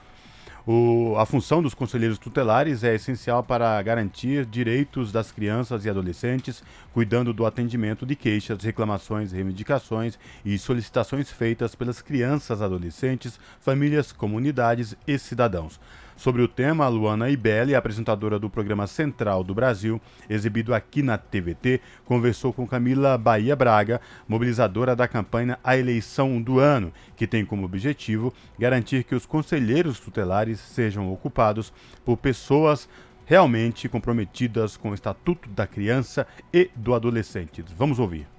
O, 0.70 1.16
a 1.18 1.26
função 1.26 1.62
dos 1.62 1.74
conselheiros 1.74 2.18
tutelares 2.18 2.84
é 2.84 2.94
essencial 2.94 3.42
para 3.42 3.82
garantir 3.82 4.46
direitos 4.46 5.14
das 5.14 5.32
crianças 5.32 5.86
e 5.86 5.90
adolescentes, 5.90 6.62
cuidando 6.94 7.32
do 7.32 7.46
atendimento 7.46 8.06
de 8.06 8.18
queixas, 8.18 8.62
reclamações, 8.62 9.32
reivindicações 9.32 10.20
e 10.44 10.60
solicitações 10.60 11.32
feitas 11.32 11.74
pelas 11.74 12.02
crianças, 12.02 12.62
adolescentes, 12.62 13.40
famílias, 13.62 14.12
comunidades 14.12 14.94
e 15.08 15.18
cidadãos. 15.18 15.80
Sobre 16.18 16.42
o 16.42 16.48
tema, 16.48 16.88
Luana 16.88 17.30
Ibelli, 17.30 17.76
apresentadora 17.76 18.40
do 18.40 18.50
programa 18.50 18.88
Central 18.88 19.44
do 19.44 19.54
Brasil, 19.54 20.02
exibido 20.28 20.74
aqui 20.74 21.04
na 21.04 21.16
TVT, 21.16 21.80
conversou 22.06 22.52
com 22.52 22.68
Camila 22.68 23.16
Bahia 23.20 23.56
Braga, 23.56 24.02
mobilizadora 24.28 24.96
da 24.96 25.08
campanha 25.08 25.60
A 25.64 25.78
Eleição 25.78 26.42
do 26.42 26.60
Ano, 26.60 26.92
que 27.16 27.28
tem 27.28 27.46
como 27.46 27.66
objetivo 27.66 28.34
garantir 28.58 29.04
que 29.04 29.14
os 29.14 29.28
conselheiros 29.28 30.00
tutelares 30.00 30.60
sejam 30.60 31.14
ocupados 31.14 31.72
por 32.04 32.18
pessoas 32.18 32.90
realmente 33.24 33.88
comprometidas 33.88 34.76
com 34.76 34.90
o 34.90 34.96
Estatuto 34.96 35.48
da 35.50 35.68
Criança 35.68 36.26
e 36.52 36.72
do 36.76 36.96
Adolescente. 36.96 37.64
Vamos 37.78 38.00
ouvir. 38.00 38.37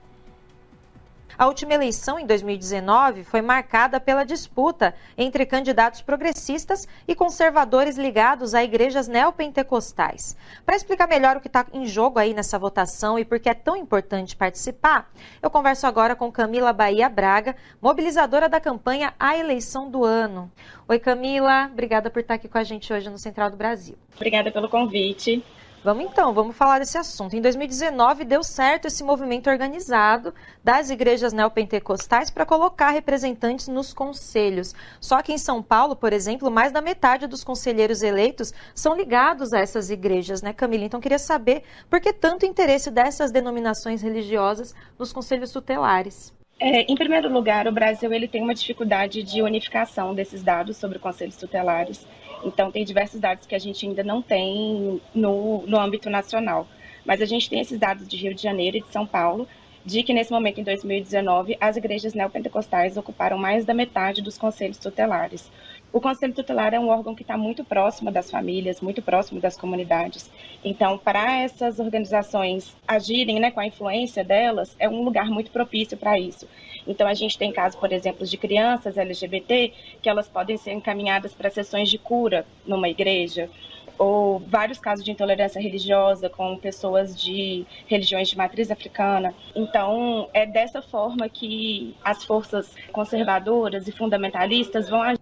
A 1.38 1.46
última 1.46 1.72
eleição, 1.72 2.18
em 2.18 2.26
2019, 2.26 3.22
foi 3.22 3.40
marcada 3.40 4.00
pela 4.00 4.24
disputa 4.24 4.92
entre 5.16 5.46
candidatos 5.46 6.02
progressistas 6.02 6.88
e 7.06 7.14
conservadores 7.14 7.96
ligados 7.96 8.54
a 8.54 8.64
igrejas 8.64 9.06
neopentecostais. 9.06 10.36
Para 10.66 10.74
explicar 10.74 11.06
melhor 11.06 11.36
o 11.36 11.40
que 11.40 11.46
está 11.46 11.64
em 11.72 11.86
jogo 11.86 12.18
aí 12.18 12.34
nessa 12.34 12.58
votação 12.58 13.16
e 13.16 13.24
por 13.24 13.38
que 13.38 13.48
é 13.48 13.54
tão 13.54 13.76
importante 13.76 14.34
participar, 14.34 15.08
eu 15.40 15.48
converso 15.48 15.86
agora 15.86 16.16
com 16.16 16.32
Camila 16.32 16.72
Bahia 16.72 17.08
Braga, 17.08 17.54
mobilizadora 17.80 18.48
da 18.48 18.58
campanha 18.58 19.14
A 19.16 19.36
Eleição 19.36 19.88
do 19.88 20.02
Ano. 20.04 20.50
Oi, 20.88 20.98
Camila, 20.98 21.68
obrigada 21.70 22.10
por 22.10 22.18
estar 22.18 22.34
aqui 22.34 22.48
com 22.48 22.58
a 22.58 22.64
gente 22.64 22.92
hoje 22.92 23.08
no 23.08 23.16
Central 23.16 23.48
do 23.48 23.56
Brasil. 23.56 23.94
Obrigada 24.16 24.50
pelo 24.50 24.68
convite. 24.68 25.44
Vamos 25.84 26.06
então, 26.06 26.34
vamos 26.34 26.56
falar 26.56 26.80
desse 26.80 26.98
assunto. 26.98 27.36
Em 27.36 27.40
2019 27.40 28.24
deu 28.24 28.42
certo 28.42 28.86
esse 28.86 29.04
movimento 29.04 29.48
organizado 29.48 30.34
das 30.62 30.90
igrejas 30.90 31.32
neopentecostais 31.32 32.30
para 32.30 32.44
colocar 32.44 32.90
representantes 32.90 33.68
nos 33.68 33.94
conselhos. 33.94 34.74
Só 35.00 35.22
que 35.22 35.32
em 35.32 35.38
São 35.38 35.62
Paulo, 35.62 35.94
por 35.94 36.12
exemplo, 36.12 36.50
mais 36.50 36.72
da 36.72 36.80
metade 36.80 37.28
dos 37.28 37.44
conselheiros 37.44 38.02
eleitos 38.02 38.52
são 38.74 38.96
ligados 38.96 39.52
a 39.52 39.60
essas 39.60 39.88
igrejas, 39.88 40.42
né, 40.42 40.52
Camila? 40.52 40.84
Então 40.84 41.00
queria 41.00 41.18
saber 41.18 41.62
por 41.88 42.00
que 42.00 42.12
tanto 42.12 42.44
interesse 42.44 42.90
dessas 42.90 43.30
denominações 43.30 44.02
religiosas 44.02 44.74
nos 44.98 45.12
conselhos 45.12 45.52
tutelares. 45.52 46.36
É, 46.60 46.90
em 46.90 46.96
primeiro 46.96 47.32
lugar, 47.32 47.68
o 47.68 47.72
Brasil 47.72 48.12
ele 48.12 48.26
tem 48.26 48.42
uma 48.42 48.54
dificuldade 48.54 49.22
de 49.22 49.42
unificação 49.42 50.12
desses 50.12 50.42
dados 50.42 50.76
sobre 50.76 50.98
conselhos 50.98 51.36
tutelares. 51.36 52.04
Então, 52.44 52.70
tem 52.70 52.84
diversos 52.84 53.20
dados 53.20 53.46
que 53.46 53.54
a 53.54 53.58
gente 53.58 53.86
ainda 53.86 54.02
não 54.02 54.22
tem 54.22 55.00
no, 55.14 55.64
no 55.66 55.78
âmbito 55.78 56.08
nacional. 56.10 56.66
Mas 57.04 57.22
a 57.22 57.26
gente 57.26 57.48
tem 57.48 57.60
esses 57.60 57.78
dados 57.78 58.06
de 58.06 58.16
Rio 58.16 58.34
de 58.34 58.42
Janeiro 58.42 58.76
e 58.76 58.82
de 58.82 58.92
São 58.92 59.06
Paulo, 59.06 59.48
de 59.84 60.02
que 60.02 60.12
nesse 60.12 60.30
momento, 60.30 60.60
em 60.60 60.64
2019, 60.64 61.56
as 61.60 61.76
igrejas 61.76 62.12
neopentecostais 62.12 62.96
ocuparam 62.96 63.38
mais 63.38 63.64
da 63.64 63.72
metade 63.72 64.20
dos 64.20 64.36
conselhos 64.36 64.76
tutelares. 64.76 65.50
O 65.90 66.02
Conselho 66.02 66.34
Tutelar 66.34 66.74
é 66.74 66.78
um 66.78 66.90
órgão 66.90 67.14
que 67.14 67.22
está 67.22 67.36
muito 67.38 67.64
próximo 67.64 68.10
das 68.10 68.30
famílias, 68.30 68.80
muito 68.82 69.00
próximo 69.00 69.40
das 69.40 69.56
comunidades. 69.56 70.30
Então, 70.62 70.98
para 70.98 71.40
essas 71.40 71.78
organizações 71.78 72.76
agirem 72.86 73.40
né, 73.40 73.50
com 73.50 73.58
a 73.58 73.66
influência 73.66 74.22
delas, 74.22 74.76
é 74.78 74.86
um 74.86 75.02
lugar 75.02 75.30
muito 75.30 75.50
propício 75.50 75.96
para 75.96 76.18
isso. 76.18 76.46
Então, 76.86 77.08
a 77.08 77.14
gente 77.14 77.38
tem 77.38 77.50
casos, 77.50 77.80
por 77.80 77.90
exemplo, 77.90 78.26
de 78.26 78.36
crianças 78.36 78.98
LGBT 78.98 79.72
que 80.02 80.10
elas 80.10 80.28
podem 80.28 80.58
ser 80.58 80.72
encaminhadas 80.72 81.32
para 81.32 81.48
sessões 81.48 81.88
de 81.88 81.96
cura 81.96 82.44
numa 82.66 82.90
igreja, 82.90 83.48
ou 83.96 84.40
vários 84.40 84.78
casos 84.78 85.02
de 85.02 85.10
intolerância 85.10 85.60
religiosa 85.60 86.28
com 86.28 86.56
pessoas 86.58 87.18
de 87.20 87.66
religiões 87.86 88.28
de 88.28 88.36
matriz 88.36 88.70
africana. 88.70 89.34
Então, 89.56 90.28
é 90.34 90.44
dessa 90.44 90.82
forma 90.82 91.28
que 91.30 91.96
as 92.04 92.24
forças 92.24 92.74
conservadoras 92.92 93.88
e 93.88 93.92
fundamentalistas 93.92 94.88
vão 94.88 95.02
agir 95.02 95.18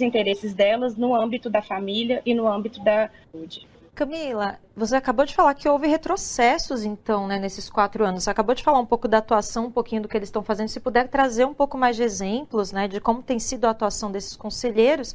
interesses 0.00 0.54
delas 0.54 0.96
no 0.96 1.14
âmbito 1.14 1.48
da 1.50 1.62
família 1.62 2.22
e 2.24 2.34
no 2.34 2.46
âmbito 2.46 2.82
da 2.82 3.10
saúde. 3.32 3.66
Camila, 3.94 4.58
você 4.74 4.96
acabou 4.96 5.26
de 5.26 5.34
falar 5.34 5.52
que 5.52 5.68
houve 5.68 5.86
retrocessos, 5.86 6.84
então, 6.84 7.26
né, 7.26 7.38
nesses 7.38 7.68
quatro 7.68 8.04
anos. 8.04 8.24
Você 8.24 8.30
acabou 8.30 8.54
de 8.54 8.62
falar 8.62 8.78
um 8.78 8.86
pouco 8.86 9.06
da 9.06 9.18
atuação, 9.18 9.66
um 9.66 9.70
pouquinho 9.70 10.00
do 10.00 10.08
que 10.08 10.16
eles 10.16 10.28
estão 10.28 10.42
fazendo. 10.42 10.68
Se 10.68 10.80
puder 10.80 11.08
trazer 11.08 11.44
um 11.44 11.52
pouco 11.52 11.76
mais 11.76 11.96
de 11.96 12.02
exemplos, 12.02 12.72
né, 12.72 12.88
de 12.88 12.98
como 13.00 13.22
tem 13.22 13.38
sido 13.38 13.66
a 13.66 13.70
atuação 13.70 14.10
desses 14.10 14.36
conselheiros 14.36 15.12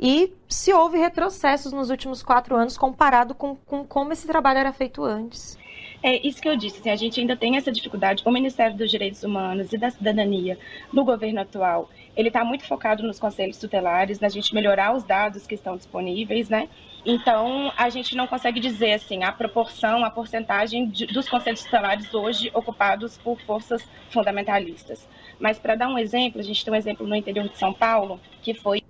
e 0.00 0.32
se 0.48 0.72
houve 0.72 0.98
retrocessos 0.98 1.72
nos 1.72 1.90
últimos 1.90 2.22
quatro 2.22 2.56
anos 2.56 2.78
comparado 2.78 3.34
com, 3.34 3.54
com 3.54 3.84
como 3.84 4.12
esse 4.12 4.26
trabalho 4.26 4.60
era 4.60 4.72
feito 4.72 5.04
antes. 5.04 5.58
É 6.02 6.26
isso 6.26 6.42
que 6.42 6.48
eu 6.48 6.56
disse, 6.56 6.80
assim, 6.80 6.90
a 6.90 6.96
gente 6.96 7.20
ainda 7.20 7.36
tem 7.36 7.56
essa 7.56 7.70
dificuldade. 7.70 8.24
O 8.26 8.30
Ministério 8.32 8.76
dos 8.76 8.90
Direitos 8.90 9.22
Humanos 9.22 9.72
e 9.72 9.78
da 9.78 9.88
Cidadania, 9.88 10.58
no 10.92 11.04
governo 11.04 11.40
atual, 11.40 11.88
ele 12.16 12.26
está 12.26 12.44
muito 12.44 12.64
focado 12.64 13.04
nos 13.04 13.20
conselhos 13.20 13.56
tutelares, 13.56 14.18
na 14.18 14.28
gente 14.28 14.52
melhorar 14.52 14.96
os 14.96 15.04
dados 15.04 15.46
que 15.46 15.54
estão 15.54 15.76
disponíveis, 15.76 16.48
né? 16.48 16.68
Então, 17.06 17.72
a 17.76 17.88
gente 17.88 18.16
não 18.16 18.26
consegue 18.26 18.58
dizer 18.58 18.94
assim 18.94 19.22
a 19.22 19.30
proporção, 19.30 20.04
a 20.04 20.10
porcentagem 20.10 20.88
de, 20.88 21.06
dos 21.06 21.28
conselhos 21.28 21.62
tutelares 21.62 22.12
hoje 22.12 22.50
ocupados 22.52 23.16
por 23.18 23.40
forças 23.40 23.88
fundamentalistas. 24.10 25.08
Mas 25.38 25.58
para 25.58 25.76
dar 25.76 25.88
um 25.88 25.98
exemplo, 25.98 26.40
a 26.40 26.44
gente 26.44 26.64
tem 26.64 26.74
um 26.74 26.76
exemplo 26.76 27.06
no 27.06 27.14
interior 27.14 27.48
de 27.48 27.56
São 27.56 27.72
Paulo, 27.72 28.20
que 28.42 28.54
foi 28.54 28.82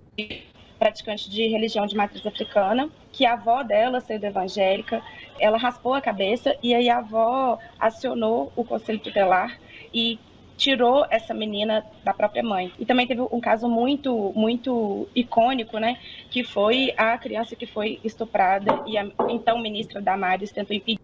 praticante 0.83 1.29
de 1.29 1.47
religião 1.47 1.87
de 1.87 1.95
matriz 1.95 2.25
africana, 2.25 2.89
que 3.13 3.25
a 3.25 3.33
avó 3.33 3.63
dela, 3.63 4.01
sendo 4.01 4.25
evangélica, 4.25 5.01
ela 5.39 5.57
raspou 5.57 5.93
a 5.93 6.01
cabeça 6.01 6.57
e 6.61 6.75
aí 6.75 6.89
a 6.89 6.97
avó 6.97 7.57
acionou 7.79 8.51
o 8.53 8.65
conselho 8.65 8.99
tutelar 8.99 9.57
e 9.93 10.19
tirou 10.57 11.05
essa 11.09 11.33
menina 11.33 11.85
da 12.03 12.13
própria 12.13 12.43
mãe. 12.43 12.69
E 12.77 12.85
também 12.85 13.07
teve 13.07 13.21
um 13.21 13.39
caso 13.39 13.69
muito, 13.69 14.33
muito 14.35 15.07
icônico, 15.15 15.77
né, 15.77 15.97
que 16.29 16.43
foi 16.43 16.93
a 16.97 17.17
criança 17.17 17.55
que 17.55 17.65
foi 17.65 18.01
estuprada 18.03 18.83
e 18.85 18.97
a 18.97 19.07
então 19.29 19.57
ministra 19.59 20.01
Damares 20.01 20.51
tentou 20.51 20.75
impedir 20.75 20.99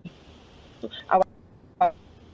ao 1.07 1.21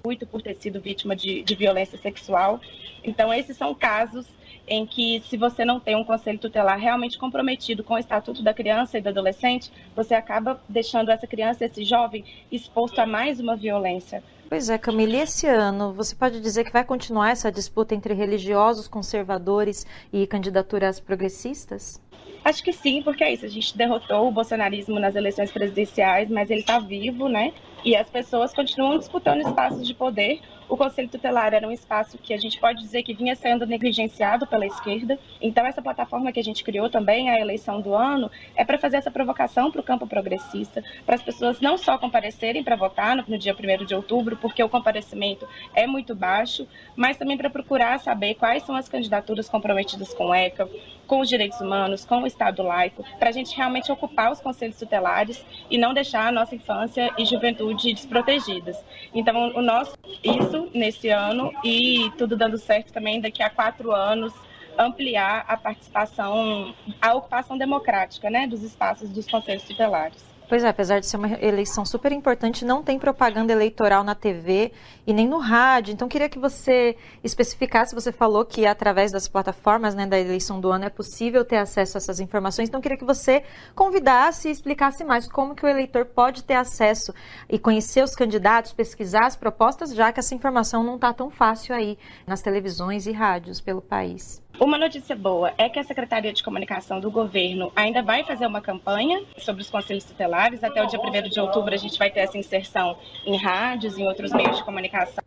muito 0.03 0.25
por 0.27 0.41
ter 0.41 0.55
sido 0.55 0.79
vítima 0.79 1.15
de, 1.15 1.43
de 1.43 1.55
violência 1.55 1.97
sexual. 1.97 2.59
Então, 3.03 3.33
esses 3.33 3.57
são 3.57 3.73
casos 3.73 4.27
em 4.67 4.85
que, 4.85 5.21
se 5.21 5.37
você 5.37 5.63
não 5.63 5.79
tem 5.79 5.95
um 5.95 6.03
conselho 6.03 6.39
tutelar 6.39 6.79
realmente 6.79 7.17
comprometido 7.17 7.83
com 7.83 7.93
o 7.93 7.99
estatuto 7.99 8.41
da 8.41 8.53
criança 8.53 8.97
e 8.97 9.01
do 9.01 9.09
adolescente, 9.09 9.71
você 9.95 10.13
acaba 10.13 10.61
deixando 10.67 11.11
essa 11.11 11.27
criança, 11.27 11.65
esse 11.65 11.83
jovem, 11.83 12.25
exposto 12.51 12.99
a 12.99 13.05
mais 13.05 13.39
uma 13.39 13.55
violência. 13.55 14.23
Pois 14.47 14.69
é, 14.69 14.77
Camila, 14.77 15.15
e 15.15 15.21
esse 15.21 15.47
ano 15.47 15.91
você 15.91 16.15
pode 16.15 16.39
dizer 16.39 16.63
que 16.63 16.71
vai 16.71 16.83
continuar 16.83 17.31
essa 17.31 17.51
disputa 17.51 17.95
entre 17.95 18.13
religiosos, 18.13 18.87
conservadores 18.87 19.85
e 20.13 20.27
candidaturas 20.27 20.99
progressistas? 20.99 21.99
Acho 22.43 22.63
que 22.63 22.71
sim, 22.71 23.01
porque 23.01 23.23
é 23.23 23.33
isso. 23.33 23.43
A 23.43 23.49
gente 23.49 23.75
derrotou 23.75 24.27
o 24.27 24.31
bolsonarismo 24.31 24.99
nas 24.99 25.15
eleições 25.15 25.51
presidenciais, 25.51 26.29
mas 26.29 26.51
ele 26.51 26.59
está 26.59 26.77
vivo, 26.77 27.27
né? 27.27 27.53
E 27.83 27.95
as 27.95 28.07
pessoas 28.07 28.53
continuam 28.53 28.99
disputando 28.99 29.41
espaços 29.41 29.85
de 29.85 29.95
poder 29.95 30.39
o 30.67 30.75
Conselho 30.75 31.07
Tutelar 31.07 31.53
era 31.53 31.67
um 31.67 31.71
espaço 31.71 32.17
que 32.17 32.33
a 32.33 32.37
gente 32.37 32.59
pode 32.59 32.81
dizer 32.81 33.03
que 33.03 33.13
vinha 33.13 33.35
sendo 33.35 33.65
negligenciado 33.65 34.47
pela 34.47 34.65
esquerda. 34.65 35.19
Então, 35.39 35.65
essa 35.65 35.81
plataforma 35.81 36.31
que 36.31 36.39
a 36.39 36.43
gente 36.43 36.63
criou 36.63 36.89
também, 36.89 37.29
a 37.29 37.39
eleição 37.39 37.81
do 37.81 37.93
ano, 37.93 38.31
é 38.55 38.65
para 38.65 38.77
fazer 38.77 38.97
essa 38.97 39.11
provocação 39.11 39.71
para 39.71 39.81
o 39.81 39.83
campo 39.83 40.07
progressista, 40.07 40.83
para 41.05 41.15
as 41.15 41.21
pessoas 41.21 41.61
não 41.61 41.77
só 41.77 41.97
comparecerem 41.97 42.63
para 42.63 42.75
votar 42.75 43.15
no, 43.15 43.23
no 43.27 43.37
dia 43.37 43.55
1 43.55 43.85
de 43.85 43.93
outubro, 43.93 44.37
porque 44.45 44.63
o 44.63 44.69
comparecimento 44.69 45.47
é 45.73 45.87
muito 45.87 46.13
baixo, 46.13 46.67
mas 46.95 47.17
também 47.17 47.35
para 47.35 47.49
procurar 47.49 47.99
saber 47.99 48.35
quais 48.35 48.61
são 48.61 48.75
as 48.75 48.87
candidaturas 48.87 49.49
comprometidas 49.49 50.13
com 50.13 50.27
o 50.27 50.35
ECA, 50.35 50.69
com 51.07 51.19
os 51.19 51.27
direitos 51.27 51.59
humanos, 51.59 52.05
com 52.05 52.21
o 52.21 52.27
Estado 52.27 52.61
laico, 52.61 53.03
para 53.17 53.29
a 53.29 53.31
gente 53.31 53.55
realmente 53.55 53.91
ocupar 53.91 54.31
os 54.31 54.39
conselhos 54.39 54.77
tutelares 54.77 55.43
e 55.67 55.79
não 55.79 55.95
deixar 55.95 56.27
a 56.27 56.31
nossa 56.31 56.53
infância 56.53 57.11
e 57.17 57.25
juventude 57.25 57.91
desprotegidas. 57.91 58.77
Então, 59.15 59.47
o 59.55 59.63
nosso 59.63 59.97
isso 60.23 60.69
nesse 60.75 61.09
ano 61.09 61.51
e 61.63 62.11
tudo 62.19 62.37
dando 62.37 62.59
certo 62.59 62.93
também 62.93 63.19
daqui 63.19 63.41
a 63.41 63.49
quatro 63.49 63.91
anos 63.91 64.31
ampliar 64.77 65.43
a 65.47 65.57
participação, 65.57 66.75
a 67.01 67.15
ocupação 67.15 67.57
democrática, 67.57 68.29
né, 68.29 68.45
dos 68.45 68.61
espaços 68.61 69.09
dos 69.09 69.25
conselhos 69.25 69.63
tutelares. 69.63 70.34
Pois 70.47 70.63
é, 70.63 70.69
apesar 70.69 70.99
de 70.99 71.07
ser 71.07 71.17
uma 71.17 71.31
eleição 71.43 71.83
super 71.83 72.11
importante, 72.11 72.63
não 72.63 72.83
tem 72.83 72.99
propaganda 72.99 73.51
eleitoral 73.51 74.03
na 74.03 74.13
TV 74.13 74.71
e 75.05 75.11
nem 75.11 75.27
no 75.27 75.39
rádio. 75.39 75.91
Então, 75.91 76.07
queria 76.07 76.29
que 76.29 76.37
você 76.37 76.95
especificasse. 77.23 77.95
Você 77.95 78.11
falou 78.11 78.45
que 78.45 78.65
através 78.65 79.11
das 79.11 79.27
plataformas 79.27 79.95
né, 79.95 80.05
da 80.05 80.19
eleição 80.19 80.61
do 80.61 80.71
ano 80.71 80.85
é 80.85 80.89
possível 80.89 81.43
ter 81.43 81.57
acesso 81.57 81.97
a 81.97 81.99
essas 81.99 82.19
informações. 82.19 82.69
Então, 82.69 82.79
queria 82.79 82.97
que 82.97 83.03
você 83.03 83.43
convidasse 83.73 84.47
e 84.47 84.51
explicasse 84.51 85.03
mais 85.03 85.27
como 85.27 85.55
que 85.55 85.65
o 85.65 85.69
eleitor 85.69 86.05
pode 86.05 86.43
ter 86.43 86.55
acesso 86.55 87.11
e 87.49 87.57
conhecer 87.57 88.03
os 88.03 88.15
candidatos, 88.15 88.71
pesquisar 88.71 89.25
as 89.25 89.35
propostas, 89.35 89.95
já 89.95 90.13
que 90.13 90.19
essa 90.19 90.35
informação 90.35 90.83
não 90.83 90.95
está 90.95 91.11
tão 91.11 91.31
fácil 91.31 91.73
aí 91.73 91.97
nas 92.27 92.43
televisões 92.43 93.07
e 93.07 93.11
rádios 93.11 93.59
pelo 93.59 93.81
país. 93.81 94.44
Uma 94.57 94.77
notícia 94.77 95.15
boa 95.17 95.53
é 95.57 95.67
que 95.67 95.77
a 95.77 95.83
Secretaria 95.83 96.31
de 96.31 96.41
Comunicação 96.41 97.01
do 97.01 97.11
governo 97.11 97.73
ainda 97.75 98.01
vai 98.01 98.23
fazer 98.23 98.47
uma 98.47 98.61
campanha 98.61 99.21
sobre 99.37 99.61
os 99.61 99.69
conselhos 99.69 100.05
tutelares. 100.05 100.63
Até 100.63 100.81
o 100.81 100.87
dia 100.87 100.99
1 100.99 101.29
de 101.29 101.39
outubro 101.41 101.73
a 101.73 101.77
gente 101.77 101.99
vai 101.99 102.09
ter 102.09 102.21
essa 102.21 102.37
inserção 102.37 102.97
em 103.25 103.35
rádios, 103.35 103.97
em 103.97 104.07
outros 104.07 104.31
meios 104.31 104.55
de 104.55 104.63
comunicação. 104.63 105.23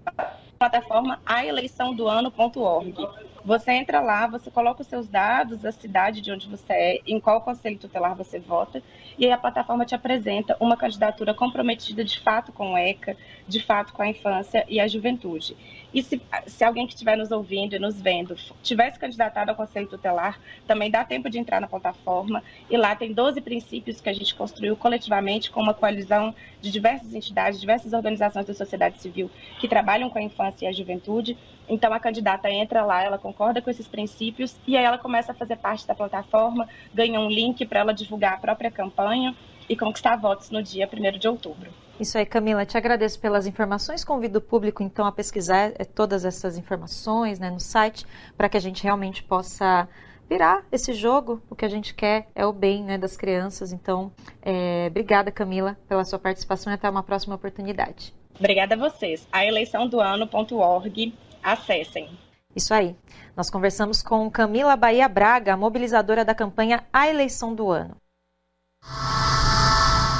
Plataforma 0.58 1.20
aeleiçãodoano.org. 1.26 3.06
Você 3.44 3.72
entra 3.72 4.00
lá, 4.00 4.26
você 4.26 4.50
coloca 4.50 4.82
os 4.82 4.88
seus 4.88 5.06
dados, 5.08 5.64
a 5.64 5.72
cidade 5.72 6.20
de 6.20 6.32
onde 6.32 6.48
você 6.48 6.72
é, 6.72 7.00
em 7.06 7.20
qual 7.20 7.40
conselho 7.40 7.78
tutelar 7.78 8.14
você 8.14 8.38
vota, 8.38 8.82
e 9.16 9.24
aí 9.24 9.32
a 9.32 9.38
plataforma 9.38 9.86
te 9.86 9.94
apresenta 9.94 10.56
uma 10.58 10.76
candidatura 10.76 11.32
comprometida 11.32 12.04
de 12.04 12.18
fato 12.20 12.52
com 12.52 12.72
o 12.72 12.78
ECA, 12.78 13.16
de 13.46 13.62
fato 13.62 13.92
com 13.92 14.02
a 14.02 14.08
infância 14.08 14.64
e 14.68 14.80
a 14.80 14.88
juventude. 14.88 15.56
E 15.92 16.02
se, 16.02 16.20
se 16.46 16.64
alguém 16.64 16.86
que 16.86 16.92
estiver 16.92 17.16
nos 17.16 17.30
ouvindo 17.30 17.74
e 17.74 17.78
nos 17.78 18.00
vendo 18.00 18.36
tivesse 18.62 18.98
candidatado 18.98 19.50
ao 19.50 19.56
Conselho 19.56 19.88
Tutelar, 19.88 20.38
também 20.66 20.90
dá 20.90 21.04
tempo 21.04 21.30
de 21.30 21.38
entrar 21.38 21.60
na 21.60 21.66
plataforma. 21.66 22.42
E 22.68 22.76
lá 22.76 22.94
tem 22.94 23.12
12 23.12 23.40
princípios 23.40 24.00
que 24.00 24.08
a 24.08 24.12
gente 24.12 24.34
construiu 24.34 24.76
coletivamente 24.76 25.50
com 25.50 25.60
uma 25.60 25.72
coalizão 25.72 26.34
de 26.60 26.70
diversas 26.70 27.14
entidades, 27.14 27.60
diversas 27.60 27.92
organizações 27.92 28.46
da 28.46 28.54
sociedade 28.54 29.00
civil 29.00 29.30
que 29.58 29.68
trabalham 29.68 30.10
com 30.10 30.18
a 30.18 30.22
infância 30.22 30.66
e 30.66 30.68
a 30.68 30.72
juventude. 30.72 31.38
Então 31.68 31.92
a 31.92 32.00
candidata 32.00 32.50
entra 32.50 32.84
lá, 32.84 33.02
ela 33.02 33.18
concorda 33.18 33.62
com 33.62 33.70
esses 33.70 33.88
princípios 33.88 34.56
e 34.66 34.76
aí 34.76 34.84
ela 34.84 34.98
começa 34.98 35.32
a 35.32 35.34
fazer 35.34 35.56
parte 35.56 35.86
da 35.86 35.94
plataforma, 35.94 36.68
ganha 36.92 37.20
um 37.20 37.28
link 37.28 37.64
para 37.66 37.80
ela 37.80 37.94
divulgar 37.94 38.34
a 38.34 38.38
própria 38.38 38.70
campanha 38.70 39.34
e 39.68 39.76
conquistar 39.76 40.16
votos 40.16 40.50
no 40.50 40.62
dia 40.62 40.88
1 40.90 41.18
de 41.18 41.28
outubro. 41.28 41.70
Isso 42.00 42.16
aí, 42.16 42.24
Camila. 42.24 42.64
Te 42.64 42.76
agradeço 42.76 43.18
pelas 43.18 43.46
informações. 43.46 44.04
Convido 44.04 44.38
o 44.38 44.42
público, 44.42 44.82
então, 44.82 45.04
a 45.04 45.12
pesquisar 45.12 45.72
eh, 45.76 45.84
todas 45.84 46.24
essas 46.24 46.56
informações 46.56 47.38
né, 47.38 47.50
no 47.50 47.58
site, 47.58 48.06
para 48.36 48.48
que 48.48 48.56
a 48.56 48.60
gente 48.60 48.84
realmente 48.84 49.22
possa 49.22 49.88
virar 50.28 50.64
esse 50.70 50.92
jogo. 50.92 51.42
O 51.50 51.56
que 51.56 51.64
a 51.64 51.68
gente 51.68 51.94
quer 51.94 52.28
é 52.34 52.46
o 52.46 52.52
bem 52.52 52.84
né, 52.84 52.98
das 52.98 53.16
crianças. 53.16 53.72
Então, 53.72 54.12
é, 54.42 54.86
obrigada, 54.88 55.32
Camila, 55.32 55.76
pela 55.88 56.04
sua 56.04 56.18
participação 56.18 56.72
e 56.72 56.74
até 56.74 56.88
uma 56.88 57.02
próxima 57.02 57.34
oportunidade. 57.34 58.14
Obrigada 58.38 58.74
a 58.76 58.78
vocês. 58.78 59.26
A 59.32 59.44
eleição 59.44 59.88
do 59.88 60.00
ano.org, 60.00 61.14
acessem. 61.42 62.08
Isso 62.54 62.72
aí. 62.72 62.94
Nós 63.36 63.50
conversamos 63.50 64.02
com 64.02 64.30
Camila 64.30 64.76
Bahia 64.76 65.08
Braga, 65.08 65.56
mobilizadora 65.56 66.24
da 66.24 66.34
campanha 66.34 66.84
A 66.92 67.08
Eleição 67.08 67.54
do 67.54 67.70
Ano. 67.70 67.96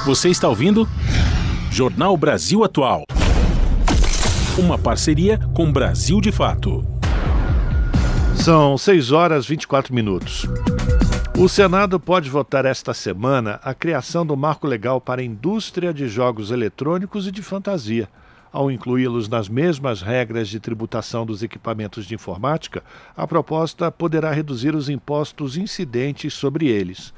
Você 0.04 0.30
está 0.30 0.48
ouvindo? 0.48 0.86
Jornal 1.78 2.16
Brasil 2.16 2.64
Atual. 2.64 3.04
Uma 4.58 4.76
parceria 4.76 5.38
com 5.54 5.70
Brasil 5.70 6.20
de 6.20 6.32
Fato. 6.32 6.84
São 8.34 8.76
6 8.76 9.12
horas 9.12 9.44
e 9.44 9.50
24 9.50 9.94
minutos. 9.94 10.44
O 11.38 11.48
Senado 11.48 12.00
pode 12.00 12.28
votar 12.28 12.64
esta 12.64 12.92
semana 12.92 13.60
a 13.62 13.72
criação 13.74 14.26
do 14.26 14.36
marco 14.36 14.66
legal 14.66 15.00
para 15.00 15.20
a 15.20 15.24
indústria 15.24 15.94
de 15.94 16.08
jogos 16.08 16.50
eletrônicos 16.50 17.28
e 17.28 17.30
de 17.30 17.42
fantasia. 17.42 18.08
Ao 18.52 18.72
incluí-los 18.72 19.28
nas 19.28 19.48
mesmas 19.48 20.02
regras 20.02 20.48
de 20.48 20.58
tributação 20.58 21.24
dos 21.24 21.44
equipamentos 21.44 22.06
de 22.06 22.14
informática, 22.16 22.82
a 23.16 23.24
proposta 23.24 23.88
poderá 23.88 24.32
reduzir 24.32 24.74
os 24.74 24.88
impostos 24.88 25.56
incidentes 25.56 26.34
sobre 26.34 26.66
eles. 26.66 27.14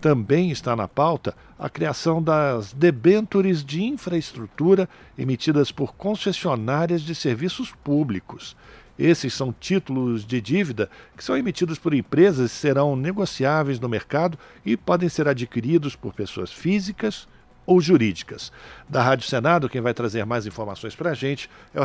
Também 0.00 0.50
está 0.50 0.76
na 0.76 0.86
pauta 0.86 1.34
a 1.58 1.68
criação 1.68 2.22
das 2.22 2.72
debêntures 2.72 3.64
de 3.64 3.82
infraestrutura 3.82 4.88
emitidas 5.16 5.72
por 5.72 5.94
concessionárias 5.94 7.02
de 7.02 7.14
serviços 7.14 7.72
públicos. 7.82 8.56
Esses 8.96 9.34
são 9.34 9.52
títulos 9.52 10.24
de 10.24 10.40
dívida 10.40 10.90
que 11.16 11.24
são 11.24 11.36
emitidos 11.36 11.78
por 11.78 11.94
empresas 11.94 12.50
e 12.50 12.54
serão 12.54 12.96
negociáveis 12.96 13.78
no 13.78 13.88
mercado 13.88 14.38
e 14.64 14.76
podem 14.76 15.08
ser 15.08 15.28
adquiridos 15.28 15.96
por 15.96 16.12
pessoas 16.12 16.52
físicas 16.52 17.28
ou 17.64 17.80
jurídicas. 17.80 18.50
Da 18.88 19.02
Rádio 19.02 19.28
Senado, 19.28 19.68
quem 19.68 19.80
vai 19.80 19.94
trazer 19.94 20.24
mais 20.24 20.46
informações 20.46 20.96
para 20.96 21.10
a 21.10 21.14
gente 21.14 21.50
é 21.74 21.80
o 21.80 21.84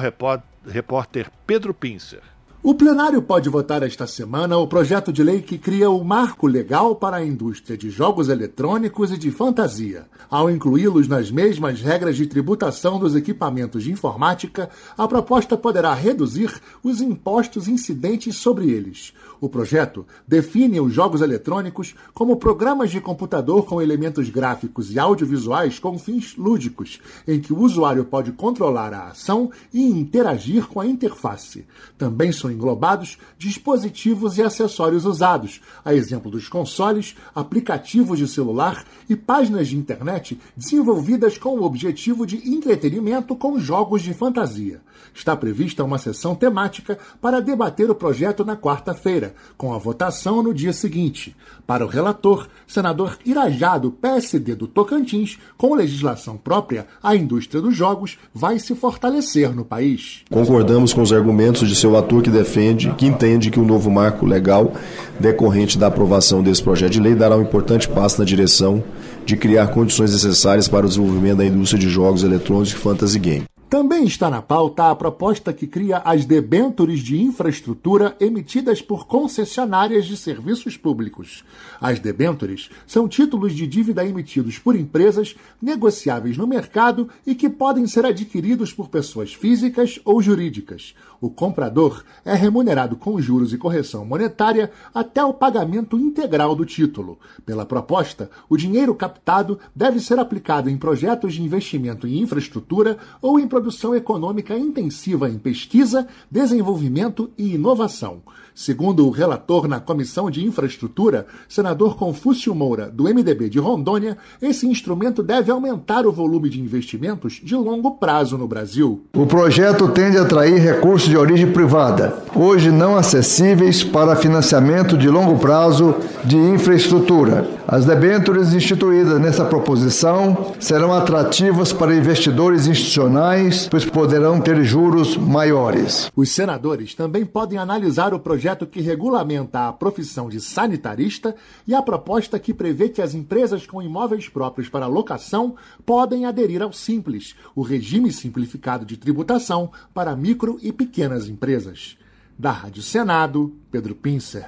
repórter 0.65 1.29
Pedro 1.45 1.73
Pincer. 1.73 2.21
O 2.65 2.73
plenário 2.73 3.21
pode 3.21 3.49
votar 3.49 3.83
esta 3.83 4.07
semana 4.07 4.57
o 4.57 4.65
projeto 4.65 5.11
de 5.11 5.21
lei 5.21 5.41
que 5.41 5.57
cria 5.57 5.89
o 5.89 6.01
marco 6.01 6.47
legal 6.47 6.95
para 6.95 7.17
a 7.17 7.25
indústria 7.25 7.77
de 7.77 7.89
jogos 7.89 8.29
eletrônicos 8.29 9.11
e 9.11 9.17
de 9.17 9.31
fantasia. 9.31 10.05
Ao 10.29 10.49
incluí-los 10.49 11.09
nas 11.09 11.29
mesmas 11.29 11.81
regras 11.81 12.15
de 12.15 12.25
tributação 12.25 12.97
dos 12.97 13.17
equipamentos 13.17 13.83
de 13.83 13.91
informática, 13.91 14.69
a 14.97 15.05
proposta 15.09 15.57
poderá 15.57 15.93
reduzir 15.93 16.53
os 16.81 17.01
impostos 17.01 17.67
incidentes 17.67 18.37
sobre 18.37 18.71
eles. 18.71 19.13
O 19.43 19.49
projeto 19.49 20.05
define 20.25 20.79
os 20.79 20.93
jogos 20.93 21.19
eletrônicos 21.19 21.93
como 22.13 22.37
programas 22.37 22.89
de 22.89 23.01
computador 23.01 23.65
com 23.65 23.81
elementos 23.81 24.29
gráficos 24.29 24.89
e 24.89 24.97
audiovisuais 24.97 25.77
com 25.79 25.99
fins 25.99 26.37
lúdicos, 26.37 27.01
em 27.27 27.41
que 27.41 27.51
o 27.51 27.59
usuário 27.59 28.05
pode 28.05 28.31
controlar 28.31 28.93
a 28.93 29.07
ação 29.07 29.51
e 29.73 29.83
interagir 29.83 30.65
com 30.67 30.79
a 30.79 30.87
interface. 30.87 31.67
Também 31.97 32.31
são 32.31 32.49
englobados 32.49 33.17
dispositivos 33.37 34.37
e 34.37 34.41
acessórios 34.41 35.03
usados, 35.03 35.59
a 35.83 35.93
exemplo 35.93 36.31
dos 36.31 36.47
consoles, 36.47 37.13
aplicativos 37.35 38.19
de 38.19 38.29
celular 38.29 38.85
e 39.09 39.15
páginas 39.17 39.67
de 39.67 39.75
internet 39.75 40.39
desenvolvidas 40.55 41.37
com 41.37 41.59
o 41.59 41.63
objetivo 41.63 42.25
de 42.25 42.37
entretenimento 42.49 43.35
com 43.35 43.59
jogos 43.59 44.03
de 44.03 44.13
fantasia. 44.13 44.79
Está 45.13 45.35
prevista 45.35 45.83
uma 45.83 45.97
sessão 45.97 46.35
temática 46.35 46.97
para 47.21 47.41
debater 47.41 47.89
o 47.89 47.95
projeto 47.95 48.43
na 48.43 48.55
quarta-feira, 48.55 49.33
com 49.57 49.73
a 49.73 49.77
votação 49.77 50.41
no 50.41 50.53
dia 50.53 50.73
seguinte. 50.73 51.35
Para 51.65 51.85
o 51.85 51.87
relator, 51.87 52.47
senador 52.67 53.17
Irajá, 53.25 53.77
do 53.77 53.91
PSD 53.91 54.55
do 54.55 54.67
Tocantins, 54.67 55.37
com 55.57 55.75
legislação 55.75 56.37
própria, 56.37 56.87
a 57.01 57.15
indústria 57.15 57.61
dos 57.61 57.75
jogos 57.75 58.17
vai 58.33 58.59
se 58.59 58.75
fortalecer 58.75 59.53
no 59.53 59.63
país. 59.63 60.23
Concordamos 60.29 60.93
com 60.93 61.01
os 61.01 61.13
argumentos 61.13 61.67
de 61.67 61.75
seu 61.75 61.95
ator 61.95 62.21
que 62.21 62.29
defende, 62.29 62.91
que 62.95 63.05
entende 63.05 63.49
que 63.49 63.59
o 63.59 63.65
novo 63.65 63.89
marco 63.89 64.25
legal 64.25 64.73
decorrente 65.19 65.77
da 65.77 65.87
aprovação 65.87 66.43
desse 66.43 66.61
projeto 66.61 66.93
de 66.93 66.99
lei 66.99 67.15
dará 67.15 67.37
um 67.37 67.41
importante 67.41 67.87
passo 67.87 68.19
na 68.19 68.25
direção 68.25 68.83
de 69.25 69.37
criar 69.37 69.67
condições 69.67 70.11
necessárias 70.11 70.67
para 70.67 70.85
o 70.85 70.89
desenvolvimento 70.89 71.37
da 71.37 71.45
indústria 71.45 71.79
de 71.79 71.89
jogos 71.89 72.23
eletrônicos 72.23 72.71
e 72.71 72.75
fantasy 72.75 73.19
game. 73.19 73.52
Também 73.73 74.03
está 74.03 74.29
na 74.29 74.39
pauta 74.39 74.91
a 74.91 74.95
proposta 74.95 75.51
que 75.51 75.65
cria 75.65 75.97
as 76.05 76.25
debêntures 76.25 76.99
de 76.99 77.19
infraestrutura 77.19 78.15
emitidas 78.19 78.83
por 78.83 79.07
concessionárias 79.07 80.05
de 80.05 80.15
serviços 80.15 80.77
públicos. 80.77 81.43
As 81.81 81.99
debêntures 81.99 82.69
são 82.85 83.07
títulos 83.07 83.55
de 83.55 83.65
dívida 83.65 84.05
emitidos 84.05 84.59
por 84.59 84.75
empresas 84.75 85.35
negociáveis 85.59 86.37
no 86.37 86.45
mercado 86.45 87.09
e 87.25 87.33
que 87.33 87.49
podem 87.49 87.87
ser 87.87 88.05
adquiridos 88.05 88.71
por 88.71 88.89
pessoas 88.89 89.33
físicas 89.33 89.99
ou 90.05 90.21
jurídicas. 90.21 90.93
O 91.23 91.29
comprador 91.29 92.03
é 92.25 92.35
remunerado 92.35 92.97
com 92.97 93.21
juros 93.21 93.53
e 93.53 93.57
correção 93.57 94.03
monetária 94.05 94.69
até 94.93 95.23
o 95.23 95.33
pagamento 95.33 95.97
integral 95.97 96.53
do 96.53 96.65
título. 96.65 97.17
Pela 97.45 97.65
proposta, 97.65 98.29
o 98.49 98.57
dinheiro 98.57 98.93
captado 98.93 99.57
deve 99.73 100.01
ser 100.01 100.19
aplicado 100.19 100.69
em 100.69 100.75
projetos 100.75 101.35
de 101.35 101.41
investimento 101.41 102.05
em 102.05 102.19
infraestrutura 102.19 102.97
ou 103.21 103.39
em 103.39 103.47
produção 103.47 103.95
econômica 103.95 104.57
intensiva 104.57 105.29
em 105.29 105.37
pesquisa, 105.37 106.05
desenvolvimento 106.29 107.31
e 107.37 107.53
inovação. 107.53 108.21
Segundo 108.55 109.07
o 109.07 109.09
relator 109.09 109.67
na 109.67 109.79
Comissão 109.79 110.29
de 110.29 110.45
Infraestrutura, 110.45 111.25
senador 111.49 111.97
Confúcio 111.97 112.53
Moura, 112.53 112.87
do 112.87 113.05
MDB 113.05 113.49
de 113.49 113.57
Rondônia, 113.57 114.15
esse 114.39 114.67
instrumento 114.67 115.23
deve 115.23 115.51
aumentar 115.51 116.05
o 116.05 116.11
volume 116.11 116.49
de 116.49 116.61
investimentos 116.61 117.41
de 117.43 117.55
longo 117.55 117.97
prazo 117.97 118.37
no 118.37 118.47
Brasil. 118.47 119.05
O 119.15 119.25
projeto 119.25 119.87
tende 119.87 120.19
a 120.19 120.21
atrair 120.21 120.61
recursos 120.61 121.09
de 121.09 121.17
origem 121.17 121.51
privada, 121.51 122.23
hoje 122.35 122.69
não 122.69 122.95
acessíveis 122.95 123.83
para 123.83 124.15
financiamento 124.15 124.95
de 124.95 125.09
longo 125.09 125.39
prazo 125.39 125.95
de 126.23 126.37
infraestrutura. 126.37 127.47
As 127.67 127.85
debêntures 127.85 128.53
instituídas 128.53 129.19
nessa 129.19 129.45
proposição 129.45 130.53
serão 130.59 130.93
atrativas 130.93 131.73
para 131.73 131.95
investidores 131.95 132.67
institucionais, 132.67 133.67
pois 133.71 133.83
poderão 133.83 134.39
ter 134.39 134.63
juros 134.63 135.17
maiores. 135.17 136.11
Os 136.15 136.29
senadores 136.29 136.93
também 136.93 137.25
podem 137.25 137.57
analisar 137.57 138.13
o 138.13 138.19
projeto 138.19 138.42
projeto 138.43 138.67
que 138.67 138.81
regulamenta 138.81 139.69
a 139.69 139.71
profissão 139.71 140.27
de 140.27 140.41
sanitarista 140.41 141.33
e 141.65 141.73
a 141.73 141.81
proposta 141.81 142.37
que 142.37 142.53
prevê 142.53 142.89
que 142.89 143.01
as 143.01 143.13
empresas 143.13 143.65
com 143.65 143.81
imóveis 143.81 144.27
próprios 144.27 144.67
para 144.67 144.85
locação 144.85 145.55
podem 145.85 146.25
aderir 146.25 146.61
ao 146.61 146.73
Simples, 146.73 147.37
o 147.55 147.61
regime 147.61 148.11
simplificado 148.11 148.85
de 148.85 148.97
tributação 148.97 149.71
para 149.93 150.13
micro 150.13 150.59
e 150.61 150.73
pequenas 150.73 151.29
empresas. 151.29 151.97
Da 152.37 152.51
Rádio 152.51 152.81
Senado, 152.81 153.55
Pedro 153.71 153.95
Pincer. 153.95 154.45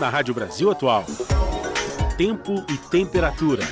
Na 0.00 0.08
Rádio 0.08 0.34
Brasil 0.34 0.68
Atual, 0.68 1.04
tempo 2.18 2.66
e 2.68 2.76
temperatura. 2.90 3.62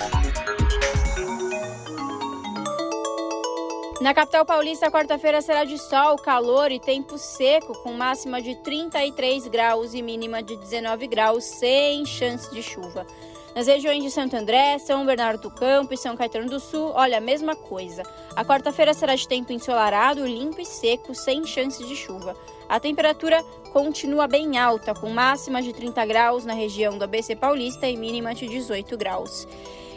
Na 4.04 4.12
capital 4.12 4.44
paulista, 4.44 4.90
quarta-feira 4.90 5.40
será 5.40 5.64
de 5.64 5.78
sol, 5.78 6.16
calor 6.16 6.70
e 6.70 6.78
tempo 6.78 7.16
seco, 7.16 7.72
com 7.78 7.94
máxima 7.94 8.42
de 8.42 8.54
33 8.56 9.46
graus 9.46 9.94
e 9.94 10.02
mínima 10.02 10.42
de 10.42 10.58
19 10.58 11.06
graus, 11.06 11.42
sem 11.42 12.04
chance 12.04 12.50
de 12.52 12.62
chuva. 12.62 13.06
Nas 13.54 13.66
regiões 13.66 14.02
de 14.02 14.10
Santo 14.10 14.36
André, 14.36 14.78
São 14.78 15.06
Bernardo 15.06 15.48
do 15.48 15.50
Campo 15.50 15.94
e 15.94 15.96
São 15.96 16.14
Caetano 16.18 16.50
do 16.50 16.60
Sul, 16.60 16.92
olha, 16.94 17.16
a 17.16 17.20
mesma 17.20 17.56
coisa. 17.56 18.02
A 18.36 18.44
quarta-feira 18.44 18.92
será 18.92 19.14
de 19.14 19.26
tempo 19.26 19.54
ensolarado, 19.54 20.26
limpo 20.26 20.60
e 20.60 20.66
seco, 20.66 21.14
sem 21.14 21.46
chance 21.46 21.82
de 21.82 21.96
chuva. 21.96 22.36
A 22.68 22.78
temperatura 22.78 23.42
continua 23.72 24.28
bem 24.28 24.58
alta, 24.58 24.94
com 24.94 25.08
máxima 25.08 25.62
de 25.62 25.72
30 25.72 26.04
graus 26.04 26.44
na 26.44 26.52
região 26.52 26.98
do 26.98 27.04
ABC 27.04 27.34
Paulista 27.36 27.88
e 27.88 27.96
mínima 27.96 28.34
de 28.34 28.48
18 28.48 28.98
graus. 28.98 29.48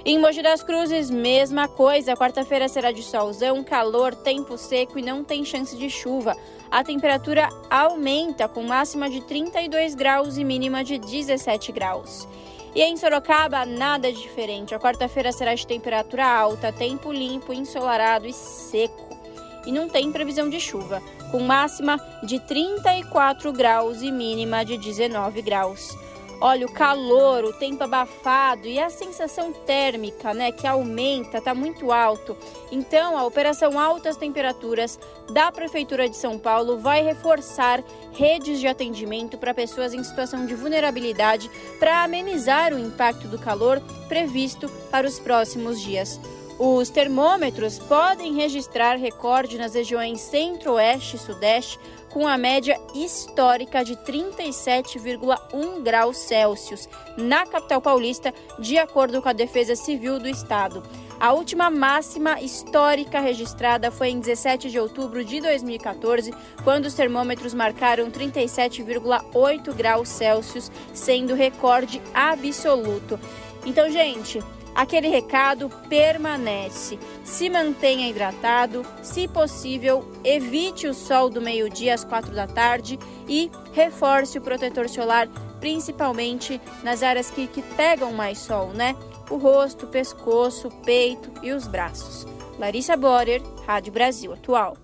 Em 0.05 0.17
Mogi 0.17 0.41
das 0.41 0.63
Cruzes, 0.63 1.09
mesma 1.09 1.67
coisa. 1.67 2.15
Quarta-feira 2.15 2.67
será 2.69 2.91
de 2.91 3.03
solzão, 3.03 3.63
calor, 3.63 4.15
tempo 4.15 4.57
seco 4.57 4.97
e 4.97 5.01
não 5.01 5.23
tem 5.23 5.43
chance 5.43 5.75
de 5.75 5.89
chuva. 5.89 6.37
A 6.71 6.83
temperatura 6.83 7.49
aumenta 7.69 8.47
com 8.47 8.63
máxima 8.63 9.09
de 9.09 9.21
32 9.21 9.95
graus 9.95 10.37
e 10.37 10.43
mínima 10.43 10.83
de 10.83 10.97
17 10.97 11.71
graus. 11.71 12.27
E 12.73 12.81
em 12.81 12.95
Sorocaba, 12.95 13.65
nada 13.65 14.11
diferente. 14.11 14.75
A 14.75 14.79
quarta-feira 14.79 15.31
será 15.31 15.55
de 15.55 15.65
temperatura 15.65 16.25
alta, 16.25 16.71
tempo 16.71 17.11
limpo, 17.11 17.51
ensolarado 17.51 18.27
e 18.27 18.33
seco. 18.33 19.17
E 19.65 19.71
não 19.71 19.89
tem 19.89 20.11
previsão 20.11 20.49
de 20.49 20.59
chuva, 20.59 21.01
com 21.31 21.39
máxima 21.39 21.99
de 22.23 22.39
34 22.39 23.51
graus 23.51 24.01
e 24.01 24.11
mínima 24.11 24.63
de 24.63 24.77
19 24.77 25.41
graus. 25.41 25.97
Olha, 26.39 26.67
o 26.67 26.71
calor, 26.71 27.43
o 27.45 27.53
tempo 27.53 27.83
abafado 27.83 28.67
e 28.67 28.79
a 28.79 28.91
sensação 28.91 29.51
térmica, 29.51 30.35
né, 30.35 30.51
que 30.51 30.67
aumenta, 30.67 31.41
tá 31.41 31.55
muito 31.55 31.91
alto. 31.91 32.37
Então, 32.71 33.17
a 33.17 33.25
operação 33.25 33.79
Altas 33.79 34.17
Temperaturas 34.17 34.99
da 35.31 35.51
Prefeitura 35.51 36.07
de 36.07 36.15
São 36.15 36.37
Paulo 36.37 36.77
vai 36.77 37.01
reforçar 37.01 37.83
redes 38.13 38.59
de 38.59 38.67
atendimento 38.67 39.35
para 39.35 39.51
pessoas 39.51 39.95
em 39.95 40.03
situação 40.03 40.45
de 40.45 40.53
vulnerabilidade 40.53 41.49
para 41.79 42.03
amenizar 42.03 42.71
o 42.71 42.79
impacto 42.79 43.27
do 43.27 43.39
calor 43.39 43.81
previsto 44.07 44.69
para 44.91 45.07
os 45.07 45.19
próximos 45.19 45.81
dias. 45.81 46.19
Os 46.59 46.89
termômetros 46.89 47.77
podem 47.77 48.33
registrar 48.33 48.95
recorde 48.95 49.59
nas 49.59 49.75
regiões 49.75 50.21
centro-oeste 50.21 51.15
e 51.15 51.19
sudeste, 51.19 51.79
com 52.09 52.27
a 52.27 52.37
média 52.37 52.79
histórica 52.93 53.83
de 53.83 53.95
37,1 53.95 55.81
graus 55.83 56.17
Celsius 56.17 56.87
na 57.17 57.45
capital 57.45 57.81
paulista, 57.81 58.33
de 58.59 58.77
acordo 58.77 59.21
com 59.21 59.29
a 59.29 59.33
Defesa 59.33 59.75
Civil 59.75 60.19
do 60.19 60.27
Estado. 60.27 60.83
A 61.19 61.33
última 61.33 61.69
máxima 61.69 62.39
histórica 62.41 63.19
registrada 63.19 63.89
foi 63.89 64.09
em 64.09 64.19
17 64.19 64.69
de 64.69 64.79
outubro 64.79 65.25
de 65.25 65.41
2014, 65.41 66.31
quando 66.63 66.85
os 66.85 66.93
termômetros 66.93 67.55
marcaram 67.55 68.11
37,8 68.11 69.73
graus 69.73 70.09
Celsius, 70.09 70.71
sendo 70.93 71.33
recorde 71.33 72.01
absoluto. 72.13 73.19
Então, 73.65 73.89
gente, 73.89 74.39
aquele 74.77 75.07
recado 75.07 75.71
permanece. 75.89 76.99
Se 77.23 77.49
mantenha 77.49 78.07
hidratado, 78.07 78.85
se 79.01 79.27
possível, 79.27 80.07
evite 80.23 80.85
o 80.87 80.93
sol 80.93 81.31
do 81.31 81.41
meio-dia 81.41 81.95
às 81.95 82.05
quatro 82.05 82.31
da 82.31 82.45
tarde 82.45 82.99
e 83.27 83.49
reforce 83.73 84.37
o 84.37 84.41
protetor 84.41 84.87
solar, 84.87 85.27
principalmente 85.59 86.61
nas 86.83 87.01
áreas 87.01 87.31
que, 87.31 87.47
que 87.47 87.63
pegam 87.75 88.13
mais 88.13 88.37
sol, 88.37 88.67
né? 88.67 88.95
O 89.31 89.37
rosto, 89.37 89.87
o 89.87 89.89
pescoço, 89.89 90.67
o 90.67 90.71
peito 90.83 91.31
e 91.41 91.51
os 91.51 91.67
braços. 91.67 92.27
Larissa 92.59 92.95
Borer, 92.95 93.41
Rádio 93.65 93.91
Brasil 93.91 94.31
Atual. 94.31 94.77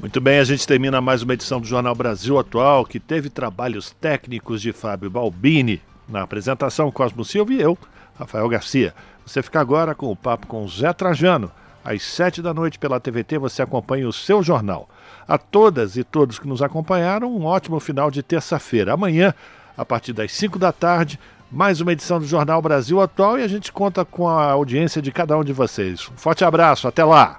Muito 0.00 0.20
bem, 0.20 0.38
a 0.38 0.44
gente 0.44 0.66
termina 0.66 1.00
mais 1.00 1.22
uma 1.22 1.34
edição 1.34 1.60
do 1.60 1.66
Jornal 1.66 1.94
Brasil 1.94 2.38
Atual, 2.38 2.84
que 2.84 2.98
teve 2.98 3.30
trabalhos 3.30 3.90
técnicos 4.00 4.60
de 4.60 4.72
Fábio 4.72 5.10
Balbini, 5.10 5.80
na 6.10 6.22
apresentação, 6.22 6.90
Cosmo 6.90 7.24
Silva 7.24 7.52
e 7.52 7.60
eu, 7.60 7.78
Rafael 8.18 8.48
Garcia. 8.48 8.94
Você 9.24 9.42
fica 9.42 9.60
agora 9.60 9.94
com 9.94 10.10
o 10.10 10.16
papo 10.16 10.46
com 10.46 10.66
Zé 10.68 10.92
Trajano. 10.92 11.50
Às 11.84 12.02
sete 12.02 12.42
da 12.42 12.52
noite 12.52 12.78
pela 12.78 13.00
TVT 13.00 13.38
você 13.38 13.62
acompanha 13.62 14.08
o 14.08 14.12
seu 14.12 14.42
jornal. 14.42 14.88
A 15.26 15.38
todas 15.38 15.96
e 15.96 16.04
todos 16.04 16.38
que 16.38 16.48
nos 16.48 16.60
acompanharam, 16.60 17.32
um 17.34 17.44
ótimo 17.44 17.80
final 17.80 18.10
de 18.10 18.22
terça-feira. 18.22 18.92
Amanhã, 18.92 19.32
a 19.76 19.84
partir 19.84 20.12
das 20.12 20.32
cinco 20.32 20.58
da 20.58 20.72
tarde, 20.72 21.18
mais 21.50 21.80
uma 21.80 21.92
edição 21.92 22.18
do 22.18 22.26
Jornal 22.26 22.60
Brasil 22.60 23.00
Atual 23.00 23.38
e 23.38 23.42
a 23.42 23.48
gente 23.48 23.72
conta 23.72 24.04
com 24.04 24.28
a 24.28 24.50
audiência 24.50 25.00
de 25.00 25.10
cada 25.12 25.38
um 25.38 25.44
de 25.44 25.52
vocês. 25.52 26.08
Um 26.12 26.16
forte 26.16 26.44
abraço, 26.44 26.86
até 26.86 27.04
lá! 27.04 27.38